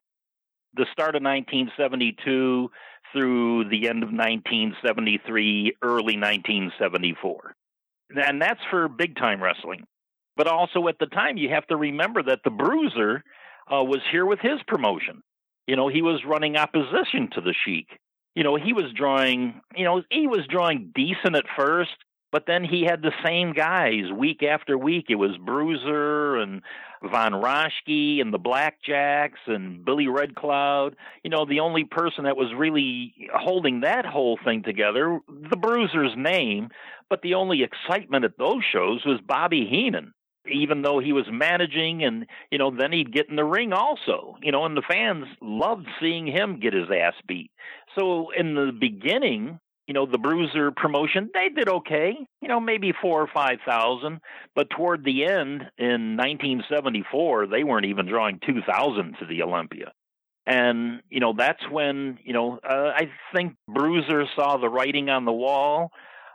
[0.74, 2.70] The start of 1972
[3.12, 7.54] through the end of 1973, early 1974.
[8.14, 9.84] And that's for big time wrestling.
[10.36, 13.24] But also at the time, you have to remember that the Bruiser
[13.72, 15.22] uh, was here with his promotion.
[15.66, 17.88] You know, he was running opposition to the Sheik.
[18.34, 19.60] You know, he was drawing.
[19.76, 21.96] You know, he was drawing decent at first,
[22.30, 25.06] But then he had the same guys week after week.
[25.08, 26.62] It was Bruiser and
[27.02, 30.94] Von Raschke and the Blackjacks and Billy Red Cloud.
[31.24, 36.14] You know, the only person that was really holding that whole thing together, the Bruiser's
[36.16, 36.68] name,
[37.08, 40.12] but the only excitement at those shows was Bobby Heenan
[40.50, 44.36] even though he was managing and you know then he'd get in the ring also
[44.42, 47.50] you know and the fans loved seeing him get his ass beat
[47.96, 52.92] so in the beginning you know, the Bruiser promotion, they did okay, you know, maybe
[53.00, 54.20] four or 5,000.
[54.54, 59.92] But toward the end in 1974, they weren't even drawing 2,000 to the Olympia.
[60.46, 65.24] And, you know, that's when, you know, uh, I think Bruiser saw the writing on
[65.24, 65.90] the wall.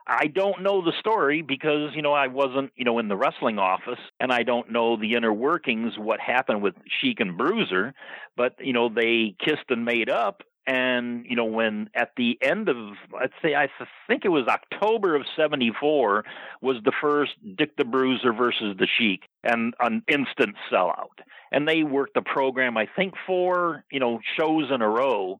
[0.05, 3.57] I don't know the story because, you know, I wasn't, you know, in the wrestling
[3.57, 7.93] office and I don't know the inner workings, what happened with Sheik and Bruiser,
[8.35, 12.69] but, you know, they kissed and made up and you know when at the end
[12.69, 12.77] of
[13.13, 13.67] let's say I
[14.07, 16.23] think it was October of '74
[16.61, 21.19] was the first Dick the Bruiser versus the Sheik and an instant sellout.
[21.51, 25.39] And they worked the program I think four you know shows in a row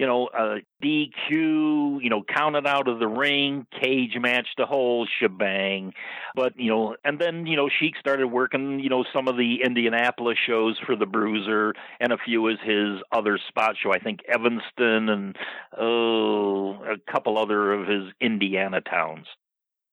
[0.00, 5.06] you know, uh, DQ, you know, counted out of the ring, cage match, the whole
[5.20, 5.92] shebang.
[6.34, 9.58] But, you know, and then, you know, Sheik started working, you know, some of the
[9.62, 13.92] Indianapolis shows for the Bruiser and a few as his other spot show.
[13.92, 15.36] I think Evanston and,
[15.78, 19.26] oh, a couple other of his Indiana towns.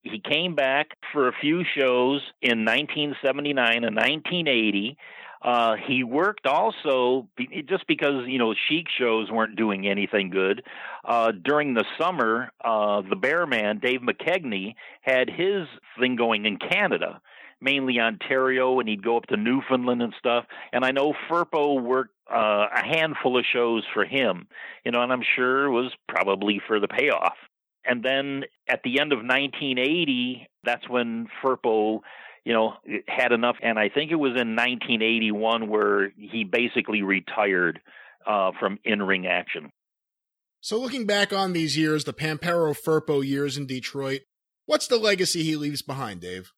[0.03, 4.97] He came back for a few shows in 1979 and 1980
[5.41, 7.27] uh, he worked also
[7.67, 10.63] just because you know Sheik shows weren't doing anything good.
[11.05, 15.67] Uh, during the summer, uh, the Bearman Dave McKigney had his
[15.99, 17.21] thing going in Canada,
[17.61, 20.45] mainly Ontario, and he'd go up to Newfoundland and stuff.
[20.73, 24.47] And I know Firpo worked uh, a handful of shows for him,
[24.83, 27.35] you know, and I'm sure it was probably for the payoff.
[27.85, 32.01] And then at the end of 1980, that's when Firpo
[32.47, 32.75] you know,
[33.09, 33.57] had enough.
[33.61, 37.81] And I think it was in 1981 where he basically retired
[38.25, 39.69] uh, from in ring action.
[40.61, 44.21] So, looking back on these years, the Pampero Firpo years in Detroit,
[44.65, 46.53] what's the legacy he leaves behind, Dave?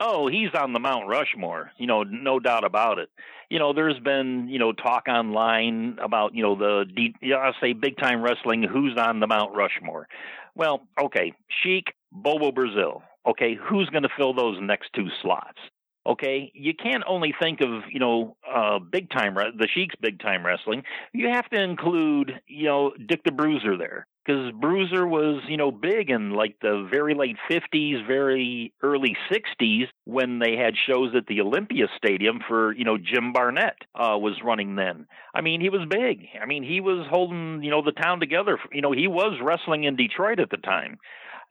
[0.00, 3.10] Oh, he's on the Mount Rushmore, you know, no doubt about it.
[3.50, 6.86] You know, there's been, you know, talk online about, you know, the,
[7.20, 10.08] you know, I'll say big time wrestling, who's on the Mount Rushmore.
[10.56, 15.58] Well, okay, Sheik, Bobo Brazil, okay, who's going to fill those next two slots?
[16.06, 20.44] Okay, you can't only think of you know uh, big time the Sheik's big time
[20.44, 20.82] wrestling.
[21.14, 25.70] You have to include you know Dick the Bruiser there because Bruiser was you know
[25.70, 31.26] big in like the very late fifties, very early sixties when they had shows at
[31.26, 35.06] the Olympia Stadium for you know Jim Barnett uh, was running then.
[35.34, 36.26] I mean he was big.
[36.38, 38.58] I mean he was holding you know the town together.
[38.72, 40.98] You know he was wrestling in Detroit at the time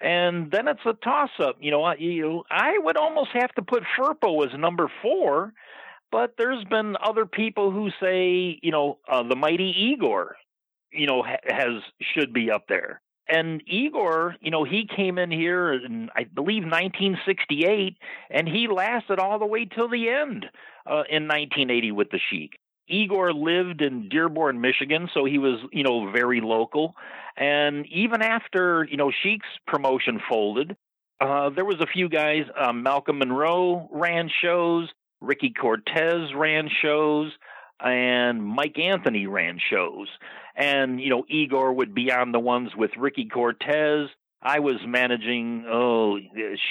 [0.04, 1.56] and then it's a toss up.
[1.60, 5.54] You know, you I would almost have to put Firpo as number four,
[6.12, 10.36] but there's been other people who say, you know, uh, the mighty Igor,
[10.92, 13.02] you know, ha- has should be up there.
[13.30, 17.98] And Igor, you know, he came in here in I believe 1968,
[18.30, 20.46] and he lasted all the way till the end
[20.86, 22.60] uh, in 1980 with the Sheik.
[22.88, 26.96] Igor lived in Dearborn, Michigan, so he was, you know, very local.
[27.38, 30.76] And even after, you know, Sheik's promotion folded,
[31.20, 32.44] uh, there was a few guys.
[32.60, 34.90] Um, Malcolm Monroe ran shows.
[35.22, 37.32] Ricky Cortez ran shows.
[37.80, 40.08] And Mike Anthony ran shows.
[40.56, 44.10] And, you know, Igor would be on the ones with Ricky Cortez.
[44.42, 46.20] I was managing, oh,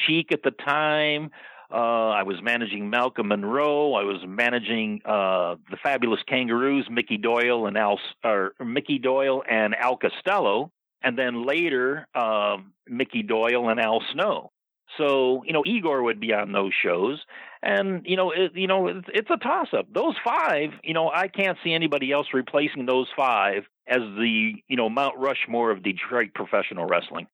[0.06, 1.30] Sheik at the time.
[1.72, 3.94] Uh, I was managing Malcolm Monroe.
[3.94, 9.74] I was managing uh, the Fabulous Kangaroos, Mickey Doyle and Al, or Mickey Doyle and
[9.74, 10.70] Al Costello,
[11.02, 14.50] and then later uh, Mickey Doyle and Al Snow.
[14.98, 17.18] So you know, Igor would be on those shows,
[17.62, 19.86] and you know, it, you know, it's, it's a toss-up.
[19.94, 24.76] Those five, you know, I can't see anybody else replacing those five as the you
[24.76, 27.26] know Mount Rushmore of Detroit professional wrestling.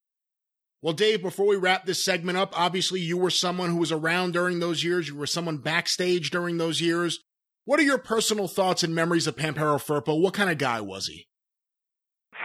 [0.80, 4.32] Well, Dave, before we wrap this segment up, obviously you were someone who was around
[4.32, 5.08] during those years.
[5.08, 7.18] You were someone backstage during those years.
[7.64, 10.20] What are your personal thoughts and memories of Pampero Firpo?
[10.20, 11.26] What kind of guy was he?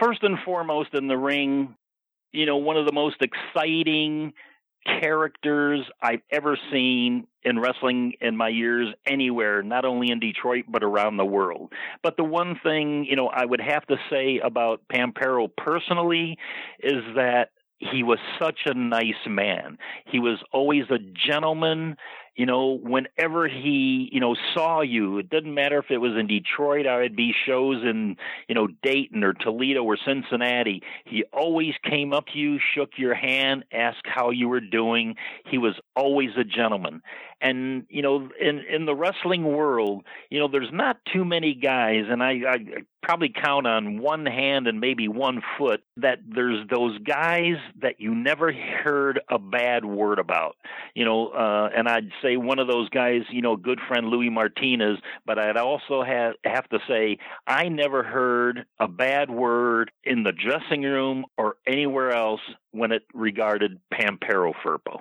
[0.02, 1.76] First and foremost, in the ring,
[2.32, 4.32] you know, one of the most exciting
[5.00, 10.82] characters I've ever seen in wrestling in my years anywhere, not only in Detroit, but
[10.82, 11.72] around the world.
[12.02, 16.36] But the one thing, you know, I would have to say about Pampero personally
[16.82, 19.78] is that he was such a nice man.
[20.06, 21.96] He was always a gentleman.
[22.36, 26.26] You know, whenever he, you know, saw you, it didn't matter if it was in
[26.26, 28.16] Detroit or it'd be shows in,
[28.48, 30.82] you know, Dayton or Toledo or Cincinnati.
[31.04, 35.14] He always came up to you, shook your hand, asked how you were doing.
[35.48, 37.02] He was always a gentleman.
[37.40, 42.04] And, you know, in, in the wrestling world, you know, there's not too many guys,
[42.08, 42.58] and I, I
[43.02, 48.14] probably count on one hand and maybe one foot that there's those guys that you
[48.14, 50.56] never heard a bad word about.
[50.94, 54.30] You know, uh, and I'd say one of those guys, you know, good friend Louis
[54.30, 60.22] Martinez, but I'd also have, have to say I never heard a bad word in
[60.22, 62.40] the dressing room or anywhere else
[62.72, 65.00] when it regarded Pampero Firpo.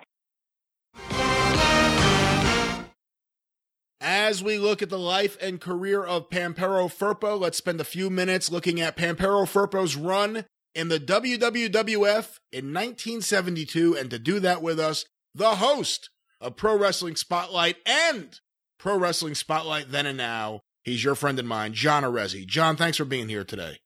[4.06, 8.10] As we look at the life and career of Pampero Firpo, let's spend a few
[8.10, 10.44] minutes looking at Pampero Firpo's run
[10.76, 13.96] in the WWF in 1972.
[13.98, 16.10] And to do that with us, the host
[16.44, 18.40] of Pro Wrestling Spotlight and
[18.78, 20.62] Pro Wrestling Spotlight Then and Now.
[20.84, 22.46] He's your friend and mine, John Arezzi.
[22.46, 23.80] John, thanks for being here today.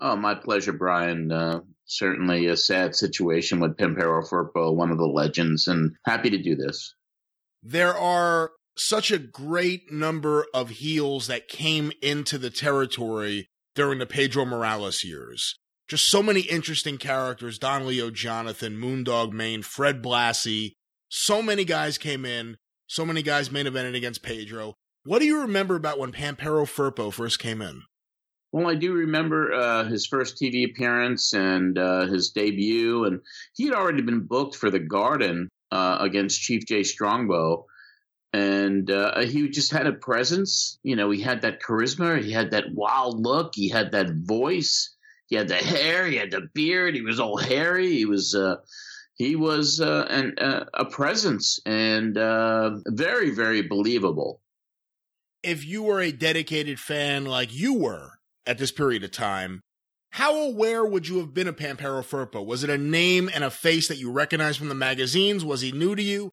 [0.00, 1.30] Oh, my pleasure, Brian.
[1.30, 6.42] Uh, certainly a sad situation with Pampero Firpo, one of the legends, and happy to
[6.42, 6.94] do this.
[7.62, 14.06] There are such a great number of heels that came into the territory during the
[14.06, 15.58] Pedro Morales years.
[15.88, 20.74] Just so many interesting characters Don Leo Jonathan, Moondog Mayne, Fred Blassie.
[21.08, 22.58] So many guys came in.
[22.86, 24.74] So many guys main evented against Pedro.
[25.04, 27.82] What do you remember about when Pampero Firpo first came in?
[28.52, 33.20] Well, I do remember uh, his first TV appearance and uh, his debut, and
[33.54, 37.66] he had already been booked for the Garden uh, against Chief Jay Strongbow
[38.32, 40.78] and uh, he just had a presence.
[40.82, 44.94] You know, he had that charisma, he had that wild look, he had that voice,
[45.26, 48.34] he had the hair, he had the beard, he was all hairy, he was.
[49.18, 54.40] He was uh, an, uh, a presence and uh, very, very believable.
[55.42, 59.62] If you were a dedicated fan like you were at this period of time,
[60.10, 62.44] how aware would you have been of Pampero Firpo?
[62.46, 65.44] Was it a name and a face that you recognized from the magazines?
[65.44, 66.32] Was he new to you?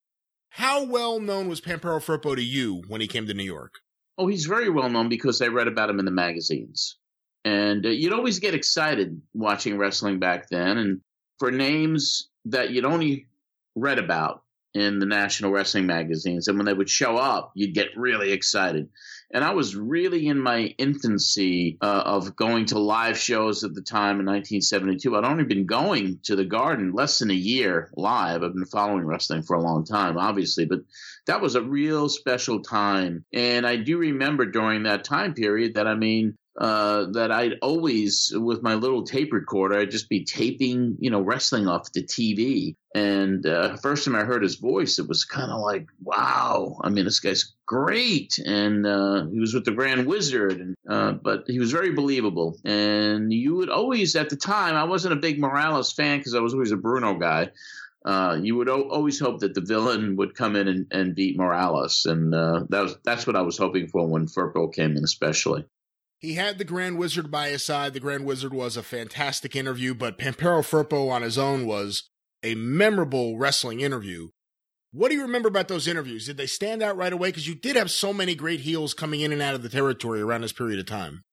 [0.49, 3.73] How well known was Pampero Firpo to you when he came to New York?
[4.17, 6.97] Oh, he's very well known because I read about him in the magazines.
[7.43, 10.77] And uh, you'd always get excited watching wrestling back then.
[10.77, 11.01] And
[11.39, 13.27] for names that you'd only
[13.75, 14.43] read about
[14.73, 18.89] in the national wrestling magazines, and when they would show up, you'd get really excited
[19.31, 23.81] and I was really in my infancy uh, of going to live shows at the
[23.81, 25.15] time in 1972.
[25.15, 28.43] I'd only been going to the Garden less than a year live.
[28.43, 30.81] I've been following wrestling for a long time, obviously, but
[31.25, 33.25] that was a real special time.
[33.33, 38.31] And I do remember during that time period that I mean, uh, that I'd always,
[38.33, 42.75] with my little tape recorder, I'd just be taping, you know, wrestling off the TV.
[42.95, 46.79] And uh, first time I heard his voice, it was kind of like, wow.
[46.81, 51.11] I mean, this guy's great, and uh, he was with the Grand Wizard, and uh,
[51.13, 52.57] but he was very believable.
[52.63, 56.39] And you would always, at the time, I wasn't a big Morales fan because I
[56.39, 57.49] was always a Bruno guy.
[58.05, 61.35] Uh, you would o- always hope that the villain would come in and, and beat
[61.35, 65.03] Morales, and uh, that was that's what I was hoping for when Firpo came in,
[65.03, 65.65] especially.
[66.17, 67.93] He had the Grand Wizard by his side.
[67.93, 72.09] The Grand Wizard was a fantastic interview, but Pampero Firpo on his own was
[72.41, 74.29] a memorable wrestling interview.
[74.91, 76.25] What do you remember about those interviews?
[76.25, 77.29] Did they stand out right away?
[77.29, 80.21] Because you did have so many great heels coming in and out of the territory
[80.21, 81.23] around this period of time.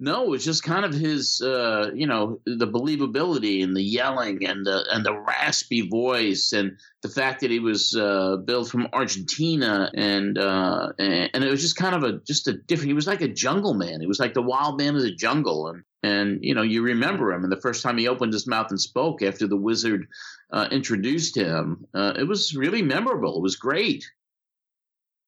[0.00, 4.46] No, it was just kind of his, uh, you know, the believability and the yelling
[4.46, 8.86] and the and the raspy voice and the fact that he was uh, billed from
[8.92, 12.90] Argentina and, uh, and it was just kind of a just a different.
[12.90, 14.00] He was like a jungle man.
[14.00, 17.32] He was like the wild man of the jungle, and and you know you remember
[17.32, 17.42] him.
[17.42, 20.06] And the first time he opened his mouth and spoke after the wizard
[20.52, 23.36] uh, introduced him, uh, it was really memorable.
[23.38, 24.04] It was great.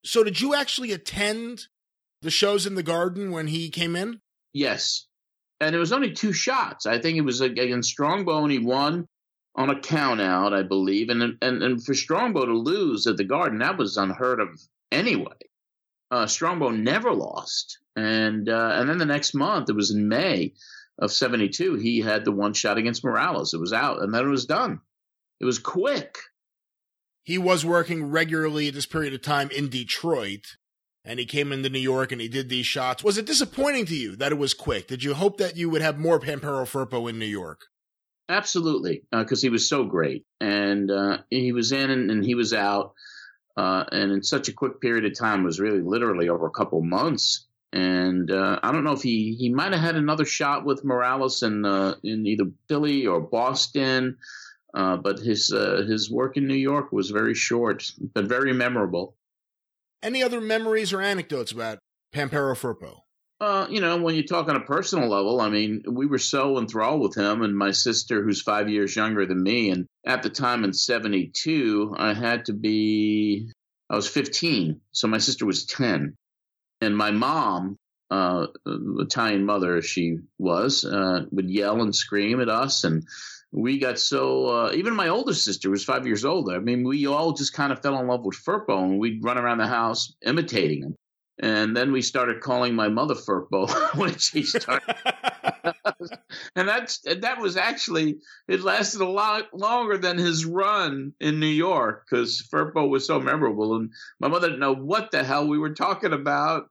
[0.04, 1.66] So, did you actually attend
[2.22, 4.20] the shows in the Garden when he came in?
[4.52, 5.06] Yes.
[5.60, 6.86] And it was only two shots.
[6.86, 9.06] I think it was against Strongbow, and he won
[9.54, 11.10] on a count out, I believe.
[11.10, 15.36] And, and, and for Strongbow to lose at the Garden, that was unheard of anyway.
[16.10, 17.78] Uh, Strongbow never lost.
[17.94, 20.54] And, uh, and then the next month, it was in May
[20.98, 23.54] of 72, he had the one shot against Morales.
[23.54, 24.80] It was out, and then it was done.
[25.40, 26.18] It was quick.
[27.22, 30.56] He was working regularly at this period of time in Detroit
[31.04, 33.02] and he came into New York and he did these shots.
[33.02, 34.86] Was it disappointing to you that it was quick?
[34.86, 37.66] Did you hope that you would have more Pampero Firpo in New York?
[38.28, 42.36] Absolutely, because uh, he was so great, and uh, he was in and, and he
[42.36, 42.92] was out,
[43.56, 46.80] uh, and in such a quick period of time, was really literally over a couple
[46.80, 47.48] months.
[47.72, 51.42] And uh, I don't know if he he might have had another shot with Morales
[51.42, 54.16] in uh, in either Philly or Boston,
[54.74, 59.16] uh, but his his work in New York was very short, but very memorable.
[60.02, 61.78] Any other memories or anecdotes about
[62.12, 63.00] Pampero Firpo?
[63.40, 66.58] Uh, you know, when you talk on a personal level, I mean, we were so
[66.58, 69.70] enthralled with him and my sister, who's five years younger than me.
[69.70, 73.50] And at the time in 72, I had to be,
[73.88, 74.80] I was 15.
[74.92, 76.16] So my sister was 10.
[76.82, 77.76] And my mom,
[78.10, 82.84] uh, Italian mother as she was, uh, would yell and scream at us.
[82.84, 83.06] And
[83.52, 86.54] we got so, uh, even my older sister was five years older.
[86.54, 89.38] I mean, we all just kind of fell in love with Firpo and we'd run
[89.38, 90.96] around the house imitating him.
[91.42, 94.94] And then we started calling my mother Firpo when she started.
[96.56, 101.46] and that's that was actually it lasted a lot longer than his run in New
[101.46, 105.58] York because Firpo was so memorable, and my mother didn't know what the hell we
[105.58, 106.68] were talking about.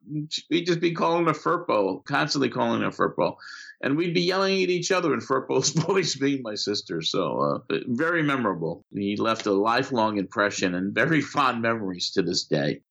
[0.49, 3.37] We'd just be calling her Firpo, constantly calling her Firpo,
[3.81, 7.01] and we'd be yelling at each other in Firpo's voice, being my sister.
[7.01, 8.83] So uh, very memorable.
[8.93, 12.81] He left a lifelong impression and very fond memories to this day.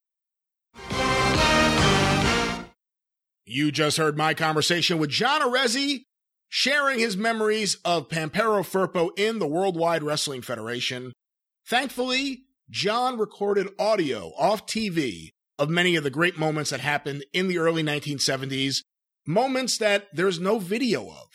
[3.44, 6.02] You just heard my conversation with John Arezzi,
[6.50, 11.12] sharing his memories of Pampero Firpo in the Worldwide Wrestling Federation.
[11.66, 17.48] Thankfully, John recorded audio off TV of many of the great moments that happened in
[17.48, 18.82] the early 1970s,
[19.28, 21.28] moments that there's no video of.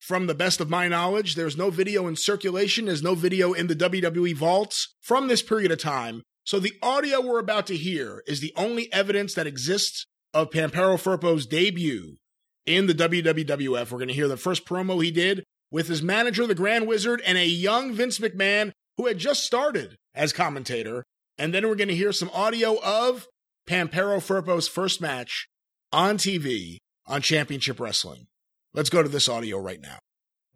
[0.00, 3.66] From the best of my knowledge, there's no video in circulation, there's no video in
[3.66, 6.22] the WWE vaults from this period of time.
[6.44, 10.96] So the audio we're about to hear is the only evidence that exists of Pampero
[10.96, 12.16] Firpo's debut
[12.64, 13.90] in the WWF.
[13.90, 17.22] We're going to hear the first promo he did with his manager, the Grand Wizard,
[17.24, 21.04] and a young Vince McMahon who had just started as commentator.
[21.38, 23.26] And then we're going to hear some audio of
[23.68, 25.48] Pampero Firpo's first match
[25.92, 28.26] on TV on Championship Wrestling.
[28.74, 29.98] Let's go to this audio right now.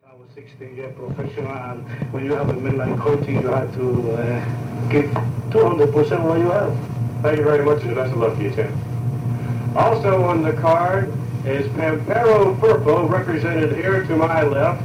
[0.08, 4.12] I was 16 year professional, and when you have a midline coaching, you have to
[4.12, 5.10] uh, give
[5.50, 6.76] 200% what you have.
[7.23, 9.76] Thank you very much, and best of luck to you, Tim.
[9.76, 11.12] Also on the card
[11.44, 14.83] is Pampero Firpo, represented here to my left,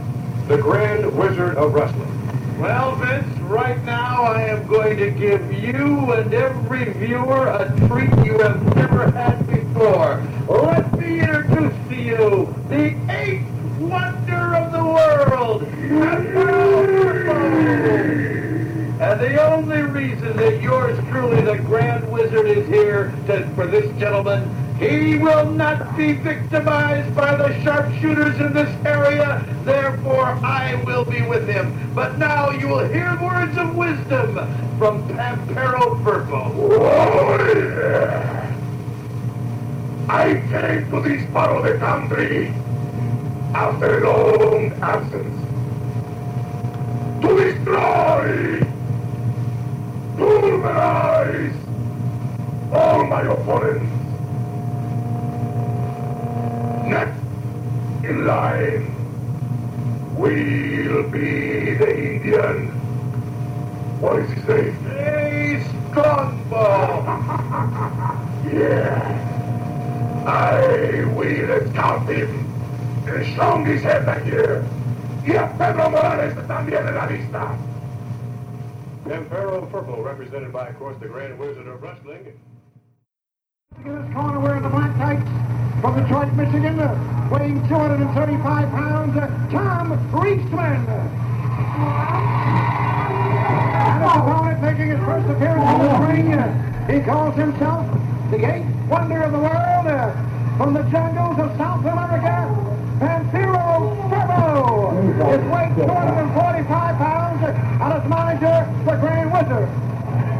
[0.47, 2.07] the Grand Wizard of Wrestling.
[2.59, 8.25] Well, Vince, right now I am going to give you and every viewer a treat
[8.25, 9.50] you have never had
[9.81, 13.47] Let me introduce to you the eighth
[13.79, 15.63] wonder of the world.
[19.01, 23.91] And the only reason that yours truly, the Grand Wizard, is here to, for this
[23.99, 29.43] gentleman he will not be victimized by the sharpshooters in this area.
[29.63, 31.91] Therefore, I will be with him.
[31.95, 34.35] But now you will hear words of wisdom
[34.77, 36.51] from Pampero Firpo.
[36.55, 38.40] Oh, yeah.
[40.09, 42.47] I came to this part of the country
[43.53, 45.37] after a long absence
[47.21, 48.59] to destroy,
[50.17, 51.55] pulverize
[52.73, 54.01] all my opponents
[56.87, 57.21] next
[58.03, 58.87] in line
[60.17, 62.67] will be the Indian.
[64.01, 64.73] What is his name?
[64.85, 67.03] Hey, Strongbow.
[68.53, 69.40] yeah.
[70.25, 72.45] I will count him
[73.07, 74.63] and strong his head back here.
[75.25, 77.57] Y a Pedro Morales también en la lista.
[79.03, 82.39] Pampero Firpo, represented by, of course, the Grand Wizard of Wrestling.
[83.83, 85.27] In this corner wearing the black tights
[85.81, 86.77] from Detroit, Michigan,
[87.31, 89.15] weighing 235 pounds,
[89.51, 90.87] Tom Reisman.
[93.73, 97.87] And his opponent making his first appearance in the ring, he calls himself
[98.29, 99.87] the eighth wonder of the world
[100.57, 102.43] from the jungles of South America,
[102.99, 104.91] Pampero Firpo.
[105.31, 109.69] His weight 245 pounds, and his manager, the Grand Wizard.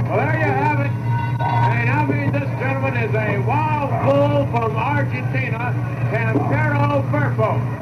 [0.10, 0.92] Well, there you have it.
[0.92, 5.72] And I mean, this gentleman is a wild bull from Argentina,
[6.12, 7.82] Pampero Firpo.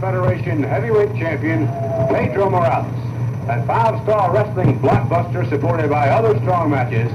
[0.00, 1.66] Federation heavyweight champion
[2.08, 2.86] Pedro Morales.
[3.50, 7.10] A five-star wrestling blockbuster supported by other strong matches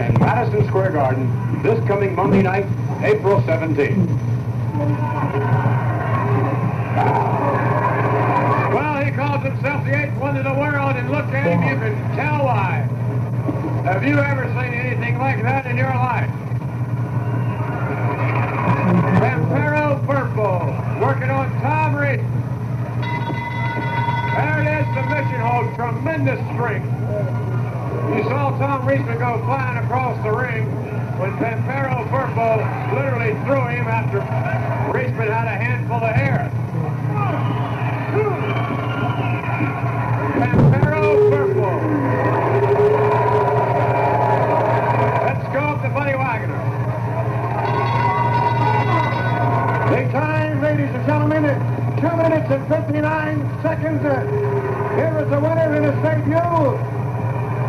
[0.00, 2.64] in Madison Square Garden this coming Monday night,
[3.02, 4.06] April 17th.
[8.72, 11.76] Well, he calls himself the eighth wonder of the world, and look at him, you
[11.76, 12.88] can tell why.
[13.84, 16.30] Have you ever seen anything like that in your life?
[22.18, 22.26] There
[24.60, 25.74] it is, the mission hold.
[25.76, 26.86] Tremendous strength.
[28.16, 30.66] You saw Tom Reisman go flying across the ring
[31.18, 32.58] when Pampero Firpo
[32.94, 34.20] literally threw him after
[34.92, 36.50] Reisman had a handful of hair.
[40.40, 40.69] Pampero
[52.50, 52.66] hair.
[52.66, 54.02] 29 seconds.
[54.02, 56.78] Here is the winner in his debut,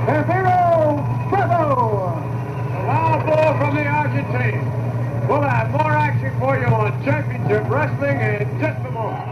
[0.07, 0.97] Pampero
[1.29, 2.17] Firpo.
[2.71, 5.27] The wild bull from the Argentine.
[5.27, 9.27] We'll have more action for you on Championship Wrestling in just a moment.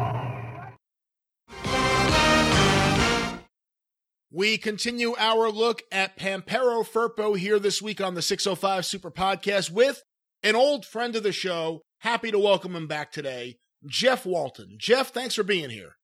[4.32, 9.72] We continue our look at Pampero Firpo here this week on the 605 Super Podcast
[9.72, 10.04] with
[10.44, 11.82] an old friend of the show.
[12.02, 14.76] Happy to welcome him back today, Jeff Walton.
[14.78, 15.96] Jeff, thanks for being here.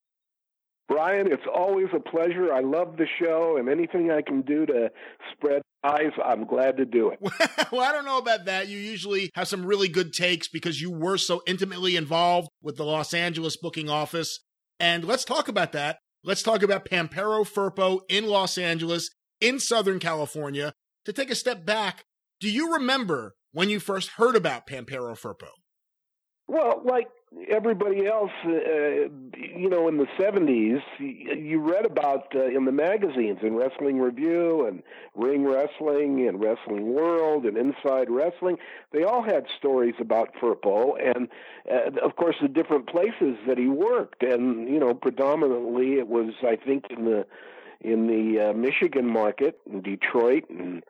[0.88, 2.54] Brian, it's always a pleasure.
[2.54, 4.92] I love the show, and anything I can do to
[5.32, 7.20] spread eyes, I'm glad to do it.
[7.72, 8.68] well, I don't know about that.
[8.68, 12.86] You usually have some really good takes because you were so intimately involved with the
[12.86, 14.40] Los Angeles booking office.
[14.80, 15.98] And let's talk about that.
[16.24, 19.10] Let's talk about Pampero Firpo in Los Angeles,
[19.42, 20.74] in Southern California.
[21.06, 22.04] To take a step back,
[22.40, 25.50] do you remember when you first heard about Pampero Firpo?
[26.48, 27.08] Well, like
[27.50, 33.40] everybody else, uh, you know, in the 70s, you read about uh, in the magazines,
[33.42, 34.82] in Wrestling Review and
[35.16, 38.58] Ring Wrestling and Wrestling World and Inside Wrestling.
[38.92, 41.28] They all had stories about Firpo and,
[41.72, 44.24] uh, of course, the different places that he worked.
[44.24, 47.26] And, you know, predominantly it was, I think, in the
[47.82, 50.82] in the uh, Michigan market, in Detroit and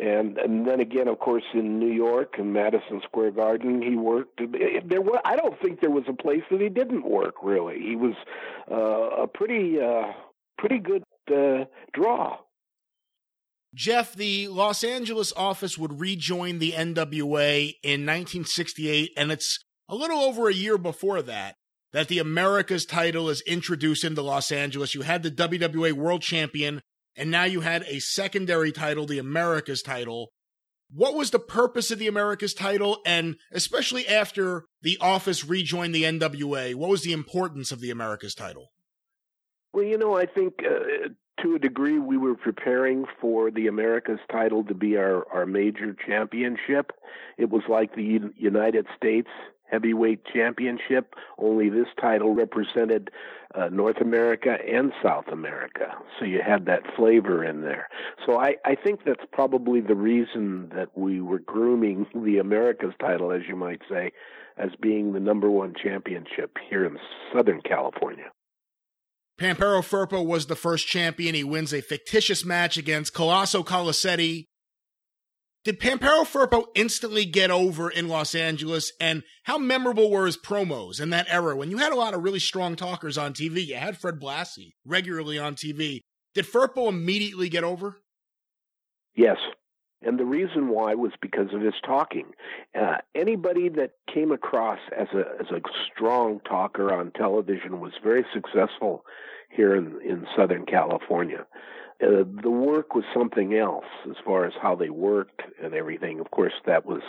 [0.00, 4.38] and and then again, of course, in New York and Madison Square Garden, he worked.
[4.38, 7.36] There was I don't think there was a place that he didn't work.
[7.42, 8.14] Really, he was
[8.70, 10.12] uh, a pretty uh,
[10.58, 12.38] pretty good uh, draw.
[13.74, 20.20] Jeff, the Los Angeles office would rejoin the NWA in 1968, and it's a little
[20.20, 21.56] over a year before that
[21.92, 24.96] that the Americas title is introduced into Los Angeles.
[24.96, 26.82] You had the WWA World Champion
[27.16, 30.32] and now you had a secondary title, the Americas title.
[30.92, 32.98] What was the purpose of the Americas title?
[33.06, 38.34] And especially after the office rejoined the NWA, what was the importance of the Americas
[38.34, 38.70] title?
[39.72, 41.08] Well, you know, I think uh,
[41.42, 45.96] to a degree we were preparing for the Americas title to be our, our major
[46.06, 46.92] championship.
[47.38, 49.28] It was like the United States
[49.70, 53.10] heavyweight championship, only this title represented
[53.54, 55.94] uh, North America and South America.
[56.18, 57.88] So you had that flavor in there.
[58.26, 63.32] So I, I think that's probably the reason that we were grooming the Americas title,
[63.32, 64.12] as you might say,
[64.56, 66.98] as being the number one championship here in
[67.32, 68.30] Southern California.
[69.38, 71.34] Pampero Firpo was the first champion.
[71.34, 74.46] He wins a fictitious match against Colosso Colosetti
[75.64, 78.92] did Pampero Firpo instantly get over in Los Angeles?
[79.00, 82.22] And how memorable were his promos in that era when you had a lot of
[82.22, 83.66] really strong talkers on TV?
[83.66, 86.00] You had Fred Blassie regularly on TV.
[86.34, 87.96] Did Firpo immediately get over?
[89.16, 89.38] Yes.
[90.02, 92.26] And the reason why was because of his talking.
[92.78, 95.60] Uh, anybody that came across as a as a
[95.90, 99.04] strong talker on television was very successful
[99.48, 101.46] here in, in Southern California.
[102.02, 106.20] Uh, the work was something else as far as how they worked and everything.
[106.20, 107.02] Of course, that was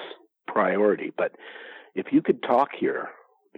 [0.48, 1.12] priority.
[1.16, 1.34] But
[1.96, 3.10] if you could talk here,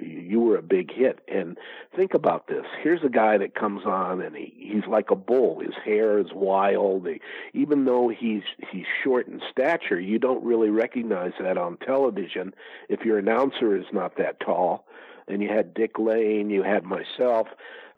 [0.02, 1.20] you were a big hit.
[1.28, 1.58] And
[1.96, 2.66] think about this.
[2.82, 5.60] Here's a guy that comes on and he, he's like a bull.
[5.60, 7.08] His hair is wild.
[7.08, 7.22] He,
[7.54, 12.54] even though he's he's short in stature, you don't really recognize that on television
[12.90, 14.87] if your announcer is not that tall.
[15.28, 17.48] And you had Dick Lane, you had myself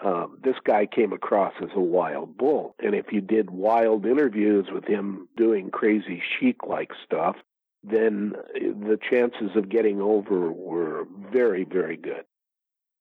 [0.01, 2.75] um, this guy came across as a wild bull.
[2.80, 7.35] And if you did wild interviews with him doing crazy Sheik like stuff,
[7.83, 12.24] then the chances of getting over were very, very good.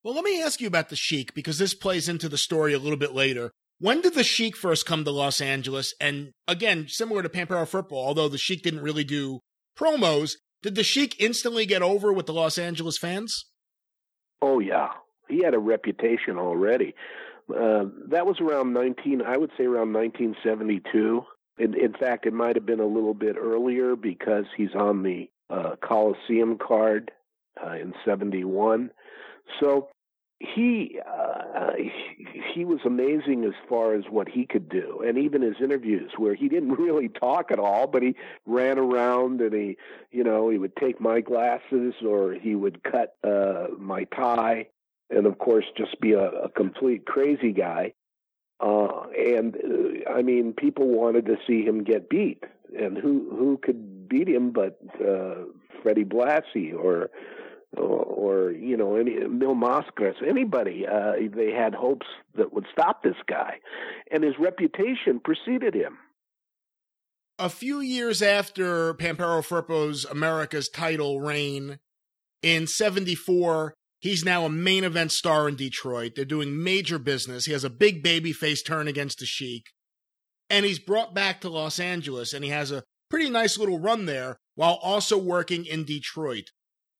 [0.02, 2.78] Well, let me ask you about the Sheik because this plays into the story a
[2.78, 3.50] little bit later.
[3.80, 5.94] When did the Sheik first come to Los Angeles?
[6.00, 9.40] And again, similar to Pampero Firpo, although the Sheik didn't really do
[9.78, 10.32] promos,
[10.62, 13.46] did the Sheik instantly get over with the Los Angeles fans?
[14.40, 14.88] Oh, yeah
[15.28, 16.94] he had a reputation already.
[17.50, 21.24] Uh, that was around 19, I would say around 1972.
[21.58, 25.30] In, in fact, it might have been a little bit earlier because he's on the
[25.50, 27.10] uh, Coliseum card
[27.64, 28.90] uh, in 71.
[29.60, 29.88] So
[30.40, 31.72] he, uh,
[32.54, 36.34] he was amazing as far as what he could do, and even his interviews where
[36.34, 38.14] he didn't really talk at all, but he
[38.46, 39.76] ran around and he,
[40.10, 44.68] you know, he would take my glasses or he would cut uh, my tie
[45.10, 47.92] and of course just be a, a complete crazy guy.
[48.60, 52.42] Uh, and uh, I mean, people wanted to see him get beat,
[52.76, 55.44] and who who could beat him but uh,
[55.80, 57.10] Freddie Blassie or,
[57.76, 60.86] or or you know any Mil Mascaras, anybody.
[60.86, 62.06] Uh, they had hopes
[62.36, 63.58] that would stop this guy,
[64.10, 65.98] and his reputation preceded him.
[67.38, 71.78] A few years after Pampero Firpo's America's title reign
[72.42, 76.12] in '74, He's now a main event star in Detroit.
[76.14, 77.46] They're doing major business.
[77.46, 79.72] He has a big baby face turn against the Sheik.
[80.48, 84.06] And he's brought back to Los Angeles and he has a pretty nice little run
[84.06, 86.50] there while also working in Detroit.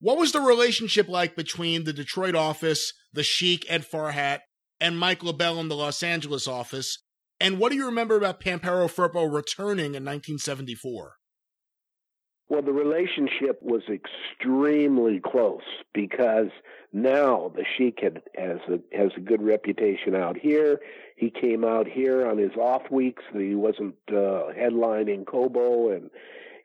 [0.00, 4.40] What was the relationship like between the Detroit office, the Sheik, Ed Farhat,
[4.80, 7.02] and Mike LeBell in the Los Angeles office?
[7.40, 11.14] And what do you remember about Pampero Firpo returning in 1974?
[12.48, 15.62] Well, the relationship was extremely close
[15.92, 16.48] because
[16.92, 20.80] now the Sheik had, has a has a good reputation out here.
[21.16, 23.22] He came out here on his off weeks.
[23.34, 26.08] He wasn't uh, headlining Cobo, and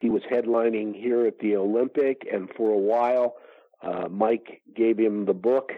[0.03, 2.27] he was headlining here at the Olympic.
[2.29, 3.35] And for a while,
[3.81, 5.71] uh, Mike gave him the book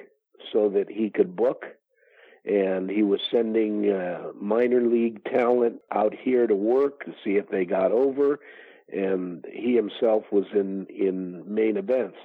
[0.51, 1.65] so that he could book.
[2.43, 7.49] And he was sending uh, minor league talent out here to work to see if
[7.49, 8.39] they got over
[8.91, 12.17] and he himself was in in main events.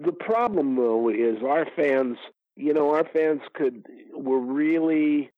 [0.00, 2.18] The problem though is our fans,
[2.56, 5.30] you know, our fans could were really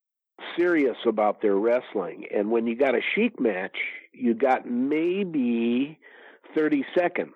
[0.55, 3.79] serious about their wrestling and when you got a Sheik match,
[4.17, 5.99] you got maybe
[6.55, 7.35] 30 seconds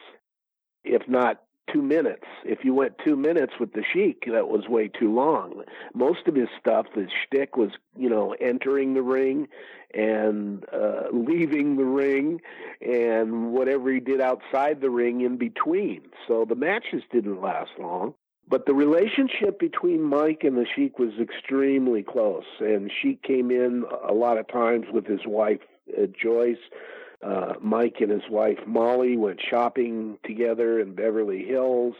[0.84, 1.42] if not
[1.72, 2.24] two minutes.
[2.44, 5.62] If you went two minutes with the Sheik, that was way too long.
[5.94, 9.48] Most of his stuff, the shtick was, you know, entering the ring
[9.94, 12.40] and uh, leaving the ring
[12.80, 16.02] and whatever he did outside the ring in between.
[16.26, 18.14] So the matches didn't last long.
[18.48, 22.44] But the relationship between Mike and the Sheik was extremely close.
[22.58, 25.60] And Sheik came in a lot of times with his wife,
[25.96, 26.58] uh, Joyce
[27.22, 31.94] uh, Mike and his wife Molly went shopping together in Beverly Hills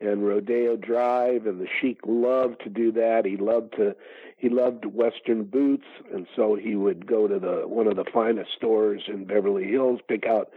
[0.00, 3.24] and Rodeo Drive, and the Sheik loved to do that.
[3.24, 3.94] He loved to
[4.36, 8.52] he loved Western boots, and so he would go to the one of the finest
[8.56, 10.50] stores in Beverly Hills, pick out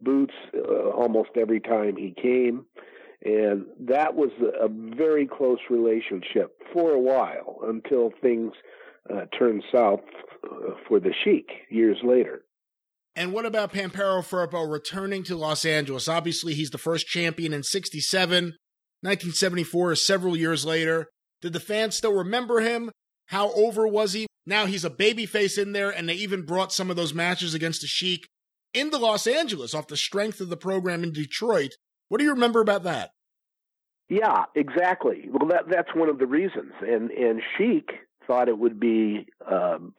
[0.00, 2.66] boots uh, almost every time he came.
[3.24, 4.30] And that was
[4.60, 8.52] a very close relationship for a while until things
[9.12, 10.00] uh, turned south
[10.44, 12.42] uh, for the Sheik years later.
[13.16, 16.08] And what about Pampero Firpo returning to Los Angeles?
[16.08, 18.44] Obviously, he's the first champion in 67.
[18.44, 21.06] 1974 is several years later.
[21.40, 22.90] Did the fans still remember him?
[23.26, 24.26] How over was he?
[24.46, 27.82] Now he's a babyface in there, and they even brought some of those matches against
[27.82, 28.26] the Sheik
[28.72, 31.72] into Los Angeles off the strength of the program in Detroit.
[32.08, 33.10] What do you remember about that?
[34.08, 35.28] Yeah, exactly.
[35.30, 36.72] Well, that that's one of the reasons.
[36.80, 37.90] And and Sheik
[38.26, 39.94] thought it would be um,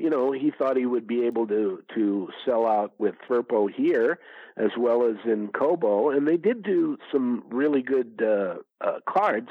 [0.00, 4.18] you know, he thought he would be able to to sell out with Firpo here
[4.56, 9.50] as well as in Cobo, and they did do some really good uh, uh, cards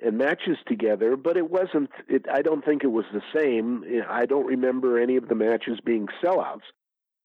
[0.00, 1.90] and matches together, but it wasn't.
[2.08, 3.84] It, I don't think it was the same.
[4.08, 6.70] I don't remember any of the matches being sellouts.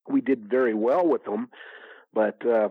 [0.09, 1.49] We did very well with them,
[2.11, 2.69] but uh,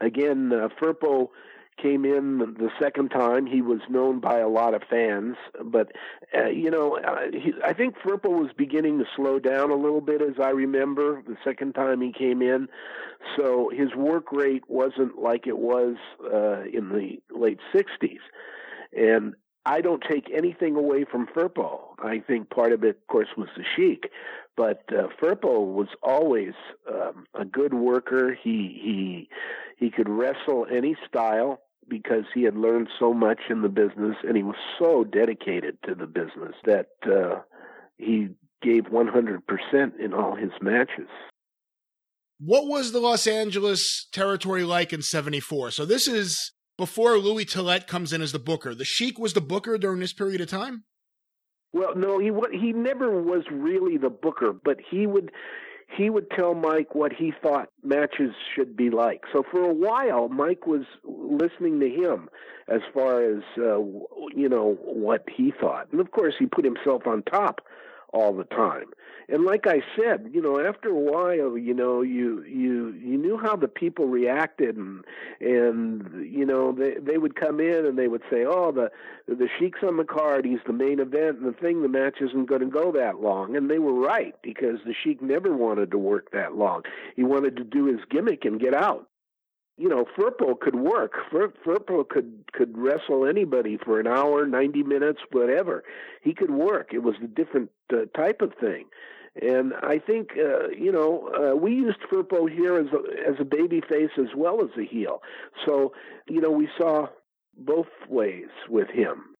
[0.00, 1.28] again, uh, Firpo
[1.76, 3.46] came in the second time.
[3.46, 5.92] He was known by a lot of fans, but
[6.36, 10.00] uh, you know, uh, he, I think Firpo was beginning to slow down a little
[10.00, 12.68] bit, as I remember the second time he came in.
[13.36, 18.20] So his work rate wasn't like it was uh, in the late '60s,
[18.96, 21.80] and I don't take anything away from Firpo.
[21.98, 24.10] I think part of it, of course, was the Sheik,
[24.56, 26.54] but uh, Firpo was always
[26.90, 28.32] um, a good worker.
[28.32, 29.28] He he
[29.76, 34.36] he could wrestle any style because he had learned so much in the business and
[34.36, 37.40] he was so dedicated to the business that uh,
[37.98, 38.28] he
[38.62, 41.08] gave 100% in all his matches.
[42.38, 45.70] What was the Los Angeles territory like in 74?
[45.70, 48.74] So this is before Louis Tillet comes in as the booker.
[48.74, 50.84] The Sheik was the booker during this period of time?
[51.72, 55.30] Well, no, he he never was really the booker, but he would
[55.86, 59.22] he would tell Mike what he thought matches should be like.
[59.32, 62.28] So for a while, Mike was listening to him
[62.68, 63.78] as far as uh,
[64.34, 67.60] you know what he thought, and of course he put himself on top
[68.16, 68.86] all the time.
[69.28, 73.36] And like I said, you know, after a while, you know, you you you knew
[73.36, 75.04] how the people reacted, and
[75.40, 78.90] and you know they they would come in and they would say, oh, the
[79.26, 82.46] the Sheik's on the card, he's the main event, and the thing, the match isn't
[82.46, 85.98] going to go that long, and they were right because the Sheik never wanted to
[85.98, 86.82] work that long.
[87.16, 89.08] He wanted to do his gimmick and get out
[89.76, 91.12] you know, Firpo could work.
[91.30, 95.84] Fur, Firpo could could wrestle anybody for an hour, ninety minutes, whatever.
[96.22, 96.92] He could work.
[96.92, 98.86] It was a different uh, type of thing,
[99.40, 103.44] and I think uh, you know uh, we used Firpo here as a, as a
[103.44, 105.20] baby face as well as a heel.
[105.66, 105.92] So
[106.26, 107.08] you know we saw
[107.58, 109.36] both ways with him.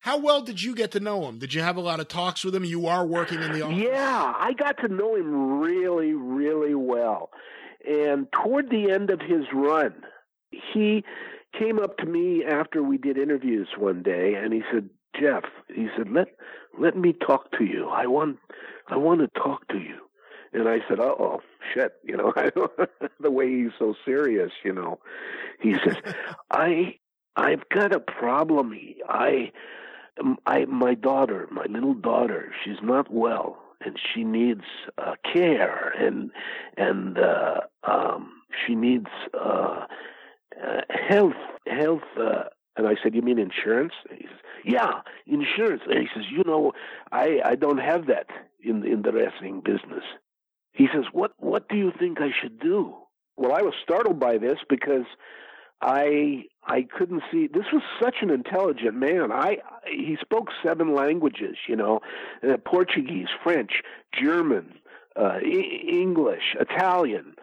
[0.00, 1.38] How well did you get to know him?
[1.38, 2.64] Did you have a lot of talks with him?
[2.64, 3.78] You are working in the office.
[3.78, 7.30] Yeah, I got to know him really, really well.
[7.86, 9.94] And toward the end of his run,
[10.50, 11.04] he
[11.58, 15.88] came up to me after we did interviews one day, and he said, "Jeff," he
[15.96, 16.28] said, "let
[16.78, 17.88] let me talk to you.
[17.88, 18.38] I want
[18.88, 20.00] I want to talk to you."
[20.52, 21.40] And I said, "Oh,
[21.72, 22.32] shit," you know,
[23.20, 24.98] the way he's so serious, you know.
[25.60, 25.96] He says,
[26.50, 26.98] "I
[27.36, 28.74] I've got a problem.
[29.08, 29.52] I
[30.46, 34.64] I my daughter, my little daughter, she's not well." And she needs
[34.98, 36.30] uh, care and
[36.76, 39.86] and uh, um, she needs uh,
[40.62, 41.34] uh, health
[41.66, 42.02] health.
[42.18, 42.44] Uh,
[42.76, 46.72] and I said, "You mean insurance?" He says, "Yeah, insurance." And he says, "You know,
[47.12, 48.26] I I don't have that
[48.62, 50.04] in in the wrestling business."
[50.72, 52.94] He says, "What what do you think I should do?"
[53.36, 55.04] Well, I was startled by this because
[55.80, 57.46] I I couldn't see.
[57.46, 59.30] This was such an intelligent man.
[59.32, 62.00] I he spoke seven languages, you know,
[62.42, 63.82] uh, Portuguese, French,
[64.12, 64.74] German,
[65.16, 67.34] uh, e- English, Italian.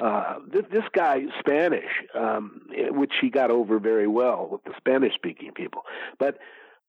[0.00, 5.52] Uh, this, this guy Spanish, um, which he got over very well with the Spanish-speaking
[5.54, 5.82] people,
[6.18, 6.38] but.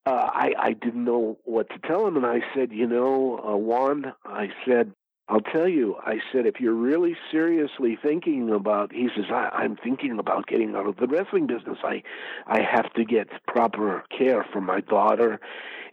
[0.04, 3.56] Uh, I, I didn't know what to tell him, and I said, you know, uh,
[3.56, 4.94] Juan, I said,
[5.30, 9.78] I'll tell you, I said, if you're really seriously thinking about, he says, I, I'm
[9.78, 11.78] thinking about getting out of the wrestling business.
[11.84, 12.04] I,
[12.48, 15.40] I have to get proper care for my daughter.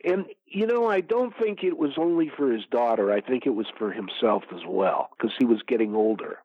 [0.05, 3.13] And, you know, I don't think it was only for his daughter.
[3.13, 6.39] I think it was for himself as well, because he was getting older.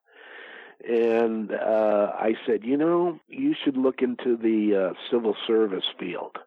[0.87, 6.37] And uh, I said, you know, you should look into the uh, civil service field,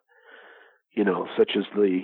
[0.93, 2.03] you know, such as the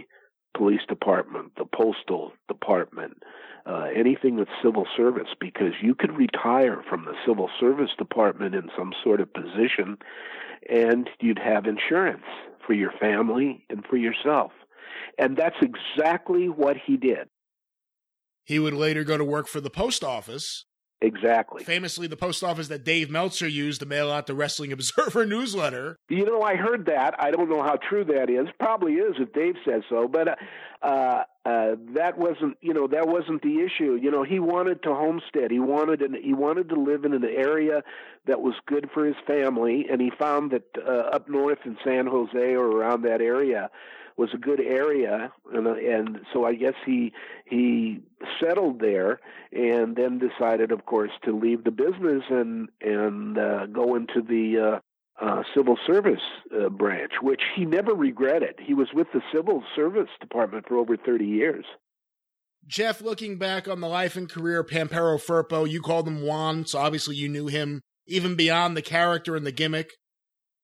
[0.55, 3.23] police department, the postal department,
[3.65, 8.69] uh, anything that's civil service because you could retire from the civil service department in
[8.77, 9.97] some sort of position
[10.69, 12.23] and you'd have insurance
[12.65, 14.51] for your family and for yourself.
[15.17, 17.29] And that's exactly what he did.
[18.45, 20.65] He would later go to work for the post office.
[21.03, 21.65] Exactly.
[21.65, 25.97] Famously, the post office that Dave Meltzer used to mail out the Wrestling Observer newsletter.
[26.07, 27.13] You know, I heard that.
[27.19, 28.47] I don't know how true that is.
[28.57, 30.07] Probably is if Dave says so.
[30.07, 30.39] But
[30.81, 33.99] uh, uh, that wasn't, you know, that wasn't the issue.
[34.01, 35.51] You know, he wanted to homestead.
[35.51, 37.83] He wanted, an, he wanted to live in an area
[38.25, 42.07] that was good for his family, and he found that uh, up north in San
[42.07, 43.69] Jose or around that area
[44.17, 47.13] was a good area, and and so I guess he
[47.45, 47.99] he
[48.41, 49.19] settled there,
[49.51, 54.79] and then decided, of course, to leave the business and and uh, go into the
[55.21, 56.21] uh, uh, civil service
[56.55, 58.55] uh, branch, which he never regretted.
[58.59, 61.65] He was with the civil service department for over thirty years.
[62.65, 66.65] Jeff, looking back on the life and career of Pampero Firpo, you called him Juan,
[66.65, 69.91] so obviously you knew him even beyond the character and the gimmick.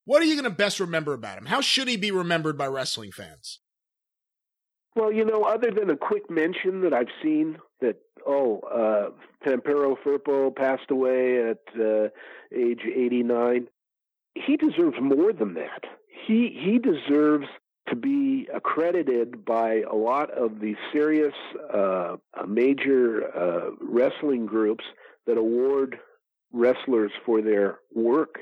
[0.10, 1.46] What are you going to best remember about him?
[1.46, 3.60] How should he be remembered by wrestling fans?
[4.96, 9.12] Well, you know, other than a quick mention that I've seen that, oh, uh,
[9.48, 12.08] Pampero Firpo passed away at uh,
[12.52, 13.68] age 89,
[14.34, 15.84] he deserves more than that.
[16.26, 17.46] He, he deserves
[17.88, 21.36] to be accredited by a lot of the serious
[21.72, 22.16] uh,
[22.48, 24.86] major uh, wrestling groups
[25.28, 26.00] that award
[26.52, 28.40] wrestlers for their work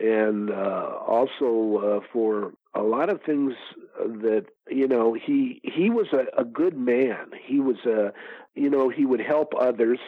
[0.00, 3.54] and uh, also uh, for a lot of things
[3.98, 7.26] that you know he he was a, a good man.
[7.44, 8.12] He was a
[8.54, 9.98] you know he would help others.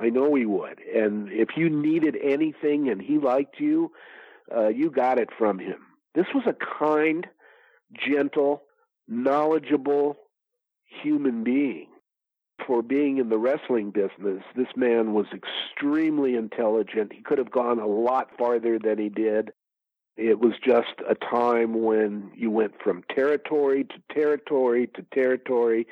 [0.00, 3.92] I know he would, and if you needed anything and he liked you,
[4.54, 5.86] uh, you got it from him.
[6.14, 7.26] This was a kind,
[8.06, 8.62] gentle,
[9.08, 10.16] knowledgeable
[10.84, 11.88] human being
[12.66, 17.12] for being in the wrestling business, this man was extremely intelligent.
[17.12, 19.52] He could have gone a lot farther than he did.
[20.16, 25.86] It was just a time when you went from territory to territory to territory,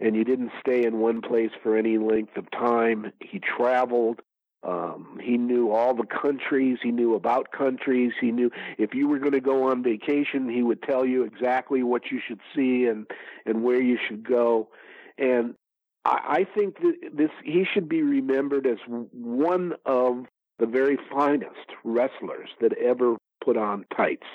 [0.00, 3.12] and you didn't stay in one place for any length of time.
[3.20, 4.20] He traveled.
[4.62, 6.78] Um, he knew all the countries.
[6.82, 8.12] He knew about countries.
[8.18, 11.82] He knew if you were going to go on vacation, he would tell you exactly
[11.82, 13.06] what you should see and
[13.44, 14.70] and where you should go.
[15.18, 15.54] And
[16.08, 20.26] I think that this he should be remembered as one of
[20.58, 24.26] the very finest wrestlers that ever put on tights.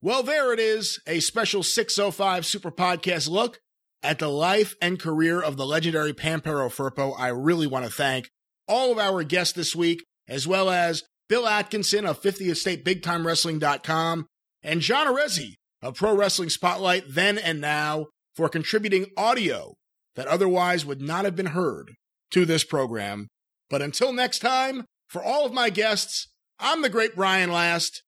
[0.00, 3.58] Well, there it is, a special 605 Super Podcast look
[4.02, 7.14] at the life and career of the legendary Pampero Firpo.
[7.18, 8.30] I really want to thank
[8.68, 14.26] all of our guests this week, as well as Bill Atkinson of 50th State BigTimeWrestling.com
[14.62, 19.74] and John Arezzi of Pro Wrestling Spotlight then and now for contributing audio
[20.16, 21.92] that otherwise would not have been heard
[22.30, 23.28] to this program.
[23.70, 28.02] But until next time, for all of my guests, I'm the great Brian Last.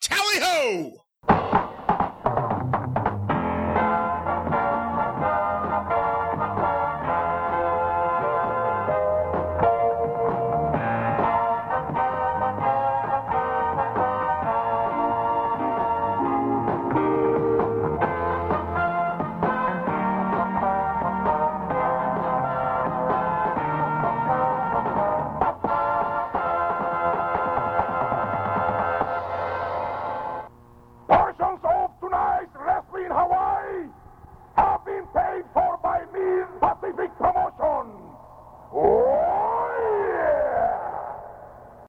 [0.00, 1.02] Tally ho!